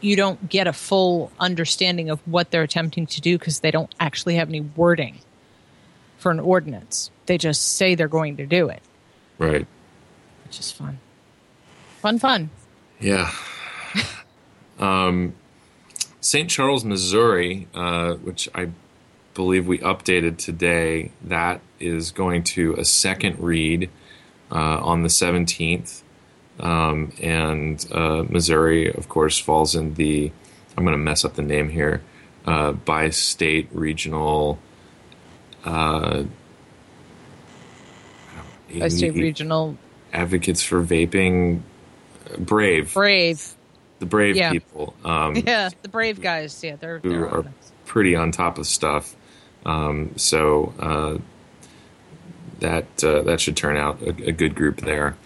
you 0.00 0.16
don't 0.16 0.48
get 0.48 0.66
a 0.66 0.72
full 0.72 1.32
understanding 1.40 2.10
of 2.10 2.20
what 2.28 2.50
they're 2.50 2.62
attempting 2.62 3.06
to 3.06 3.20
do 3.20 3.38
because 3.38 3.60
they 3.60 3.70
don't 3.70 3.92
actually 3.98 4.36
have 4.36 4.48
any 4.48 4.60
wording 4.60 5.18
for 6.18 6.30
an 6.30 6.40
ordinance. 6.40 7.10
They 7.26 7.38
just 7.38 7.76
say 7.76 7.94
they're 7.94 8.06
going 8.06 8.36
to 8.36 8.46
do 8.46 8.68
it, 8.68 8.82
right. 9.38 9.66
which 10.46 10.60
is 10.60 10.70
fun. 10.70 10.98
Fun, 12.00 12.18
fun. 12.18 12.50
Yeah. 13.00 13.32
um, 14.78 15.34
St. 16.20 16.48
Charles, 16.48 16.84
Missouri, 16.84 17.68
uh, 17.74 18.14
which 18.14 18.48
I 18.54 18.70
believe 19.34 19.66
we 19.66 19.78
updated 19.78 20.38
today, 20.38 21.10
that 21.22 21.60
is 21.80 22.12
going 22.12 22.44
to 22.44 22.74
a 22.74 22.84
second 22.84 23.38
read 23.40 23.90
uh, 24.50 24.78
on 24.80 25.02
the 25.02 25.08
17th. 25.08 26.02
Um, 26.60 27.12
and 27.20 27.84
uh, 27.90 28.24
Missouri, 28.28 28.92
of 28.92 29.08
course, 29.08 29.38
falls 29.38 29.74
in 29.74 29.94
the, 29.94 30.30
I'm 30.76 30.84
going 30.84 30.96
to 30.96 31.02
mess 31.02 31.24
up 31.24 31.34
the 31.34 31.42
name 31.42 31.68
here, 31.68 32.02
uh, 32.46 32.72
Bi-State 32.72 33.68
regional. 33.72 34.58
Bi-State 38.80 39.14
regional 39.14 39.76
advocates 40.12 40.62
for 40.62 40.82
vaping, 40.82 41.60
Brave, 42.38 42.92
brave. 42.94 43.54
the 43.98 44.06
Brave 44.06 44.36
Yeah. 44.36 44.52
people. 44.52 44.94
Um, 45.04 45.36
Yeah, 45.46 45.70
the 45.82 45.88
brave 45.88 46.20
guys. 46.20 46.62
Yeah, 46.62 46.76
they're, 46.76 46.98
who 46.98 47.10
they're 47.10 47.28
are 47.28 47.44
pretty 47.86 48.14
on 48.16 48.32
top 48.32 48.58
of 48.58 48.66
stuff. 48.66 49.14
Um, 49.66 50.12
so 50.16 50.72
uh, 50.78 51.18
that 52.60 53.02
uh, 53.04 53.22
that 53.22 53.40
should 53.40 53.56
turn 53.56 53.76
out 53.76 54.00
a, 54.02 54.10
a 54.28 54.32
good 54.32 54.54
group 54.54 54.80
there. 54.80 55.16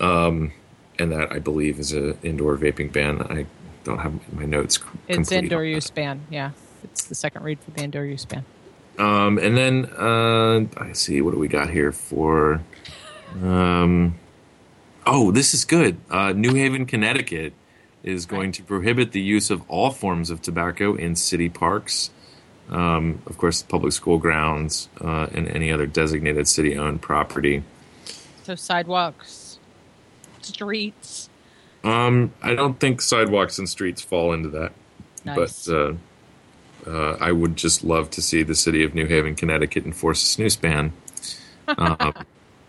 Um, 0.00 0.52
and 0.98 1.12
that 1.12 1.32
I 1.32 1.38
believe 1.38 1.78
is 1.78 1.92
a 1.92 2.16
indoor 2.26 2.56
vaping 2.56 2.92
ban. 2.92 3.22
I 3.22 3.46
don't 3.84 3.98
have 3.98 4.32
my 4.32 4.44
notes. 4.44 4.78
It's 5.08 5.30
indoor 5.32 5.64
use 5.64 5.90
ban. 5.90 6.26
Yeah, 6.30 6.50
it's 6.84 7.04
the 7.04 7.14
second 7.14 7.42
read 7.44 7.58
for 7.60 7.70
the 7.72 7.82
indoor 7.82 8.04
use 8.04 8.24
ban. 8.24 8.44
Um, 8.98 9.38
and 9.38 9.56
then 9.56 9.84
uh, 9.96 10.66
I 10.76 10.92
see 10.92 11.20
what 11.20 11.32
do 11.32 11.38
we 11.38 11.48
got 11.48 11.70
here 11.70 11.92
for. 11.92 12.60
Um, 13.42 14.18
oh, 15.06 15.30
this 15.30 15.54
is 15.54 15.64
good. 15.64 15.98
Uh, 16.10 16.32
New 16.32 16.54
Haven, 16.54 16.84
Connecticut, 16.84 17.52
is 18.02 18.26
going 18.26 18.52
to 18.52 18.62
prohibit 18.62 19.12
the 19.12 19.20
use 19.20 19.50
of 19.50 19.62
all 19.68 19.90
forms 19.90 20.30
of 20.30 20.42
tobacco 20.42 20.94
in 20.94 21.14
city 21.14 21.48
parks, 21.48 22.10
um, 22.70 23.22
of 23.26 23.38
course, 23.38 23.62
public 23.62 23.92
school 23.92 24.18
grounds, 24.18 24.88
uh, 25.00 25.26
and 25.32 25.48
any 25.48 25.70
other 25.70 25.86
designated 25.86 26.48
city-owned 26.48 27.00
property. 27.02 27.62
So 28.42 28.54
sidewalks, 28.54 29.58
streets. 30.42 31.28
Um, 31.84 32.32
I 32.42 32.54
don't 32.54 32.80
think 32.80 33.00
sidewalks 33.00 33.58
and 33.58 33.68
streets 33.68 34.02
fall 34.02 34.32
into 34.32 34.48
that, 34.50 34.72
Nice. 35.24 35.66
but 35.66 35.78
uh, 36.88 37.16
I 37.20 37.32
would 37.32 37.56
just 37.56 37.84
love 37.84 38.10
to 38.10 38.22
see 38.22 38.42
the 38.42 38.54
city 38.54 38.82
of 38.82 38.94
New 38.94 39.06
Haven, 39.06 39.34
Connecticut, 39.34 39.84
enforce 39.84 40.22
a 40.22 40.42
snus 40.42 40.60
ban. 40.60 40.92
Um, 41.68 42.14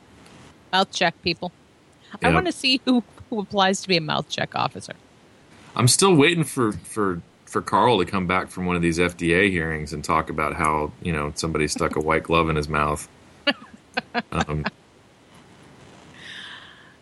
mouth 0.73 0.91
check 0.91 1.19
people. 1.21 1.51
I 2.23 2.33
want 2.33 2.47
to 2.47 2.51
see 2.51 2.81
who, 2.85 3.03
who 3.29 3.39
applies 3.39 3.81
to 3.81 3.87
be 3.87 3.97
a 3.97 4.01
mouth 4.01 4.27
check 4.29 4.55
officer. 4.55 4.93
I'm 5.75 5.87
still 5.87 6.15
waiting 6.15 6.43
for 6.43 6.73
for 6.73 7.21
for 7.45 7.61
Carl 7.61 7.99
to 7.99 8.05
come 8.05 8.27
back 8.27 8.49
from 8.49 8.65
one 8.65 8.75
of 8.75 8.81
these 8.81 8.99
FDA 8.99 9.49
hearings 9.49 9.93
and 9.93 10.03
talk 10.03 10.29
about 10.29 10.55
how 10.55 10.91
you 11.01 11.13
know 11.13 11.31
somebody 11.35 11.67
stuck 11.67 11.95
a 11.95 11.99
white 11.99 12.23
glove 12.23 12.49
in 12.49 12.55
his 12.55 12.67
mouth. 12.67 13.07
Um, 14.31 14.63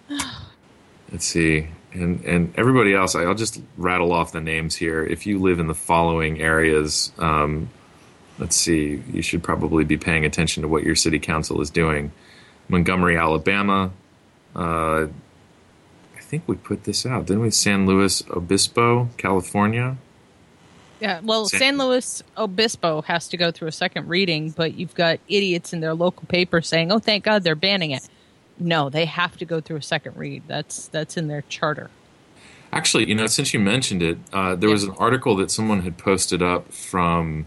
let's 1.12 1.26
see, 1.26 1.68
and 2.02 2.26
and 2.26 2.54
everybody 2.58 2.94
else, 2.94 3.16
I'll 3.16 3.36
just 3.36 3.62
rattle 3.78 4.12
off 4.12 4.32
the 4.32 4.42
names 4.42 4.76
here. 4.76 5.04
If 5.04 5.26
you 5.26 5.40
live 5.40 5.60
in 5.60 5.68
the 5.68 5.76
following 5.76 6.42
areas, 6.42 7.12
um, 7.18 7.70
let's 8.40 8.56
see, 8.56 9.04
you 9.12 9.22
should 9.22 9.44
probably 9.44 9.84
be 9.84 9.98
paying 9.98 10.26
attention 10.26 10.64
to 10.64 10.68
what 10.68 10.84
your 10.84 10.96
city 10.96 11.20
council 11.20 11.62
is 11.62 11.70
doing. 11.70 12.12
Montgomery, 12.70 13.18
Alabama. 13.18 13.92
Uh, 14.56 15.08
I 16.16 16.20
think 16.20 16.44
we 16.48 16.56
put 16.56 16.84
this 16.84 17.06
out, 17.06 17.28
didn't 17.28 17.42
we? 17.42 17.52
San 17.52 17.86
Luis 17.86 18.24
Obispo, 18.30 19.10
California. 19.18 19.98
Yeah, 21.00 21.20
well, 21.24 21.46
San- 21.46 21.60
San 21.60 21.78
Luis 21.78 22.24
Obispo 22.38 23.04
has 23.04 23.28
to 23.30 23.38
go 23.38 23.52
through 23.52 23.68
a 23.68 23.72
second 23.72 24.08
reading, 24.08 24.50
but 24.50 24.74
you've 24.74 24.96
got 24.96 25.20
idiots 25.28 25.72
in 25.72 25.80
their 25.80 25.94
local 25.94 26.26
paper 26.28 26.62
saying, 26.62 26.92
"Oh, 26.92 27.00
thank 27.00 27.24
God 27.24 27.44
they're 27.44 27.56
banning 27.56 27.92
it." 27.92 28.08
No, 28.60 28.90
they 28.90 29.06
have 29.06 29.38
to 29.38 29.46
go 29.46 29.62
through 29.62 29.78
a 29.78 29.82
second 29.82 30.16
read. 30.18 30.44
That's 30.48 30.88
that's 30.88 31.16
in 31.18 31.28
their 31.28 31.44
charter. 31.44 31.90
Actually, 32.72 33.08
you 33.08 33.16
know, 33.16 33.28
since 33.28 33.54
you 33.54 33.60
mentioned 33.60 34.04
it, 34.04 34.18
uh, 34.34 34.56
there 34.56 34.70
was 34.70 34.84
an 34.84 34.92
article 34.98 35.36
that 35.38 35.50
someone 35.52 35.82
had 35.84 35.98
posted 35.98 36.42
up 36.42 36.72
from 36.74 37.46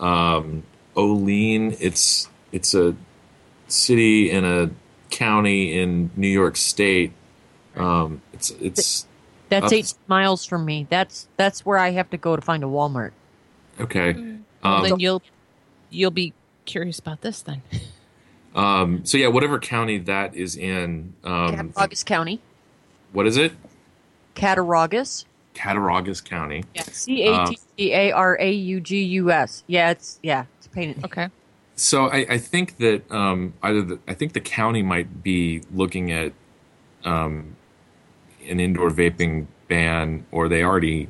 um, 0.00 0.62
Olean. 0.96 1.76
It's 1.78 2.28
it's 2.52 2.74
a 2.74 2.96
city 3.68 4.30
in 4.30 4.44
a 4.44 4.70
county 5.10 5.78
in 5.78 6.10
New 6.16 6.28
York 6.28 6.56
State. 6.56 7.12
Um, 7.76 8.22
it's 8.32 8.50
it's 8.60 9.06
That's 9.50 9.66
Up- 9.66 9.72
eight 9.72 9.94
miles 10.08 10.44
from 10.44 10.64
me. 10.64 10.86
That's 10.90 11.28
that's 11.36 11.64
where 11.66 11.78
I 11.78 11.90
have 11.90 12.10
to 12.10 12.16
go 12.16 12.34
to 12.34 12.42
find 12.42 12.64
a 12.64 12.66
Walmart. 12.66 13.12
okay. 13.80 14.14
Well, 14.64 14.74
Um, 14.78 14.82
then 14.82 14.98
you'll 14.98 15.22
you'll 15.90 16.10
be 16.10 16.32
curious 16.64 16.98
about 16.98 17.20
this 17.20 17.42
then. 17.42 17.62
um, 18.56 19.04
so 19.04 19.16
yeah, 19.18 19.28
whatever 19.28 19.58
county 19.60 19.98
that 19.98 20.34
is 20.34 20.56
in, 20.56 21.14
um, 21.24 21.54
Cattaraugus 21.72 22.02
County. 22.04 22.40
what 23.12 23.26
is 23.26 23.36
it? 23.36 23.52
Cattaraugus. 24.34 25.24
Cattaraugus 25.54 26.20
County. 26.22 26.64
Yeah, 26.74 26.82
C 26.82 27.26
A 27.28 27.46
T 27.46 27.58
T 27.76 27.92
A 27.94 28.12
R 28.12 28.36
A 28.40 28.50
U 28.50 28.80
G 28.80 29.02
U 29.04 29.30
S. 29.30 29.64
Yeah, 29.66 29.90
it's 29.90 30.18
yeah, 30.22 30.44
it's 30.58 30.66
a 30.66 30.70
pain. 30.70 30.90
in- 30.90 31.04
Okay. 31.04 31.28
So 31.78 32.06
I, 32.06 32.26
I 32.30 32.38
think 32.38 32.78
that 32.78 33.10
um, 33.10 33.52
either 33.62 33.82
the, 33.82 33.98
I 34.08 34.14
think 34.14 34.32
the 34.32 34.40
county 34.40 34.82
might 34.82 35.22
be 35.22 35.62
looking 35.74 36.10
at 36.10 36.32
um, 37.04 37.54
an 38.48 38.60
indoor 38.60 38.88
vaping 38.90 39.46
ban, 39.68 40.24
or 40.32 40.48
they 40.48 40.62
already 40.62 41.08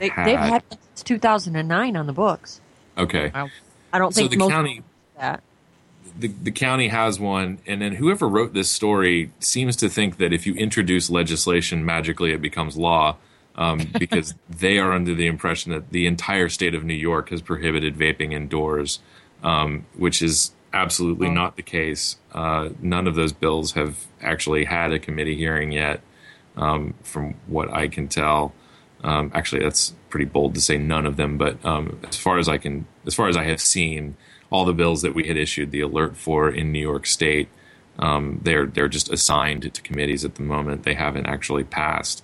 They, 0.00 0.08
had. 0.08 0.26
they've 0.26 0.38
had 0.38 0.62
it 0.72 0.78
since 0.94 1.02
2009 1.04 1.96
on 1.96 2.06
the 2.06 2.12
books. 2.12 2.60
okay. 2.98 3.30
Wow. 3.32 3.48
I 3.92 3.98
don't 3.98 4.12
So 4.14 4.20
think 4.22 4.32
the 4.32 4.38
most 4.38 4.50
county 4.50 4.82
that. 5.18 5.42
The, 6.18 6.28
the 6.28 6.50
county 6.50 6.88
has 6.88 7.18
one, 7.18 7.58
and 7.66 7.80
then 7.80 7.94
whoever 7.96 8.28
wrote 8.28 8.54
this 8.54 8.70
story 8.70 9.32
seems 9.40 9.76
to 9.76 9.88
think 9.88 10.18
that 10.18 10.32
if 10.32 10.46
you 10.46 10.54
introduce 10.54 11.10
legislation, 11.10 11.84
magically 11.84 12.32
it 12.32 12.42
becomes 12.42 12.76
law. 12.76 13.16
um, 13.54 13.88
because 13.98 14.34
they 14.48 14.78
are 14.78 14.92
under 14.92 15.14
the 15.14 15.26
impression 15.26 15.72
that 15.72 15.90
the 15.90 16.06
entire 16.06 16.48
state 16.48 16.74
of 16.74 16.84
New 16.84 16.94
York 16.94 17.30
has 17.30 17.42
prohibited 17.42 17.96
vaping 17.96 18.32
indoors, 18.32 19.00
um, 19.42 19.86
which 19.96 20.22
is 20.22 20.52
absolutely 20.72 21.28
not 21.28 21.56
the 21.56 21.62
case. 21.62 22.16
Uh, 22.32 22.70
none 22.80 23.06
of 23.06 23.14
those 23.14 23.32
bills 23.32 23.72
have 23.72 24.06
actually 24.22 24.64
had 24.64 24.92
a 24.92 24.98
committee 24.98 25.36
hearing 25.36 25.72
yet, 25.72 26.00
um, 26.56 26.94
from 27.02 27.34
what 27.46 27.70
I 27.70 27.88
can 27.88 28.08
tell. 28.08 28.54
Um, 29.04 29.30
actually, 29.34 29.62
that's 29.62 29.94
pretty 30.08 30.26
bold 30.26 30.54
to 30.54 30.60
say 30.60 30.78
none 30.78 31.06
of 31.06 31.16
them, 31.16 31.36
but 31.36 31.62
um, 31.64 31.98
as 32.08 32.16
far 32.16 32.38
as 32.38 32.48
I 32.48 32.56
can, 32.56 32.86
as 33.06 33.14
far 33.14 33.28
as 33.28 33.36
I 33.36 33.44
have 33.44 33.60
seen, 33.60 34.16
all 34.52 34.64
the 34.64 34.72
bills 34.74 35.02
that 35.02 35.14
we 35.14 35.26
had 35.26 35.36
issued 35.36 35.70
the 35.72 35.80
alert 35.80 36.16
for 36.16 36.48
in 36.48 36.70
New 36.70 36.78
York 36.78 37.06
State, 37.06 37.48
um, 37.98 38.40
they're 38.44 38.66
they're 38.66 38.88
just 38.88 39.10
assigned 39.10 39.74
to 39.74 39.82
committees 39.82 40.24
at 40.24 40.34
the 40.36 40.42
moment. 40.42 40.84
They 40.84 40.94
haven't 40.94 41.26
actually 41.26 41.64
passed, 41.64 42.22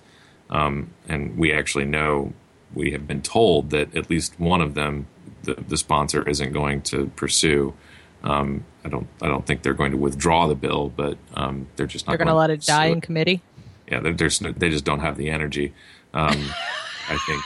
um, 0.49 0.91
and 1.07 1.37
we 1.37 1.51
actually 1.51 1.85
know 1.85 2.33
we 2.73 2.91
have 2.91 3.05
been 3.07 3.21
told 3.21 3.71
that 3.71 3.95
at 3.95 4.09
least 4.09 4.39
one 4.39 4.61
of 4.61 4.75
them, 4.75 5.07
the, 5.43 5.55
the 5.55 5.75
sponsor, 5.77 6.27
isn't 6.29 6.53
going 6.53 6.81
to 6.83 7.07
pursue. 7.15 7.73
Um, 8.23 8.63
I 8.85 8.89
don't 8.89 9.07
I 9.21 9.27
don't 9.27 9.45
think 9.45 9.63
they're 9.63 9.73
going 9.73 9.91
to 9.91 9.97
withdraw 9.97 10.47
the 10.47 10.55
bill, 10.55 10.89
but 10.95 11.17
um, 11.33 11.67
they're 11.75 11.87
just 11.87 12.05
not. 12.05 12.11
They're 12.11 12.25
going 12.25 12.27
to 12.27 12.35
let 12.35 12.49
it 12.51 12.61
die 12.61 12.85
in 12.87 13.01
committee. 13.01 13.41
yeah, 13.91 13.99
they're, 14.01 14.13
there's 14.13 14.39
no- 14.41 14.51
they 14.51 14.69
just 14.69 14.85
don't 14.85 14.99
have 15.01 15.17
the 15.17 15.29
energy. 15.29 15.73
Um, 16.13 16.37
I 17.09 17.17
think 17.25 17.43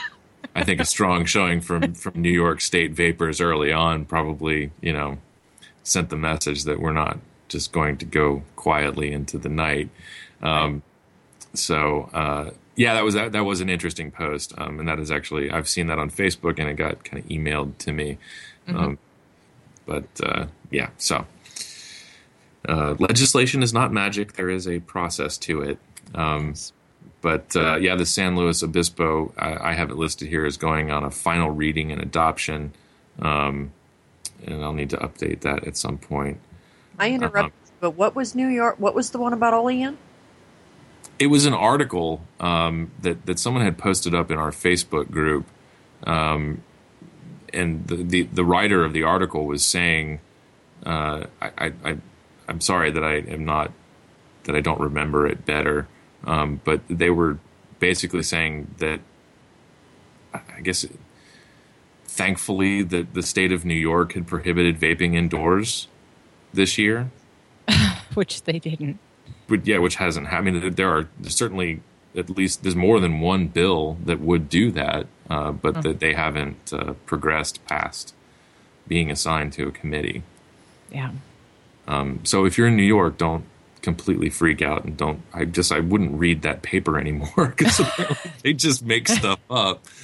I 0.54 0.64
think 0.64 0.80
a 0.80 0.84
strong 0.84 1.24
showing 1.24 1.60
from 1.60 1.94
from 1.94 2.20
New 2.20 2.30
York 2.30 2.60
State 2.60 2.92
vapors 2.92 3.40
early 3.40 3.72
on 3.72 4.04
probably 4.04 4.70
you 4.80 4.92
know 4.92 5.18
sent 5.82 6.10
the 6.10 6.16
message 6.16 6.64
that 6.64 6.80
we're 6.80 6.92
not 6.92 7.18
just 7.48 7.72
going 7.72 7.96
to 7.98 8.04
go 8.04 8.42
quietly 8.56 9.12
into 9.12 9.38
the 9.38 9.48
night. 9.48 9.88
Um, 10.42 10.82
so 11.52 12.10
uh, 12.12 12.50
yeah, 12.76 12.94
that 12.94 13.04
was 13.04 13.14
that, 13.14 13.32
that 13.32 13.44
was 13.44 13.60
an 13.60 13.68
interesting 13.68 14.10
post, 14.10 14.52
um, 14.58 14.80
and 14.80 14.88
that 14.88 14.98
is 14.98 15.10
actually 15.10 15.50
I've 15.50 15.68
seen 15.68 15.86
that 15.88 15.98
on 15.98 16.10
Facebook 16.10 16.58
and 16.58 16.68
it 16.68 16.74
got 16.74 17.04
kind 17.04 17.22
of 17.22 17.28
emailed 17.28 17.78
to 17.78 17.92
me. 17.92 18.18
Um, 18.66 18.98
but 19.86 20.08
uh, 20.22 20.46
yeah, 20.70 20.88
so 20.96 21.26
uh, 22.68 22.94
legislation 22.98 23.62
is 23.62 23.72
not 23.72 23.92
magic. 23.92 24.34
There 24.34 24.50
is 24.50 24.66
a 24.66 24.80
process 24.80 25.36
to 25.38 25.62
it. 25.62 25.78
Um, 26.14 26.54
but 27.24 27.56
uh, 27.56 27.76
yeah, 27.76 27.96
the 27.96 28.04
San 28.04 28.36
Luis 28.36 28.62
Obispo, 28.62 29.32
I, 29.38 29.70
I 29.70 29.72
have 29.72 29.90
it 29.90 29.96
listed 29.96 30.28
here 30.28 30.44
as 30.44 30.58
going 30.58 30.90
on 30.90 31.04
a 31.04 31.10
final 31.10 31.50
reading 31.50 31.90
and 31.90 32.02
adoption. 32.02 32.74
Um, 33.18 33.72
and 34.46 34.62
I'll 34.62 34.74
need 34.74 34.90
to 34.90 34.98
update 34.98 35.40
that 35.40 35.66
at 35.66 35.78
some 35.78 35.96
point. 35.96 36.38
I 36.98 37.12
interrupted, 37.12 37.54
but 37.80 37.92
what 37.92 38.14
was 38.14 38.34
New 38.34 38.48
York? 38.48 38.78
What 38.78 38.94
was 38.94 39.08
the 39.10 39.18
one 39.18 39.32
about 39.32 39.54
Olean? 39.54 39.96
It 41.18 41.28
was 41.28 41.46
an 41.46 41.54
article 41.54 42.20
um, 42.40 42.90
that, 43.00 43.24
that 43.24 43.38
someone 43.38 43.64
had 43.64 43.78
posted 43.78 44.14
up 44.14 44.30
in 44.30 44.36
our 44.36 44.50
Facebook 44.50 45.10
group. 45.10 45.46
Um, 46.06 46.62
and 47.54 47.86
the, 47.86 47.96
the, 47.96 48.22
the 48.24 48.44
writer 48.44 48.84
of 48.84 48.92
the 48.92 49.04
article 49.04 49.46
was 49.46 49.64
saying, 49.64 50.20
uh, 50.84 51.24
I, 51.40 51.50
I, 51.56 51.72
I, 51.84 51.96
I'm 52.48 52.60
sorry 52.60 52.90
that 52.90 53.02
I 53.02 53.14
am 53.14 53.46
not, 53.46 53.72
that 54.42 54.54
I 54.54 54.60
don't 54.60 54.80
remember 54.80 55.26
it 55.26 55.46
better. 55.46 55.88
Um, 56.26 56.60
but 56.64 56.80
they 56.88 57.10
were 57.10 57.38
basically 57.78 58.22
saying 58.22 58.74
that, 58.78 59.00
I 60.32 60.60
guess, 60.62 60.86
thankfully, 62.06 62.82
that 62.82 63.14
the 63.14 63.22
state 63.22 63.52
of 63.52 63.64
New 63.64 63.74
York 63.74 64.14
had 64.14 64.26
prohibited 64.26 64.80
vaping 64.80 65.14
indoors 65.14 65.88
this 66.52 66.78
year. 66.78 67.10
which 68.14 68.42
they 68.44 68.58
didn't. 68.58 68.98
But 69.48 69.66
yeah, 69.66 69.78
which 69.78 69.96
hasn't 69.96 70.28
happened. 70.28 70.56
I 70.56 70.60
mean, 70.60 70.74
there 70.74 70.90
are 70.90 71.08
certainly 71.22 71.80
at 72.16 72.30
least 72.30 72.62
there's 72.62 72.76
more 72.76 73.00
than 73.00 73.20
one 73.20 73.48
bill 73.48 73.98
that 74.04 74.20
would 74.20 74.48
do 74.48 74.70
that, 74.72 75.06
uh, 75.28 75.52
but 75.52 75.82
that 75.82 76.00
they 76.00 76.14
haven't 76.14 76.72
uh, 76.72 76.94
progressed 77.06 77.64
past 77.66 78.14
being 78.86 79.10
assigned 79.10 79.52
to 79.54 79.66
a 79.66 79.72
committee. 79.72 80.22
Yeah. 80.90 81.10
Um, 81.86 82.20
so 82.22 82.44
if 82.44 82.56
you're 82.56 82.68
in 82.68 82.76
New 82.76 82.82
York, 82.84 83.18
don't 83.18 83.44
completely 83.84 84.30
freak 84.30 84.62
out 84.62 84.84
and 84.84 84.96
don't. 84.96 85.20
I 85.32 85.44
just 85.44 85.70
I 85.70 85.78
wouldn't 85.78 86.18
read 86.18 86.42
that 86.42 86.62
paper 86.62 86.98
anymore 86.98 87.28
because 87.56 87.80
they 88.42 88.52
just 88.54 88.84
make 88.84 89.06
stuff 89.06 89.38
up. 89.48 89.84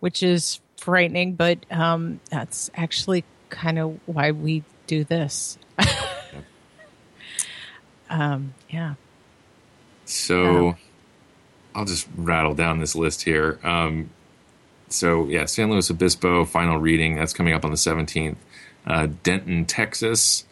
which 0.00 0.22
is 0.22 0.60
frightening, 0.76 1.34
but 1.34 1.64
um, 1.70 2.20
that's 2.28 2.70
actually 2.74 3.24
kind 3.48 3.78
of 3.78 3.98
why 4.04 4.32
we 4.32 4.62
do 4.86 5.04
this. 5.04 5.56
um, 8.10 8.52
yeah. 8.68 8.94
So 10.04 10.76
I'll 11.74 11.86
just 11.86 12.06
rattle 12.16 12.54
down 12.54 12.80
this 12.80 12.94
list 12.94 13.22
here. 13.22 13.58
Um, 13.62 14.10
so 14.88 15.26
yeah, 15.26 15.46
San 15.46 15.70
Luis 15.70 15.90
Obispo 15.90 16.44
final 16.44 16.78
reading 16.78 17.14
that's 17.14 17.32
coming 17.32 17.54
up 17.54 17.64
on 17.64 17.70
the 17.70 17.78
17th. 17.78 18.36
Uh, 18.86 19.08
Denton, 19.22 19.64
Texas. 19.64 20.44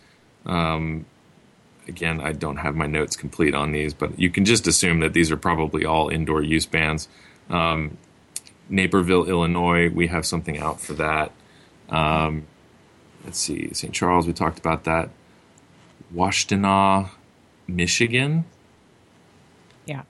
Um, 0.47 1.07
again, 1.89 2.21
I 2.21 2.33
don't 2.33 2.57
have 2.57 2.75
my 2.75 2.87
notes 2.87 3.17
complete 3.17 3.55
on 3.55 3.73
these, 3.73 3.95
but 3.95 4.19
you 4.19 4.31
can 4.31 4.45
just 4.45 4.67
assume 4.67 5.01
that 5.01 5.13
these 5.13 5.31
are 5.31 5.37
probably 5.37 5.85
all 5.85 6.09
indoor 6.09 6.43
use 6.43 6.67
bans. 6.67 7.09
Um, 7.51 7.97
Naperville, 8.69 9.29
Illinois, 9.29 9.91
we 9.91 10.07
have 10.09 10.25
something 10.25 10.59
out 10.59 10.81
for 10.81 10.95
that. 10.95 11.33
Um, 11.89 12.47
let's 13.25 13.39
see, 13.39 13.73
St. 13.75 13.93
Charles, 13.93 14.27
we 14.27 14.33
talked 14.33 14.59
about 14.59 14.85
that. 14.85 15.11
Washtenaw, 16.15 17.11
Michigan. 17.67 18.45
Yeah. 19.87 20.03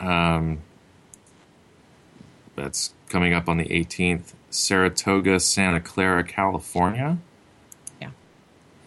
Um, 0.00 0.60
that's 2.56 2.94
coming 3.08 3.34
up 3.34 3.48
on 3.48 3.58
the 3.58 3.64
18th. 3.64 4.34
Saratoga, 4.50 5.40
Santa 5.40 5.80
Clara, 5.80 6.22
California. 6.24 7.18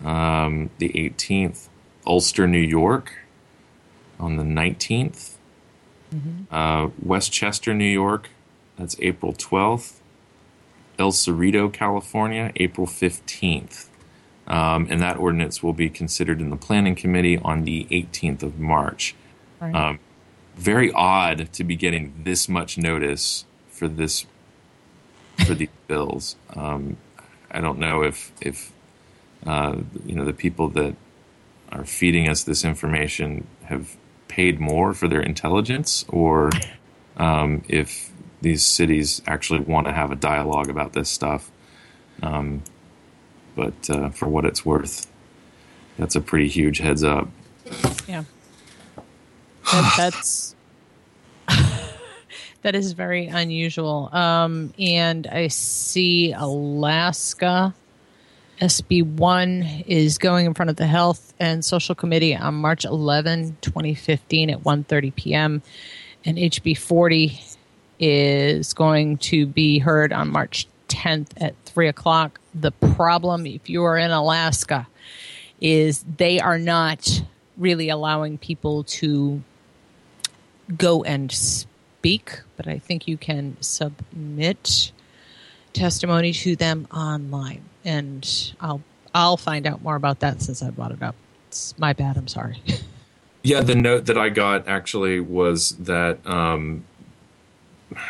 Um, 0.03 0.69
the 0.77 0.89
18th. 0.89 1.69
Ulster, 2.07 2.47
New 2.47 2.59
York 2.59 3.13
on 4.19 4.37
the 4.37 4.43
19th. 4.43 5.35
Uh, 6.51 6.89
Westchester, 7.01 7.73
New 7.73 7.83
York. 7.83 8.29
That's 8.77 8.95
April 8.99 9.33
12th. 9.33 9.99
El 10.97 11.11
Cerrito, 11.11 11.71
California, 11.71 12.51
April 12.55 12.87
15th. 12.87 13.87
Um, 14.47 14.87
and 14.89 15.01
that 15.01 15.17
ordinance 15.17 15.63
will 15.63 15.73
be 15.73 15.89
considered 15.89 16.39
in 16.39 16.51
the 16.51 16.55
Planning 16.55 16.95
Committee 16.95 17.37
on 17.39 17.63
the 17.63 17.85
18th 17.91 18.43
of 18.43 18.59
March. 18.59 19.15
Right. 19.59 19.75
Um, 19.75 19.99
very 20.55 20.91
odd 20.91 21.51
to 21.53 21.63
be 21.63 21.75
getting 21.75 22.13
this 22.23 22.47
much 22.47 22.77
notice 22.77 23.45
for 23.69 23.87
this 23.87 24.25
for 25.45 25.53
these 25.53 25.69
bills. 25.87 26.37
Um, 26.55 26.97
I 27.51 27.59
don't 27.59 27.77
know 27.77 28.03
if 28.03 28.31
if 28.39 28.71
uh, 29.45 29.77
you 30.05 30.15
know 30.15 30.25
the 30.25 30.33
people 30.33 30.69
that 30.69 30.95
are 31.71 31.85
feeding 31.85 32.27
us 32.29 32.43
this 32.43 32.63
information 32.63 33.47
have 33.65 33.97
paid 34.27 34.59
more 34.59 34.93
for 34.93 35.07
their 35.07 35.21
intelligence, 35.21 36.05
or 36.09 36.49
um, 37.17 37.63
if 37.67 38.11
these 38.41 38.65
cities 38.65 39.21
actually 39.27 39.59
want 39.59 39.87
to 39.87 39.93
have 39.93 40.11
a 40.11 40.15
dialogue 40.15 40.69
about 40.69 40.93
this 40.93 41.09
stuff. 41.09 41.51
Um, 42.21 42.63
but 43.55 43.89
uh, 43.89 44.09
for 44.09 44.27
what 44.27 44.45
it's 44.45 44.65
worth, 44.65 45.07
that's 45.97 46.15
a 46.15 46.21
pretty 46.21 46.47
huge 46.47 46.79
heads 46.79 47.03
up. 47.03 47.29
Yeah. 48.07 48.25
That, 49.71 49.93
that's 49.97 50.55
that 52.61 52.75
is 52.75 52.91
very 52.91 53.27
unusual. 53.27 54.09
Um, 54.13 54.73
and 54.77 55.27
I 55.27 55.47
see 55.47 56.33
Alaska 56.33 57.73
SB 58.61 59.05
one 59.05 59.63
is 59.85 60.17
going 60.17 60.45
in 60.45 60.53
front 60.53 60.69
of 60.69 60.77
the 60.77 60.87
Health 60.87 61.33
and 61.39 61.63
Social 61.63 61.95
Committee 61.95 62.35
on 62.35 62.55
March 62.55 62.85
11, 62.85 63.57
2015 63.61 64.49
at 64.49 64.63
1.30 64.63 65.15
p.m. 65.15 65.61
And 66.23 66.37
HB 66.37 66.77
40 66.77 67.39
is 67.99 68.73
going 68.73 69.17
to 69.17 69.45
be 69.45 69.79
heard 69.79 70.13
on 70.13 70.29
March 70.29 70.67
10th 70.87 71.29
at 71.37 71.55
3 71.65 71.89
o'clock. 71.89 72.39
The 72.53 72.71
problem, 72.71 73.45
if 73.45 73.69
you 73.69 73.83
are 73.83 73.97
in 73.97 74.11
Alaska, 74.11 74.87
is 75.59 76.05
they 76.17 76.39
are 76.39 76.57
not 76.57 77.23
really 77.57 77.89
allowing 77.89 78.37
people 78.37 78.83
to 78.83 79.41
go 80.77 81.03
and 81.03 81.31
speak, 81.31 82.41
but 82.57 82.67
I 82.67 82.79
think 82.79 83.07
you 83.07 83.17
can 83.17 83.57
submit 83.59 84.91
testimony 85.73 86.31
to 86.31 86.55
them 86.55 86.87
online, 86.91 87.64
and 87.85 88.53
I'll 88.59 88.81
I'll 89.13 89.37
find 89.37 89.65
out 89.65 89.81
more 89.81 89.95
about 89.95 90.19
that 90.19 90.41
since 90.41 90.61
I 90.61 90.71
brought 90.71 90.91
it 90.91 91.01
up. 91.01 91.15
It's 91.47 91.77
my 91.79 91.93
bad. 91.93 92.17
I'm 92.17 92.27
sorry. 92.27 92.61
Yeah, 93.43 93.61
the 93.61 93.75
note 93.75 94.07
that 94.07 94.17
I 94.17 94.29
got 94.29 94.67
actually 94.67 95.19
was 95.19 95.69
that 95.81 96.25
um, 96.25 96.83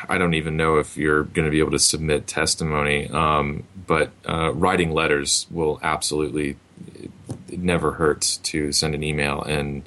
I 0.07 0.17
don't 0.17 0.33
even 0.33 0.55
know 0.55 0.77
if 0.77 0.95
you're 0.95 1.23
going 1.25 1.43
to 1.43 1.51
be 1.51 1.59
able 1.59 1.71
to 1.71 1.79
submit 1.79 2.25
testimony, 2.25 3.09
um, 3.09 3.65
but 3.85 4.11
uh, 4.25 4.53
writing 4.53 4.91
letters 4.93 5.45
will 5.51 5.77
absolutely. 5.83 6.55
It, 6.95 7.11
it 7.49 7.59
never 7.59 7.91
hurts 7.91 8.37
to 8.37 8.71
send 8.71 8.95
an 8.95 9.03
email 9.03 9.41
and 9.41 9.83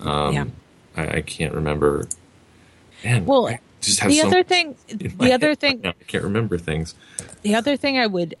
um, 0.00 0.34
Yeah. 0.34 0.44
I, 0.98 1.16
I 1.16 1.20
can't 1.22 1.54
remember. 1.54 2.06
Man, 3.02 3.24
Well, 3.24 3.48
I 3.48 3.58
just 3.80 4.00
have 4.00 4.10
the 4.10 4.20
other 4.20 4.42
thing, 4.42 4.76
the 4.88 5.32
other 5.32 5.54
thing. 5.54 5.80
I 5.86 5.92
can't 6.08 6.24
remember 6.24 6.58
things. 6.58 6.94
the 7.40 7.54
other 7.54 7.78
thing 7.78 7.98
I 7.98 8.06
would 8.06 8.34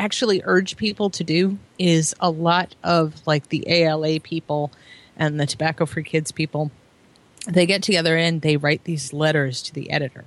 actually 0.00 0.40
urge 0.44 0.78
people 0.78 1.10
to 1.10 1.22
do 1.22 1.58
is 1.78 2.14
a 2.20 2.30
lot 2.30 2.74
of 2.82 3.14
like 3.26 3.50
the 3.50 3.64
ALA 3.68 4.18
people 4.18 4.72
and 5.16 5.38
the 5.38 5.46
Tobacco 5.46 5.84
Free 5.84 6.02
Kids 6.02 6.32
people. 6.32 6.70
They 7.46 7.66
get 7.66 7.82
together 7.82 8.16
and 8.16 8.40
they 8.40 8.56
write 8.56 8.84
these 8.84 9.12
letters 9.12 9.62
to 9.62 9.74
the 9.74 9.90
editor. 9.90 10.24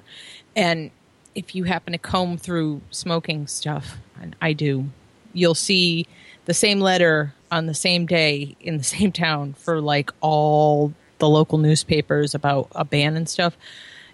And 0.55 0.91
if 1.33 1.55
you 1.55 1.63
happen 1.63 1.93
to 1.93 1.97
comb 1.97 2.37
through 2.37 2.81
smoking 2.91 3.47
stuff, 3.47 3.97
and 4.21 4.35
I 4.39 4.53
do, 4.53 4.85
you'll 5.33 5.55
see 5.55 6.05
the 6.45 6.53
same 6.53 6.79
letter 6.79 7.33
on 7.51 7.65
the 7.65 7.73
same 7.73 8.05
day 8.05 8.55
in 8.59 8.77
the 8.77 8.83
same 8.95 9.11
town 9.11 9.53
for 9.53 9.81
like 9.81 10.11
all 10.21 10.93
the 11.17 11.27
local 11.27 11.57
newspapers 11.57 12.35
about 12.35 12.67
a 12.73 12.85
ban 12.85 13.15
and 13.15 13.27
stuff. 13.27 13.57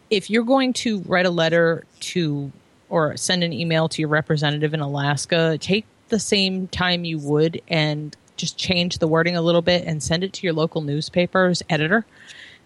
If 0.09 0.29
you're 0.29 0.43
going 0.43 0.71
to 0.73 1.01
write 1.01 1.25
a 1.25 1.31
letter 1.31 1.83
to 1.99 2.51
or 2.89 3.15
send 3.17 3.43
an 3.43 3.53
email 3.53 3.87
to 3.89 4.01
your 4.01 4.09
representative 4.09 4.73
in 4.73 4.79
Alaska, 4.79 5.57
take 5.59 5.85
the 6.09 6.19
same 6.19 6.67
time 6.67 7.05
you 7.05 7.19
would 7.19 7.61
and 7.67 8.15
just 8.35 8.57
change 8.57 8.97
the 8.97 9.07
wording 9.07 9.35
a 9.35 9.41
little 9.41 9.61
bit 9.61 9.85
and 9.85 10.01
send 10.01 10.23
it 10.23 10.33
to 10.33 10.47
your 10.47 10.53
local 10.53 10.81
newspaper's 10.81 11.61
editor. 11.69 12.05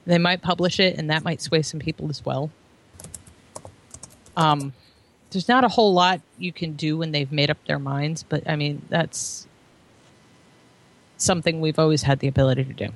They 0.06 0.18
might 0.18 0.42
publish 0.42 0.80
it, 0.80 0.98
and 0.98 1.10
that 1.10 1.24
might 1.24 1.42
sway 1.42 1.62
some 1.62 1.80
people 1.80 2.10
as 2.10 2.26
well. 2.26 2.52
Um, 4.36 4.74
there's 5.32 5.48
not 5.48 5.64
a 5.64 5.68
whole 5.68 5.94
lot 5.94 6.22
you 6.38 6.54
can 6.54 6.74
do 6.74 6.98
when 6.98 7.12
they've 7.12 7.32
made 7.32 7.50
up 7.50 7.58
their 7.66 7.80
minds, 7.80 8.24
but 8.24 8.48
I 8.48 8.56
mean 8.56 8.82
that's 8.90 9.48
something 11.18 11.62
we've 11.62 11.80
always 11.80 12.04
had 12.04 12.20
the 12.20 12.28
ability 12.28 12.66
to 12.66 12.74
do. 12.74 12.90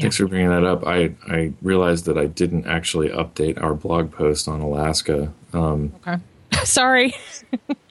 Thanks 0.00 0.16
for 0.16 0.26
bringing 0.26 0.48
that 0.50 0.64
up. 0.64 0.86
I, 0.86 1.14
I 1.26 1.52
realized 1.62 2.04
that 2.06 2.18
I 2.18 2.26
didn't 2.26 2.66
actually 2.66 3.08
update 3.08 3.60
our 3.62 3.74
blog 3.74 4.12
post 4.12 4.48
on 4.48 4.60
Alaska. 4.60 5.32
Um, 5.52 5.92
Okay, 6.06 6.18
sorry. 6.64 7.14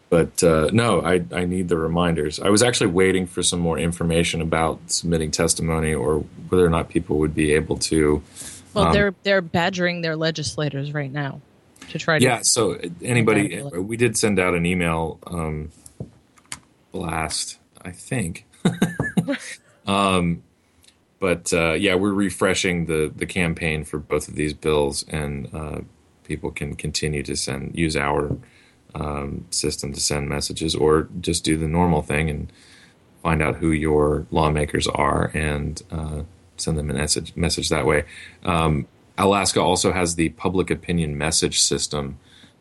but 0.09 0.43
uh, 0.43 0.69
no, 0.71 1.01
I, 1.01 1.23
I 1.33 1.45
need 1.45 1.67
the 1.69 1.77
reminders. 1.77 2.39
I 2.39 2.49
was 2.49 2.61
actually 2.63 2.87
waiting 2.91 3.25
for 3.27 3.41
some 3.43 3.59
more 3.59 3.77
information 3.79 4.41
about 4.41 4.79
submitting 4.87 5.31
testimony 5.31 5.93
or 5.93 6.19
whether 6.49 6.65
or 6.65 6.69
not 6.69 6.89
people 6.89 7.17
would 7.19 7.33
be 7.35 7.53
able 7.53 7.77
to. 7.79 8.21
Well, 8.73 8.87
Um, 8.87 8.93
they're 8.93 9.15
they're 9.23 9.41
badgering 9.41 10.01
their 10.01 10.15
legislators 10.15 10.93
right 10.93 11.11
now 11.11 11.39
to 11.89 11.99
try 11.99 12.19
to 12.19 12.23
Yeah, 12.25 12.39
so 12.43 12.79
anybody, 13.01 13.61
we 13.61 13.95
did 13.97 14.17
send 14.17 14.37
out 14.39 14.53
an 14.53 14.65
email 14.65 15.19
um, 15.27 15.71
blast, 16.91 17.57
I 17.81 17.91
think. 17.91 18.45
um, 19.87 20.43
but 21.25 21.51
uh, 21.53 21.73
yeah, 21.73 21.95
we're 21.95 22.13
refreshing 22.13 22.85
the, 22.85 23.11
the 23.15 23.25
campaign 23.25 23.83
for 23.83 23.97
both 23.97 24.27
of 24.27 24.35
these 24.35 24.53
bills, 24.53 25.03
and 25.07 25.49
uh, 25.55 25.79
people 26.23 26.51
can 26.51 26.75
continue 26.75 27.23
to 27.23 27.35
send 27.35 27.75
use 27.75 27.97
our 27.97 28.37
um, 28.93 29.43
system 29.49 29.91
to 29.91 29.99
send 29.99 30.29
messages, 30.29 30.75
or 30.75 31.09
just 31.19 31.43
do 31.43 31.57
the 31.57 31.67
normal 31.67 32.03
thing 32.03 32.29
and 32.29 32.53
find 33.23 33.41
out 33.41 33.55
who 33.55 33.71
your 33.71 34.27
lawmakers 34.29 34.85
are 34.85 35.31
and 35.33 35.81
uh, 35.89 36.21
send 36.57 36.77
them 36.77 36.91
a 36.91 36.93
message 36.93 37.35
message 37.35 37.69
that 37.69 37.87
way. 37.87 38.03
Um, 38.43 38.85
Alaska 39.17 39.59
also 39.59 39.93
has 39.93 40.13
the 40.13 40.29
public 40.29 40.69
opinion 40.69 41.17
message 41.17 41.59
system, 41.59 42.19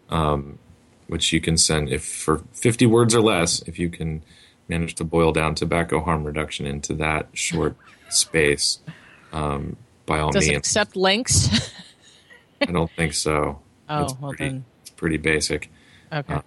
um, 0.09 0.59
which 1.07 1.35
you 1.35 1.41
can 1.43 1.59
send 1.59 1.91
if 1.91 2.03
for 2.03 2.43
50 2.55 2.87
words 2.87 3.15
or 3.15 3.21
less, 3.21 3.61
if 3.69 3.79
you 3.79 3.91
can 3.91 4.23
manage 4.69 4.95
to 4.95 5.05
boil 5.05 5.33
down 5.33 5.55
tobacco 5.55 6.01
harm 6.01 6.25
reduction 6.25 6.65
into 6.65 6.95
that 6.95 7.29
short 7.35 7.77
space. 8.15 8.79
Um, 9.33 9.77
by 10.07 10.21
all 10.21 10.31
does 10.31 10.47
it 10.47 10.51
means, 10.51 10.59
accept 10.59 10.97
links. 10.97 11.49
I 12.61 12.67
don't 12.67 12.91
think 12.93 13.15
so. 13.15 13.61
Oh, 13.87 14.05
it's 14.05 14.15
well 14.19 14.31
pretty, 14.31 14.45
then. 14.49 14.65
it's 14.81 14.89
pretty 14.91 15.19
basic. 15.19 15.71
okay. 16.11 16.35
Uh, 16.37 16.41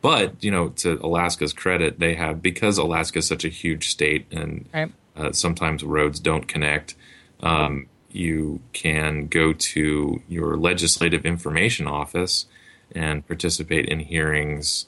But 0.00 0.42
you 0.42 0.50
know, 0.50 0.70
to 0.70 0.98
Alaska's 1.06 1.52
credit, 1.52 2.00
they 2.00 2.14
have 2.14 2.42
because 2.42 2.78
Alaska 2.78 3.20
is 3.20 3.28
such 3.28 3.44
a 3.44 3.48
huge 3.48 3.88
state, 3.90 4.26
and 4.32 4.68
Right. 4.74 4.92
uh, 5.16 5.30
sometimes 5.30 5.84
roads 5.84 6.18
don't 6.18 6.48
connect. 6.48 6.96
Um, 7.40 7.86
you 8.10 8.60
can 8.72 9.28
go 9.28 9.52
to 9.52 10.20
your 10.28 10.56
legislative 10.56 11.24
information 11.24 11.86
office 11.86 12.46
and 12.92 13.24
participate 13.24 13.86
in 13.86 14.00
hearings 14.00 14.86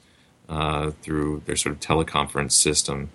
uh, 0.48 0.90
through 1.02 1.42
their 1.46 1.54
sort 1.54 1.76
of 1.76 1.80
teleconference 1.80 2.50
system. 2.50 3.10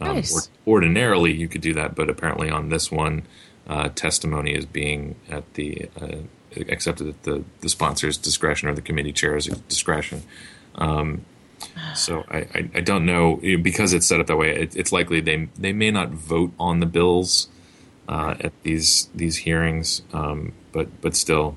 Um, 0.00 0.16
Nice. 0.16 0.48
or- 0.66 0.72
ordinarily, 0.74 1.32
you 1.32 1.46
could 1.48 1.60
do 1.60 1.74
that, 1.74 1.94
but 1.94 2.08
apparently 2.08 2.50
on 2.50 2.68
this 2.70 2.90
one, 2.90 3.22
uh, 3.68 3.88
testimony 3.90 4.52
is 4.54 4.66
being 4.66 5.16
at 5.30 5.54
the 5.54 5.88
uh, 6.00 6.16
accepted 6.68 7.08
at 7.08 7.22
the, 7.22 7.44
the 7.60 7.68
sponsor's 7.68 8.16
discretion 8.16 8.68
or 8.68 8.74
the 8.74 8.82
committee 8.82 9.12
chair's 9.12 9.46
discretion. 9.68 10.22
Um, 10.76 11.24
so 11.94 12.24
I, 12.30 12.38
I, 12.54 12.70
I 12.76 12.80
don't 12.80 13.04
know 13.04 13.36
because 13.62 13.92
it's 13.92 14.06
set 14.06 14.18
up 14.20 14.26
that 14.28 14.36
way. 14.36 14.50
It, 14.56 14.74
it's 14.76 14.92
likely 14.92 15.20
they 15.20 15.48
they 15.58 15.72
may 15.74 15.90
not 15.90 16.08
vote 16.10 16.52
on 16.58 16.80
the 16.80 16.86
bills 16.86 17.48
uh, 18.08 18.34
at 18.40 18.52
these 18.62 19.08
these 19.14 19.36
hearings, 19.38 20.02
um, 20.14 20.52
but 20.72 21.00
but 21.02 21.14
still, 21.14 21.56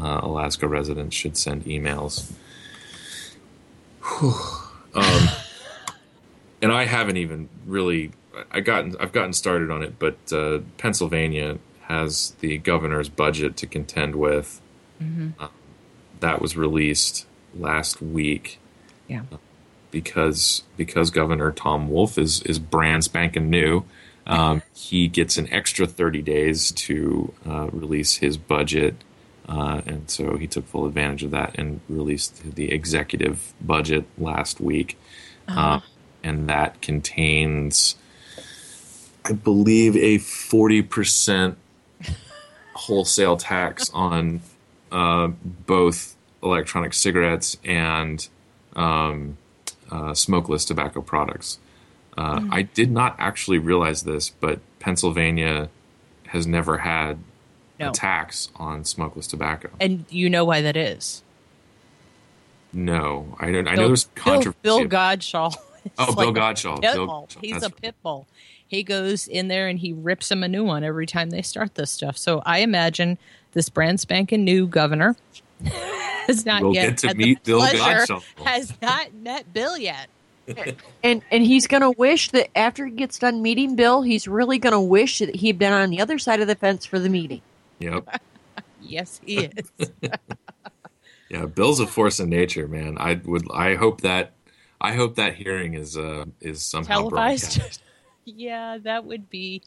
uh, 0.00 0.20
Alaska 0.22 0.66
residents 0.66 1.14
should 1.14 1.36
send 1.36 1.64
emails. 1.66 2.32
Um, 4.94 5.28
and 6.62 6.72
I 6.72 6.84
haven't 6.86 7.16
even 7.18 7.48
really 7.66 8.12
I 8.50 8.60
gotten 8.60 8.96
I've 8.98 9.12
gotten 9.12 9.32
started 9.34 9.70
on 9.70 9.82
it, 9.82 9.98
but 9.98 10.16
uh, 10.32 10.60
Pennsylvania 10.78 11.58
has 11.82 12.34
the 12.40 12.58
governor's 12.58 13.08
budget 13.08 13.56
to 13.58 13.66
contend 13.66 14.14
with. 14.16 14.60
Uh, 15.38 15.48
that 16.20 16.40
was 16.40 16.56
released 16.56 17.26
last 17.54 18.00
week 18.00 18.60
Yeah. 19.08 19.22
because 19.90 20.62
because 20.76 21.10
Governor 21.10 21.50
Tom 21.52 21.88
Wolf 21.90 22.16
is 22.16 22.40
is 22.42 22.58
brand 22.58 23.04
spanking 23.04 23.50
new. 23.50 23.84
Um, 24.24 24.62
he 24.72 25.08
gets 25.08 25.36
an 25.36 25.52
extra 25.52 25.84
30 25.86 26.22
days 26.22 26.70
to 26.70 27.34
uh, 27.44 27.66
release 27.72 28.18
his 28.18 28.36
budget, 28.36 28.94
uh, 29.48 29.82
and 29.84 30.08
so 30.08 30.36
he 30.36 30.46
took 30.46 30.64
full 30.68 30.86
advantage 30.86 31.24
of 31.24 31.32
that 31.32 31.56
and 31.58 31.80
released 31.88 32.54
the 32.54 32.70
executive 32.70 33.52
budget 33.60 34.04
last 34.16 34.60
week, 34.60 34.96
uh, 35.48 35.80
and 36.22 36.48
that 36.48 36.80
contains, 36.82 37.96
I 39.24 39.32
believe, 39.32 39.96
a 39.96 40.18
40 40.18 40.82
percent 40.82 41.58
wholesale 42.74 43.36
tax 43.36 43.90
on 43.94 44.40
uh, 44.90 45.28
both 45.44 46.16
electronic 46.42 46.92
cigarettes 46.92 47.56
and 47.64 48.28
um, 48.74 49.36
uh, 49.90 50.14
smokeless 50.14 50.64
tobacco 50.64 51.00
products. 51.00 51.58
Uh, 52.16 52.44
I 52.50 52.62
did 52.62 52.90
not 52.90 53.16
actually 53.18 53.58
realize 53.58 54.02
this, 54.02 54.28
but 54.30 54.60
Pennsylvania 54.80 55.70
has 56.28 56.46
never 56.46 56.78
had 56.78 57.18
No. 57.78 57.88
a 57.90 57.92
tax 57.92 58.50
on 58.56 58.84
smokeless 58.84 59.26
tobacco. 59.26 59.70
And 59.80 60.04
you 60.10 60.28
know 60.28 60.44
why 60.44 60.60
that 60.60 60.76
is. 60.76 61.22
No, 62.72 63.36
I 63.38 63.50
don't. 63.52 63.68
I 63.68 63.74
know 63.74 63.86
there's 63.88 64.04
Bill, 64.04 64.24
controversy. 64.24 64.58
Bill 64.62 64.80
Godshall. 64.86 65.54
Is 65.84 65.90
Oh, 65.98 66.14
Bill 66.14 66.26
like 66.32 66.36
a 66.36 66.40
Godshall. 66.40 66.80
Bill 66.80 67.06
bull. 67.06 67.28
He's 67.40 67.52
that's 67.52 67.64
a 67.64 67.68
right. 67.68 67.80
pit 67.82 67.94
bull. 68.02 68.26
He 68.66 68.82
goes 68.82 69.28
in 69.28 69.48
there 69.48 69.68
and 69.68 69.78
he 69.78 69.92
rips 69.92 70.30
him 70.30 70.42
a 70.42 70.48
new 70.48 70.64
one 70.64 70.82
every 70.84 71.06
time 71.06 71.30
they 71.30 71.42
start 71.42 71.74
this 71.74 71.90
stuff. 71.90 72.16
So 72.16 72.42
I 72.46 72.58
imagine 72.60 73.18
this 73.52 73.68
brand 73.68 74.00
spanking 74.00 74.44
new 74.44 74.66
governor 74.66 75.14
has 76.26 76.46
not 76.46 76.62
We'll 76.62 76.74
yet 76.74 76.88
get 76.90 76.98
to 76.98 77.06
had 77.08 77.16
meet 77.18 77.44
Bill 77.44 77.58
pleasure- 77.60 77.78
Godshall. 78.14 78.22
Has 78.46 78.72
not 78.80 79.12
met 79.14 79.52
Bill 79.52 79.76
yet. 79.76 80.08
And 81.04 81.22
and 81.30 81.44
he's 81.44 81.66
going 81.68 81.82
to 81.82 81.90
wish 81.92 82.30
that 82.30 82.48
after 82.58 82.86
he 82.86 82.92
gets 82.92 83.18
done 83.18 83.42
meeting 83.42 83.76
Bill, 83.76 84.02
he's 84.02 84.26
really 84.26 84.58
going 84.58 84.72
to 84.72 84.80
wish 84.80 85.20
that 85.20 85.36
he'd 85.36 85.58
been 85.58 85.72
on 85.72 85.90
the 85.90 86.00
other 86.00 86.18
side 86.18 86.40
of 86.40 86.48
the 86.48 86.56
fence 86.56 86.84
for 86.84 86.98
the 86.98 87.08
meeting. 87.08 87.42
Yep. 87.78 88.20
Yes, 88.84 89.20
he 89.24 89.36
is. 89.44 89.70
Yeah, 91.30 91.46
Bill's 91.46 91.80
a 91.80 91.86
force 91.86 92.20
of 92.20 92.28
nature, 92.28 92.68
man. 92.68 92.96
I 92.98 93.20
would. 93.24 93.46
I 93.54 93.74
hope 93.76 94.02
that. 94.02 94.32
I 94.82 94.92
hope 94.94 95.14
that 95.14 95.34
hearing 95.36 95.74
is 95.74 95.96
uh 95.96 96.24
is 96.40 96.62
somehow 96.64 97.08
Televised. 97.08 97.60
yeah, 98.24 98.78
that 98.82 99.04
would 99.04 99.30
be 99.30 99.62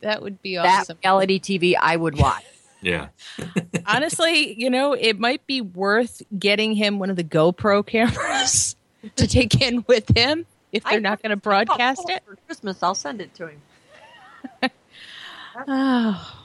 that 0.00 0.22
would 0.22 0.40
be 0.42 0.56
That 0.56 0.80
awesome. 0.82 0.98
reality 1.04 1.38
TV 1.38 1.74
I 1.80 1.96
would 1.96 2.16
watch. 2.18 2.42
Yeah. 2.82 3.08
Honestly, 3.86 4.52
you 4.52 4.70
know, 4.70 4.92
it 4.92 5.18
might 5.18 5.44
be 5.46 5.60
worth 5.60 6.22
getting 6.38 6.74
him 6.74 6.98
one 7.00 7.10
of 7.10 7.16
the 7.16 7.24
GoPro 7.24 7.84
cameras 7.84 8.76
to 9.16 9.26
take 9.26 9.60
in 9.60 9.84
with 9.88 10.16
him 10.16 10.46
if 10.72 10.84
they're 10.84 10.92
I- 10.98 11.00
not 11.00 11.20
going 11.22 11.30
to 11.30 11.36
broadcast 11.36 12.02
Oh, 12.06 12.12
it. 12.12 12.22
for 12.24 12.36
Christmas. 12.46 12.82
I'll 12.82 12.94
send 12.94 13.20
it 13.22 13.34
to 13.36 13.48
him. 13.48 14.70
Oh, 15.66 16.44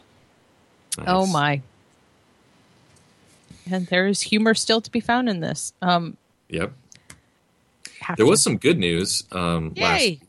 oh 1.05 1.27
my. 1.27 1.61
And 3.69 3.85
there 3.88 4.07
is 4.07 4.21
humor 4.21 4.53
still 4.55 4.81
to 4.81 4.89
be 4.89 5.01
found 5.01 5.29
in 5.29 5.41
this. 5.41 5.73
Um, 5.81 6.17
Yep. 6.49 6.71
Have 8.02 8.18
There 8.18 8.26
to- 8.26 8.30
was 8.30 8.41
some 8.41 8.58
good 8.58 8.78
news 8.78 9.24
um, 9.32 9.74
last 9.78 10.02
Yay! 10.02 10.20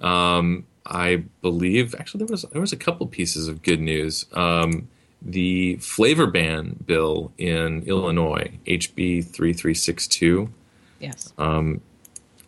Um, 0.00 0.66
I 0.86 1.24
believe 1.42 1.94
actually 1.94 2.18
there 2.24 2.32
was 2.32 2.42
there 2.52 2.60
was 2.60 2.72
a 2.72 2.76
couple 2.76 3.06
pieces 3.06 3.48
of 3.48 3.62
good 3.62 3.80
news. 3.80 4.26
Um, 4.32 4.88
the 5.22 5.76
flavor 5.76 6.26
ban 6.26 6.76
bill 6.86 7.32
in 7.36 7.82
Illinois, 7.82 8.58
HB 8.66 9.26
three 9.26 9.52
three 9.52 9.74
six 9.74 10.06
two. 10.06 10.50
Yes. 10.98 11.32
Um, 11.38 11.80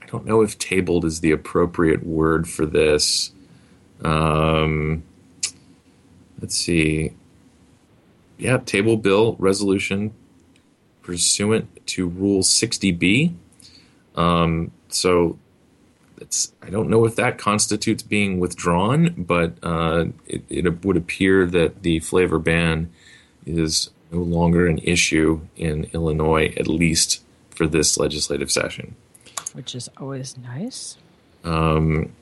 I 0.01 0.07
don't 0.07 0.25
know 0.27 0.41
if 0.43 0.59
tabled 0.59 1.05
is 1.05 1.21
the 1.21 1.31
appropriate 1.31 2.05
word 2.07 2.49
for 2.49 2.65
this. 2.67 3.33
Um, 4.03 5.03
let's 6.41 6.57
see. 6.57 7.13
Yeah, 8.39 8.59
table 8.59 8.97
bill 8.97 9.37
resolution 9.39 10.13
pursuant 11.03 11.87
to 11.87 12.07
Rule 12.09 12.43
60B. 12.43 13.35
Um, 14.17 14.71
so 14.89 15.39
it's, 16.21 16.53
I 16.63 16.71
don't 16.71 16.89
know 16.89 17.05
if 17.05 17.17
that 17.17 17.39
constitutes 17.39 18.03
being 18.03 18.39
withdrawn, 18.39 19.15
but 19.19 19.55
uh, 19.63 20.07
it, 20.27 20.45
it 20.49 20.85
would 20.85 20.97
appear 20.97 21.47
that 21.47 21.83
the 21.83 22.01
flavor 22.01 22.39
ban 22.39 22.91
is 23.47 23.91
no 24.11 24.21
longer 24.21 24.67
an 24.67 24.79
issue 24.79 25.41
in 25.57 25.85
Illinois, 25.93 26.55
at 26.57 26.69
least 26.69 27.23
for 27.51 27.67
this 27.67 27.99
legislative 27.99 28.51
session. 28.51 28.95
Which 29.53 29.75
is 29.75 29.91
always 29.99 30.37
nice. 30.39 30.97
Um, 31.45 32.13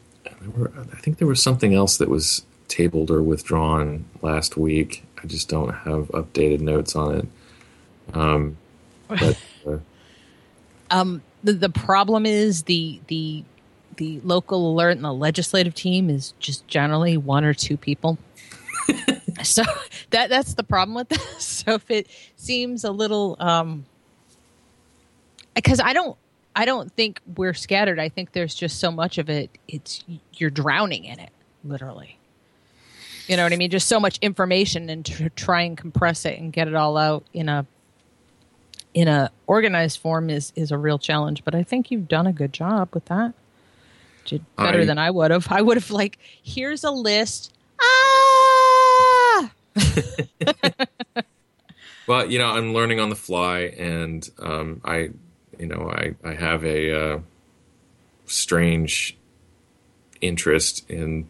were, 0.57 0.73
I 0.93 0.97
think 0.97 1.19
there 1.19 1.29
was 1.29 1.43
something 1.43 1.75
else 1.75 1.99
that 1.99 2.09
was 2.09 2.45
tabled 2.69 3.11
or 3.11 3.23
withdrawn 3.23 4.07
last 4.23 4.57
week. 4.57 5.05
I 5.23 5.27
just 5.27 5.49
don't 5.49 5.71
have 5.71 6.09
updated 6.09 6.61
notes 6.61 6.97
on 6.97 7.15
it. 7.17 7.29
Um, 8.15 8.57
but 9.09 9.39
uh, 9.67 9.79
Um, 10.91 11.23
the, 11.43 11.53
the 11.53 11.71
problem 11.71 12.27
is 12.27 12.65
the 12.65 13.01
the 13.07 13.45
the 13.97 14.21
local 14.25 14.73
alert 14.73 14.93
and 14.93 15.05
the 15.05 15.13
legislative 15.13 15.75
team 15.75 16.09
is 16.09 16.33
just 16.39 16.67
generally 16.67 17.17
one 17.17 17.45
or 17.45 17.53
two 17.53 17.77
people. 17.77 18.19
so 19.43 19.63
that 20.11 20.31
that's 20.31 20.55
the 20.55 20.65
problem 20.65 20.95
with 20.95 21.09
this. 21.09 21.47
So 21.61 21.75
if 21.75 21.91
it 21.91 22.07
seems 22.37 22.85
a 22.85 22.91
little, 22.91 23.37
um, 23.39 23.85
because 25.55 25.79
I 25.79 25.93
don't 25.93 26.17
I 26.57 26.65
don't 26.65 26.91
think 26.93 27.21
we're 27.37 27.53
scattered. 27.53 27.99
I 27.99 28.09
think 28.09 28.33
there's 28.33 28.55
just 28.55 28.81
so 28.81 28.91
much 28.91 29.19
of 29.19 29.29
it. 29.29 29.51
It's 29.69 30.03
you're 30.33 30.49
drowning 30.49 31.05
in 31.05 31.21
it, 31.21 31.31
literally. 31.65 32.17
You 33.27 33.37
know 33.37 33.43
what 33.43 33.53
I 33.53 33.57
mean? 33.57 33.71
Just 33.71 33.89
so 33.89 34.01
much 34.01 34.19
information, 34.23 34.89
and 34.89 35.05
to 35.05 35.29
try 35.31 35.63
and 35.63 35.77
compress 35.77 36.25
it 36.25 36.39
and 36.39 36.51
get 36.51 36.67
it 36.67 36.75
all 36.75 36.97
out 36.97 37.27
in 37.35 37.51
a 37.51 37.67
in 38.95 39.09
a 39.09 39.31
organized 39.47 39.99
form 40.01 40.31
is 40.31 40.53
is 40.57 40.71
a 40.73 40.79
real 40.79 40.99
challenge. 40.99 41.45
But 41.45 41.55
I 41.55 41.63
think 41.63 41.91
you've 41.91 42.09
done 42.09 42.27
a 42.27 42.33
good 42.33 42.53
job 42.53 42.89
with 42.93 43.05
that. 43.07 43.35
Did 44.25 44.45
better 44.57 44.81
I- 44.81 44.85
than 44.85 44.99
I 44.99 45.11
would 45.11 45.31
have. 45.31 45.47
I 45.51 45.63
would 45.63 45.77
have 45.77 45.91
like, 45.91 46.19
here's 46.43 46.85
a 46.85 46.91
list. 46.91 47.53
Ah, 47.81 49.51
Well, 52.07 52.29
you 52.29 52.39
know, 52.41 52.47
I'm 52.51 52.75
learning 52.75 52.99
on 52.99 53.09
the 53.09 53.15
fly, 53.17 53.61
and 53.79 54.29
um, 54.41 54.81
I, 54.85 55.11
you 55.59 55.67
know, 55.67 55.89
I 55.93 56.15
I 56.29 56.35
have 56.35 56.65
a 56.65 56.93
uh, 57.15 57.21
strange 58.27 59.17
interest 60.21 60.89
in 60.91 61.29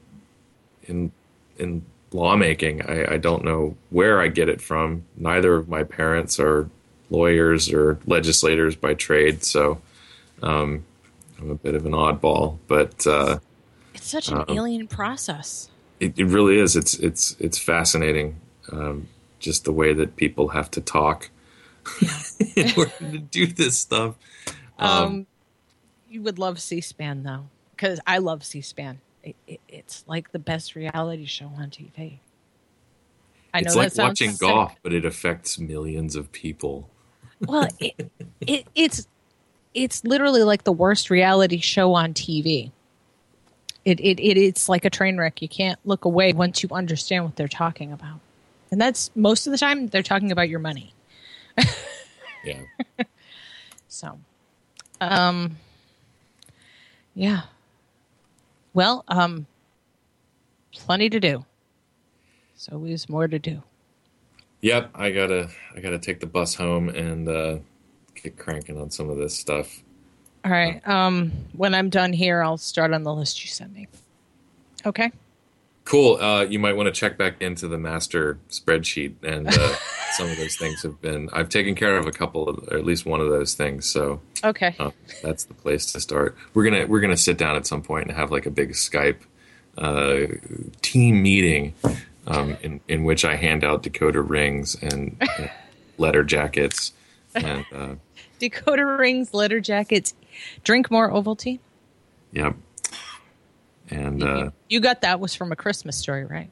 in 0.84 1.12
in 1.58 1.84
lawmaking. 2.12 2.80
I, 2.82 3.14
I 3.14 3.16
don't 3.18 3.44
know 3.44 3.76
where 3.90 4.22
I 4.22 4.28
get 4.28 4.48
it 4.48 4.62
from. 4.62 5.04
Neither 5.16 5.54
of 5.56 5.68
my 5.68 5.84
parents 5.84 6.40
are 6.40 6.70
lawyers 7.10 7.72
or 7.72 7.98
legislators 8.06 8.76
by 8.76 8.94
trade, 8.94 9.44
so 9.44 9.80
um, 10.42 10.84
I'm 11.38 11.50
a 11.50 11.54
bit 11.54 11.74
of 11.74 11.84
an 11.86 11.92
oddball. 11.92 12.58
But 12.68 13.06
uh, 13.06 13.38
it's 13.94 14.06
such 14.08 14.28
an 14.28 14.38
Um, 14.38 14.44
alien 14.48 14.86
process. 14.86 15.68
it, 15.98 16.18
it 16.18 16.24
really 16.26 16.58
is. 16.58 16.76
It's 16.76 16.94
it's 16.94 17.36
it's 17.40 17.58
fascinating. 17.58 18.36
Um, 18.72 19.08
just 19.40 19.64
the 19.64 19.72
way 19.72 19.92
that 19.94 20.16
people 20.16 20.48
have 20.48 20.70
to 20.72 20.80
talk 20.80 21.30
in 22.56 22.70
order 22.76 22.92
to 23.00 23.18
do 23.18 23.46
this 23.46 23.78
stuff. 23.78 24.14
Um, 24.78 25.26
you 26.08 26.22
would 26.22 26.38
love 26.38 26.60
C-SPAN 26.60 27.22
though, 27.22 27.46
because 27.74 28.00
I 28.06 28.18
love 28.18 28.44
C-SPAN. 28.44 29.00
It, 29.22 29.36
it, 29.46 29.60
it's 29.68 30.04
like 30.06 30.32
the 30.32 30.38
best 30.38 30.74
reality 30.74 31.24
show 31.26 31.46
on 31.56 31.70
TV. 31.70 32.18
I 33.52 33.60
know 33.62 33.80
it's 33.80 33.96
like 33.98 34.08
watching 34.08 34.30
sick. 34.32 34.40
golf, 34.40 34.74
but 34.82 34.92
it 34.92 35.04
affects 35.04 35.58
millions 35.58 36.16
of 36.16 36.30
people. 36.32 36.88
Well, 37.40 37.68
it, 37.78 38.10
it, 38.40 38.66
it's 38.74 39.06
it's 39.74 40.04
literally 40.04 40.42
like 40.42 40.64
the 40.64 40.72
worst 40.72 41.10
reality 41.10 41.58
show 41.60 41.94
on 41.94 42.14
TV. 42.14 42.72
It, 43.84 44.00
it 44.00 44.20
it 44.20 44.36
it's 44.36 44.68
like 44.68 44.84
a 44.84 44.90
train 44.90 45.16
wreck. 45.18 45.40
You 45.40 45.48
can't 45.48 45.78
look 45.84 46.04
away 46.04 46.32
once 46.32 46.62
you 46.62 46.68
understand 46.72 47.24
what 47.24 47.36
they're 47.36 47.48
talking 47.48 47.92
about, 47.92 48.20
and 48.70 48.80
that's 48.80 49.10
most 49.16 49.46
of 49.46 49.52
the 49.52 49.58
time 49.58 49.88
they're 49.88 50.02
talking 50.02 50.32
about 50.32 50.48
your 50.48 50.60
money. 50.60 50.94
Yeah. 52.44 52.62
So, 53.92 54.20
um, 55.00 55.56
yeah. 57.12 57.42
Well, 58.72 59.04
um, 59.08 59.46
plenty 60.72 61.10
to 61.10 61.18
do. 61.18 61.44
So 62.54 62.74
always 62.74 63.08
more 63.08 63.26
to 63.26 63.38
do. 63.40 63.64
Yep, 64.62 64.90
I 64.94 65.10
gotta 65.10 65.48
I 65.74 65.80
gotta 65.80 65.98
take 65.98 66.20
the 66.20 66.26
bus 66.26 66.54
home 66.54 66.88
and 66.90 67.28
uh, 67.28 67.58
get 68.14 68.36
cranking 68.36 68.78
on 68.80 68.90
some 68.90 69.08
of 69.10 69.16
this 69.16 69.34
stuff. 69.36 69.82
All 70.44 70.50
right. 70.50 70.86
Um, 70.88 71.32
when 71.52 71.74
I'm 71.74 71.88
done 71.90 72.12
here, 72.12 72.42
I'll 72.42 72.56
start 72.58 72.92
on 72.92 73.02
the 73.02 73.12
list 73.14 73.42
you 73.44 73.48
sent 73.50 73.74
me. 73.74 73.88
Okay. 74.86 75.12
Cool. 75.84 76.16
Uh, 76.16 76.42
you 76.44 76.58
might 76.58 76.74
want 76.76 76.86
to 76.86 76.92
check 76.92 77.18
back 77.18 77.40
into 77.42 77.66
the 77.68 77.76
master 77.78 78.38
spreadsheet, 78.48 79.14
and 79.22 79.48
uh, 79.48 79.74
some 80.12 80.30
of 80.30 80.36
those 80.36 80.56
things 80.56 80.82
have 80.82 81.00
been. 81.00 81.28
I've 81.32 81.48
taken 81.48 81.74
care 81.74 81.96
of 81.96 82.06
a 82.06 82.12
couple, 82.12 82.48
of, 82.48 82.68
or 82.68 82.76
at 82.76 82.84
least 82.84 83.04
one 83.06 83.20
of 83.20 83.28
those 83.28 83.54
things. 83.54 83.86
So 83.86 84.20
Okay. 84.44 84.74
uh, 84.78 84.90
that's 85.22 85.44
the 85.44 85.54
place 85.54 85.90
to 85.92 86.00
start. 86.00 86.36
We're 86.54 86.64
gonna 86.64 86.86
we're 86.86 87.00
gonna 87.00 87.16
sit 87.16 87.38
down 87.38 87.56
at 87.56 87.66
some 87.66 87.82
point 87.82 88.08
and 88.08 88.16
have 88.16 88.30
like 88.30 88.46
a 88.46 88.50
big 88.50 88.72
Skype 88.72 89.16
uh, 89.78 90.26
team 90.82 91.22
meeting, 91.22 91.74
um, 92.30 92.56
in 92.62 92.80
in 92.88 93.04
which 93.04 93.24
I 93.24 93.36
hand 93.36 93.64
out 93.64 93.82
decoder 93.82 94.26
rings 94.28 94.74
and 94.82 95.16
letter 95.98 96.22
jackets, 96.22 96.92
and 97.34 97.64
uh, 97.74 97.94
Decoder 98.40 98.98
rings, 98.98 99.34
letter 99.34 99.60
jackets, 99.60 100.14
drink 100.64 100.90
more 100.90 101.10
Ovaltine. 101.10 101.58
yep, 102.32 102.56
and 103.90 104.22
uh, 104.22 104.50
You 104.68 104.80
got 104.80 105.02
that 105.02 105.20
was 105.20 105.34
from 105.34 105.52
a 105.52 105.56
Christmas 105.56 105.96
story, 105.98 106.24
right? 106.24 106.50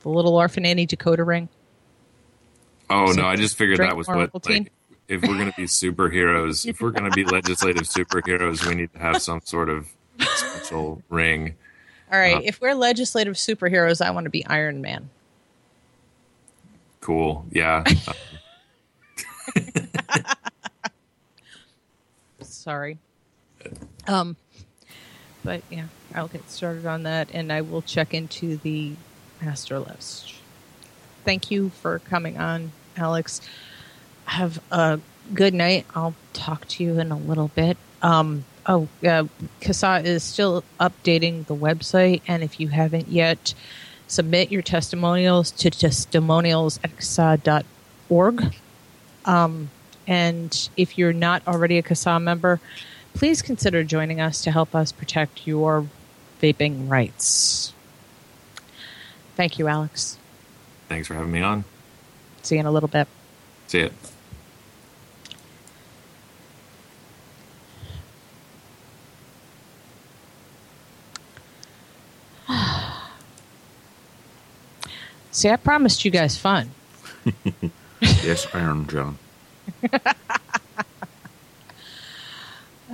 The 0.00 0.08
little 0.08 0.34
orphan 0.36 0.66
Annie 0.66 0.86
decoder 0.86 1.26
ring. 1.26 1.48
oh 2.90 3.12
no, 3.12 3.24
I 3.24 3.36
just 3.36 3.56
figured 3.56 3.78
that 3.78 3.96
was 3.96 4.08
what 4.08 4.34
like. 4.48 4.72
If 5.08 5.22
we're 5.22 5.36
going 5.36 5.50
to 5.50 5.56
be 5.56 5.64
superheroes, 5.64 6.64
if 6.66 6.80
we're 6.80 6.90
going 6.90 7.10
to 7.10 7.14
be 7.14 7.24
legislative 7.24 7.82
superheroes, 7.82 8.66
we 8.66 8.74
need 8.74 8.92
to 8.94 8.98
have 8.98 9.20
some 9.20 9.40
sort 9.44 9.68
of 9.68 9.88
special 10.18 11.02
ring. 11.10 11.54
All 12.12 12.18
right. 12.18 12.36
Uh, 12.36 12.42
if 12.44 12.60
we're 12.60 12.74
legislative 12.74 13.34
superheroes, 13.34 14.04
I 14.04 14.10
want 14.10 14.24
to 14.24 14.30
be 14.30 14.44
Iron 14.46 14.82
Man. 14.82 15.08
Cool, 17.00 17.46
yeah. 17.50 17.84
Sorry. 22.42 22.98
Um, 24.06 24.36
but 25.42 25.62
yeah, 25.70 25.86
I'll 26.14 26.28
get 26.28 26.48
started 26.50 26.84
on 26.86 27.04
that, 27.04 27.28
and 27.32 27.50
I 27.52 27.62
will 27.62 27.82
check 27.82 28.12
into 28.14 28.58
the 28.58 28.92
master 29.40 29.80
list. 29.80 30.34
Thank 31.24 31.50
you 31.50 31.70
for 31.70 31.98
coming 31.98 32.36
on, 32.38 32.72
Alex. 32.96 33.40
Have 34.26 34.60
a 34.70 35.00
good 35.32 35.54
night. 35.54 35.86
I'll 35.94 36.14
talk 36.34 36.68
to 36.68 36.84
you 36.84 37.00
in 37.00 37.10
a 37.10 37.16
little 37.16 37.48
bit. 37.48 37.76
Um, 38.02 38.44
oh, 38.66 38.88
uh, 39.02 39.24
CASAA 39.60 40.04
is 40.04 40.22
still 40.22 40.64
updating 40.80 41.46
the 41.46 41.54
website, 41.54 42.22
and 42.26 42.42
if 42.42 42.60
you 42.60 42.68
haven't 42.68 43.08
yet, 43.08 43.54
submit 44.06 44.50
your 44.52 44.62
testimonials 44.62 45.50
to 45.52 45.70
testimonials 45.70 46.78
at 46.84 46.96
CASAA.org. 46.96 48.54
Um, 49.24 49.70
and 50.06 50.68
if 50.76 50.98
you're 50.98 51.12
not 51.12 51.46
already 51.46 51.78
a 51.78 51.82
CASAA 51.82 52.22
member, 52.22 52.60
please 53.14 53.42
consider 53.42 53.84
joining 53.84 54.20
us 54.20 54.42
to 54.42 54.50
help 54.50 54.74
us 54.74 54.92
protect 54.92 55.46
your 55.46 55.86
vaping 56.40 56.90
rights. 56.90 57.72
Thank 59.36 59.58
you, 59.58 59.68
Alex. 59.68 60.18
Thanks 60.88 61.08
for 61.08 61.14
having 61.14 61.32
me 61.32 61.40
on. 61.40 61.64
See 62.42 62.56
you 62.56 62.60
in 62.60 62.66
a 62.66 62.72
little 62.72 62.88
bit. 62.88 63.08
See 63.68 63.80
it. 63.80 63.92
See, 75.42 75.50
I 75.50 75.56
promised 75.56 76.04
you 76.04 76.12
guys 76.12 76.38
fun. 76.38 76.70
yes, 78.00 78.46
Iron 78.54 78.86
John. 78.86 79.18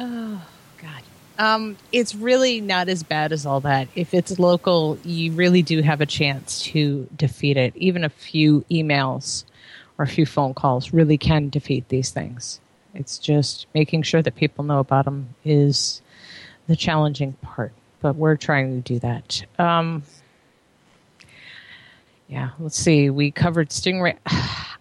Oh, 0.00 0.46
God. 0.80 1.02
Um, 1.40 1.76
it's 1.90 2.14
really 2.14 2.60
not 2.60 2.88
as 2.88 3.02
bad 3.02 3.32
as 3.32 3.44
all 3.44 3.60
that. 3.62 3.88
If 3.96 4.14
it's 4.14 4.38
local, 4.38 4.96
you 5.04 5.32
really 5.32 5.60
do 5.60 5.82
have 5.82 6.00
a 6.00 6.06
chance 6.06 6.62
to 6.66 7.08
defeat 7.16 7.56
it. 7.56 7.76
Even 7.76 8.04
a 8.04 8.08
few 8.08 8.64
emails 8.70 9.42
or 9.98 10.04
a 10.04 10.08
few 10.08 10.24
phone 10.24 10.54
calls 10.54 10.92
really 10.92 11.18
can 11.18 11.48
defeat 11.48 11.88
these 11.88 12.10
things. 12.10 12.60
It's 12.94 13.18
just 13.18 13.66
making 13.74 14.04
sure 14.04 14.22
that 14.22 14.36
people 14.36 14.64
know 14.64 14.78
about 14.78 15.04
them 15.04 15.34
is 15.44 16.00
the 16.68 16.76
challenging 16.76 17.32
part. 17.42 17.72
But 18.00 18.14
we're 18.14 18.36
trying 18.36 18.80
to 18.80 18.94
do 18.94 19.00
that. 19.00 19.44
Um, 19.58 20.04
yeah, 22.28 22.50
let's 22.58 22.76
see. 22.78 23.10
We 23.10 23.30
covered 23.30 23.70
Stingray. 23.70 24.16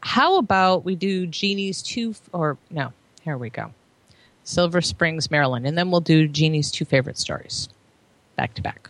How 0.02 0.38
about 0.38 0.86
we 0.86 0.96
do 0.96 1.26
Jeannie's 1.28 1.82
two, 1.82 2.14
or 2.34 2.58
no, 2.70 2.94
here 3.22 3.38
we 3.38 3.50
go. 3.50 3.74
Silver 4.44 4.82
Springs, 4.82 5.30
Maryland. 5.30 5.68
And 5.68 5.78
then 5.78 5.92
we'll 5.92 6.02
do 6.02 6.28
Jeannie's 6.28 6.72
two 6.72 6.86
favorite 6.86 7.18
stories 7.18 7.70
back 8.36 8.54
to 8.54 8.62
back. 8.62 8.90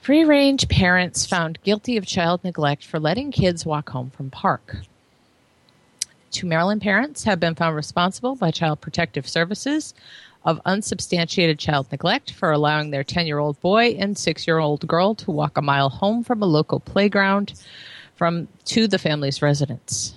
Free 0.00 0.24
range 0.24 0.68
parents 0.68 1.26
found 1.26 1.62
guilty 1.62 1.96
of 1.96 2.06
child 2.06 2.42
neglect 2.42 2.84
for 2.84 2.98
letting 2.98 3.30
kids 3.30 3.66
walk 3.66 3.90
home 3.90 4.10
from 4.10 4.30
park. 4.30 4.78
Two 6.30 6.46
Maryland 6.46 6.82
parents 6.82 7.24
have 7.24 7.40
been 7.40 7.54
found 7.54 7.74
responsible 7.76 8.34
by 8.34 8.50
Child 8.50 8.80
Protective 8.80 9.28
Services 9.28 9.94
of 10.44 10.60
unsubstantiated 10.64 11.58
child 11.58 11.90
neglect 11.90 12.32
for 12.32 12.52
allowing 12.52 12.90
their 12.90 13.04
10 13.04 13.26
year 13.26 13.38
old 13.38 13.60
boy 13.60 13.96
and 13.98 14.16
6 14.16 14.46
year 14.46 14.58
old 14.58 14.86
girl 14.86 15.14
to 15.14 15.30
walk 15.30 15.58
a 15.58 15.62
mile 15.62 15.88
home 15.88 16.24
from 16.24 16.42
a 16.42 16.46
local 16.46 16.80
playground 16.80 17.54
from 18.14 18.48
to 18.64 18.88
the 18.88 18.98
family's 18.98 19.42
residence. 19.42 20.14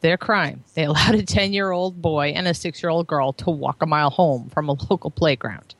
Their 0.00 0.16
crime. 0.16 0.64
They 0.74 0.84
allowed 0.84 1.14
a 1.14 1.22
10 1.22 1.52
year 1.52 1.70
old 1.70 2.00
boy 2.00 2.28
and 2.28 2.48
a 2.48 2.54
6 2.54 2.82
year 2.82 2.90
old 2.90 3.06
girl 3.06 3.32
to 3.34 3.50
walk 3.50 3.82
a 3.82 3.86
mile 3.86 4.10
home 4.10 4.50
from 4.50 4.68
a 4.68 4.76
local 4.90 5.10
playground. 5.10 5.74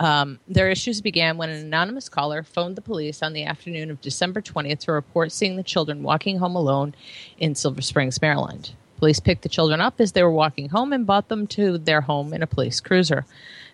Um, 0.00 0.40
their 0.48 0.68
issues 0.68 1.00
began 1.00 1.36
when 1.36 1.48
an 1.48 1.64
anonymous 1.64 2.08
caller 2.08 2.42
phoned 2.42 2.76
the 2.76 2.82
police 2.82 3.22
on 3.22 3.34
the 3.34 3.44
afternoon 3.44 3.90
of 3.90 4.00
December 4.00 4.40
20th 4.40 4.80
to 4.80 4.92
report 4.92 5.30
seeing 5.30 5.56
the 5.56 5.62
children 5.62 6.02
walking 6.02 6.38
home 6.38 6.56
alone 6.56 6.94
in 7.38 7.54
Silver 7.54 7.82
Springs, 7.82 8.20
Maryland. 8.20 8.72
Police 9.02 9.18
picked 9.18 9.42
the 9.42 9.48
children 9.48 9.80
up 9.80 10.00
as 10.00 10.12
they 10.12 10.22
were 10.22 10.30
walking 10.30 10.68
home 10.68 10.92
and 10.92 11.04
brought 11.04 11.26
them 11.28 11.48
to 11.48 11.76
their 11.76 12.02
home 12.02 12.32
in 12.32 12.40
a 12.40 12.46
police 12.46 12.80
cruiser. 12.80 13.26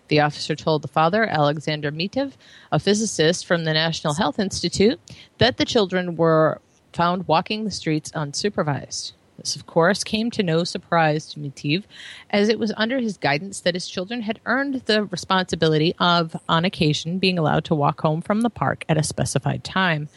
The 0.07 0.21
officer 0.21 0.55
told 0.55 0.81
the 0.81 0.87
father, 0.87 1.23
Alexander 1.23 1.91
Meitiv, 1.91 2.31
a 2.71 2.79
physicist 2.79 3.45
from 3.45 3.63
the 3.63 3.73
National 3.73 4.15
Health 4.15 4.39
Institute, 4.39 4.99
that 5.37 5.57
the 5.57 5.65
children 5.65 6.15
were 6.15 6.59
found 6.93 7.27
walking 7.27 7.63
the 7.63 7.69
streets 7.69 8.09
unsupervised. 8.13 9.11
This, 9.37 9.55
of 9.55 9.67
course, 9.67 10.03
came 10.03 10.31
to 10.31 10.41
no 10.41 10.63
surprise 10.63 11.27
to 11.27 11.39
Meitiv, 11.39 11.83
as 12.31 12.49
it 12.49 12.57
was 12.57 12.73
under 12.75 12.97
his 12.97 13.15
guidance 13.15 13.59
that 13.59 13.75
his 13.75 13.87
children 13.87 14.23
had 14.23 14.39
earned 14.47 14.81
the 14.85 15.03
responsibility 15.03 15.93
of, 15.99 16.35
on 16.49 16.65
occasion, 16.65 17.19
being 17.19 17.37
allowed 17.37 17.65
to 17.65 17.75
walk 17.75 18.01
home 18.01 18.23
from 18.23 18.41
the 18.41 18.49
park 18.49 18.83
at 18.89 18.97
a 18.97 19.03
specified 19.03 19.63
time. 19.63 20.09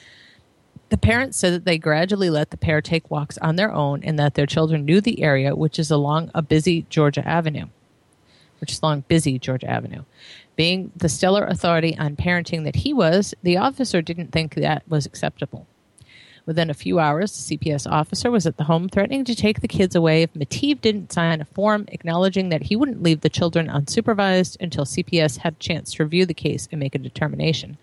The 0.93 0.99
parents 0.99 1.39
said 1.39 1.55
that 1.55 1.65
they 1.65 1.79
gradually 1.79 2.29
let 2.29 2.51
the 2.51 2.59
pair 2.59 2.83
take 2.83 3.11
walks 3.11 3.39
on 3.39 3.57
their 3.57 3.73
own 3.73 4.05
and 4.05 4.19
that 4.19 4.35
their 4.35 4.45
children 4.45 4.85
knew 4.85 5.01
the 5.01 5.23
area, 5.23 5.57
which 5.57 5.79
is 5.79 5.91
along 5.91 6.31
a 6.35 6.43
busy 6.43 6.85
Georgia 6.91 7.27
Avenue, 7.27 7.69
which 8.61 8.73
is 8.73 8.81
along 8.83 9.05
busy 9.09 9.39
Georgia 9.39 9.71
Avenue. 9.71 10.03
Being 10.55 10.93
the 10.95 11.09
stellar 11.09 11.47
authority 11.47 11.97
on 11.97 12.17
parenting 12.17 12.65
that 12.65 12.77
he 12.77 12.93
was, 12.93 13.35
the 13.43 13.57
officer 13.57 14.03
didn't 14.03 14.33
think 14.33 14.55
that 14.55 14.87
was 14.87 15.07
acceptable. 15.07 15.67
Within 16.45 16.69
a 16.69 16.75
few 16.75 16.99
hours, 16.99 17.33
the 17.33 17.57
CPS 17.57 17.91
officer 17.91 18.31
was 18.31 18.47
at 18.47 18.59
the 18.59 18.65
home 18.65 18.91
threatening 18.91 19.25
to 19.25 19.35
take 19.35 19.63
the 19.63 19.69
kids 19.69 19.95
away 19.95 20.23
if 20.23 20.35
Meitiv 20.35 20.83
didn't 20.83 21.11
sign 21.11 21.41
a 21.41 21.47
form 21.47 21.87
acknowledging 21.89 22.51
that 22.51 22.65
he 22.65 22.77
wouldn't 22.77 23.03
leave 23.03 23.23
the 23.23 23.31
children 23.31 23.69
unsupervised 23.69 24.59
until 24.61 24.85
CPS 24.85 25.39
had 25.39 25.55
a 25.55 25.59
chance 25.59 25.95
to 25.95 26.05
review 26.05 26.27
the 26.27 26.35
case 26.35 26.69
and 26.71 26.79
make 26.79 26.95
a 26.95 26.99
determination. 26.99 27.79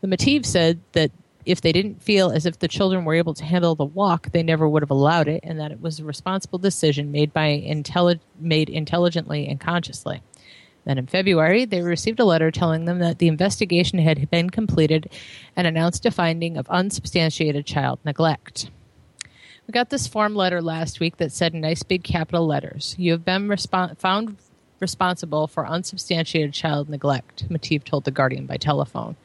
The 0.00 0.08
Meitiv 0.08 0.44
said 0.44 0.80
that 0.90 1.12
if 1.44 1.60
they 1.60 1.72
didn't 1.72 2.02
feel 2.02 2.30
as 2.30 2.46
if 2.46 2.58
the 2.58 2.68
children 2.68 3.04
were 3.04 3.14
able 3.14 3.34
to 3.34 3.44
handle 3.44 3.74
the 3.74 3.84
walk, 3.84 4.30
they 4.32 4.42
never 4.42 4.68
would 4.68 4.82
have 4.82 4.90
allowed 4.90 5.28
it, 5.28 5.40
and 5.42 5.58
that 5.58 5.72
it 5.72 5.80
was 5.80 5.98
a 5.98 6.04
responsible 6.04 6.58
decision 6.58 7.12
made 7.12 7.32
by 7.32 7.48
intelli- 7.48 8.20
made 8.38 8.68
intelligently 8.68 9.48
and 9.48 9.60
consciously. 9.60 10.22
Then 10.84 10.98
in 10.98 11.06
February, 11.06 11.64
they 11.64 11.80
received 11.80 12.18
a 12.18 12.24
letter 12.24 12.50
telling 12.50 12.84
them 12.84 12.98
that 12.98 13.18
the 13.18 13.28
investigation 13.28 13.98
had 14.00 14.30
been 14.30 14.50
completed 14.50 15.10
and 15.56 15.66
announced 15.66 16.04
a 16.06 16.10
finding 16.10 16.56
of 16.56 16.68
unsubstantiated 16.68 17.66
child 17.66 18.00
neglect. 18.04 18.70
We 19.66 19.72
got 19.72 19.90
this 19.90 20.08
form 20.08 20.34
letter 20.34 20.60
last 20.60 20.98
week 20.98 21.18
that 21.18 21.30
said 21.30 21.54
in 21.54 21.60
nice 21.60 21.84
big 21.84 22.02
capital 22.02 22.46
letters, 22.46 22.96
You 22.98 23.12
have 23.12 23.24
been 23.24 23.54
found 23.96 24.36
responsible 24.80 25.46
for 25.46 25.66
unsubstantiated 25.66 26.52
child 26.52 26.88
neglect, 26.88 27.48
Meitiv 27.48 27.84
told 27.84 28.04
The 28.04 28.10
Guardian 28.10 28.46
by 28.46 28.56
telephone. 28.56 29.16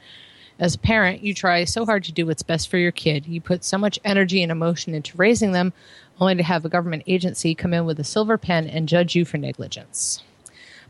As 0.58 0.74
a 0.74 0.78
parent, 0.78 1.22
you 1.22 1.34
try 1.34 1.62
so 1.64 1.86
hard 1.86 2.02
to 2.04 2.12
do 2.12 2.26
what's 2.26 2.42
best 2.42 2.68
for 2.68 2.78
your 2.78 2.90
kid. 2.90 3.26
You 3.26 3.40
put 3.40 3.62
so 3.62 3.78
much 3.78 3.98
energy 4.04 4.42
and 4.42 4.50
emotion 4.50 4.92
into 4.92 5.16
raising 5.16 5.52
them, 5.52 5.72
only 6.20 6.34
to 6.34 6.42
have 6.42 6.64
a 6.64 6.68
government 6.68 7.04
agency 7.06 7.54
come 7.54 7.72
in 7.72 7.84
with 7.84 8.00
a 8.00 8.04
silver 8.04 8.36
pen 8.36 8.66
and 8.66 8.88
judge 8.88 9.14
you 9.14 9.24
for 9.24 9.38
negligence. 9.38 10.22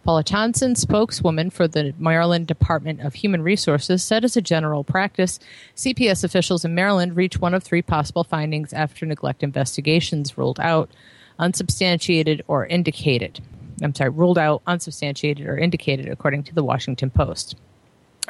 Paula 0.05 0.25
Thompson, 0.25 0.75
spokeswoman 0.75 1.51
for 1.51 1.69
the 1.69 1.93
Maryland 1.99 2.47
Department 2.47 3.01
of 3.01 3.13
Human 3.13 3.43
Resources, 3.43 4.03
said 4.03 4.25
as 4.25 4.39
a 4.39 4.41
general 4.41 4.85
practice, 4.85 5.39
CPS 5.77 6.25
officials 6.25 6.65
in 6.65 6.75
Maryland 6.75 7.15
reach 7.15 7.39
one 7.39 7.53
of 7.53 7.63
three 7.63 7.83
possible 7.83 8.25
findings 8.25 8.73
after 8.73 9.05
neglect 9.05 9.43
investigations 9.43 10.39
ruled 10.39 10.61
out 10.61 10.91
unsubstantiated 11.39 12.43
or 12.49 12.65
indicated. 12.65 13.41
I'm 13.83 13.95
sorry, 13.95 14.11
ruled 14.11 14.39
out 14.39 14.63
unsubstantiated 14.67 15.47
or 15.47 15.59
indicated, 15.59 16.09
according 16.09 16.45
to 16.45 16.55
the 16.55 16.65
Washington 16.65 17.11
Post. 17.11 17.57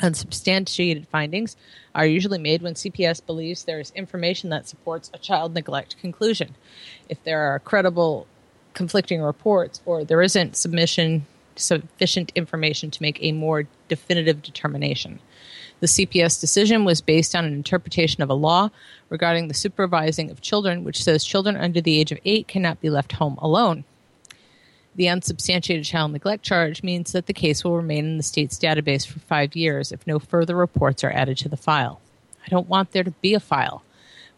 Unsubstantiated 0.01 1.09
findings 1.09 1.57
are 1.95 2.07
usually 2.07 2.39
made 2.39 2.63
when 2.63 2.75
CPS 2.75 3.25
believes 3.25 3.65
there 3.65 3.81
is 3.81 3.91
information 3.93 4.51
that 4.51 4.69
supports 4.69 5.11
a 5.13 5.19
child 5.19 5.55
neglect 5.55 5.99
conclusion. 6.01 6.55
If 7.09 7.23
there 7.25 7.41
are 7.53 7.59
credible 7.59 8.27
conflicting 8.75 9.21
reports 9.21 9.81
or 9.85 10.05
there 10.05 10.23
isn't 10.23 10.57
submission 10.57 11.27
sufficient 11.57 12.33
information 12.35 12.91
to 12.91 13.03
make 13.03 13.19
a 13.21 13.33
more 13.33 13.65
definitive 13.89 14.43
determination. 14.43 15.19
The 15.81 15.87
CPS 15.87 16.41
decision 16.41 16.85
was 16.85 17.01
based 17.01 17.35
on 17.35 17.45
an 17.45 17.53
interpretation 17.53 18.23
of 18.23 18.31
a 18.31 18.35
law 18.35 18.71
regarding 19.09 19.49
the 19.49 19.55
supervising 19.55 20.31
of 20.31 20.41
children, 20.41 20.85
which 20.85 21.03
says 21.03 21.25
children 21.25 21.57
under 21.57 21.81
the 21.81 21.99
age 21.99 22.13
of 22.13 22.19
eight 22.25 22.49
cannot 22.49 22.81
be 22.81 22.91
left 22.91 23.13
home 23.13 23.39
alone. 23.41 23.85
The 24.95 25.09
unsubstantiated 25.09 25.85
child 25.85 26.13
neglect 26.13 26.43
charge 26.43 26.83
means 26.83 27.13
that 27.13 27.27
the 27.27 27.33
case 27.33 27.63
will 27.63 27.77
remain 27.77 28.05
in 28.05 28.17
the 28.17 28.23
state's 28.23 28.59
database 28.59 29.07
for 29.07 29.21
five 29.21 29.55
years 29.55 29.93
if 29.93 30.07
no 30.07 30.19
further 30.19 30.57
reports 30.57 31.05
are 31.05 31.13
added 31.13 31.39
to 31.39 31.49
the 31.49 31.57
file. 31.57 32.01
I 32.45 32.49
don't 32.49 32.69
want 32.69 32.93
there 32.93 33.05
to 33.05 33.11
be 33.11 33.35
a 33.35 33.41
file. 33.41 33.83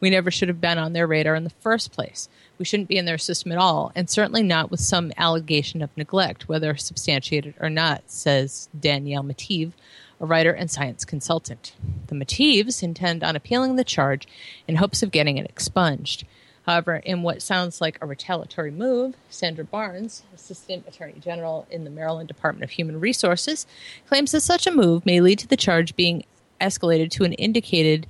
We 0.01 0.11
never 0.11 0.31
should 0.31 0.49
have 0.49 0.61
been 0.61 0.79
on 0.79 0.93
their 0.93 1.07
radar 1.07 1.35
in 1.35 1.45
the 1.45 1.51
first 1.51 1.93
place. 1.93 2.29
We 2.59 2.65
shouldn't 2.65 2.89
be 2.89 2.97
in 2.97 3.05
their 3.05 3.19
system 3.19 3.53
at 3.53 3.59
all, 3.59 3.93
and 3.95 4.09
certainly 4.09 4.43
not 4.43 4.71
with 4.71 4.81
some 4.81 5.13
allegation 5.17 5.83
of 5.83 5.97
neglect, 5.97 6.49
whether 6.49 6.75
substantiated 6.77 7.55
or 7.61 7.71
not, 7.71 8.03
says 8.07 8.69
Danielle 8.79 9.23
Meitiv, 9.23 9.73
a 10.21 10.27
writer 10.27 10.53
and 10.53 10.71
science 10.71 11.05
consultant. 11.05 11.75
The 12.09 12.15
Meitivs 12.15 12.83
intend 12.83 13.23
on 13.23 13.37
appealing 13.37 13.77
the 13.77 13.85
charge 13.85 14.27
in 14.67 14.77
hopes 14.77 15.03
of 15.03 15.11
getting 15.11 15.39
it 15.39 15.49
expunged. 15.49 16.25
However, 16.71 17.03
in 17.05 17.23
what 17.23 17.43
sounds 17.43 17.81
like 17.81 17.99
a 18.01 18.07
retaliatory 18.07 18.71
move, 18.71 19.17
Sandra 19.29 19.65
Barnes, 19.65 20.23
Assistant 20.33 20.87
Attorney 20.87 21.19
General 21.19 21.67
in 21.69 21.83
the 21.83 21.91
Maryland 21.91 22.29
Department 22.29 22.63
of 22.63 22.71
Human 22.71 23.01
Resources, 23.01 23.67
claims 24.07 24.31
that 24.31 24.43
such 24.43 24.69
a 24.69 24.71
move 24.71 25.05
may 25.05 25.21
lead 25.21 25.41
to 25.41 25.49
the 25.49 25.57
charge 25.57 25.97
being 25.97 26.23
escalated 26.61 27.11
to 27.11 27.25
an 27.25 27.33
indicated 27.33 28.07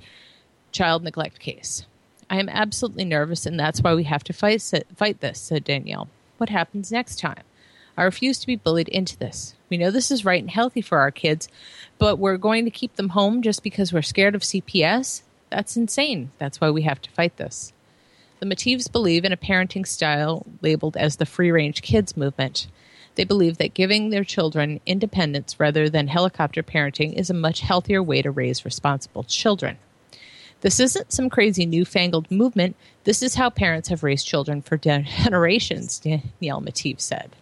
child 0.71 1.03
neglect 1.03 1.39
case. 1.39 1.87
I 2.29 2.39
am 2.39 2.49
absolutely 2.49 3.03
nervous, 3.03 3.47
and 3.47 3.59
that's 3.59 3.81
why 3.81 3.95
we 3.95 4.03
have 4.03 4.23
to 4.25 4.31
fight, 4.31 4.61
fight 4.95 5.21
this, 5.21 5.39
said 5.39 5.63
Danielle. 5.63 6.09
What 6.37 6.49
happens 6.49 6.91
next 6.91 7.17
time? 7.17 7.41
I 7.97 8.03
refuse 8.03 8.37
to 8.41 8.47
be 8.47 8.57
bullied 8.57 8.89
into 8.89 9.17
this. 9.17 9.55
We 9.71 9.77
know 9.77 9.89
this 9.89 10.11
is 10.11 10.23
right 10.23 10.39
and 10.39 10.51
healthy 10.51 10.81
for 10.81 10.99
our 10.99 11.09
kids, 11.09 11.49
but 11.97 12.19
we're 12.19 12.37
going 12.37 12.65
to 12.65 12.71
keep 12.71 12.95
them 12.95 13.09
home 13.09 13.41
just 13.41 13.63
because 13.63 13.91
we're 13.91 14.03
scared 14.03 14.35
of 14.35 14.43
CPS? 14.43 15.23
That's 15.49 15.75
insane. 15.75 16.29
That's 16.37 16.61
why 16.61 16.69
we 16.69 16.83
have 16.83 17.01
to 17.01 17.09
fight 17.09 17.37
this. 17.37 17.73
The 18.41 18.47
Meitivs 18.47 18.91
believe 18.91 19.23
in 19.23 19.31
a 19.31 19.37
parenting 19.37 19.85
style 19.85 20.47
labeled 20.63 20.97
as 20.97 21.17
the 21.17 21.27
free 21.27 21.51
range 21.51 21.83
kids 21.83 22.17
movement. 22.17 22.65
They 23.13 23.23
believe 23.23 23.59
that 23.59 23.75
giving 23.75 24.09
their 24.09 24.23
children 24.23 24.79
independence 24.87 25.59
rather 25.59 25.87
than 25.89 26.07
helicopter 26.07 26.63
parenting 26.63 27.13
is 27.13 27.29
a 27.29 27.35
much 27.35 27.59
healthier 27.59 28.01
way 28.01 28.23
to 28.23 28.31
raise 28.31 28.65
responsible 28.65 29.23
children. 29.25 29.77
This 30.61 30.79
isn't 30.79 31.13
some 31.13 31.29
crazy 31.29 31.67
newfangled 31.67 32.31
movement. 32.31 32.75
This 33.03 33.21
is 33.21 33.35
how 33.35 33.51
parents 33.51 33.89
have 33.89 34.01
raised 34.01 34.25
children 34.25 34.63
for 34.63 34.75
generations, 34.77 35.99
Danielle 35.99 36.63
Meitiv 36.63 36.99
said. 36.99 37.35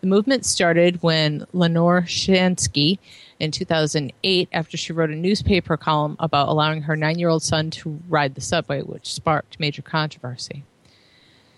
The 0.00 0.06
movement 0.06 0.46
started 0.46 1.02
when 1.02 1.44
Lenore 1.52 2.02
Shansky 2.02 3.00
in 3.38 3.50
2008 3.50 4.48
after 4.52 4.76
she 4.76 4.92
wrote 4.92 5.10
a 5.10 5.16
newspaper 5.16 5.76
column 5.76 6.16
about 6.18 6.48
allowing 6.48 6.82
her 6.82 6.96
nine 6.96 7.18
year 7.18 7.28
old 7.28 7.42
son 7.42 7.70
to 7.70 8.00
ride 8.08 8.34
the 8.34 8.40
subway, 8.40 8.82
which 8.82 9.12
sparked 9.12 9.60
major 9.60 9.82
controversy. 9.82 10.64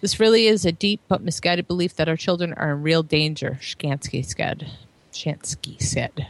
This 0.01 0.21
really 0.21 0.47
is 0.47 0.65
a 0.65 0.73
deep 0.73 1.01
but 1.09 1.23
misguided 1.23 1.67
belief 1.67 1.97
that 1.97 2.09
our 2.09 2.17
children 2.17 2.53
are 2.55 2.73
in 2.73 2.83
real 2.83 3.03
danger, 3.03 3.59
Shansky 3.61 4.25
said. 4.25 4.71
Shansky 5.13 5.81
said. 5.83 6.29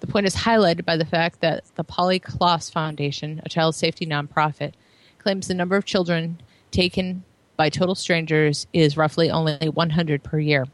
The 0.00 0.06
point 0.06 0.26
is 0.26 0.36
highlighted 0.36 0.84
by 0.84 0.96
the 0.96 1.04
fact 1.04 1.40
that 1.40 1.64
the 1.74 1.84
Polly 1.84 2.18
Klaas 2.18 2.70
Foundation, 2.70 3.40
a 3.44 3.48
child 3.48 3.74
safety 3.74 4.06
nonprofit, 4.06 4.72
claims 5.18 5.48
the 5.48 5.54
number 5.54 5.76
of 5.76 5.84
children 5.84 6.40
taken 6.70 7.24
by 7.56 7.68
total 7.68 7.94
strangers 7.94 8.66
is 8.72 8.96
roughly 8.96 9.30
only 9.30 9.68
100 9.68 10.22
per 10.22 10.38
year. 10.38 10.66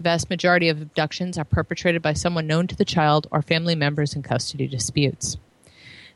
The 0.00 0.04
vast 0.04 0.30
majority 0.30 0.70
of 0.70 0.80
abductions 0.80 1.36
are 1.36 1.44
perpetrated 1.44 2.00
by 2.00 2.14
someone 2.14 2.46
known 2.46 2.66
to 2.68 2.74
the 2.74 2.86
child 2.86 3.26
or 3.30 3.42
family 3.42 3.74
members 3.74 4.14
in 4.14 4.22
custody 4.22 4.66
disputes. 4.66 5.36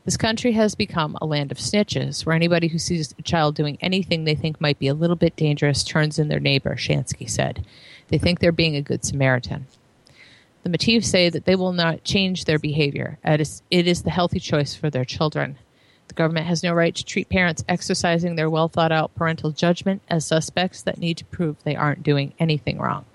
This 0.05 0.17
country 0.17 0.53
has 0.53 0.73
become 0.73 1.15
a 1.21 1.27
land 1.27 1.51
of 1.51 1.59
snitches, 1.59 2.25
where 2.25 2.35
anybody 2.35 2.69
who 2.69 2.79
sees 2.79 3.13
a 3.19 3.21
child 3.21 3.53
doing 3.53 3.77
anything 3.81 4.23
they 4.23 4.33
think 4.33 4.59
might 4.59 4.79
be 4.79 4.87
a 4.87 4.95
little 4.95 5.15
bit 5.15 5.35
dangerous 5.35 5.83
turns 5.83 6.17
in 6.17 6.29
their 6.29 6.39
neighbor, 6.39 6.75
Shansky 6.75 7.29
said. 7.29 7.63
They 8.07 8.17
think 8.17 8.39
they're 8.39 8.51
being 8.51 8.75
a 8.75 8.81
good 8.81 9.05
Samaritan. 9.05 9.67
The 10.63 10.69
Meitivs 10.71 11.05
say 11.05 11.29
that 11.29 11.45
they 11.45 11.55
will 11.55 11.71
not 11.71 12.03
change 12.03 12.45
their 12.45 12.57
behavior. 12.57 13.19
It 13.23 13.39
is 13.69 14.01
the 14.01 14.09
healthy 14.09 14.39
choice 14.39 14.73
for 14.73 14.89
their 14.89 15.05
children. 15.05 15.59
The 16.07 16.15
government 16.15 16.47
has 16.47 16.63
no 16.63 16.73
right 16.73 16.95
to 16.95 17.05
treat 17.05 17.29
parents 17.29 17.63
exercising 17.69 18.35
their 18.35 18.49
well 18.49 18.67
thought 18.67 18.91
out 18.91 19.13
parental 19.13 19.51
judgment 19.51 20.01
as 20.09 20.25
suspects 20.25 20.81
that 20.81 20.97
need 20.97 21.17
to 21.17 21.25
prove 21.25 21.61
they 21.63 21.75
aren't 21.75 22.01
doing 22.01 22.33
anything 22.39 22.79
wrong. 22.79 23.05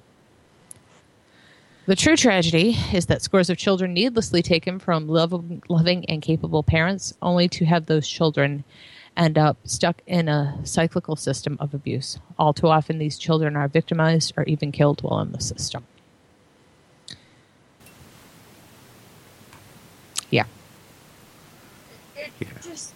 The 1.90 1.96
true 1.96 2.14
tragedy 2.14 2.76
is 2.92 3.06
that 3.06 3.20
scores 3.20 3.50
of 3.50 3.58
children 3.58 3.92
needlessly 3.92 4.42
taken 4.42 4.78
from 4.78 5.08
lov- 5.08 5.60
loving 5.68 6.04
and 6.04 6.22
capable 6.22 6.62
parents, 6.62 7.14
only 7.20 7.48
to 7.48 7.64
have 7.64 7.86
those 7.86 8.06
children 8.06 8.62
end 9.16 9.36
up 9.36 9.56
stuck 9.64 10.00
in 10.06 10.28
a 10.28 10.60
cyclical 10.62 11.16
system 11.16 11.56
of 11.58 11.74
abuse. 11.74 12.16
All 12.38 12.52
too 12.52 12.68
often, 12.68 12.98
these 12.98 13.18
children 13.18 13.56
are 13.56 13.66
victimized 13.66 14.34
or 14.36 14.44
even 14.44 14.70
killed 14.70 15.02
while 15.02 15.18
in 15.18 15.32
the 15.32 15.40
system. 15.40 15.84
Yeah. 20.30 20.44
Just 22.62 22.94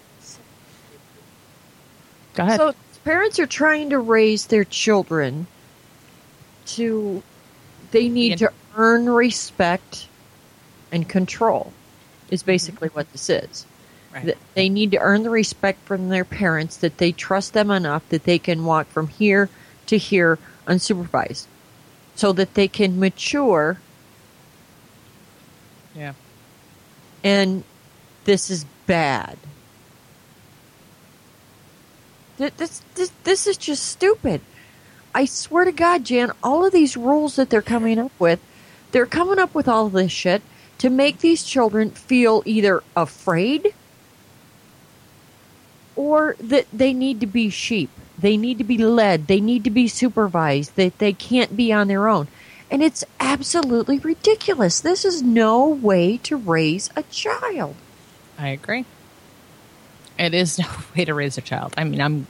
Go 2.34 2.44
ahead. 2.44 2.60
So 2.60 2.74
parents 3.04 3.40
are 3.40 3.46
trying 3.46 3.90
to 3.90 3.98
raise 3.98 4.46
their 4.46 4.62
children 4.62 5.48
to 6.66 7.24
they 7.90 8.08
need 8.08 8.38
to 8.38 8.52
earn 8.76 9.08
respect 9.08 10.08
and 10.92 11.08
control 11.08 11.72
is 12.30 12.42
mm-hmm. 12.42 12.50
basically 12.50 12.88
what 12.88 13.10
this 13.12 13.28
is. 13.30 13.66
Right. 14.12 14.36
They 14.54 14.68
need 14.68 14.92
to 14.92 14.98
earn 14.98 15.24
the 15.24 15.30
respect 15.30 15.84
from 15.86 16.08
their 16.08 16.24
parents 16.24 16.76
that 16.76 16.98
they 16.98 17.10
trust 17.10 17.52
them 17.52 17.70
enough 17.70 18.08
that 18.10 18.24
they 18.24 18.38
can 18.38 18.64
walk 18.64 18.86
from 18.88 19.08
here 19.08 19.48
to 19.86 19.98
here 19.98 20.38
unsupervised 20.66 21.46
so 22.14 22.32
that 22.32 22.54
they 22.54 22.68
can 22.68 23.00
mature 23.00 23.80
yeah. 25.96 26.12
and 27.22 27.64
this 28.24 28.50
is 28.50 28.64
bad. 28.86 29.36
This, 32.36 32.82
this, 32.94 33.12
this 33.22 33.46
is 33.46 33.56
just 33.56 33.86
stupid. 33.86 34.40
I 35.14 35.24
swear 35.24 35.64
to 35.64 35.72
God, 35.72 36.04
Jan, 36.04 36.32
all 36.42 36.64
of 36.64 36.72
these 36.72 36.96
rules 36.96 37.36
that 37.36 37.48
they're 37.48 37.62
coming 37.62 37.98
up 37.98 38.10
with, 38.18 38.40
they're 38.94 39.06
coming 39.06 39.40
up 39.40 39.56
with 39.56 39.66
all 39.66 39.88
this 39.88 40.12
shit 40.12 40.40
to 40.78 40.88
make 40.88 41.18
these 41.18 41.42
children 41.42 41.90
feel 41.90 42.44
either 42.46 42.80
afraid 42.94 43.74
or 45.96 46.36
that 46.38 46.66
they 46.72 46.92
need 46.92 47.18
to 47.18 47.26
be 47.26 47.50
sheep. 47.50 47.90
They 48.16 48.36
need 48.36 48.58
to 48.58 48.64
be 48.64 48.78
led. 48.78 49.26
They 49.26 49.40
need 49.40 49.64
to 49.64 49.70
be 49.70 49.88
supervised. 49.88 50.76
That 50.76 50.98
they 50.98 51.12
can't 51.12 51.56
be 51.56 51.72
on 51.72 51.88
their 51.88 52.06
own. 52.06 52.28
And 52.70 52.84
it's 52.84 53.04
absolutely 53.18 53.98
ridiculous. 53.98 54.80
This 54.80 55.04
is 55.04 55.22
no 55.22 55.66
way 55.66 56.18
to 56.18 56.36
raise 56.36 56.88
a 56.94 57.02
child. 57.04 57.74
I 58.38 58.50
agree. 58.50 58.84
It 60.16 60.34
is 60.34 60.60
no 60.60 60.68
way 60.96 61.04
to 61.04 61.14
raise 61.14 61.36
a 61.36 61.42
child. 61.42 61.74
I 61.76 61.82
mean, 61.82 62.00
I'm 62.00 62.28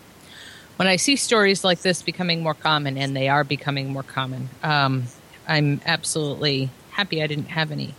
when 0.77 0.89
I 0.89 0.97
see 0.97 1.17
stories 1.17 1.63
like 1.63 1.83
this 1.83 2.01
becoming 2.01 2.43
more 2.43 2.55
common, 2.55 2.97
and 2.97 3.15
they 3.15 3.29
are 3.29 3.45
becoming 3.45 3.93
more 3.93 4.03
common. 4.03 4.49
Um, 4.63 5.05
I'm 5.47 5.81
absolutely 5.85 6.71
happy 6.91 7.23
I 7.23 7.27
didn't 7.27 7.47
have 7.47 7.71
any. 7.71 7.95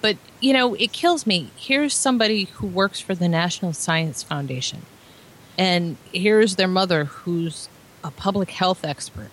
But 0.00 0.16
you 0.40 0.52
know, 0.52 0.74
it 0.74 0.92
kills 0.92 1.26
me. 1.26 1.50
Here's 1.56 1.94
somebody 1.94 2.44
who 2.44 2.66
works 2.66 3.00
for 3.00 3.14
the 3.14 3.28
National 3.28 3.72
Science 3.72 4.22
Foundation, 4.22 4.82
and 5.58 5.96
here's 6.12 6.56
their 6.56 6.68
mother, 6.68 7.04
who's 7.04 7.68
a 8.04 8.10
public 8.10 8.50
health 8.50 8.84
expert. 8.84 9.30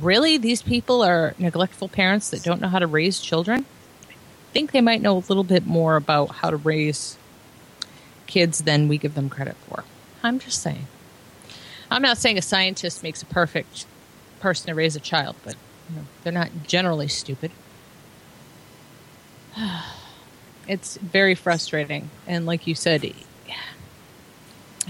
Really, 0.00 0.38
these 0.38 0.62
people 0.62 1.02
are 1.02 1.34
neglectful 1.38 1.88
parents 1.88 2.30
that 2.30 2.42
don't 2.42 2.60
know 2.60 2.68
how 2.68 2.78
to 2.78 2.86
raise 2.86 3.20
children. 3.20 3.66
I 4.08 4.52
think 4.52 4.72
they 4.72 4.80
might 4.80 5.02
know 5.02 5.16
a 5.16 5.24
little 5.28 5.44
bit 5.44 5.66
more 5.66 5.96
about 5.96 6.26
how 6.36 6.50
to 6.50 6.56
raise 6.56 7.18
kids 8.26 8.62
than 8.62 8.88
we 8.88 8.98
give 8.98 9.14
them 9.14 9.28
credit 9.28 9.56
for. 9.68 9.84
I'm 10.22 10.38
just 10.38 10.62
saying. 10.62 10.86
I'm 11.90 12.02
not 12.02 12.18
saying 12.18 12.38
a 12.38 12.42
scientist 12.42 13.02
makes 13.02 13.22
a 13.22 13.26
perfect 13.26 13.86
person 14.40 14.68
to 14.68 14.74
raise 14.74 14.96
a 14.96 15.00
child, 15.00 15.36
but 15.44 15.56
you 15.88 15.96
know, 15.96 16.02
they're 16.22 16.32
not 16.32 16.50
generally 16.66 17.08
stupid. 17.08 17.50
It's 20.66 20.96
very 20.96 21.34
frustrating, 21.34 22.08
and 22.26 22.46
like 22.46 22.66
you 22.66 22.74
said, 22.74 23.12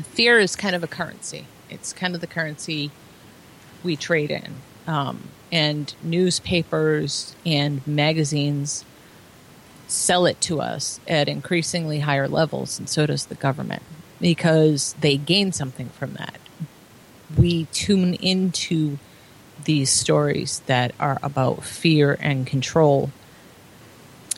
fear 0.02 0.38
is 0.38 0.54
kind 0.54 0.76
of 0.76 0.84
a 0.84 0.86
currency. 0.86 1.46
It's 1.68 1.92
kind 1.92 2.14
of 2.14 2.20
the 2.20 2.28
currency 2.28 2.92
we 3.82 3.96
trade 3.96 4.30
in, 4.30 4.54
um, 4.86 5.30
and 5.50 5.92
newspapers 6.00 7.34
and 7.44 7.84
magazines 7.88 8.84
sell 9.88 10.26
it 10.26 10.40
to 10.42 10.60
us 10.60 11.00
at 11.08 11.28
increasingly 11.28 12.00
higher 12.00 12.28
levels, 12.28 12.78
and 12.78 12.88
so 12.88 13.06
does 13.06 13.26
the 13.26 13.34
government 13.34 13.82
because 14.20 14.94
they 15.00 15.16
gain 15.16 15.52
something 15.52 15.88
from 15.90 16.14
that. 16.14 16.38
We 17.36 17.64
tune 17.72 18.14
into 18.14 18.98
these 19.64 19.90
stories 19.90 20.60
that 20.66 20.94
are 20.98 21.18
about 21.22 21.64
fear 21.64 22.16
and 22.20 22.46
control 22.46 23.10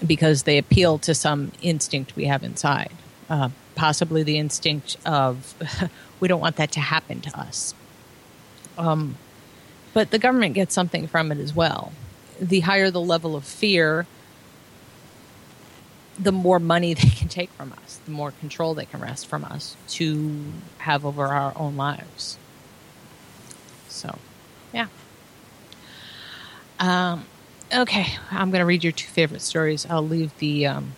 because 0.04 0.42
they 0.42 0.58
appeal 0.58 0.98
to 0.98 1.14
some 1.14 1.52
instinct 1.62 2.14
we 2.16 2.26
have 2.26 2.42
inside, 2.42 2.90
uh, 3.30 3.48
possibly 3.74 4.22
the 4.22 4.38
instinct 4.38 4.96
of 5.06 5.54
we 6.20 6.28
don't 6.28 6.40
want 6.40 6.56
that 6.56 6.72
to 6.72 6.80
happen 6.80 7.20
to 7.20 7.38
us. 7.38 7.74
Um, 8.76 9.16
but 9.94 10.10
the 10.10 10.18
government 10.18 10.54
gets 10.54 10.74
something 10.74 11.06
from 11.06 11.32
it 11.32 11.38
as 11.38 11.54
well. 11.54 11.92
The 12.40 12.60
higher 12.60 12.90
the 12.90 13.00
level 13.00 13.34
of 13.34 13.44
fear, 13.44 14.06
the 16.18 16.32
more 16.32 16.58
money 16.58 16.94
they 16.94 17.08
can 17.08 17.28
take 17.28 17.50
from 17.50 17.72
us, 17.72 18.00
the 18.04 18.10
more 18.10 18.32
control 18.32 18.74
they 18.74 18.84
can 18.84 19.00
wrest 19.00 19.26
from 19.26 19.44
us 19.44 19.76
to 19.88 20.44
have 20.78 21.06
over 21.06 21.26
our 21.26 21.56
own 21.56 21.76
lives. 21.76 22.38
So, 23.88 24.18
yeah. 24.74 24.88
Um, 26.78 27.24
okay, 27.74 28.06
I'm 28.30 28.50
going 28.50 28.60
to 28.60 28.66
read 28.66 28.84
your 28.84 28.92
two 28.92 29.08
favorite 29.08 29.42
stories. 29.42 29.86
I'll 29.88 30.06
leave 30.06 30.36
the 30.38 30.66
um, 30.66 30.92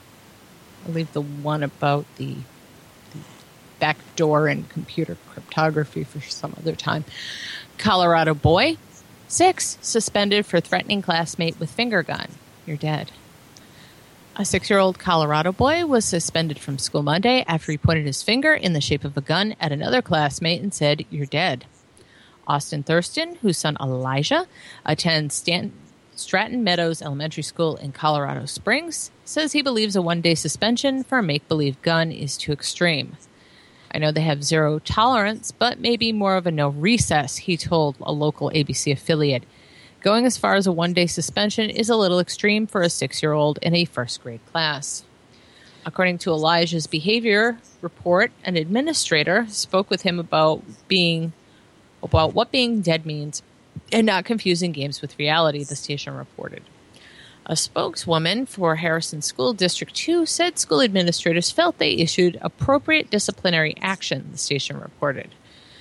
I'll 0.86 0.92
leave 0.92 1.12
the 1.12 1.22
one 1.22 1.62
about 1.62 2.04
the, 2.16 2.34
the 2.34 3.18
back 3.78 3.96
door 4.16 4.48
and 4.48 4.68
computer 4.68 5.16
cryptography 5.30 6.04
for 6.04 6.20
some 6.20 6.54
other 6.58 6.74
time. 6.74 7.04
Colorado 7.76 8.34
boy, 8.34 8.76
six, 9.28 9.78
suspended 9.80 10.46
for 10.46 10.60
threatening 10.60 11.02
classmate 11.02 11.58
with 11.60 11.70
finger 11.70 12.02
gun. 12.02 12.28
You're 12.66 12.76
dead. 12.76 13.12
A 14.36 14.44
six 14.44 14.70
year 14.70 14.78
old 14.78 14.98
Colorado 15.00 15.52
boy 15.52 15.84
was 15.84 16.04
suspended 16.04 16.60
from 16.60 16.78
school 16.78 17.02
Monday 17.02 17.44
after 17.48 17.72
he 17.72 17.78
pointed 17.78 18.06
his 18.06 18.22
finger 18.22 18.54
in 18.54 18.72
the 18.72 18.80
shape 18.80 19.04
of 19.04 19.16
a 19.16 19.20
gun 19.20 19.56
at 19.60 19.72
another 19.72 20.00
classmate 20.00 20.62
and 20.62 20.72
said, 20.72 21.04
You're 21.10 21.26
dead. 21.26 21.64
Austin 22.48 22.82
Thurston, 22.82 23.36
whose 23.36 23.58
son 23.58 23.76
Elijah 23.80 24.46
attends 24.84 25.34
Stan- 25.34 25.72
Stratton 26.16 26.64
Meadows 26.64 27.00
Elementary 27.00 27.42
School 27.44 27.76
in 27.76 27.92
Colorado 27.92 28.46
Springs, 28.46 29.10
says 29.24 29.52
he 29.52 29.62
believes 29.62 29.94
a 29.94 30.02
one 30.02 30.20
day 30.20 30.34
suspension 30.34 31.04
for 31.04 31.18
a 31.18 31.22
make 31.22 31.46
believe 31.46 31.80
gun 31.82 32.10
is 32.10 32.36
too 32.36 32.52
extreme. 32.52 33.16
I 33.92 33.98
know 33.98 34.10
they 34.10 34.22
have 34.22 34.42
zero 34.44 34.78
tolerance, 34.80 35.52
but 35.52 35.78
maybe 35.78 36.12
more 36.12 36.36
of 36.36 36.46
a 36.46 36.50
no 36.50 36.68
recess, 36.68 37.36
he 37.36 37.56
told 37.56 37.96
a 38.00 38.12
local 38.12 38.50
ABC 38.50 38.92
affiliate. 38.92 39.44
Going 40.00 40.26
as 40.26 40.36
far 40.36 40.54
as 40.54 40.66
a 40.66 40.72
one 40.72 40.92
day 40.92 41.06
suspension 41.06 41.70
is 41.70 41.88
a 41.88 41.96
little 41.96 42.20
extreme 42.20 42.66
for 42.66 42.82
a 42.82 42.90
six 42.90 43.22
year 43.22 43.32
old 43.32 43.58
in 43.62 43.74
a 43.74 43.84
first 43.84 44.22
grade 44.22 44.44
class. 44.46 45.04
According 45.86 46.18
to 46.18 46.30
Elijah's 46.30 46.86
behavior 46.86 47.58
report, 47.80 48.30
an 48.44 48.56
administrator 48.56 49.46
spoke 49.48 49.88
with 49.88 50.02
him 50.02 50.18
about 50.18 50.62
being 50.86 51.32
about 52.02 52.34
what 52.34 52.50
being 52.50 52.80
dead 52.80 53.06
means 53.06 53.42
and 53.92 54.06
not 54.06 54.24
confusing 54.24 54.72
games 54.72 55.00
with 55.00 55.18
reality, 55.18 55.64
the 55.64 55.76
station 55.76 56.14
reported. 56.14 56.62
A 57.46 57.56
spokeswoman 57.56 58.44
for 58.44 58.76
Harrison 58.76 59.22
School 59.22 59.54
District 59.54 59.94
2 59.94 60.26
said 60.26 60.58
school 60.58 60.82
administrators 60.82 61.50
felt 61.50 61.78
they 61.78 61.92
issued 61.92 62.38
appropriate 62.42 63.10
disciplinary 63.10 63.74
action, 63.80 64.28
the 64.30 64.38
station 64.38 64.78
reported. 64.78 65.34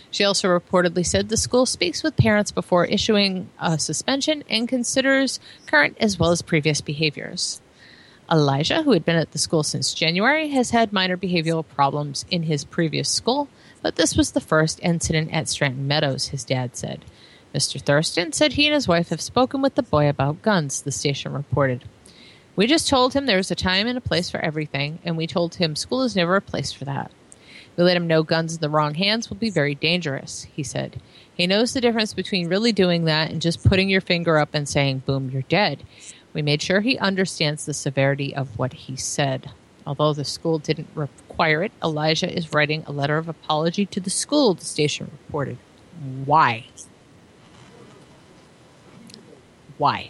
She 0.10 0.23
also 0.23 0.48
reportedly 0.48 1.06
said 1.06 1.27
the 1.27 1.35
school 1.35 1.65
speaks 1.65 2.03
with 2.03 2.15
parents 2.15 2.52
before 2.52 2.85
issuing 2.85 3.49
a 3.60 3.77
suspension 3.77 4.44
and 4.49 4.69
considers 4.69 5.41
current 5.65 5.98
as 5.99 6.18
well 6.18 6.31
as 6.31 6.41
previous 6.41 6.80
behaviors. 6.80 7.61
Elijah, 8.31 8.84
who 8.84 8.91
had 8.91 9.06
been 9.06 9.15
at 9.15 9.31
the 9.31 9.38
school 9.38 9.64
since 9.64 9.94
January, 9.94 10.49
has 10.49 10.72
had 10.72 10.94
minor 10.94 11.18
behavioral 11.18 11.68
problems 11.68 12.26
in 12.30 12.44
his 12.44 12.64
previous 12.64 13.10
school, 13.10 13.48
but 13.88 13.95
this 13.95 14.18
was 14.18 14.31
the 14.31 14.41
first 14.41 14.81
incident 14.84 15.31
at 15.31 15.47
Stratton 15.47 15.88
Meadows, 15.88 16.27
his 16.27 16.43
dad 16.43 16.76
said. 16.76 17.05
Mr. 17.55 17.81
Thurston 17.81 18.34
said 18.34 18.51
he 18.51 18.68
and 18.68 18.73
his 18.73 18.85
wife 18.85 19.07
have 19.07 19.22
spoken 19.22 19.61
with 19.61 19.76
the 19.76 19.81
boy 19.81 20.09
about 20.09 20.41
guns, 20.41 20.81
the 20.81 20.91
station 20.91 21.31
reported. 21.31 21.85
We 22.57 22.68
just 22.68 22.89
told 22.89 23.14
him 23.14 23.27
there's 23.27 23.49
a 23.49 23.55
time 23.55 23.88
and 23.88 23.97
a 23.97 24.01
place 24.01 24.30
for 24.30 24.41
everything, 24.41 24.99
and 25.05 25.15
we 25.15 25.26
told 25.26 25.55
him 25.55 25.77
school 25.77 26.01
is 26.03 26.18
never 26.18 26.35
a 26.35 26.41
place 26.41 26.73
for 26.73 26.84
that. 26.84 27.11
We 27.77 27.85
let 27.85 27.95
him 27.95 28.07
know 28.07 28.23
guns 28.23 28.55
in 28.55 28.59
the 28.59 28.69
wrong 28.69 28.95
hands 28.95 29.30
will 29.30 29.38
be 29.38 29.49
very 29.49 29.73
dangerous, 29.73 30.45
he 30.53 30.64
said. 30.64 31.01
He 31.34 31.47
knows 31.47 31.73
the 31.73 31.80
difference 31.80 32.14
between 32.14 32.49
really 32.49 32.73
doing 32.73 33.05
that 33.05 33.31
and 33.31 33.41
just 33.41 33.64
putting 33.64 33.88
your 33.88 34.01
finger 34.01 34.38
up 34.38 34.49
and 34.51 34.68
saying, 34.68 35.03
boom, 35.05 35.30
you're 35.30 35.43
dead. 35.43 35.81
We 36.34 36.41
made 36.41 36.61
sure 36.61 36.81
he 36.81 36.97
understands 36.97 37.65
the 37.65 37.73
severity 37.73 38.35
of 38.35 38.59
what 38.59 38.73
he 38.73 38.97
said. 38.97 39.49
Although 39.85 40.11
the 40.11 40.26
school 40.26 40.59
didn't 40.59 40.89
require 41.38 41.61
it, 41.61 41.72
Elijah 41.84 42.35
is 42.35 42.51
writing 42.51 42.84
a 42.88 42.91
letter 42.91 43.15
of 43.19 43.30
apology 43.30 43.85
to 43.85 43.99
the 43.99 44.09
school, 44.09 44.55
the 44.55 44.65
station 44.65 45.11
reported. 45.11 45.55
Why? 46.26 46.65
Why? 49.77 50.09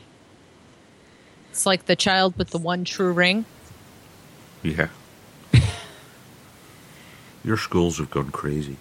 It's 1.51 1.65
like 1.65 1.85
the 1.85 1.97
child 1.97 2.37
with 2.37 2.51
the 2.51 2.57
one 2.57 2.85
true 2.85 3.11
ring. 3.11 3.43
Yeah. 4.63 4.87
Your 7.43 7.57
schools 7.57 7.97
have 7.97 8.09
gone 8.09 8.31
crazy. 8.31 8.77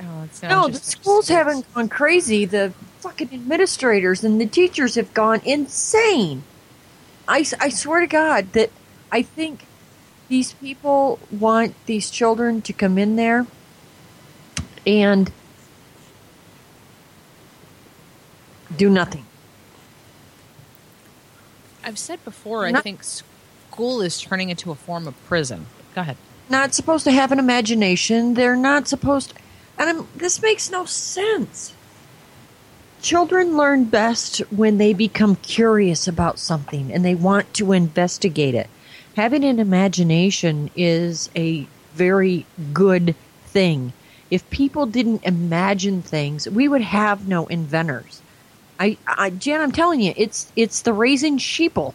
Oh, 0.00 0.28
No, 0.44 0.68
the 0.68 0.78
schools 0.78 1.26
haven't 1.26 1.66
gone 1.74 1.88
crazy. 1.88 2.44
The 2.44 2.72
fucking 3.00 3.30
administrators 3.34 4.22
and 4.22 4.40
the 4.40 4.46
teachers 4.46 4.94
have 4.94 5.12
gone 5.14 5.40
insane. 5.44 6.44
I, 7.26 7.44
I 7.58 7.70
swear 7.70 8.02
to 8.02 8.06
God 8.06 8.52
that 8.52 8.70
I 9.10 9.22
think 9.22 9.64
these 10.32 10.54
people 10.54 11.18
want 11.30 11.74
these 11.84 12.08
children 12.08 12.62
to 12.62 12.72
come 12.72 12.96
in 12.96 13.16
there 13.16 13.46
and 14.86 15.30
do 18.74 18.88
nothing. 18.88 19.26
I've 21.84 21.98
said 21.98 22.24
before, 22.24 22.64
I 22.64 22.80
think 22.80 23.04
school 23.04 24.00
is 24.00 24.22
turning 24.22 24.48
into 24.48 24.70
a 24.70 24.74
form 24.74 25.06
of 25.06 25.22
prison. 25.26 25.66
Go 25.94 26.00
ahead. 26.00 26.16
Not 26.48 26.72
supposed 26.72 27.04
to 27.04 27.12
have 27.12 27.30
an 27.30 27.38
imagination. 27.38 28.32
They're 28.32 28.56
not 28.56 28.88
supposed 28.88 29.30
to. 29.30 29.36
And 29.78 29.90
I'm, 29.90 30.08
this 30.16 30.40
makes 30.40 30.70
no 30.70 30.86
sense. 30.86 31.74
Children 33.02 33.58
learn 33.58 33.84
best 33.84 34.38
when 34.50 34.78
they 34.78 34.94
become 34.94 35.36
curious 35.36 36.08
about 36.08 36.38
something 36.38 36.90
and 36.90 37.04
they 37.04 37.14
want 37.14 37.52
to 37.54 37.72
investigate 37.72 38.54
it. 38.54 38.70
Having 39.16 39.44
an 39.44 39.58
imagination 39.58 40.70
is 40.74 41.28
a 41.36 41.66
very 41.94 42.46
good 42.72 43.14
thing. 43.46 43.92
If 44.30 44.48
people 44.50 44.86
didn't 44.86 45.24
imagine 45.24 46.00
things, 46.00 46.48
we 46.48 46.66
would 46.66 46.80
have 46.80 47.28
no 47.28 47.46
inventors. 47.46 48.22
I, 48.80 48.96
I 49.06 49.30
Jan, 49.30 49.60
I'm 49.60 49.72
telling 49.72 50.00
you, 50.00 50.14
it's 50.16 50.50
it's 50.56 50.82
the 50.82 50.92
raising 50.92 51.38
sheeple 51.38 51.92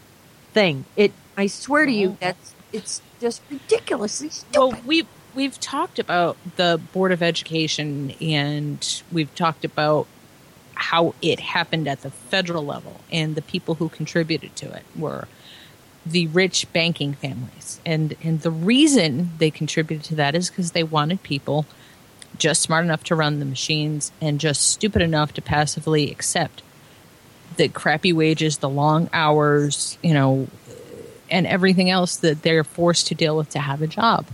thing. 0.53 0.85
It, 0.95 1.11
I 1.35 1.47
swear 1.47 1.85
to 1.85 1.91
you, 1.91 2.09
oh. 2.09 2.17
that's 2.19 2.53
it's 2.71 3.01
just 3.19 3.41
ridiculously 3.49 4.29
stupid. 4.29 4.57
Well, 4.57 4.79
we 4.85 5.07
we've 5.33 5.59
talked 5.59 5.97
about 5.97 6.37
the 6.55 6.79
board 6.93 7.11
of 7.11 7.23
education, 7.23 8.13
and 8.21 9.03
we've 9.11 9.33
talked 9.33 9.65
about 9.65 10.07
how 10.75 11.15
it 11.23 11.39
happened 11.39 11.87
at 11.87 12.01
the 12.01 12.11
federal 12.11 12.63
level, 12.63 13.01
and 13.11 13.35
the 13.35 13.41
people 13.41 13.75
who 13.75 13.89
contributed 13.89 14.55
to 14.57 14.71
it 14.71 14.83
were 14.95 15.27
the 16.11 16.27
rich 16.27 16.71
banking 16.73 17.13
families, 17.13 17.79
and 17.85 18.15
and 18.23 18.41
the 18.41 18.51
reason 18.51 19.31
they 19.37 19.51
contributed 19.51 20.05
to 20.05 20.15
that 20.15 20.35
is 20.35 20.49
because 20.49 20.71
they 20.71 20.83
wanted 20.83 21.23
people 21.23 21.65
just 22.37 22.61
smart 22.61 22.85
enough 22.85 23.03
to 23.05 23.15
run 23.15 23.39
the 23.39 23.45
machines 23.45 24.11
and 24.21 24.39
just 24.39 24.69
stupid 24.69 25.01
enough 25.01 25.33
to 25.33 25.41
passively 25.41 26.11
accept 26.11 26.61
the 27.55 27.67
crappy 27.67 28.13
wages, 28.13 28.57
the 28.57 28.69
long 28.69 29.09
hours, 29.13 29.97
you 30.03 30.13
know, 30.13 30.47
and 31.29 31.47
everything 31.47 31.89
else 31.89 32.17
that 32.17 32.41
they're 32.43 32.63
forced 32.63 33.07
to 33.07 33.15
deal 33.15 33.35
with 33.37 33.49
to 33.49 33.59
have 33.59 33.81
a 33.81 33.87
job. 33.87 34.25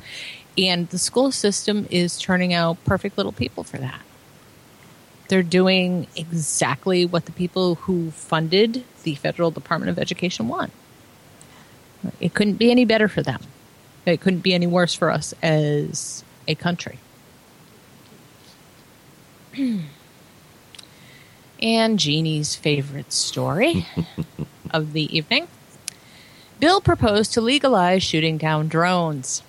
And 0.58 0.88
the 0.90 0.98
school 0.98 1.32
system 1.32 1.88
is 1.90 2.20
turning 2.20 2.54
out 2.54 2.84
perfect 2.86 3.18
little 3.18 3.32
people 3.32 3.64
for 3.64 3.78
that. 3.78 4.02
They're 5.30 5.42
doing 5.42 6.08
exactly 6.16 7.06
what 7.06 7.26
the 7.26 7.32
people 7.32 7.76
who 7.76 8.12
funded 8.12 8.84
the 9.04 9.16
federal 9.16 9.52
Department 9.52 9.90
of 9.90 9.98
Education 9.98 10.48
want. 10.48 10.72
It 12.20 12.34
couldn't 12.34 12.56
be 12.56 12.72
any 12.72 12.86
better 12.86 13.08
for 13.08 13.22
them. 13.22 13.42
It 14.06 14.22
couldn't 14.22 14.42
be 14.42 14.54
any 14.54 14.68
worse 14.68 14.94
for 14.94 15.10
us 15.10 15.34
as 15.42 16.24
a 16.48 16.56
country. 16.56 17.00
and 21.62 22.00
Jeannie's 22.00 22.56
favorite 22.56 23.14
story 23.14 23.88
of 24.72 24.94
the 24.94 25.16
evening. 25.16 25.48
Bill 26.60 26.82
proposed 26.82 27.34
to 27.34 27.42
legalize 27.42 28.04
shooting 28.04 28.38
down 28.38 28.68
drones. 28.68 29.44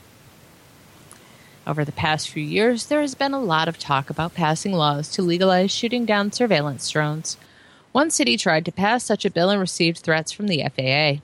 Over 1.67 1.85
the 1.85 1.93
past 1.93 2.29
few 2.29 2.43
years, 2.43 2.87
there 2.87 3.01
has 3.01 3.15
been 3.15 3.33
a 3.33 3.41
lot 3.41 3.69
of 3.69 3.79
talk 3.79 4.11
about 4.11 4.35
passing 4.35 4.73
laws 4.73 5.09
to 5.13 5.23
legalize 5.23 5.71
shooting 5.71 6.05
down 6.05 6.31
surveillance 6.31 6.89
drones. 6.91 7.37
One 7.93 8.11
city 8.11 8.37
tried 8.37 8.65
to 8.67 8.73
pass 8.73 9.05
such 9.05 9.25
a 9.25 9.31
bill 9.31 9.51
and 9.51 9.61
received 9.61 9.99
threats 9.99 10.31
from 10.31 10.49
the 10.49 10.63
FAA. 10.63 11.23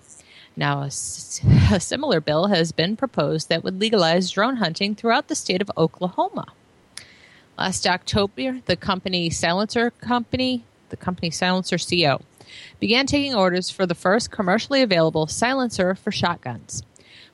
Now, 0.57 0.83
a, 0.83 0.91
similar 0.91 2.21
bill 2.21 2.49
has 2.49 2.73
been 2.73 2.97
proposed 2.97 3.49
that 3.49 3.65
would 3.65 3.81
legalize 3.81 4.31
drone 4.31 4.57
hunting 4.57 4.95
throughout 4.95 5.29
the 5.29 5.35
state 5.35 5.63
of 5.63 5.71
Oklahoma. 5.77 6.47
Last 7.59 7.87
October, 7.87 8.61
the 8.67 8.77
company 8.77 9.31
Silencer 9.31 9.91
Company, 9.91 10.65
the 10.89 10.97
company 10.97 11.31
Silencer 11.31 11.77
CO, 11.79 12.21
began 12.79 13.07
taking 13.07 13.35
orders 13.35 13.71
for 13.71 13.87
the 13.87 13.95
first 13.95 14.31
commercially 14.31 14.83
available 14.83 15.27
silencer 15.27 15.95
for 15.95 16.11
shotguns. 16.11 16.83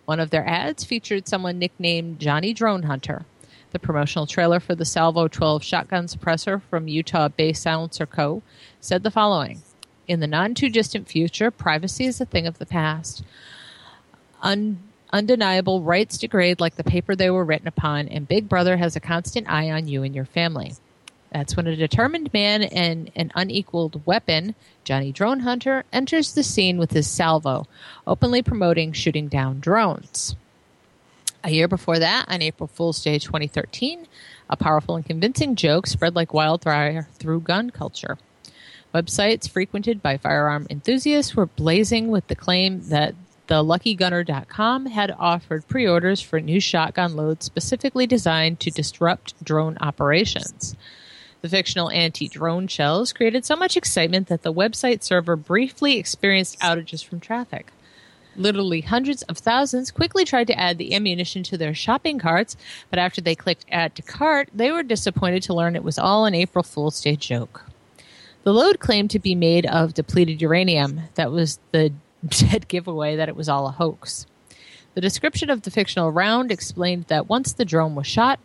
One 0.04 0.20
of 0.20 0.30
their 0.30 0.46
ads 0.46 0.84
featured 0.84 1.26
someone 1.26 1.58
nicknamed 1.58 2.20
Johnny 2.20 2.52
Drone 2.52 2.84
Hunter. 2.84 3.24
The 3.72 3.78
promotional 3.78 4.26
trailer 4.26 4.60
for 4.60 4.74
the 4.74 4.84
Salvo 4.84 5.28
12 5.28 5.62
shotgun 5.62 6.06
suppressor 6.06 6.62
from 6.62 6.88
Utah 6.88 7.28
based 7.28 7.62
Silencer 7.62 8.06
Co. 8.06 8.42
said 8.80 9.02
the 9.02 9.10
following 9.10 9.62
In 10.08 10.20
the 10.20 10.26
non 10.26 10.54
too 10.54 10.68
distant 10.68 11.08
future, 11.08 11.50
privacy 11.50 12.04
is 12.04 12.20
a 12.20 12.24
thing 12.24 12.46
of 12.46 12.58
the 12.58 12.66
past. 12.66 13.24
Un- 14.42 14.78
undeniable 15.12 15.82
rights 15.82 16.18
degrade 16.18 16.60
like 16.60 16.76
the 16.76 16.84
paper 16.84 17.16
they 17.16 17.30
were 17.30 17.44
written 17.44 17.66
upon, 17.68 18.08
and 18.08 18.28
Big 18.28 18.48
Brother 18.48 18.76
has 18.76 18.94
a 18.94 19.00
constant 19.00 19.48
eye 19.48 19.70
on 19.70 19.88
you 19.88 20.02
and 20.02 20.14
your 20.14 20.24
family. 20.24 20.74
That's 21.32 21.56
when 21.56 21.66
a 21.66 21.76
determined 21.76 22.32
man 22.32 22.62
and 22.62 23.10
an 23.16 23.32
unequaled 23.34 24.06
weapon, 24.06 24.54
Johnny 24.84 25.10
Drone 25.10 25.40
Hunter, 25.40 25.84
enters 25.92 26.32
the 26.32 26.44
scene 26.44 26.78
with 26.78 26.92
his 26.92 27.08
salvo, 27.08 27.66
openly 28.06 28.42
promoting 28.42 28.92
shooting 28.92 29.26
down 29.28 29.58
drones. 29.58 30.36
A 31.42 31.50
year 31.50 31.68
before 31.68 31.98
that, 31.98 32.26
on 32.28 32.42
April 32.42 32.68
Fool's 32.68 33.02
Day 33.02 33.18
2013, 33.18 34.06
a 34.48 34.56
powerful 34.56 34.96
and 34.96 35.04
convincing 35.04 35.56
joke 35.56 35.86
spread 35.86 36.14
like 36.14 36.32
wildfire 36.32 37.08
through 37.18 37.40
gun 37.40 37.70
culture. 37.70 38.18
Websites 38.96 39.46
frequented 39.46 40.02
by 40.02 40.16
firearm 40.16 40.66
enthusiasts 40.70 41.36
were 41.36 41.44
blazing 41.44 42.08
with 42.08 42.26
the 42.28 42.34
claim 42.34 42.80
that 42.88 43.14
theluckygunner.com 43.46 44.86
had 44.86 45.14
offered 45.18 45.68
pre 45.68 45.86
orders 45.86 46.22
for 46.22 46.40
new 46.40 46.58
shotgun 46.58 47.14
loads 47.14 47.44
specifically 47.44 48.06
designed 48.06 48.58
to 48.60 48.70
disrupt 48.70 49.44
drone 49.44 49.76
operations. 49.82 50.74
The 51.42 51.50
fictional 51.50 51.90
anti 51.90 52.26
drone 52.26 52.68
shells 52.68 53.12
created 53.12 53.44
so 53.44 53.54
much 53.54 53.76
excitement 53.76 54.28
that 54.28 54.40
the 54.40 54.52
website 54.52 55.02
server 55.02 55.36
briefly 55.36 55.98
experienced 55.98 56.58
outages 56.60 57.04
from 57.04 57.20
traffic. 57.20 57.72
Literally 58.34 58.80
hundreds 58.80 59.20
of 59.24 59.36
thousands 59.36 59.90
quickly 59.90 60.24
tried 60.24 60.46
to 60.46 60.58
add 60.58 60.78
the 60.78 60.94
ammunition 60.94 61.42
to 61.42 61.58
their 61.58 61.74
shopping 61.74 62.18
carts, 62.18 62.56
but 62.88 62.98
after 62.98 63.20
they 63.20 63.34
clicked 63.34 63.66
add 63.70 63.94
to 63.96 64.00
cart, 64.00 64.48
they 64.54 64.70
were 64.70 64.82
disappointed 64.82 65.42
to 65.42 65.54
learn 65.54 65.76
it 65.76 65.84
was 65.84 65.98
all 65.98 66.24
an 66.24 66.34
April 66.34 66.62
Fool's 66.62 67.02
Day 67.02 67.16
joke. 67.16 67.65
The 68.46 68.52
load 68.52 68.78
claimed 68.78 69.10
to 69.10 69.18
be 69.18 69.34
made 69.34 69.66
of 69.66 69.92
depleted 69.92 70.40
uranium. 70.40 71.00
That 71.16 71.32
was 71.32 71.58
the 71.72 71.92
dead 72.28 72.68
giveaway 72.68 73.16
that 73.16 73.28
it 73.28 73.34
was 73.34 73.48
all 73.48 73.66
a 73.66 73.72
hoax. 73.72 74.24
The 74.94 75.00
description 75.00 75.50
of 75.50 75.62
the 75.62 75.70
fictional 75.72 76.12
round 76.12 76.52
explained 76.52 77.06
that 77.08 77.28
once 77.28 77.52
the 77.52 77.64
drone 77.64 77.96
was 77.96 78.06
shot, 78.06 78.38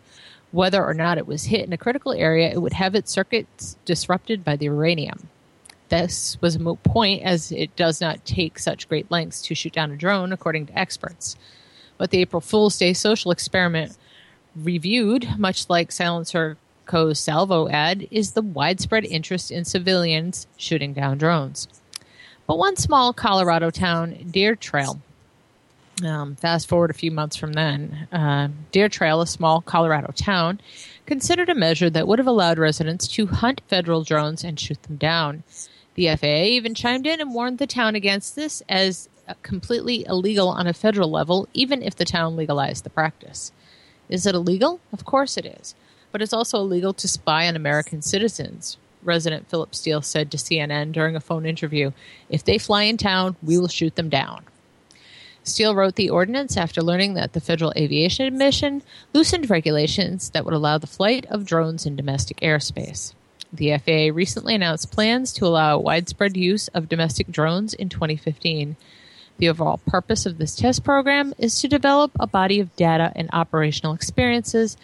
whether 0.50 0.84
or 0.84 0.92
not 0.92 1.18
it 1.18 1.26
was 1.28 1.44
hit 1.44 1.64
in 1.64 1.72
a 1.72 1.78
critical 1.78 2.12
area, 2.12 2.50
it 2.50 2.60
would 2.60 2.72
have 2.72 2.96
its 2.96 3.12
circuits 3.12 3.76
disrupted 3.84 4.42
by 4.42 4.56
the 4.56 4.64
uranium. 4.64 5.28
This 5.88 6.36
was 6.40 6.56
a 6.56 6.58
moot 6.58 6.82
point 6.82 7.22
as 7.22 7.52
it 7.52 7.76
does 7.76 8.00
not 8.00 8.24
take 8.24 8.58
such 8.58 8.88
great 8.88 9.08
lengths 9.08 9.40
to 9.42 9.54
shoot 9.54 9.72
down 9.72 9.92
a 9.92 9.96
drone, 9.96 10.32
according 10.32 10.66
to 10.66 10.76
experts. 10.76 11.36
But 11.96 12.10
the 12.10 12.22
April 12.22 12.40
Fool's 12.40 12.76
Day 12.76 12.92
social 12.92 13.30
experiment 13.30 13.96
reviewed, 14.56 15.38
much 15.38 15.70
like 15.70 15.92
Silencer 15.92 16.56
Politico's 16.84 17.20
salvo 17.20 17.68
ad 17.68 18.08
is 18.10 18.32
the 18.32 18.42
widespread 18.42 19.04
interest 19.04 19.50
in 19.50 19.64
civilians 19.64 20.46
shooting 20.56 20.92
down 20.92 21.16
drones. 21.16 21.68
But 22.46 22.58
one 22.58 22.76
small 22.76 23.12
Colorado 23.12 23.70
town, 23.70 24.26
Deer 24.30 24.56
Trail, 24.56 25.00
um, 26.04 26.34
fast 26.36 26.68
forward 26.68 26.90
a 26.90 26.94
few 26.94 27.10
months 27.10 27.36
from 27.36 27.52
then, 27.52 28.08
uh, 28.10 28.48
Deer 28.72 28.88
Trail, 28.88 29.20
a 29.20 29.26
small 29.26 29.60
Colorado 29.60 30.12
town, 30.14 30.60
considered 31.06 31.48
a 31.48 31.54
measure 31.54 31.88
that 31.88 32.08
would 32.08 32.18
have 32.18 32.26
allowed 32.26 32.58
residents 32.58 33.06
to 33.08 33.26
hunt 33.26 33.62
federal 33.68 34.02
drones 34.02 34.42
and 34.42 34.58
shoot 34.58 34.82
them 34.82 34.96
down. 34.96 35.44
The 35.94 36.08
FAA 36.16 36.44
even 36.44 36.74
chimed 36.74 37.06
in 37.06 37.20
and 37.20 37.32
warned 37.32 37.58
the 37.58 37.66
town 37.66 37.94
against 37.94 38.34
this 38.34 38.62
as 38.68 39.08
completely 39.42 40.04
illegal 40.06 40.48
on 40.48 40.66
a 40.66 40.72
federal 40.72 41.10
level, 41.10 41.48
even 41.54 41.80
if 41.80 41.94
the 41.94 42.04
town 42.04 42.34
legalized 42.34 42.84
the 42.84 42.90
practice. 42.90 43.52
Is 44.08 44.26
it 44.26 44.34
illegal? 44.34 44.80
Of 44.92 45.04
course 45.04 45.36
it 45.36 45.46
is. 45.46 45.74
But 46.12 46.22
it's 46.22 46.32
also 46.32 46.58
illegal 46.58 46.92
to 46.92 47.08
spy 47.08 47.48
on 47.48 47.56
American 47.56 48.02
citizens. 48.02 48.76
Resident 49.02 49.48
Philip 49.48 49.74
Steele 49.74 50.02
said 50.02 50.30
to 50.30 50.36
CNN 50.36 50.92
during 50.92 51.16
a 51.16 51.20
phone 51.20 51.44
interview 51.46 51.90
If 52.28 52.44
they 52.44 52.58
fly 52.58 52.84
in 52.84 52.96
town, 52.96 53.36
we 53.42 53.58
will 53.58 53.68
shoot 53.68 53.96
them 53.96 54.08
down. 54.08 54.44
Steele 55.44 55.74
wrote 55.74 55.96
the 55.96 56.10
ordinance 56.10 56.56
after 56.56 56.82
learning 56.82 57.14
that 57.14 57.32
the 57.32 57.40
Federal 57.40 57.72
Aviation 57.76 58.26
Administration 58.26 58.82
loosened 59.12 59.50
regulations 59.50 60.30
that 60.30 60.44
would 60.44 60.54
allow 60.54 60.78
the 60.78 60.86
flight 60.86 61.26
of 61.26 61.44
drones 61.44 61.84
in 61.84 61.96
domestic 61.96 62.38
airspace. 62.38 63.12
The 63.52 63.76
FAA 63.76 64.14
recently 64.14 64.54
announced 64.54 64.92
plans 64.92 65.32
to 65.34 65.46
allow 65.46 65.78
widespread 65.78 66.36
use 66.36 66.68
of 66.68 66.88
domestic 66.88 67.26
drones 67.30 67.74
in 67.74 67.88
2015. 67.88 68.76
The 69.38 69.48
overall 69.48 69.80
purpose 69.84 70.26
of 70.26 70.38
this 70.38 70.54
test 70.54 70.84
program 70.84 71.34
is 71.38 71.60
to 71.60 71.68
develop 71.68 72.12
a 72.20 72.26
body 72.26 72.60
of 72.60 72.74
data 72.76 73.12
and 73.16 73.28
operational 73.32 73.94
experiences 73.94 74.76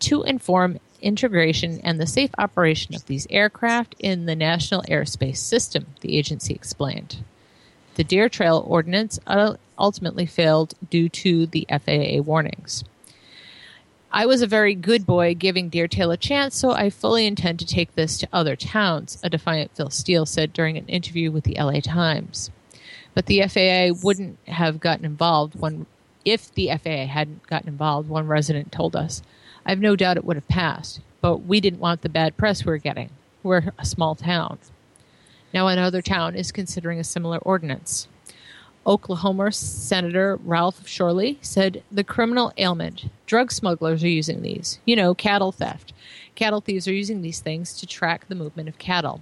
to 0.00 0.22
inform 0.24 0.78
integration 1.00 1.80
and 1.82 2.00
the 2.00 2.06
safe 2.06 2.30
operation 2.38 2.94
of 2.94 3.06
these 3.06 3.26
aircraft 3.30 3.94
in 3.98 4.26
the 4.26 4.36
national 4.36 4.82
airspace 4.82 5.36
system, 5.36 5.86
the 6.00 6.16
agency 6.16 6.54
explained. 6.54 7.18
The 7.94 8.04
Deer 8.04 8.28
Trail 8.28 8.64
Ordinance 8.66 9.18
ultimately 9.78 10.26
failed 10.26 10.74
due 10.90 11.08
to 11.08 11.46
the 11.46 11.66
FAA 11.70 12.22
warnings. 12.22 12.84
I 14.12 14.24
was 14.24 14.40
a 14.40 14.46
very 14.46 14.74
good 14.74 15.04
boy 15.04 15.34
giving 15.34 15.68
Deer 15.68 15.88
Trail 15.88 16.10
a 16.10 16.16
chance, 16.16 16.56
so 16.56 16.70
I 16.70 16.88
fully 16.90 17.26
intend 17.26 17.58
to 17.58 17.66
take 17.66 17.94
this 17.94 18.16
to 18.18 18.28
other 18.32 18.56
towns, 18.56 19.18
a 19.22 19.28
defiant 19.28 19.72
Phil 19.74 19.90
Steele 19.90 20.24
said 20.24 20.52
during 20.52 20.78
an 20.78 20.86
interview 20.86 21.30
with 21.30 21.44
the 21.44 21.56
LA 21.58 21.80
Times. 21.80 22.50
But 23.12 23.26
the 23.26 23.42
FAA 23.42 23.98
wouldn't 24.02 24.38
have 24.46 24.80
gotten 24.80 25.04
involved 25.04 25.58
when, 25.58 25.86
if 26.24 26.52
the 26.54 26.68
FAA 26.68 27.06
hadn't 27.06 27.46
gotten 27.46 27.68
involved, 27.68 28.08
one 28.08 28.26
resident 28.26 28.72
told 28.72 28.96
us. 28.96 29.22
I 29.66 29.70
have 29.70 29.80
no 29.80 29.96
doubt 29.96 30.16
it 30.16 30.24
would 30.24 30.36
have 30.36 30.46
passed, 30.46 31.00
but 31.20 31.38
we 31.38 31.60
didn't 31.60 31.80
want 31.80 32.02
the 32.02 32.08
bad 32.08 32.36
press 32.36 32.64
we 32.64 32.70
we're 32.70 32.78
getting. 32.78 33.10
We're 33.42 33.72
a 33.78 33.84
small 33.84 34.14
town. 34.14 34.58
Now, 35.52 35.66
another 35.66 36.00
town 36.00 36.36
is 36.36 36.52
considering 36.52 37.00
a 37.00 37.04
similar 37.04 37.38
ordinance. 37.38 38.06
Oklahoma 38.86 39.50
Senator 39.50 40.36
Ralph 40.36 40.84
Shortey 40.84 41.38
said 41.40 41.82
the 41.90 42.04
criminal 42.04 42.52
ailment, 42.56 43.06
drug 43.26 43.50
smugglers 43.50 44.04
are 44.04 44.08
using 44.08 44.42
these. 44.42 44.78
You 44.84 44.94
know, 44.94 45.14
cattle 45.14 45.50
theft. 45.50 45.92
Cattle 46.36 46.60
thieves 46.60 46.86
are 46.86 46.94
using 46.94 47.22
these 47.22 47.40
things 47.40 47.76
to 47.80 47.86
track 47.86 48.28
the 48.28 48.36
movement 48.36 48.68
of 48.68 48.78
cattle. 48.78 49.20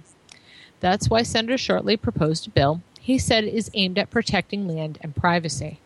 That's 0.79 1.09
why 1.09 1.23
Senator 1.23 1.55
Shortey 1.55 1.99
proposed 1.99 2.45
a 2.45 2.51
bill 2.51 2.81
he 3.05 3.17
said 3.19 3.43
is 3.43 3.69
aimed 3.75 3.99
at 3.99 4.09
protecting 4.09 4.67
land 4.67 4.97
and 5.01 5.15
privacy. 5.15 5.79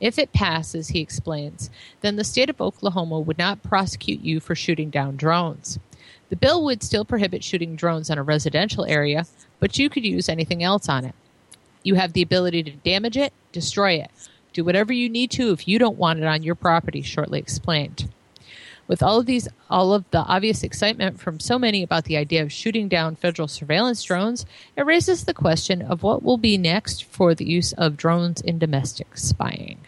If 0.00 0.18
it 0.18 0.32
passes, 0.32 0.88
he 0.88 1.00
explains, 1.00 1.70
then 2.02 2.16
the 2.16 2.24
state 2.24 2.50
of 2.50 2.60
Oklahoma 2.60 3.20
would 3.20 3.38
not 3.38 3.62
prosecute 3.62 4.20
you 4.20 4.40
for 4.40 4.54
shooting 4.54 4.90
down 4.90 5.16
drones. 5.16 5.78
The 6.28 6.36
bill 6.36 6.64
would 6.64 6.82
still 6.82 7.04
prohibit 7.04 7.42
shooting 7.42 7.76
drones 7.76 8.10
on 8.10 8.18
a 8.18 8.22
residential 8.22 8.84
area, 8.84 9.26
but 9.60 9.78
you 9.78 9.88
could 9.88 10.04
use 10.04 10.28
anything 10.28 10.62
else 10.62 10.88
on 10.88 11.04
it. 11.04 11.14
You 11.82 11.94
have 11.94 12.12
the 12.12 12.22
ability 12.22 12.64
to 12.64 12.72
damage 12.72 13.16
it, 13.16 13.32
destroy 13.52 13.92
it. 13.92 14.10
Do 14.52 14.64
whatever 14.64 14.92
you 14.92 15.08
need 15.08 15.30
to 15.32 15.52
if 15.52 15.68
you 15.68 15.78
don't 15.78 15.98
want 15.98 16.18
it 16.18 16.24
on 16.24 16.42
your 16.42 16.54
property, 16.54 17.02
Shortey 17.02 17.34
explained. 17.34 18.10
With 18.88 19.02
all 19.02 19.18
of 19.18 19.26
these, 19.26 19.48
all 19.68 19.92
of 19.92 20.08
the 20.10 20.20
obvious 20.20 20.62
excitement 20.62 21.18
from 21.18 21.40
so 21.40 21.58
many 21.58 21.82
about 21.82 22.04
the 22.04 22.16
idea 22.16 22.42
of 22.42 22.52
shooting 22.52 22.88
down 22.88 23.16
federal 23.16 23.48
surveillance 23.48 24.02
drones, 24.02 24.46
it 24.76 24.86
raises 24.86 25.24
the 25.24 25.34
question 25.34 25.82
of 25.82 26.02
what 26.04 26.22
will 26.22 26.38
be 26.38 26.56
next 26.56 27.04
for 27.04 27.34
the 27.34 27.44
use 27.44 27.72
of 27.72 27.96
drones 27.96 28.40
in 28.40 28.58
domestic 28.58 29.16
spying. 29.16 29.78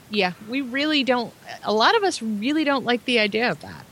yeah, 0.10 0.34
we 0.48 0.62
really 0.62 1.04
don't. 1.04 1.34
A 1.64 1.74
lot 1.74 1.96
of 1.96 2.04
us 2.04 2.22
really 2.22 2.64
don't 2.64 2.86
like 2.86 3.04
the 3.06 3.20
idea 3.20 3.52
of 3.52 3.60
that. 3.62 3.86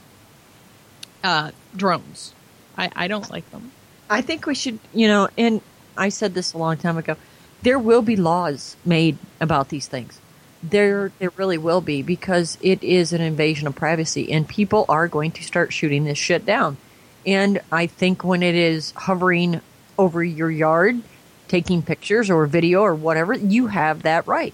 Uh, 1.23 1.51
drones. 1.75 2.33
I, 2.77 2.89
I 2.95 3.07
don't 3.07 3.29
like 3.29 3.49
them. 3.51 3.71
I 4.09 4.21
think 4.21 4.45
we 4.45 4.55
should, 4.55 4.79
you 4.93 5.07
know, 5.07 5.29
and 5.37 5.61
I 5.97 6.09
said 6.09 6.33
this 6.33 6.53
a 6.53 6.57
long 6.57 6.77
time 6.77 6.97
ago. 6.97 7.15
There 7.63 7.79
will 7.79 8.01
be 8.01 8.15
laws 8.15 8.75
made 8.85 9.17
about 9.39 9.69
these 9.69 9.87
things. 9.87 10.19
There, 10.63 11.11
there 11.19 11.31
really 11.37 11.57
will 11.57 11.81
be 11.81 12.01
because 12.01 12.57
it 12.61 12.83
is 12.83 13.13
an 13.13 13.21
invasion 13.21 13.67
of 13.67 13.75
privacy, 13.75 14.31
and 14.31 14.47
people 14.47 14.85
are 14.89 15.07
going 15.07 15.31
to 15.31 15.43
start 15.43 15.73
shooting 15.73 16.03
this 16.03 16.17
shit 16.17 16.45
down. 16.45 16.77
And 17.25 17.61
I 17.71 17.87
think 17.87 18.23
when 18.23 18.43
it 18.43 18.55
is 18.55 18.91
hovering 18.95 19.61
over 19.97 20.23
your 20.23 20.49
yard, 20.49 21.01
taking 21.47 21.81
pictures 21.81 22.29
or 22.29 22.45
video 22.45 22.81
or 22.81 22.95
whatever, 22.95 23.33
you 23.33 23.67
have 23.67 24.03
that 24.03 24.27
right. 24.27 24.53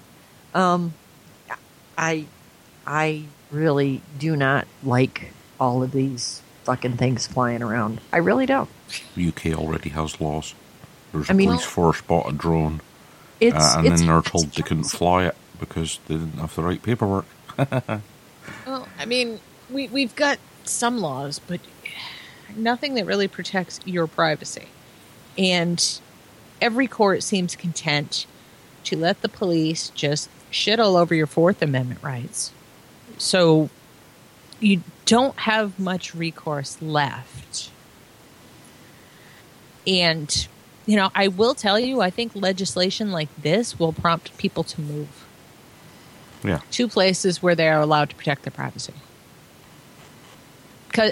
Um, 0.54 0.94
I, 1.98 2.26
I 2.86 3.24
really 3.52 4.02
do 4.20 4.36
not 4.36 4.68
like 4.84 5.32
all 5.60 5.84
of 5.84 5.92
these 5.92 6.42
fucking 6.64 6.98
things 6.98 7.28
flying 7.28 7.62
around. 7.64 8.02
I 8.12 8.18
really 8.18 8.46
don't. 8.46 8.70
The 9.16 9.28
UK 9.28 9.58
already 9.58 9.90
has 9.90 10.20
laws. 10.20 10.54
There's 11.12 11.30
a 11.30 11.34
I 11.34 11.36
mean- 11.36 11.50
police 11.50 11.66
force 11.66 12.02
bought 12.02 12.30
a 12.30 12.34
drone, 12.34 12.82
It's, 13.40 13.56
uh, 13.56 13.76
and 13.78 13.88
it's 13.88 14.02
then 14.02 14.10
they're 14.10 14.22
told 14.22 14.52
they 14.52 14.64
couldn't 14.64 14.86
fly 14.86 15.26
it 15.26 15.36
because 15.60 16.00
they 16.08 16.16
didn't 16.16 16.40
have 16.40 16.56
the 16.56 16.64
right 16.64 16.82
paperwork. 16.82 17.26
Well, 18.66 18.88
I 18.98 19.06
mean, 19.06 19.40
we 19.70 19.88
we've 19.90 20.16
got 20.16 20.40
some 20.64 21.00
laws, 21.00 21.40
but 21.40 21.60
nothing 22.56 22.94
that 22.96 23.06
really 23.06 23.28
protects 23.28 23.80
your 23.86 24.08
privacy. 24.08 24.68
And 25.38 26.00
every 26.62 26.88
court 26.88 27.24
seems 27.24 27.56
content 27.56 28.26
to 28.86 28.98
let 28.98 29.22
the 29.22 29.30
police 29.30 29.90
just 29.90 30.30
shit 30.50 30.80
all 30.80 30.96
over 30.96 31.14
your 31.14 31.28
Fourth 31.28 31.62
Amendment 31.62 32.02
rights. 32.02 32.52
So 33.18 33.70
you 34.60 34.82
don't 35.06 35.38
have 35.40 35.80
much 35.80 36.16
recourse 36.16 36.82
left. 36.82 37.70
And 39.86 40.48
you 40.88 40.96
know, 40.96 41.12
I 41.14 41.28
will 41.28 41.54
tell 41.54 41.80
you, 41.80 42.02
I 42.02 42.10
think 42.10 42.32
legislation 42.36 43.12
like 43.12 43.30
this 43.40 43.78
will 43.78 43.94
prompt 43.94 44.36
people 44.38 44.64
to 44.64 44.82
move 44.82 45.10
Yeah. 46.44 46.62
to 46.72 46.88
places 46.88 47.44
where 47.44 47.54
they 47.56 47.68
are 47.70 47.80
allowed 47.82 48.10
to 48.10 48.16
protect 48.16 48.44
their 48.44 48.52
privacy. 48.52 48.94
Because 50.88 51.12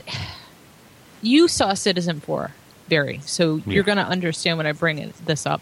you 1.21 1.47
saw 1.47 1.73
Citizen 1.73 2.19
4, 2.21 2.51
Barry, 2.89 3.19
so 3.25 3.57
Yeah. 3.57 3.73
you're 3.73 3.83
going 3.83 3.97
to 3.97 4.05
understand 4.07 4.57
when 4.57 4.65
I 4.65 4.71
bring 4.71 4.97
it, 4.97 5.13
this 5.25 5.45
up. 5.45 5.61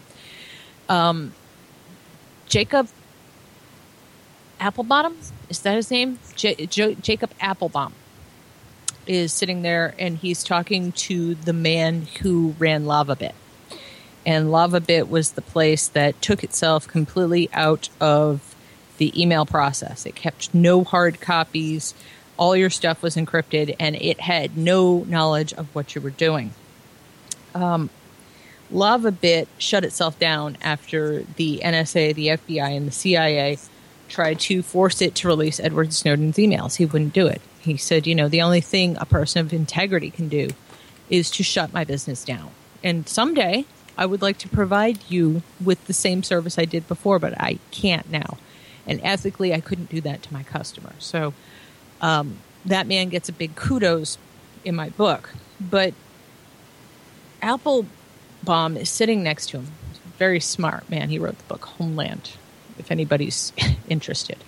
Um, 0.88 1.32
Jacob 2.48 2.88
Applebottom, 4.60 5.14
is 5.48 5.60
that 5.60 5.74
his 5.76 5.90
name? 5.90 6.18
J- 6.36 6.66
Jo- 6.66 6.94
Jacob 6.94 7.30
Applebaum 7.40 7.92
is 9.06 9.32
sitting 9.32 9.62
there 9.62 9.94
and 9.98 10.16
he's 10.18 10.42
talking 10.44 10.92
to 10.92 11.34
the 11.34 11.52
man 11.52 12.06
who 12.22 12.54
ran 12.58 12.84
LavaBit. 12.84 13.32
And 14.26 14.48
LavaBit 14.48 15.08
was 15.08 15.32
the 15.32 15.42
place 15.42 15.88
that 15.88 16.20
took 16.22 16.42
itself 16.42 16.88
completely 16.88 17.50
out 17.52 17.88
of 18.00 18.54
the 18.98 19.20
email 19.20 19.44
process. 19.44 20.06
It 20.06 20.14
kept 20.14 20.54
no 20.54 20.84
hard 20.84 21.20
copies. 21.20 21.94
All 22.36 22.56
your 22.56 22.70
stuff 22.70 23.02
was 23.02 23.16
encrypted, 23.16 23.76
and 23.78 23.96
it 23.96 24.20
had 24.20 24.56
no 24.56 25.04
knowledge 25.08 25.52
of 25.52 25.72
what 25.74 25.94
you 25.94 26.00
were 26.00 26.10
doing. 26.10 26.52
Um, 27.54 27.90
LavaBit 28.72 29.46
shut 29.58 29.84
itself 29.84 30.18
down 30.18 30.56
after 30.62 31.22
the 31.36 31.60
NSA, 31.62 32.14
the 32.14 32.28
FBI, 32.28 32.76
and 32.76 32.88
the 32.88 32.92
CIA 32.92 33.58
tried 34.08 34.40
to 34.40 34.62
force 34.62 35.00
it 35.00 35.14
to 35.16 35.28
release 35.28 35.60
Edward 35.60 35.92
Snowden's 35.92 36.36
emails. 36.36 36.76
He 36.76 36.86
wouldn't 36.86 37.12
do 37.12 37.26
it. 37.26 37.40
He 37.60 37.76
said, 37.76 38.06
you 38.06 38.14
know, 38.14 38.28
the 38.28 38.42
only 38.42 38.60
thing 38.60 38.96
a 38.98 39.06
person 39.06 39.40
of 39.40 39.52
integrity 39.52 40.10
can 40.10 40.28
do 40.28 40.50
is 41.08 41.30
to 41.32 41.42
shut 41.42 41.72
my 41.72 41.84
business 41.84 42.24
down. 42.24 42.50
And 42.82 43.08
someday 43.08 43.64
I 43.96 44.06
would 44.06 44.22
like 44.22 44.38
to 44.38 44.48
provide 44.48 44.98
you 45.08 45.42
with 45.62 45.86
the 45.86 45.92
same 45.92 46.22
service 46.22 46.58
I 46.58 46.64
did 46.64 46.88
before, 46.88 47.18
but 47.18 47.40
I 47.40 47.58
can't 47.70 48.10
now. 48.10 48.38
And 48.86 49.00
ethically, 49.02 49.54
I 49.54 49.60
couldn't 49.60 49.90
do 49.90 50.00
that 50.02 50.22
to 50.24 50.32
my 50.32 50.42
customer. 50.42 50.92
So 50.98 51.32
um, 52.00 52.38
that 52.64 52.86
man 52.86 53.08
gets 53.08 53.28
a 53.28 53.32
big 53.32 53.54
kudos 53.56 54.18
in 54.64 54.74
my 54.74 54.90
book. 54.90 55.30
But 55.60 55.94
Applebaum 57.40 58.76
is 58.76 58.90
sitting 58.90 59.22
next 59.22 59.50
to 59.50 59.58
him. 59.58 59.66
Very 60.18 60.40
smart 60.40 60.88
man. 60.90 61.08
He 61.08 61.18
wrote 61.18 61.38
the 61.38 61.44
book 61.44 61.64
Homeland. 61.64 62.32
if 62.78 62.90
anybody's 62.90 63.52
interested, 63.88 64.38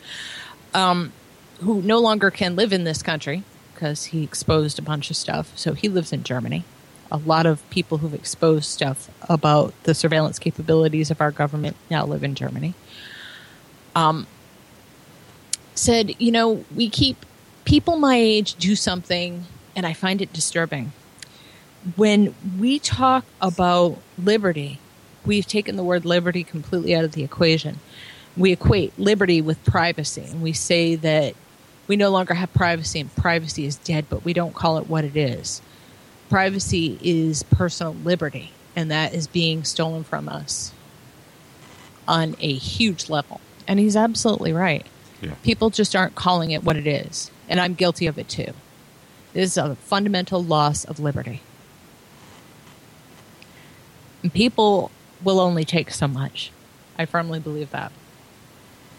um, 0.75 1.13
who 1.61 1.81
no 1.83 1.99
longer 1.99 2.31
can 2.31 2.57
live 2.57 2.73
in 2.73 2.85
this 2.85 3.03
country 3.03 3.43
because 3.75 4.07
he 4.07 4.23
exposed 4.23 4.79
a 4.79 4.83
bunch 4.83 5.11
of 5.11 5.17
stuff. 5.17 5.53
So 5.57 5.75
he 5.75 5.89
lives 5.89 6.13
in 6.13 6.23
Germany. 6.23 6.65
A 7.11 7.19
lot 7.19 7.47
of 7.47 7.69
people 7.71 7.99
who've 7.99 8.15
exposed 8.15 8.65
stuff 8.65 9.11
about 9.29 9.73
the 9.85 9.95
surveillance 9.95 10.39
capabilities 10.39 11.11
of 11.11 11.21
our 11.21 11.31
government 11.31 11.77
now 11.91 12.05
live 12.05 12.25
in 12.25 12.35
Germany. 12.35 12.75
Um, 13.95 14.27
said, 15.75 16.21
you 16.21 16.33
know, 16.33 16.65
we 16.75 16.89
keep 16.89 17.25
people 17.65 17.97
my 17.99 18.17
age 18.17 18.55
do 18.55 18.75
something, 18.75 19.45
and 19.75 19.87
I 19.87 19.93
find 19.93 20.21
it 20.21 20.33
disturbing. 20.33 20.93
When 21.95 22.35
we 22.59 22.79
talk 22.79 23.25
about 23.41 23.99
liberty, 24.19 24.81
we've 25.25 25.47
taken 25.47 25.77
the 25.77 25.85
word 25.85 26.05
liberty 26.05 26.43
completely 26.45 26.95
out 26.95 27.05
of 27.05 27.13
the 27.13 27.23
equation. 27.23 27.79
We 28.37 28.53
equate 28.53 28.99
liberty 28.99 29.41
with 29.41 29.63
privacy, 29.65 30.25
and 30.31 30.43
we 30.43 30.53
say 30.53 30.97
that 30.97 31.35
we 31.87 31.97
no 31.97 32.11
longer 32.11 32.35
have 32.35 32.53
privacy, 32.53 33.01
and 33.01 33.15
privacy 33.15 33.67
is 33.67 33.77
dead, 33.77 34.07
but 34.09 34.25
we 34.25 34.33
don't 34.33 34.55
call 34.55 34.79
it 34.79 34.89
what 34.89 35.05
it 35.05 35.17
is. 35.17 35.63
Privacy 36.29 36.99
is 37.03 37.43
personal 37.45 37.95
liberty, 37.95 38.51
and 38.75 38.91
that 38.91 39.15
is 39.15 39.27
being 39.27 39.65
stolen 39.65 40.05
from 40.05 40.29
us 40.29 40.73
on 42.09 42.37
a 42.41 42.53
huge 42.53 43.09
level. 43.09 43.41
And 43.69 43.79
he's 43.79 43.97
absolutely 43.97 44.53
right. 44.53 44.87
Yeah. 45.21 45.35
People 45.43 45.71
just 45.71 45.97
aren't 45.97 46.15
calling 46.15 46.51
it 46.51 46.63
what 46.63 46.77
it 46.77 46.87
is. 46.87 47.31
And 47.49 47.61
I'm 47.61 47.75
guilty 47.75 48.07
of 48.07 48.19
it 48.19 48.29
too. 48.29 48.53
This 49.33 49.53
is 49.53 49.57
a 49.57 49.77
fundamental 49.77 50.43
loss 50.43 50.85
of 50.85 50.99
liberty. 50.99 51.43
And 54.23 54.33
people 54.33 54.91
will 55.23 55.41
only 55.41 55.65
take 55.65 55.91
so 55.91 56.09
much. 56.09 56.51
I 56.99 57.05
firmly 57.05 57.39
believe 57.39 57.71
that. 57.71 57.93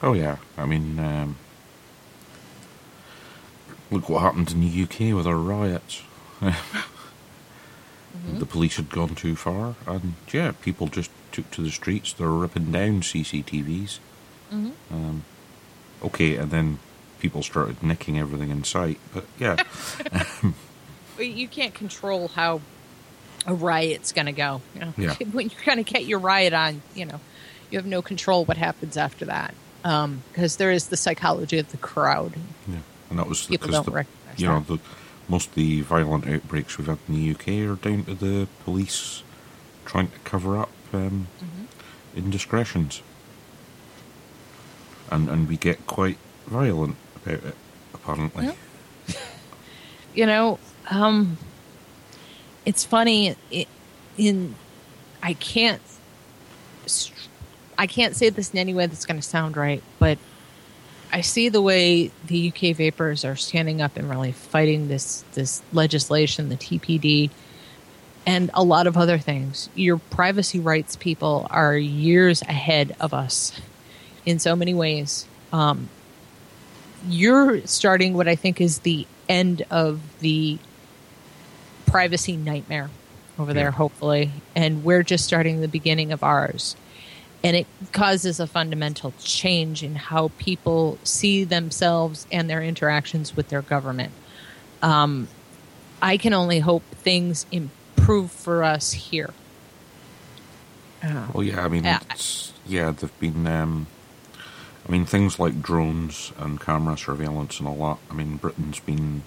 Oh 0.01 0.13
yeah, 0.13 0.37
I 0.57 0.65
mean, 0.65 0.99
um, 0.99 1.37
look 3.89 4.09
what 4.09 4.21
happened 4.21 4.51
in 4.51 4.61
the 4.61 4.83
UK 4.83 5.15
with 5.15 5.25
our 5.25 5.37
riots. 5.37 6.03
The 8.27 8.45
police 8.45 8.75
had 8.75 8.89
gone 8.89 9.15
too 9.15 9.35
far, 9.35 9.75
and 9.85 10.15
yeah, 10.33 10.51
people 10.61 10.87
just 10.87 11.09
took 11.31 11.49
to 11.51 11.61
the 11.61 11.71
streets. 11.71 12.11
They're 12.13 12.27
ripping 12.27 12.71
down 12.71 13.01
CCTVs. 13.01 13.99
Um, 14.51 15.23
okay, 16.03 16.35
and 16.35 16.51
then 16.51 16.79
people 17.19 17.41
started 17.41 17.81
nicking 17.81 18.19
everything 18.19 18.49
in 18.49 18.63
sight. 18.63 18.99
But 19.13 19.25
yeah, 19.39 19.63
You 21.19 21.47
can't 21.47 21.73
control 21.73 22.27
how 22.27 22.61
a 23.45 23.53
riot's 23.53 24.11
going 24.11 24.27
to 24.27 24.31
go. 24.31 24.61
You 24.75 24.81
know? 24.81 24.93
Yeah. 24.97 25.13
when 25.31 25.49
you're 25.49 25.65
going 25.65 25.83
to 25.83 25.91
get 25.91 26.05
your 26.05 26.19
riot 26.19 26.53
on, 26.53 26.81
you 26.93 27.05
know, 27.05 27.19
you 27.71 27.79
have 27.79 27.85
no 27.85 28.01
control 28.01 28.45
what 28.45 28.57
happens 28.57 28.97
after 28.97 29.25
that. 29.25 29.53
Because 29.81 30.57
there 30.57 30.71
is 30.71 30.87
the 30.89 30.97
psychology 30.97 31.57
of 31.59 31.71
the 31.71 31.77
crowd. 31.77 32.33
yeah, 32.67 32.79
and 33.09 33.19
that 33.19 33.27
was 33.27 33.47
People 33.47 33.69
don't 33.69 33.85
the, 33.85 33.91
recognize 33.91 34.39
you 34.39 34.47
know 34.47 34.59
the 34.59 34.79
most 35.29 35.49
of 35.49 35.55
the 35.55 35.81
violent 35.81 36.27
outbreaks 36.27 36.77
we've 36.77 36.87
had 36.87 36.99
in 37.07 37.13
the 37.15 37.31
UK 37.31 37.47
are 37.69 37.75
down 37.75 38.03
to 38.05 38.13
the 38.15 38.47
police 38.63 39.23
trying 39.85 40.07
to 40.09 40.19
cover 40.19 40.57
up 40.57 40.69
um, 40.93 41.27
Mm-hmm. 41.41 42.17
indiscretions, 42.17 43.01
and 45.11 45.29
and 45.29 45.47
we 45.47 45.57
get 45.57 45.85
quite 45.87 46.17
violent 46.47 46.95
about 47.17 47.43
it. 47.43 47.55
Apparently, 47.93 48.45
Yeah. 48.45 49.15
you 50.15 50.25
know 50.25 50.59
um 50.89 51.37
it's 52.65 52.83
funny 52.85 53.35
it, 53.51 53.67
in 54.17 54.55
i 55.21 55.33
can't 55.33 55.81
i 57.77 57.85
can't 57.87 58.15
say 58.15 58.29
this 58.29 58.51
in 58.51 58.59
any 58.59 58.73
way 58.73 58.85
that's 58.87 59.05
going 59.05 59.19
to 59.19 59.25
sound 59.27 59.57
right 59.57 59.83
but 59.99 60.17
i 61.11 61.21
see 61.21 61.49
the 61.49 61.61
way 61.61 62.11
the 62.27 62.49
uk 62.49 62.75
vapors 62.75 63.23
are 63.25 63.35
standing 63.35 63.81
up 63.81 63.97
and 63.97 64.09
really 64.09 64.31
fighting 64.31 64.87
this 64.87 65.23
this 65.33 65.61
legislation 65.73 66.49
the 66.49 66.55
tpd 66.55 67.29
and 68.25 68.51
a 68.53 68.63
lot 68.63 68.87
of 68.87 68.97
other 68.97 69.17
things 69.17 69.69
your 69.75 69.97
privacy 69.97 70.59
rights 70.59 70.95
people 70.95 71.47
are 71.49 71.77
years 71.77 72.41
ahead 72.43 72.95
of 72.99 73.13
us 73.13 73.59
in 74.25 74.39
so 74.39 74.55
many 74.55 74.73
ways 74.73 75.25
um, 75.53 75.89
you're 77.07 77.65
starting 77.67 78.13
what 78.13 78.27
I 78.27 78.35
think 78.35 78.61
is 78.61 78.79
the 78.79 79.05
end 79.29 79.63
of 79.69 80.01
the 80.19 80.57
privacy 81.85 82.35
nightmare 82.35 82.89
over 83.39 83.53
there, 83.53 83.71
hopefully. 83.71 84.31
And 84.55 84.83
we're 84.83 85.03
just 85.03 85.23
starting 85.25 85.61
the 85.61 85.67
beginning 85.67 86.11
of 86.11 86.23
ours. 86.23 86.75
And 87.43 87.55
it 87.55 87.67
causes 87.91 88.39
a 88.39 88.47
fundamental 88.47 89.13
change 89.19 89.83
in 89.83 89.95
how 89.95 90.31
people 90.39 90.97
see 91.03 91.43
themselves 91.43 92.25
and 92.31 92.49
their 92.49 92.61
interactions 92.63 93.35
with 93.35 93.49
their 93.49 93.61
government. 93.61 94.11
Um, 94.81 95.27
I 96.01 96.17
can 96.17 96.33
only 96.33 96.59
hope 96.59 96.83
things 96.95 97.45
improve 97.51 98.31
for 98.31 98.63
us 98.63 98.91
here. 98.93 99.33
Uh, 101.03 101.27
Well, 101.33 101.43
yeah, 101.43 101.63
I 101.63 101.67
mean, 101.67 101.83
Yeah. 101.83 101.99
it's, 102.11 102.53
yeah, 102.65 102.91
they've 102.91 103.19
been. 103.19 103.45
Um, 103.47 103.87
I 104.87 104.91
mean, 104.91 105.05
things 105.05 105.37
like 105.37 105.61
drones 105.61 106.31
and 106.39 106.59
camera 106.61 106.97
surveillance 106.97 107.59
and 107.59 107.67
all 107.67 107.75
that. 107.89 107.97
I 108.09 108.13
mean, 108.15 108.37
Britain's 108.37 108.79
been 108.79 109.23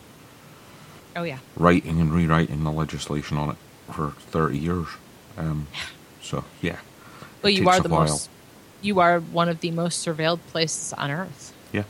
oh, 1.15 1.23
yeah. 1.23 1.39
writing 1.55 2.01
and 2.01 2.13
rewriting 2.13 2.65
the 2.65 2.73
legislation 2.73 3.37
on 3.37 3.51
it 3.51 3.57
for 3.93 4.13
thirty 4.19 4.59
years. 4.59 4.87
Um, 5.37 5.69
so 6.23 6.45
yeah, 6.63 6.79
But 7.43 7.55
you 7.55 7.69
are 7.69 7.81
the 7.81 7.89
while. 7.89 8.01
most, 8.03 8.29
you 8.83 9.01
are 9.01 9.21
one 9.21 9.49
of 9.49 9.61
the 9.61 9.71
most 9.71 10.05
surveilled 10.07 10.41
places 10.49 10.93
on 10.95 11.11
earth. 11.11 11.53
yeah. 11.73 11.85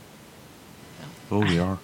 Oh, 1.29 1.39
we 1.39 1.59
are. 1.59 1.77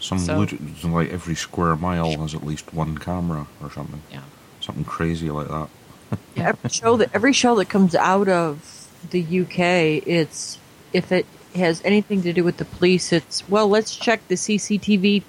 Some 0.00 0.18
So- 0.18 0.38
lud- 0.38 0.84
like 0.84 1.10
every 1.10 1.34
square 1.36 1.76
mile 1.76 2.16
has 2.20 2.34
at 2.34 2.44
least 2.44 2.72
one 2.74 2.98
camera 2.98 3.46
or 3.62 3.70
something. 3.70 4.02
Yeah. 4.10 4.22
Something 4.60 4.84
crazy 4.84 5.30
like 5.30 5.48
that. 5.48 5.68
every 6.36 6.70
show 6.70 6.96
that 6.96 7.10
every 7.14 7.32
show 7.32 7.54
that 7.56 7.68
comes 7.68 7.94
out 7.94 8.28
of 8.28 8.88
the 9.10 9.20
UK, 9.22 9.58
it's 10.06 10.58
if 10.92 11.10
it 11.12 11.26
has 11.54 11.80
anything 11.84 12.22
to 12.22 12.32
do 12.32 12.42
with 12.44 12.56
the 12.58 12.64
police, 12.64 13.12
it's 13.12 13.48
well, 13.48 13.68
let's 13.68 13.94
check 13.96 14.26
the 14.28 14.34
CCTV 14.36 15.22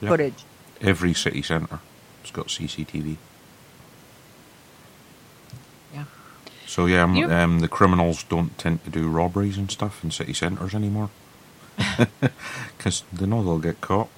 Yeah. 0.00 0.08
footage. 0.08 0.44
Every 0.80 1.12
city 1.14 1.42
centre 1.42 1.80
it's 2.22 2.30
got 2.30 2.46
CCTV. 2.48 3.16
Yeah. 5.94 6.04
So 6.68 6.84
yeah, 6.84 7.02
um, 7.04 7.60
the 7.60 7.68
criminals 7.68 8.24
don't 8.24 8.56
tend 8.58 8.84
to 8.84 8.90
do 8.90 9.08
robberies 9.08 9.56
and 9.56 9.70
stuff 9.70 10.04
in 10.04 10.10
city 10.10 10.34
centres 10.34 10.74
anymore 10.74 11.08
because 12.76 13.04
they 13.10 13.24
know 13.24 13.42
they'll 13.42 13.58
get 13.58 13.80
caught. 13.80 14.08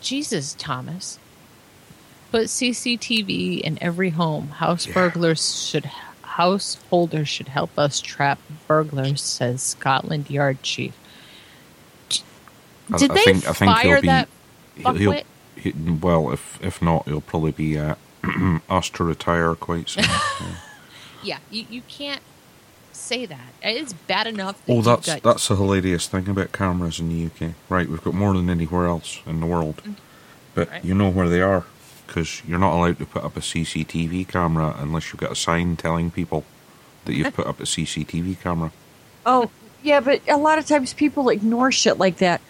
Jesus, 0.00 0.54
Thomas. 0.58 1.18
Put 2.30 2.44
CCTV 2.46 3.60
in 3.60 3.78
every 3.82 4.10
home. 4.10 4.48
House 4.48 4.86
Yeah. 4.86 4.94
burglars 4.94 5.64
should 5.66 5.90
householders 6.22 7.28
should 7.28 7.48
help 7.48 7.78
us 7.78 8.00
trap 8.00 8.38
burglars, 8.66 9.20
says 9.20 9.62
Scotland 9.62 10.30
Yard 10.30 10.62
chief. 10.62 10.94
I- 12.90 12.98
Did 12.98 13.10
I 13.10 13.14
they 13.14 13.24
think- 13.24 13.48
I 13.48 13.52
think 13.52 13.70
he'll 13.78 13.82
fire 13.82 14.00
be- 14.00 14.06
that 14.08 14.28
He'll, 14.76 14.94
he'll, 14.94 15.20
he, 15.56 15.72
well, 15.72 16.32
if 16.32 16.58
if 16.62 16.80
not, 16.82 17.06
he'll 17.06 17.20
probably 17.20 17.52
be 17.52 17.78
uh, 17.78 17.94
asked 18.68 18.94
to 18.94 19.04
retire 19.04 19.54
quite 19.54 19.88
soon. 19.88 20.04
Yeah. 20.40 20.54
Yeah, 21.24 21.38
you, 21.52 21.66
you 21.70 21.82
can't 21.86 22.20
say 22.92 23.26
that. 23.26 23.52
It's 23.62 23.92
bad 23.92 24.26
enough. 24.26 24.56
That 24.66 24.72
Oh, 24.72 24.76
you've 24.76 24.84
that's 24.86 25.06
got- 25.06 25.22
that's 25.22 25.50
a 25.50 25.56
hilarious 25.56 26.08
thing 26.08 26.28
about 26.28 26.50
cameras 26.52 26.98
in 26.98 27.08
the 27.10 27.26
UK. 27.46 27.54
Right, 27.68 27.88
we've 27.88 28.02
got 28.02 28.14
more 28.14 28.34
than 28.34 28.50
anywhere 28.50 28.86
else 28.86 29.20
in 29.24 29.38
the 29.40 29.46
world, 29.46 29.80
but 30.54 30.68
Mm. 30.68 30.72
Right. 30.72 30.84
you 30.84 30.94
know 30.94 31.08
where 31.10 31.28
they 31.28 31.40
are 31.40 31.64
because 32.08 32.42
you're 32.46 32.58
not 32.58 32.74
allowed 32.74 32.98
to 32.98 33.06
put 33.06 33.22
up 33.24 33.36
a 33.36 33.40
CCTV 33.40 34.26
camera 34.26 34.74
unless 34.80 35.12
you've 35.12 35.20
got 35.20 35.30
a 35.30 35.36
sign 35.36 35.76
telling 35.76 36.10
people 36.10 36.44
that 37.04 37.14
you've 37.14 37.32
put 37.34 37.46
up 37.46 37.60
a 37.60 37.64
CCTV 37.66 38.40
camera. 38.42 38.72
Oh, 39.24 39.48
yeah, 39.82 40.00
but 40.00 40.20
a 40.28 40.36
lot 40.36 40.58
of 40.58 40.66
times 40.66 40.92
people 40.92 41.28
ignore 41.28 41.70
shit 41.70 41.98
like 41.98 42.16
that. 42.18 42.40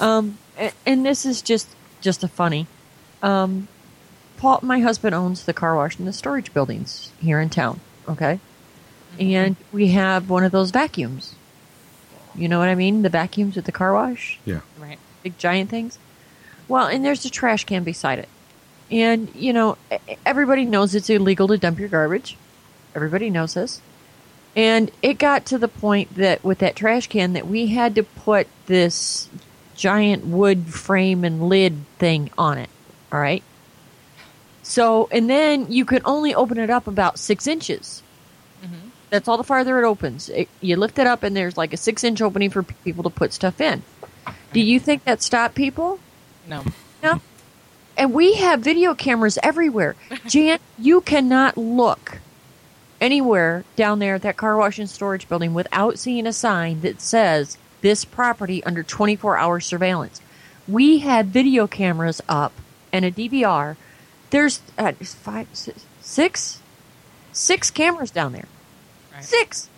Um, 0.00 0.38
a- 0.58 0.72
and 0.86 1.04
this 1.04 1.26
is 1.26 1.42
just 1.42 1.68
just 2.00 2.24
a 2.24 2.28
funny. 2.28 2.66
Um, 3.22 3.68
Paul, 4.42 4.58
my 4.62 4.80
husband 4.80 5.14
owns 5.14 5.44
the 5.44 5.52
car 5.52 5.76
wash 5.76 5.96
and 6.00 6.08
the 6.08 6.12
storage 6.12 6.52
buildings 6.52 7.12
here 7.20 7.40
in 7.40 7.48
town. 7.48 7.78
Okay, 8.08 8.40
and 9.20 9.54
we 9.70 9.88
have 9.88 10.28
one 10.28 10.42
of 10.42 10.50
those 10.50 10.72
vacuums. 10.72 11.36
You 12.34 12.48
know 12.48 12.58
what 12.58 12.68
I 12.68 12.74
mean? 12.74 13.02
The 13.02 13.08
vacuums 13.08 13.56
at 13.56 13.66
the 13.66 13.72
car 13.72 13.92
wash, 13.94 14.40
Yeah, 14.44 14.62
right. 14.80 14.98
big 15.22 15.38
giant 15.38 15.70
things. 15.70 15.96
Well, 16.66 16.88
and 16.88 17.04
there's 17.04 17.24
a 17.24 17.30
trash 17.30 17.64
can 17.64 17.84
beside 17.84 18.18
it, 18.18 18.28
and 18.90 19.32
you 19.36 19.52
know 19.52 19.78
e- 19.92 20.16
everybody 20.26 20.64
knows 20.64 20.92
it's 20.96 21.08
illegal 21.08 21.46
to 21.46 21.56
dump 21.56 21.78
your 21.78 21.88
garbage. 21.88 22.36
Everybody 22.96 23.30
knows 23.30 23.54
this. 23.54 23.80
And 24.56 24.90
it 25.02 25.18
got 25.18 25.46
to 25.46 25.56
the 25.56 25.68
point 25.68 26.16
that 26.16 26.42
with 26.42 26.58
that 26.58 26.74
trash 26.74 27.06
can 27.06 27.32
that 27.34 27.46
we 27.46 27.68
had 27.68 27.94
to 27.94 28.02
put 28.02 28.48
this 28.66 29.28
giant 29.76 30.26
wood 30.26 30.66
frame 30.66 31.22
and 31.24 31.48
lid 31.48 31.84
thing 31.98 32.28
on 32.36 32.58
it. 32.58 32.68
All 33.12 33.20
right. 33.20 33.42
So, 34.72 35.06
and 35.12 35.28
then 35.28 35.70
you 35.70 35.84
can 35.84 36.00
only 36.06 36.34
open 36.34 36.56
it 36.56 36.70
up 36.70 36.86
about 36.86 37.18
six 37.18 37.46
inches. 37.46 38.02
Mm-hmm. 38.64 38.88
That's 39.10 39.28
all 39.28 39.36
the 39.36 39.44
farther 39.44 39.78
it 39.78 39.86
opens. 39.86 40.30
It, 40.30 40.48
you 40.62 40.76
lift 40.76 40.98
it 40.98 41.06
up, 41.06 41.22
and 41.22 41.36
there's 41.36 41.58
like 41.58 41.74
a 41.74 41.76
six 41.76 42.02
inch 42.04 42.22
opening 42.22 42.48
for 42.48 42.62
people 42.62 43.02
to 43.02 43.10
put 43.10 43.34
stuff 43.34 43.60
in. 43.60 43.82
Do 44.54 44.60
you 44.60 44.80
think 44.80 45.04
that 45.04 45.20
stopped 45.20 45.56
people? 45.56 46.00
No. 46.48 46.64
No. 47.02 47.20
And 47.98 48.14
we 48.14 48.36
have 48.36 48.60
video 48.60 48.94
cameras 48.94 49.38
everywhere. 49.42 49.94
Jan, 50.26 50.58
you 50.78 51.02
cannot 51.02 51.58
look 51.58 52.20
anywhere 52.98 53.66
down 53.76 53.98
there 53.98 54.14
at 54.14 54.22
that 54.22 54.38
car 54.38 54.56
wash 54.56 54.78
and 54.78 54.88
storage 54.88 55.28
building 55.28 55.52
without 55.52 55.98
seeing 55.98 56.26
a 56.26 56.32
sign 56.32 56.80
that 56.80 57.02
says 57.02 57.58
this 57.82 58.06
property 58.06 58.64
under 58.64 58.82
24 58.82 59.36
hour 59.36 59.60
surveillance. 59.60 60.22
We 60.66 61.00
had 61.00 61.26
video 61.26 61.66
cameras 61.66 62.22
up 62.26 62.54
and 62.90 63.04
a 63.04 63.10
DVR. 63.10 63.76
There's 64.32 64.60
uh, 64.78 64.92
five, 64.92 65.46
six, 65.52 65.84
six, 66.00 66.60
six 67.32 67.70
cameras 67.70 68.10
down 68.10 68.32
there. 68.32 68.48
Right. 69.12 69.22
Six. 69.22 69.68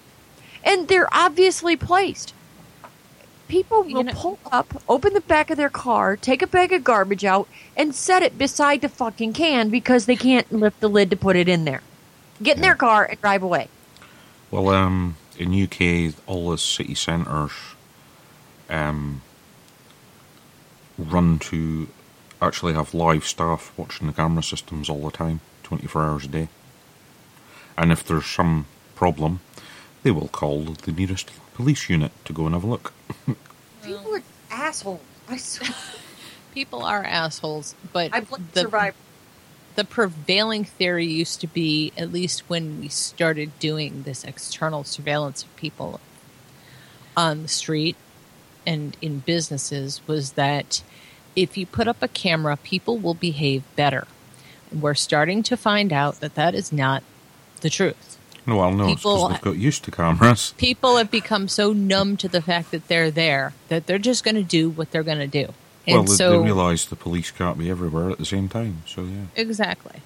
And 0.63 0.87
they're 0.87 1.13
obviously 1.13 1.75
placed. 1.75 2.33
People 3.49 3.85
You 3.87 3.97
will 3.97 4.05
know- 4.05 4.13
pull 4.15 4.39
up, 4.53 4.81
open 4.89 5.13
the 5.13 5.21
back 5.21 5.51
of 5.51 5.57
their 5.57 5.69
car, 5.69 6.17
take 6.17 6.41
a 6.41 6.47
bag 6.47 6.73
of 6.73 6.85
garbage 6.85 7.25
out, 7.25 7.49
and 7.77 7.93
set 7.97 8.23
it 8.23 8.39
beside 8.39 8.81
the 8.81 8.89
fucking 8.89 9.33
can 9.33 9.71
because 9.71 10.07
they 10.07 10.15
can't 10.17 10.51
lift 10.53 10.79
the 10.79 10.89
lid 10.89 11.11
to 11.11 11.17
put 11.17 11.35
it 11.35 11.49
in 11.49 11.65
there. 11.65 11.83
Get 12.41 12.55
in 12.57 12.63
their 12.63 12.77
car 12.77 13.05
and 13.05 13.21
drive 13.21 13.43
away. 13.43 13.69
Well, 14.53 14.69
um, 14.69 15.17
in 15.37 15.53
UK, 15.53 16.15
all 16.29 16.51
the 16.53 16.59
city 16.59 16.95
centres 16.95 17.51
um, 18.71 19.21
run 20.97 21.41
to 21.41 21.89
actually 22.47 22.75
have 22.75 22.95
live 22.95 23.25
staff 23.27 23.73
watching 23.77 24.07
the 24.07 24.13
camera 24.13 24.43
systems 24.43 24.89
all 24.89 25.03
the 25.03 25.11
time, 25.11 25.41
24 25.63 26.03
hours 26.03 26.25
a 26.25 26.29
day. 26.29 26.49
And 27.77 27.91
if 27.91 28.05
there's 28.05 28.27
some 28.27 28.67
problem, 28.95 29.41
they 30.03 30.11
will 30.11 30.29
call 30.29 30.63
the 30.63 30.93
nearest 30.93 31.31
police 31.55 31.89
unit 31.89 32.13
to 32.25 32.33
go 32.33 32.47
and 32.47 32.55
have 32.55 32.65
a 32.65 32.67
look. 32.67 32.93
People 33.83 34.15
are 34.15 34.23
assholes. 34.51 35.01
I 35.29 35.37
swear. 35.37 35.71
People 36.55 36.85
are 36.85 37.03
assholes, 37.05 37.75
but 37.93 38.15
I 38.15 38.21
blame 38.21 38.49
the, 38.53 38.61
Survivor. 38.61 38.97
the 39.75 39.85
prevailing 39.85 40.65
theory 40.65 41.07
used 41.07 41.41
to 41.41 41.49
be, 41.49 41.93
at 41.97 42.13
least 42.13 42.49
when 42.49 42.81
we 42.81 42.89
started 42.89 43.59
doing 43.59 44.05
this 44.05 44.23
external 44.23 44.85
surveillance 44.85 45.43
of 45.43 45.57
people 45.57 46.01
on 47.17 47.43
the 47.43 47.49
street 47.49 47.97
and 48.65 48.97
in 49.03 49.19
businesses, 49.21 50.01
was 50.07 50.33
that 50.33 50.83
if 51.37 51.57
you 51.57 51.67
put 51.67 51.89
up 51.89 52.03
a 52.03 52.09
camera, 52.09 52.57
people 52.57 52.99
will 52.99 53.15
behave 53.15 53.63
better. 53.77 54.07
We're 54.73 54.95
starting 54.95 55.43
to 55.45 55.57
find 55.57 55.93
out 55.93 56.21
that 56.21 56.35
that 56.35 56.55
is 56.55 56.73
not 56.73 57.03
the 57.61 57.71
truth. 57.71 58.19
No, 58.47 58.57
well, 58.57 58.73
no, 58.73 58.89
it's 58.89 59.01
People- 59.01 59.29
because 59.29 59.37
they've 59.37 59.45
got 59.45 59.57
used 59.57 59.85
to 59.85 59.91
cameras. 59.91 60.55
People 60.59 60.97
have 60.97 61.11
become 61.11 61.49
so 61.49 61.73
numb 61.73 62.17
to 62.19 62.29
the 62.29 62.43
fact 62.43 62.71
that 62.73 62.89
they're 62.89 63.11
there 63.11 63.55
that 63.69 63.87
they're 63.87 63.99
just 63.99 64.25
going 64.25 64.35
to 64.35 64.43
do 64.43 64.69
what 64.69 64.91
they're 64.91 65.03
going 65.03 65.19
to 65.19 65.27
do. 65.27 65.53
And 65.87 65.97
well, 65.97 66.03
they, 66.05 66.15
so, 66.15 66.31
they 66.31 66.47
realise 66.47 66.85
the 66.85 66.97
police 66.97 67.31
can't 67.31 67.59
be 67.59 67.71
everywhere 67.71 68.11
at 68.11 68.19
the 68.19 68.25
same 68.25 68.49
time, 68.49 68.83
so 68.87 69.03
yeah. 69.03 69.25
Exactly. 69.37 70.01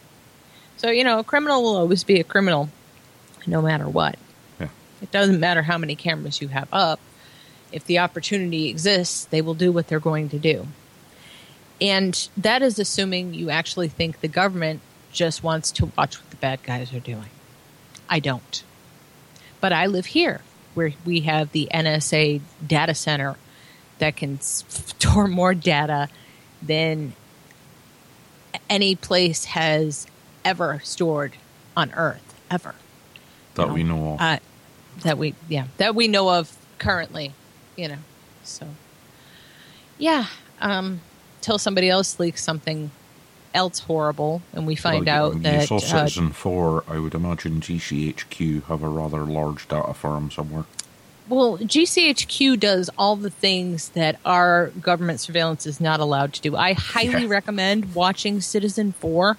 So, 0.76 0.90
you 0.90 1.02
know, 1.02 1.18
a 1.18 1.24
criminal 1.24 1.62
will 1.62 1.76
always 1.76 2.04
be 2.04 2.20
a 2.20 2.24
criminal 2.24 2.68
no 3.46 3.62
matter 3.62 3.88
what. 3.88 4.16
Yeah. 4.60 4.68
It 5.02 5.10
doesn't 5.10 5.40
matter 5.40 5.62
how 5.62 5.78
many 5.78 5.96
cameras 5.96 6.40
you 6.40 6.48
have 6.48 6.68
up. 6.72 7.00
If 7.72 7.84
the 7.84 7.98
opportunity 7.98 8.68
exists, 8.68 9.24
they 9.26 9.42
will 9.42 9.54
do 9.54 9.72
what 9.72 9.88
they're 9.88 10.00
going 10.00 10.28
to 10.30 10.38
do. 10.38 10.68
And 11.80 12.28
that 12.36 12.62
is 12.62 12.78
assuming 12.78 13.34
you 13.34 13.50
actually 13.50 13.88
think 13.88 14.20
the 14.20 14.28
government 14.28 14.80
just 15.12 15.42
wants 15.42 15.70
to 15.72 15.86
watch 15.96 16.20
what 16.20 16.30
the 16.30 16.36
bad 16.36 16.62
guys 16.62 16.92
are 16.92 17.00
doing. 17.00 17.30
I 18.08 18.18
don't. 18.20 18.62
But 19.60 19.72
I 19.72 19.86
live 19.86 20.06
here 20.06 20.40
where 20.74 20.92
we 21.04 21.20
have 21.20 21.52
the 21.52 21.68
NSA 21.72 22.40
data 22.66 22.94
center 22.94 23.36
that 23.98 24.16
can 24.16 24.40
store 24.40 25.28
more 25.28 25.54
data 25.54 26.08
than 26.62 27.12
any 28.70 28.94
place 28.94 29.44
has 29.46 30.06
ever 30.44 30.80
stored 30.84 31.32
on 31.76 31.92
Earth, 31.94 32.34
ever. 32.50 32.74
That 33.54 33.68
No. 33.68 33.74
we 33.74 33.82
know 33.82 34.14
of. 34.14 34.20
Uh, 34.20 34.38
that 35.02 35.18
we, 35.18 35.34
yeah, 35.48 35.66
that 35.78 35.94
we 35.94 36.08
know 36.08 36.28
of 36.30 36.54
currently, 36.78 37.32
you 37.76 37.88
know. 37.88 37.98
So, 38.44 38.66
yeah, 39.98 40.26
um, 40.60 41.00
till 41.40 41.58
somebody 41.58 41.88
else 41.88 42.18
leaks 42.20 42.42
something 42.42 42.90
else 43.54 43.80
horrible, 43.80 44.42
and 44.52 44.66
we 44.66 44.74
find 44.76 45.06
Well, 45.06 45.30
out 45.30 45.34
you, 45.36 45.40
that 45.42 45.60
you 45.60 45.66
saw 45.66 45.76
uh, 45.76 45.80
Citizen 45.80 46.30
4, 46.32 46.84
I 46.88 46.98
would 46.98 47.14
imagine 47.14 47.60
GCHQ 47.60 48.64
have 48.64 48.82
a 48.82 48.88
rather 48.88 49.20
large 49.20 49.66
data 49.68 49.94
farm 49.94 50.30
somewhere. 50.30 50.64
Well, 51.28 51.58
GCHQ 51.58 52.58
does 52.58 52.88
all 52.96 53.16
the 53.16 53.30
things 53.30 53.90
that 53.90 54.18
our 54.24 54.68
government 54.80 55.20
surveillance 55.20 55.66
is 55.66 55.80
not 55.80 56.00
allowed 56.00 56.32
to 56.34 56.40
do. 56.40 56.56
I 56.56 56.72
highly 56.72 57.24
Yeah. 57.24 57.28
recommend 57.28 57.94
watching 57.94 58.38
Citizenfour. 58.38 59.36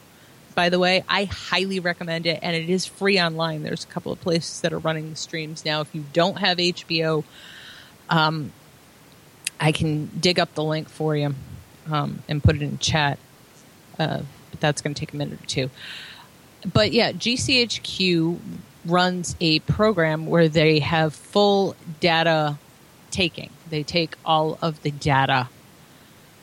By 0.54 0.70
the 0.70 0.78
way, 0.78 1.04
I 1.08 1.24
highly 1.26 1.80
recommend 1.80 2.26
it, 2.26 2.40
and 2.44 2.56
it 2.56 2.70
is 2.70 2.86
free 2.86 3.20
online. 3.20 3.64
There's 3.64 3.84
a 3.84 3.88
couple 3.88 4.12
of 4.12 4.20
places 4.22 4.62
that 4.62 4.74
are 4.74 4.80
running 4.80 5.10
the 5.10 5.16
streams 5.16 5.64
now. 5.66 5.82
If 5.82 5.96
you 5.96 6.04
don't 6.14 6.40
have 6.40 6.58
HBO, 6.60 7.24
um, 8.10 8.52
I 9.60 9.72
can 9.72 10.08
dig 10.20 10.40
up 10.40 10.54
the 10.56 10.64
link 10.64 10.90
for 10.90 11.16
you 11.16 11.34
um, 11.92 12.24
and 12.28 12.44
put 12.44 12.56
it 12.56 12.62
in 12.62 12.78
chat. 12.80 13.20
Uh, 13.98 14.22
but 14.52 14.60
that's 14.60 14.82
going 14.82 14.94
to 14.94 15.00
take 15.00 15.14
a 15.14 15.18
minute 15.18 15.42
or 15.42 15.46
two. 15.46 15.70
But 16.74 16.92
yeah, 16.92 17.12
GCHQ 17.12 18.40
runs 18.86 19.36
a 19.40 19.60
program 19.60 20.26
where 20.26 20.50
they 20.50 20.80
have 20.80 21.14
full 21.14 21.76
data 22.00 22.58
taking. 23.12 23.50
They 23.70 23.84
take 23.84 24.16
all 24.26 24.58
of 24.62 24.82
the 24.84 24.92
data 24.92 25.50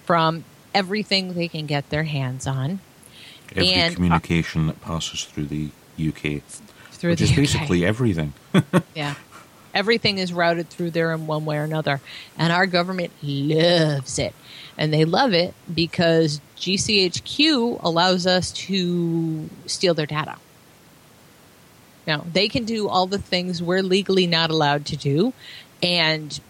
from 0.05 0.45
everything 0.75 1.35
they 1.35 1.49
can 1.49 1.67
get 1.67 1.89
their 1.91 2.05
hands 2.05 2.47
on 2.47 2.81
Every 3.53 3.73
And, 3.73 3.93
uh, 3.93 3.97
communication 3.97 4.67
that 4.67 4.81
passes 4.83 5.25
through 5.25 5.47
the 5.47 5.71
UK, 5.99 6.43
through 6.91 7.11
which 7.11 7.19
the 7.21 7.25
is 7.25 7.31
UK. 7.31 7.37
basically 7.37 7.85
everything. 7.87 8.33
Yeah. 8.95 9.15
Everything 9.77 10.17
is 10.17 10.33
routed 10.33 10.71
through 10.71 10.91
there 10.91 11.13
in 11.13 11.27
one 11.27 11.45
way 11.45 11.59
or 11.59 11.65
another. 11.65 12.01
And 12.39 12.51
our 12.51 12.65
government 12.65 13.13
loves 13.23 14.19
it. 14.19 14.35
And 14.79 14.91
they 14.91 15.05
love 15.05 15.35
it 15.35 15.53
because 15.73 16.41
GCHQ 16.57 17.83
allows 17.83 18.27
us 18.27 18.53
to 18.53 19.51
steal 19.67 19.93
their 19.93 20.07
data. 20.07 20.37
Now, 22.07 22.25
they 22.33 22.49
can 22.49 22.65
do 22.65 22.89
all 22.89 23.07
the 23.07 23.19
things 23.19 23.63
we're 23.63 23.83
legally 23.83 24.27
not 24.27 24.49
allowed 24.49 24.87
to 24.87 24.97
do, 24.97 25.35
and 25.83 26.41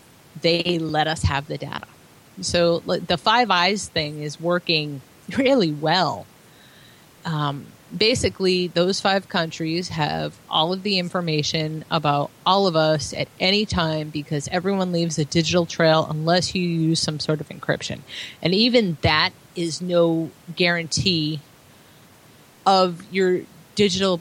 they 0.41 0.79
let 0.79 1.09
us 1.09 1.23
have 1.23 1.49
the 1.49 1.59
data. 1.59 1.87
So 2.43 2.79
the 2.81 3.19
Five 3.19 3.51
Eyes 3.51 3.89
thing 3.89 4.23
is 4.23 4.41
working 4.41 5.01
really 5.37 5.73
well 5.73 6.27
um, 7.25 7.67
basically 7.97 8.67
those 8.69 9.01
five 9.01 9.29
countries 9.29 9.89
have 9.91 10.35
all 10.51 10.73
of 10.73 10.83
the 10.83 10.99
information 10.99 11.85
about 11.91 12.31
all 12.45 12.67
of 12.67 12.75
us 12.77 13.13
at 13.13 13.29
any 13.39 13.65
time 13.67 14.09
because 14.11 14.49
everyone 14.49 14.93
leaves 14.93 15.19
a 15.19 15.25
digital 15.25 15.67
trail 15.67 16.07
unless 16.11 16.55
you 16.55 16.63
use 16.63 17.01
some 17.01 17.21
sort 17.21 17.41
of 17.41 17.49
encryption. 17.49 18.01
And 18.43 18.55
even 18.55 18.97
that 19.03 19.31
is 19.55 19.81
no 19.81 20.31
guarantee 20.57 21.41
of 22.67 23.03
your 23.13 23.43
digital 23.75 24.21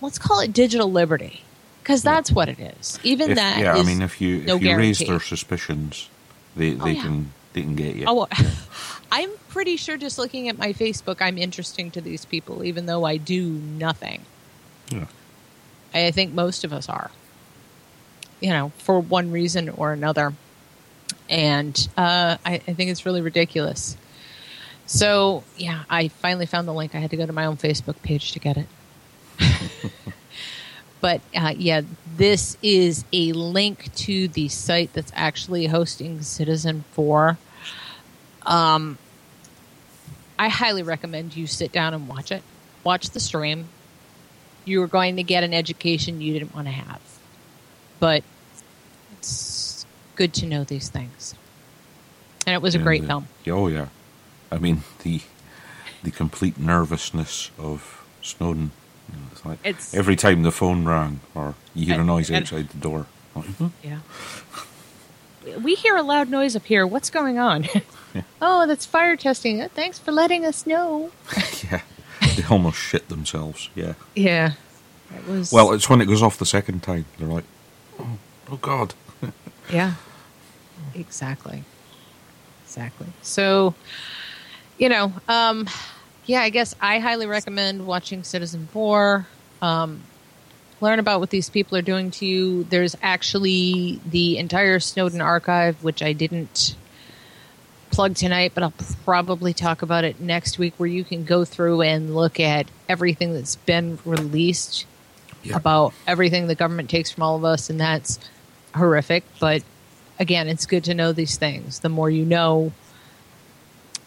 let's 0.00 0.18
call 0.18 0.40
it 0.40 0.52
digital 0.52 0.90
liberty 0.90 1.42
because 1.82 2.02
that's 2.02 2.30
what 2.30 2.48
it 2.48 2.60
is. 2.60 2.98
Even 3.02 3.30
If- 3.32 3.36
that 3.36 3.58
yeah, 3.58 3.74
I 3.74 3.82
mean, 3.82 4.02
if 4.02 4.20
you 4.20 4.38
if 4.40 4.46
no 4.46 4.56
you 4.56 4.76
raise 4.76 4.98
their 5.00 5.20
suspicions, 5.20 6.08
they 6.56 6.74
Oh, 6.74 6.84
they 6.84 6.92
yeah. 6.92 7.02
can 7.02 7.32
they 7.52 7.62
can 7.62 7.74
get 7.74 7.96
you. 7.96 8.04
Oh, 8.06 8.28
I'm 9.12 9.30
pretty 9.48 9.76
sure 9.76 9.96
just 9.96 10.18
looking 10.18 10.48
at 10.48 10.56
my 10.56 10.72
Facebook, 10.72 11.20
I'm 11.20 11.38
interesting 11.38 11.90
to 11.92 12.00
these 12.00 12.24
people, 12.24 12.64
even 12.64 12.86
though 12.86 13.04
I 13.04 13.16
do 13.16 13.50
nothing. 13.50 14.24
Yeah. 14.90 15.06
I 15.92 16.10
think 16.12 16.32
most 16.32 16.64
of 16.64 16.72
us 16.72 16.88
are, 16.88 17.10
you 18.40 18.50
know, 18.50 18.72
for 18.78 19.00
one 19.00 19.32
reason 19.32 19.68
or 19.68 19.92
another. 19.92 20.32
And 21.28 21.88
uh, 21.96 22.36
I, 22.44 22.54
I 22.54 22.58
think 22.58 22.90
it's 22.90 23.04
really 23.04 23.20
ridiculous. 23.20 23.96
So, 24.86 25.44
yeah, 25.56 25.84
I 25.88 26.08
finally 26.08 26.46
found 26.46 26.66
the 26.66 26.74
link. 26.74 26.94
I 26.94 26.98
had 26.98 27.10
to 27.10 27.16
go 27.16 27.26
to 27.26 27.32
my 27.32 27.46
own 27.46 27.56
Facebook 27.56 28.00
page 28.02 28.32
to 28.32 28.38
get 28.38 28.56
it. 28.56 28.66
but 31.00 31.20
uh, 31.34 31.54
yeah, 31.56 31.82
this 32.16 32.56
is 32.62 33.04
a 33.12 33.32
link 33.32 33.94
to 33.94 34.28
the 34.28 34.48
site 34.48 34.92
that's 34.92 35.12
actually 35.14 35.66
hosting 35.66 36.18
Citizenfour. 36.18 37.36
Um, 38.50 38.98
I 40.38 40.48
highly 40.48 40.82
recommend 40.82 41.36
you 41.36 41.46
sit 41.46 41.72
down 41.72 41.94
and 41.94 42.08
watch 42.08 42.32
it. 42.32 42.42
Watch 42.84 43.10
the 43.10 43.20
stream. 43.20 43.68
You 44.64 44.82
are 44.82 44.86
going 44.88 45.16
to 45.16 45.22
get 45.22 45.44
an 45.44 45.54
education 45.54 46.20
you 46.20 46.32
didn't 46.32 46.54
want 46.54 46.66
to 46.66 46.72
have. 46.72 47.00
But 48.00 48.24
it's 49.18 49.86
good 50.16 50.34
to 50.34 50.46
know 50.46 50.64
these 50.64 50.88
things. 50.88 51.34
And 52.46 52.54
it 52.54 52.62
was 52.62 52.74
a 52.74 52.78
great 52.78 53.04
uh, 53.04 53.06
film. 53.06 53.28
Oh 53.48 53.68
yeah, 53.68 53.88
I 54.50 54.58
mean 54.58 54.82
the 55.02 55.20
the 56.02 56.10
complete 56.10 56.58
nervousness 56.58 57.50
of 57.58 58.02
Snowden 58.22 58.70
It's 59.32 59.44
like 59.44 59.58
It's- 59.64 59.94
every 59.94 60.16
time 60.16 60.42
the 60.42 60.50
phone 60.50 60.84
rang 60.86 61.20
or 61.34 61.54
you 61.74 61.86
hear 61.86 62.00
a 62.00 62.04
noise 62.04 62.30
and- 62.30 62.42
outside 62.42 62.70
the 62.70 62.78
door. 62.78 63.06
Like, 63.34 63.46
"Hmm?" 63.46 63.66
Yeah. 63.84 63.98
We 65.62 65.74
hear 65.74 65.96
a 65.96 66.02
loud 66.02 66.28
noise 66.28 66.54
up 66.54 66.64
here. 66.66 66.86
What's 66.86 67.10
going 67.10 67.38
on? 67.38 67.66
oh, 68.42 68.66
that's 68.66 68.84
fire 68.86 69.16
testing. 69.16 69.60
Uh, 69.60 69.68
Thanks 69.68 69.98
for 69.98 70.12
letting 70.12 70.44
us 70.44 70.66
know. 70.66 71.10
yeah, 71.70 71.82
they 72.36 72.44
almost 72.50 72.78
shit 72.78 73.08
themselves. 73.08 73.70
Yeah. 73.74 73.94
Yeah. 74.14 74.52
It 75.16 75.26
was 75.26 75.52
Well, 75.52 75.72
it's 75.72 75.88
when 75.88 76.00
it 76.00 76.06
goes 76.06 76.22
off 76.22 76.38
the 76.38 76.46
second 76.46 76.82
time. 76.82 77.04
They're 77.18 77.28
like, 77.28 77.44
oh, 77.98 78.18
oh 78.50 78.56
God. 78.56 78.94
Yeah. 79.72 79.94
Exactly. 80.96 81.62
Exactly. 82.64 83.06
So, 83.22 83.74
you 84.78 84.88
know, 84.88 85.12
um, 85.28 85.68
yeah, 86.26 86.40
I 86.42 86.50
guess 86.50 86.74
I 86.80 86.98
highly 86.98 87.26
recommend 87.26 87.86
watching 87.86 88.22
Citizenfour. 88.22 89.26
Um, 89.62 90.02
learn 90.80 90.98
about 90.98 91.20
what 91.20 91.30
these 91.30 91.50
people 91.50 91.76
are 91.76 91.82
doing 91.82 92.10
to 92.12 92.26
you. 92.26 92.64
There's 92.64 92.96
actually 93.02 94.00
the 94.06 94.38
entire 94.38 94.80
Snowden 94.80 95.20
archive, 95.20 95.82
which 95.84 96.02
I 96.02 96.12
didn't 96.12 96.74
plug 97.90 98.14
tonight, 98.14 98.52
but 98.54 98.62
I'll 98.62 98.74
probably 99.04 99.52
talk 99.52 99.82
about 99.82 100.04
it 100.04 100.20
next 100.20 100.58
week, 100.58 100.74
where 100.76 100.88
you 100.88 101.04
can 101.04 101.24
go 101.24 101.44
through 101.44 101.82
and 101.82 102.14
look 102.14 102.38
at 102.40 102.66
everything 102.88 103.34
that's 103.34 103.56
been 103.56 103.98
released 104.04 104.86
Yeah. 105.42 105.56
about 105.56 105.92
everything 106.06 106.46
the 106.46 106.54
government 106.54 106.88
takes 106.90 107.10
from 107.10 107.22
all 107.22 107.36
of 107.36 107.44
us, 107.44 107.68
and 107.70 107.80
that's 107.80 108.18
horrific. 108.74 109.24
But 109.40 109.62
again, 110.18 110.48
it's 110.48 110.66
good 110.66 110.84
to 110.84 110.94
know 110.94 111.12
these 111.12 111.36
things. 111.36 111.80
The 111.80 111.88
more 111.88 112.10
you 112.10 112.24
know, 112.24 112.72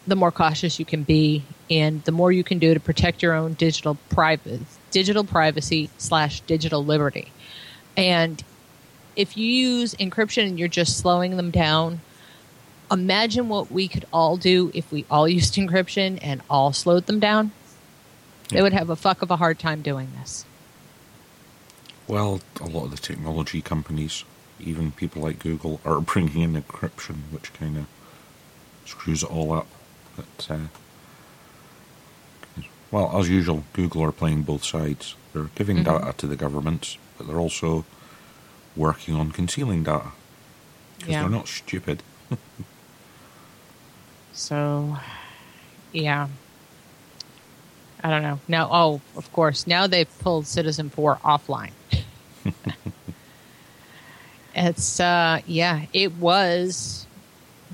the 0.08 0.16
more 0.16 0.32
cautious 0.32 0.80
you 0.80 0.86
can 0.86 1.04
be, 1.04 1.44
and 1.70 2.04
the 2.04 2.12
more 2.12 2.32
you 2.32 2.44
can 2.44 2.60
do 2.60 2.74
to 2.74 2.80
protect 2.80 3.22
your 3.22 3.34
own 3.34 3.54
digital 3.54 3.98
private 4.10 4.62
digital 4.94 5.24
privacy 5.26 5.90
slash 5.98 6.40
digital 6.42 6.86
liberty. 6.86 7.32
And 7.98 8.42
if 9.16 9.36
you 9.36 9.46
use 9.46 9.94
encryption 9.96 10.48
and 10.48 10.58
you're 10.58 10.68
just 10.68 10.98
slowing 10.98 11.36
them 11.36 11.52
down, 11.52 12.00
imagine 12.92 13.50
what 13.50 13.72
we 13.72 13.88
could 13.88 14.06
all 14.14 14.38
do 14.38 14.72
if 14.74 14.92
we 14.92 15.06
all 15.10 15.28
used 15.40 15.56
encryption 15.56 16.20
and 16.22 16.42
all 16.50 16.72
slowed 16.72 17.08
them 17.08 17.20
down. 17.20 17.52
They 18.50 18.62
would 18.62 18.74
have 18.74 18.90
a 18.90 18.96
fuck 18.96 19.22
of 19.22 19.32
a 19.32 19.38
hard 19.38 19.58
time 19.60 19.82
doing 19.82 20.12
this. 20.20 20.46
Well, 22.08 22.42
a 22.62 22.68
lot 22.68 22.86
of 22.86 22.92
the 22.92 22.98
technology 22.98 23.62
companies, 23.62 24.24
even 24.60 24.92
people 24.92 25.24
like 25.24 25.40
Google, 25.40 25.82
are 25.84 26.00
bringing 26.14 26.42
in 26.42 26.62
encryption, 26.62 27.16
which 27.32 27.52
kind 27.54 27.78
of 27.78 27.86
screws 28.86 29.24
it 29.24 29.32
all 29.32 29.54
up. 29.54 29.68
But, 30.16 30.48
uh, 30.52 30.58
well, 32.94 33.12
as 33.20 33.28
usual, 33.30 33.64
Google 33.74 34.04
are 34.04 34.12
playing 34.12 34.44
both 34.44 34.64
sides. 34.64 35.16
They're 35.34 35.50
giving 35.56 35.78
Mhm. 35.78 35.86
data 35.86 36.14
to 36.18 36.28
the 36.28 36.36
governments, 36.36 36.98
but 37.18 37.26
they're 37.28 37.40
also 37.40 37.86
working 38.76 39.16
on 39.16 39.32
concealing 39.32 39.84
data 39.84 40.12
because 41.00 41.12
Yeah. 41.14 41.22
they're 41.22 41.30
not 41.40 41.48
stupid. 41.48 42.04
So, 44.36 44.98
yeah. 45.92 46.28
I 48.04 48.10
don't 48.10 48.24
know. 48.24 48.40
Now, 48.48 48.68
oh, 48.72 49.02
of 49.16 49.32
course, 49.32 49.68
now 49.68 49.86
they've 49.86 50.10
pulled 50.20 50.46
Citizenfour 50.46 51.20
offline. 51.22 51.72
it's, 54.56 55.00
uh, 55.00 55.42
yeah, 55.46 55.86
it 55.94 56.14
was 56.14 57.06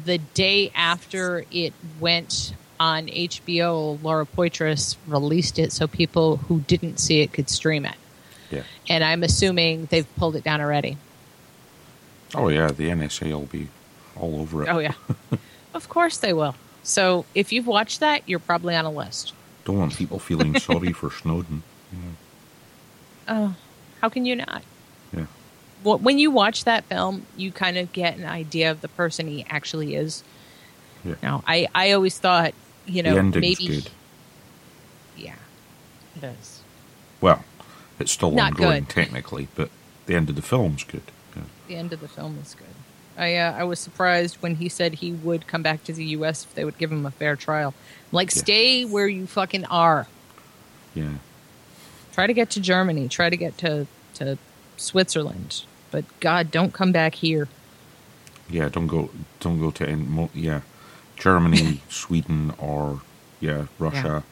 the 0.05 0.17
day 0.17 0.71
after 0.75 1.45
it 1.51 1.73
went 1.99 2.53
on 2.79 3.07
HBO. 3.07 4.01
Laura 4.01 4.25
Poitras 4.25 4.95
released 5.07 5.59
it 5.59 5.71
so 5.71 5.87
people 5.87 6.37
who 6.37 6.61
didn't 6.61 6.99
see 6.99 7.21
it 7.21 7.33
could 7.33 7.49
stream 7.49 7.85
it. 7.85 7.95
Yeah. 8.49 8.63
And 8.87 9.03
I'm 9.03 9.23
assuming 9.23 9.85
they've 9.85 10.07
pulled 10.15 10.35
it 10.35 10.43
down 10.43 10.61
already. 10.61 10.97
Oh 12.35 12.47
yeah, 12.47 12.67
the 12.67 12.89
NSA 12.89 13.31
will 13.31 13.41
be 13.41 13.67
all 14.15 14.39
over 14.41 14.63
it. 14.63 14.69
Oh, 14.69 14.79
yeah. 14.79 14.93
of 15.73 15.89
course 15.89 16.17
they 16.17 16.33
will. 16.33 16.55
So 16.83 17.25
if 17.35 17.51
you've 17.51 17.67
watched 17.67 17.99
that, 17.99 18.27
you're 18.27 18.39
probably 18.39 18.75
on 18.75 18.85
a 18.85 18.91
list. 18.91 19.33
Don't 19.65 19.77
want 19.77 19.95
people 19.95 20.19
feeling 20.19 20.57
sorry 20.59 20.93
for 20.93 21.11
Snowden. 21.11 21.63
Oh, 23.27 23.55
how 24.01 24.09
can 24.09 24.25
you 24.25 24.35
not? 24.35 24.63
Yeah. 25.15 25.25
Well, 25.83 25.99
when 25.99 26.17
you 26.17 26.31
watch 26.31 26.63
that 26.65 26.85
film, 26.85 27.25
you 27.37 27.51
kind 27.51 27.77
of 27.77 27.93
get 27.93 28.17
an 28.17 28.25
idea 28.25 28.71
of 28.71 28.81
the 28.81 28.87
person 28.87 29.27
he 29.27 29.45
actually 29.49 29.95
is. 29.95 30.23
Yeah. 31.05 31.15
Now, 31.21 31.43
I, 31.47 31.67
I 31.73 31.91
always 31.91 32.17
thought, 32.17 32.53
you 32.89 33.03
know, 33.03 33.13
the 33.13 33.19
ending's 33.19 33.59
maybe. 33.59 33.75
good. 33.75 33.89
Yeah, 35.17 35.35
it 36.15 36.23
is. 36.23 36.61
Well, 37.21 37.43
it's 37.99 38.11
still 38.11 38.31
Not 38.31 38.53
ongoing 38.53 38.83
good. 38.83 38.89
technically, 38.89 39.47
but 39.55 39.69
the 40.05 40.15
end 40.15 40.29
of 40.29 40.35
the 40.35 40.41
film's 40.41 40.83
good. 40.83 41.01
Yeah. 41.35 41.43
The 41.67 41.75
end 41.75 41.93
of 41.93 41.99
the 41.99 42.07
film 42.07 42.37
is 42.41 42.55
good. 42.55 42.67
I 43.17 43.35
uh, 43.35 43.51
I 43.53 43.63
was 43.65 43.79
surprised 43.79 44.37
when 44.41 44.55
he 44.55 44.69
said 44.69 44.95
he 44.95 45.11
would 45.11 45.45
come 45.47 45.61
back 45.61 45.83
to 45.85 45.93
the 45.93 46.05
U.S. 46.05 46.45
if 46.45 46.55
they 46.55 46.63
would 46.63 46.77
give 46.77 46.91
him 46.91 47.05
a 47.05 47.11
fair 47.11 47.35
trial. 47.35 47.73
Like, 48.11 48.33
Yeah. 48.33 48.41
stay 48.41 48.85
where 48.85 49.07
you 49.07 49.27
fucking 49.27 49.65
are. 49.65 50.07
yeah. 50.95 51.15
Try 52.13 52.27
to 52.27 52.33
get 52.33 52.49
to 52.51 52.59
Germany. 52.59 53.07
Try 53.07 53.29
to 53.29 53.37
get 53.37 53.57
to 53.59 53.87
to 54.15 54.37
Switzerland. 54.77 55.63
But 55.91 56.05
God, 56.19 56.51
don't 56.51 56.73
come 56.73 56.91
back 56.91 57.15
here. 57.15 57.47
Yeah, 58.49 58.69
don't 58.69 58.87
go, 58.87 59.09
don't 59.39 59.59
go 59.59 59.69
to 59.71 59.87
any 59.87 60.03
mo- 60.03 60.29
yeah, 60.33 60.61
Germany, 61.19 61.81
Sweden, 61.89 62.53
or 62.57 63.01
yeah, 63.39 63.65
Russia, 63.77 64.23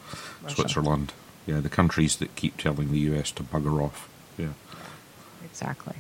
Russia. 0.42 0.56
Switzerland. 0.56 1.14
Yeah, 1.46 1.60
the 1.62 1.70
countries 1.70 2.18
that 2.18 2.36
keep 2.36 2.58
telling 2.58 2.92
the 2.92 3.00
US 3.12 3.32
to 3.32 3.44
bugger 3.44 3.82
off. 3.82 4.10
Yeah, 4.38 4.50
Exactly. 5.46 5.96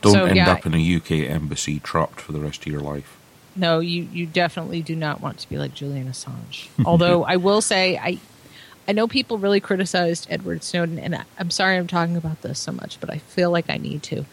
don't 0.00 0.12
So, 0.14 0.24
end 0.24 0.36
yeah. 0.36 0.50
up 0.50 0.64
in 0.66 0.74
a 0.74 0.96
UK 0.96 1.28
embassy 1.30 1.78
trapped 1.80 2.20
for 2.20 2.32
the 2.32 2.40
rest 2.40 2.64
of 2.66 2.72
your 2.72 2.80
life. 2.80 3.16
No, 3.56 3.80
you, 3.80 4.04
you 4.12 4.26
definitely 4.26 4.80
do 4.80 4.94
not 4.96 5.20
want 5.20 5.38
to 5.40 5.48
be 5.48 5.58
like 5.58 5.74
Julian 5.74 6.08
Assange. 6.08 6.68
Although 6.86 7.24
I 7.24 7.36
will 7.36 7.60
say, 7.60 7.98
I 7.98 8.18
I 8.88 8.92
know 8.92 9.06
people 9.06 9.38
really 9.38 9.60
criticized 9.60 10.26
Edward 10.30 10.64
Snowden, 10.64 10.98
and 10.98 11.14
I, 11.14 11.24
I'm 11.38 11.50
sorry 11.50 11.76
I'm 11.76 11.86
talking 11.86 12.16
about 12.16 12.42
this 12.42 12.58
so 12.58 12.72
much, 12.72 12.98
but 12.98 13.10
I 13.10 13.18
feel 13.18 13.50
like 13.50 13.68
I 13.68 13.76
need 13.76 14.02
to. 14.04 14.24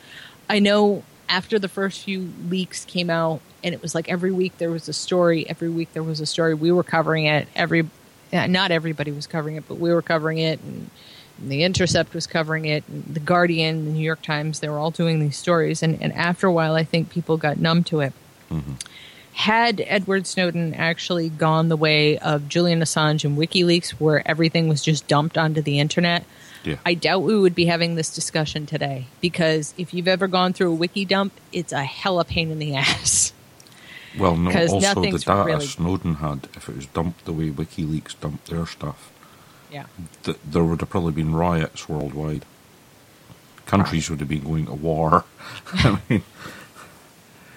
I 0.49 0.59
know 0.59 1.03
after 1.29 1.59
the 1.59 1.67
first 1.67 2.03
few 2.03 2.31
leaks 2.49 2.85
came 2.85 3.09
out, 3.09 3.41
and 3.63 3.73
it 3.73 3.81
was 3.81 3.93
like 3.95 4.09
every 4.09 4.31
week 4.31 4.57
there 4.57 4.71
was 4.71 4.87
a 4.87 4.93
story, 4.93 5.47
every 5.49 5.69
week 5.69 5.93
there 5.93 6.03
was 6.03 6.19
a 6.19 6.25
story. 6.25 6.53
We 6.53 6.71
were 6.71 6.83
covering 6.83 7.25
it. 7.25 7.47
Every 7.55 7.89
not 8.31 8.71
everybody 8.71 9.11
was 9.11 9.27
covering 9.27 9.55
it, 9.55 9.63
but 9.67 9.75
we 9.75 9.93
were 9.93 10.01
covering 10.01 10.37
it, 10.39 10.59
and, 10.61 10.89
and 11.39 11.51
the 11.51 11.63
Intercept 11.63 12.13
was 12.13 12.27
covering 12.27 12.65
it, 12.65 12.83
and 12.87 13.05
the 13.05 13.19
Guardian, 13.19 13.85
the 13.85 13.91
New 13.91 14.03
York 14.03 14.21
Times. 14.21 14.59
They 14.59 14.69
were 14.69 14.77
all 14.77 14.91
doing 14.91 15.19
these 15.19 15.37
stories, 15.37 15.81
and, 15.81 16.01
and 16.01 16.11
after 16.13 16.47
a 16.47 16.51
while, 16.51 16.75
I 16.75 16.83
think 16.83 17.09
people 17.09 17.37
got 17.37 17.57
numb 17.57 17.83
to 17.85 18.01
it 18.01 18.13
mm-hmm. 18.51 18.73
had 19.33 19.83
Edward 19.85 20.27
Snowden 20.27 20.73
actually 20.73 21.29
gone 21.29 21.69
the 21.69 21.77
way 21.77 22.17
of 22.17 22.47
Julian 22.47 22.81
Assange 22.81 23.23
and 23.23 23.37
WikiLeaks, 23.37 23.91
where 23.91 24.27
everything 24.27 24.67
was 24.67 24.81
just 24.81 25.07
dumped 25.07 25.37
onto 25.37 25.61
the 25.61 25.79
internet, 25.79 26.25
Yeah, 26.67 26.75
I 26.85 26.93
doubt 26.93 27.23
we 27.23 27.39
would 27.39 27.55
be 27.55 27.65
having 27.65 27.95
this 27.95 28.13
discussion 28.13 28.65
today. 28.65 29.07
Because 29.21 29.73
if 29.77 29.93
you've 29.93 30.07
ever 30.07 30.27
gone 30.27 30.53
through 30.53 30.71
a 30.71 30.75
wiki 30.75 31.05
dump, 31.05 31.33
it's 31.53 31.71
a 31.73 31.83
hella 31.83 32.25
pain 32.25 32.51
in 32.51 32.59
the 32.59 32.75
ass. 32.83 33.33
well, 34.19 34.35
no. 34.35 34.49
Also, 34.51 34.79
the 35.01 35.11
data 35.17 35.43
really- 35.45 35.65
Snowden 35.65 36.15
had, 36.15 36.47
if 36.55 36.67
it 36.69 36.75
was 36.75 36.85
dumped 36.87 37.25
the 37.25 37.33
way 37.33 37.49
WikiLeaks 37.49 38.19
dumped 38.19 38.49
their 38.49 38.65
stuff, 38.65 39.11
Yeah. 39.71 39.85
th- 40.23 40.37
there 40.45 40.63
would 40.63 40.81
have 40.81 40.89
probably 40.89 41.13
been 41.13 41.33
riots 41.35 41.87
worldwide. 41.89 42.43
Countries 43.65 44.09
would 44.09 44.19
have 44.19 44.29
been 44.29 44.43
going 44.43 44.65
to 44.67 44.73
war. 44.73 45.25
I 45.73 45.99
mean, 46.09 46.23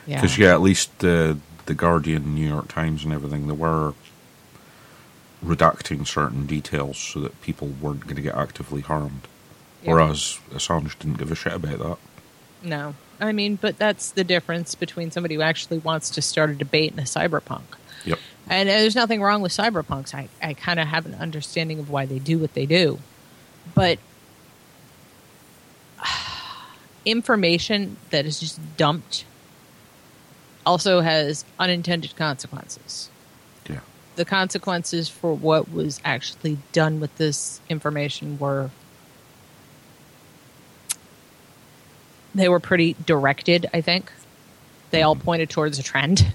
Yeah. 0.07 0.17
Because 0.21 0.39
yeah, 0.39 0.53
at 0.55 0.61
least 0.61 0.99
the 1.01 1.39
the 1.67 1.75
Guardian, 1.75 2.35
New 2.35 2.49
York 2.49 2.67
Times, 2.69 3.05
and 3.05 3.13
everything, 3.13 3.47
there 3.47 3.55
were 3.55 3.95
redacting 5.45 6.07
certain 6.07 6.47
details 6.47 6.99
so 6.99 7.21
that 7.21 7.41
people 7.41 7.69
weren't 7.69 8.05
going 8.05 8.17
to 8.17 8.23
get 8.23 8.35
actively 8.35 8.83
harmed. 8.83 9.23
Yeah. 9.83 9.93
Whereas 9.93 10.39
Assange 10.51 10.99
didn't 10.99 11.19
give 11.19 11.33
a 11.33 11.35
shit 11.35 11.55
about 11.55 11.79
that. 11.79 11.99
No. 12.63 12.95
I 13.21 13.33
mean, 13.33 13.57
but 13.57 13.79
that's 13.79 14.11
the 14.11 14.25
difference 14.25 14.75
between 14.75 15.11
somebody 15.11 15.35
who 15.35 15.43
actually 15.43 15.79
wants 15.79 16.11
to 16.11 16.23
start 16.23 16.51
a 16.51 16.55
debate 16.55 16.93
and 16.93 17.01
a 17.01 17.05
cyberpunk. 17.05 17.63
Yep. 18.05 18.19
And 18.49 18.69
uh, 18.69 18.73
there's 18.73 18.97
nothing 18.97 19.23
wrong 19.23 19.43
with 19.43 19.53
cyberpunks. 19.53 20.15
I, 20.15 20.29
I 20.43 20.55
kind 20.55 20.81
of 20.81 20.89
have 20.89 21.07
an 21.07 21.15
understanding 21.15 21.79
of 21.79 21.91
why 21.91 22.07
they 22.07 22.19
do 22.19 22.39
what 22.39 22.55
they 22.55 22.67
do. 22.67 22.99
But 23.75 23.99
information 27.05 27.97
that 28.11 28.27
is 28.27 28.41
just 28.41 28.59
dumped 28.77 29.25
also 30.65 31.01
has 31.01 31.45
unintended 31.59 32.17
consequences. 32.17 33.11
The 34.21 34.27
consequences 34.27 35.09
for 35.09 35.33
what 35.33 35.73
was 35.73 35.99
actually 36.05 36.59
done 36.73 37.01
with 37.01 37.17
this 37.17 37.59
information 37.71 38.39
were 38.39 38.69
they 42.35 42.47
were 42.47 42.61
pretty 42.61 42.97
directed, 43.07 43.71
I 43.73 43.81
think. 43.81 44.13
They 44.91 45.01
all 45.01 45.15
mm-hmm. 45.15 45.25
pointed 45.25 45.49
towards 45.49 45.79
a 45.79 45.83
trend. 45.83 46.35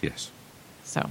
Yes. 0.00 0.30
So, 0.84 1.10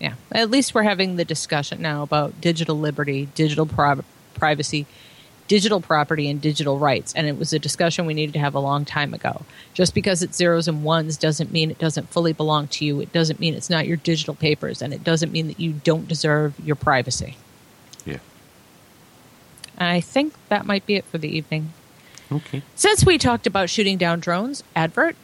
yeah, 0.00 0.14
at 0.32 0.48
least 0.48 0.74
we're 0.74 0.82
having 0.82 1.16
the 1.16 1.26
discussion 1.26 1.82
now 1.82 2.02
about 2.02 2.40
digital 2.40 2.78
liberty, 2.78 3.28
digital 3.34 3.66
pri- 3.66 4.00
privacy, 4.32 4.86
digital 5.48 5.80
property 5.80 6.28
and 6.30 6.40
digital 6.40 6.78
rights. 6.78 7.12
And 7.14 7.26
it 7.26 7.38
was 7.38 7.52
a 7.52 7.58
discussion 7.58 8.06
we 8.06 8.14
needed 8.14 8.32
to 8.32 8.38
have 8.38 8.54
a 8.54 8.60
long 8.60 8.84
time 8.84 9.12
ago. 9.12 9.42
Just 9.74 9.94
because 9.94 10.22
it's 10.22 10.36
zeros 10.36 10.68
and 10.68 10.84
ones 10.84 11.16
doesn't 11.16 11.52
mean 11.52 11.70
it 11.70 11.78
doesn't 11.78 12.10
fully 12.10 12.32
belong 12.32 12.68
to 12.68 12.84
you. 12.84 13.00
It 13.00 13.12
doesn't 13.12 13.40
mean 13.40 13.54
it's 13.54 13.70
not 13.70 13.86
your 13.86 13.96
digital 13.96 14.34
papers. 14.34 14.80
And 14.80 14.94
it 14.94 15.04
doesn't 15.04 15.32
mean 15.32 15.48
that 15.48 15.60
you 15.60 15.72
don't 15.72 16.08
deserve 16.08 16.54
your 16.60 16.76
privacy. 16.76 17.36
Yeah. 18.04 18.18
I 19.76 20.00
think 20.00 20.34
that 20.48 20.66
might 20.66 20.86
be 20.86 20.96
it 20.96 21.04
for 21.04 21.18
the 21.18 21.28
evening. 21.28 21.72
Okay. 22.32 22.62
Since 22.74 23.04
we 23.04 23.18
talked 23.18 23.46
about 23.46 23.68
shooting 23.68 23.98
down 23.98 24.20
drones, 24.20 24.64
advert. 24.74 25.16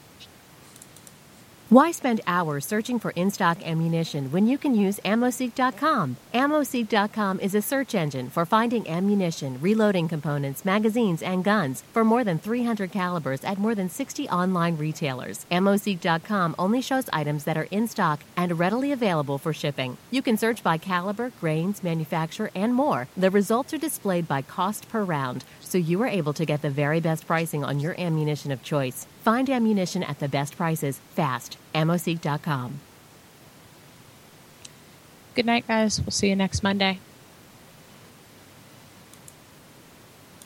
Why 1.71 1.93
spend 1.93 2.21
hours 2.27 2.67
searching 2.67 2.99
for 2.99 3.13
in 3.13 3.31
stock 3.31 3.65
ammunition 3.65 4.33
when 4.33 4.49
you 4.49 4.59
can 4.59 4.75
use 4.75 4.99
AmmoSeek.com? 5.05 6.17
AmmoSeek.com 6.35 7.39
is 7.39 7.55
a 7.55 7.63
search 7.63 7.95
engine 7.95 8.29
for 8.29 8.45
finding 8.45 8.89
ammunition, 8.89 9.57
reloading 9.61 10.09
components, 10.09 10.65
magazines, 10.65 11.23
and 11.23 11.45
guns 11.45 11.85
for 11.93 12.05
more 12.05 12.25
than 12.25 12.41
300 12.41 12.91
calibers 12.91 13.45
at 13.45 13.57
more 13.57 13.77
than 13.77 13.89
60 13.89 14.29
online 14.31 14.79
retailers. 14.79 15.47
AmmoSeek.com 15.53 16.57
only 16.59 16.83
shows 16.83 17.09
items 17.13 17.45
that 17.45 17.57
are 17.57 17.69
in 17.71 17.87
stock 17.87 18.19
and 18.37 18.59
readily 18.59 18.91
available 18.91 19.39
for 19.39 19.53
shipping. 19.53 19.97
You 20.11 20.23
can 20.23 20.37
search 20.37 20.65
by 20.65 20.77
caliber, 20.77 21.31
grains, 21.41 21.85
manufacturer, 21.85 22.51
and 22.53 22.75
more. 22.75 23.07
The 23.17 23.31
results 23.31 23.73
are 23.73 23.79
displayed 23.79 24.27
by 24.27 24.43
cost 24.43 24.89
per 24.89 25.05
round, 25.05 25.45
so 25.71 25.79
you 25.79 26.03
are 26.03 26.09
able 26.09 26.33
to 26.33 26.45
get 26.45 26.63
the 26.63 26.71
very 26.71 27.01
best 27.01 27.27
pricing 27.27 27.65
on 27.65 27.81
your 27.81 27.99
ammunition 28.01 28.51
of 28.51 28.63
choice. 28.63 29.07
Find 29.23 29.49
ammunition 29.49 30.03
at 30.03 30.19
the 30.19 30.29
best 30.29 30.57
prices 30.57 30.99
fast. 31.15 31.57
AmmoSeek.com. 31.75 32.81
Good 35.35 35.47
night, 35.47 35.67
guys. 35.69 36.01
We'll 36.01 36.11
see 36.11 36.29
you 36.29 36.37
next 36.37 36.63
Monday. 36.63 36.99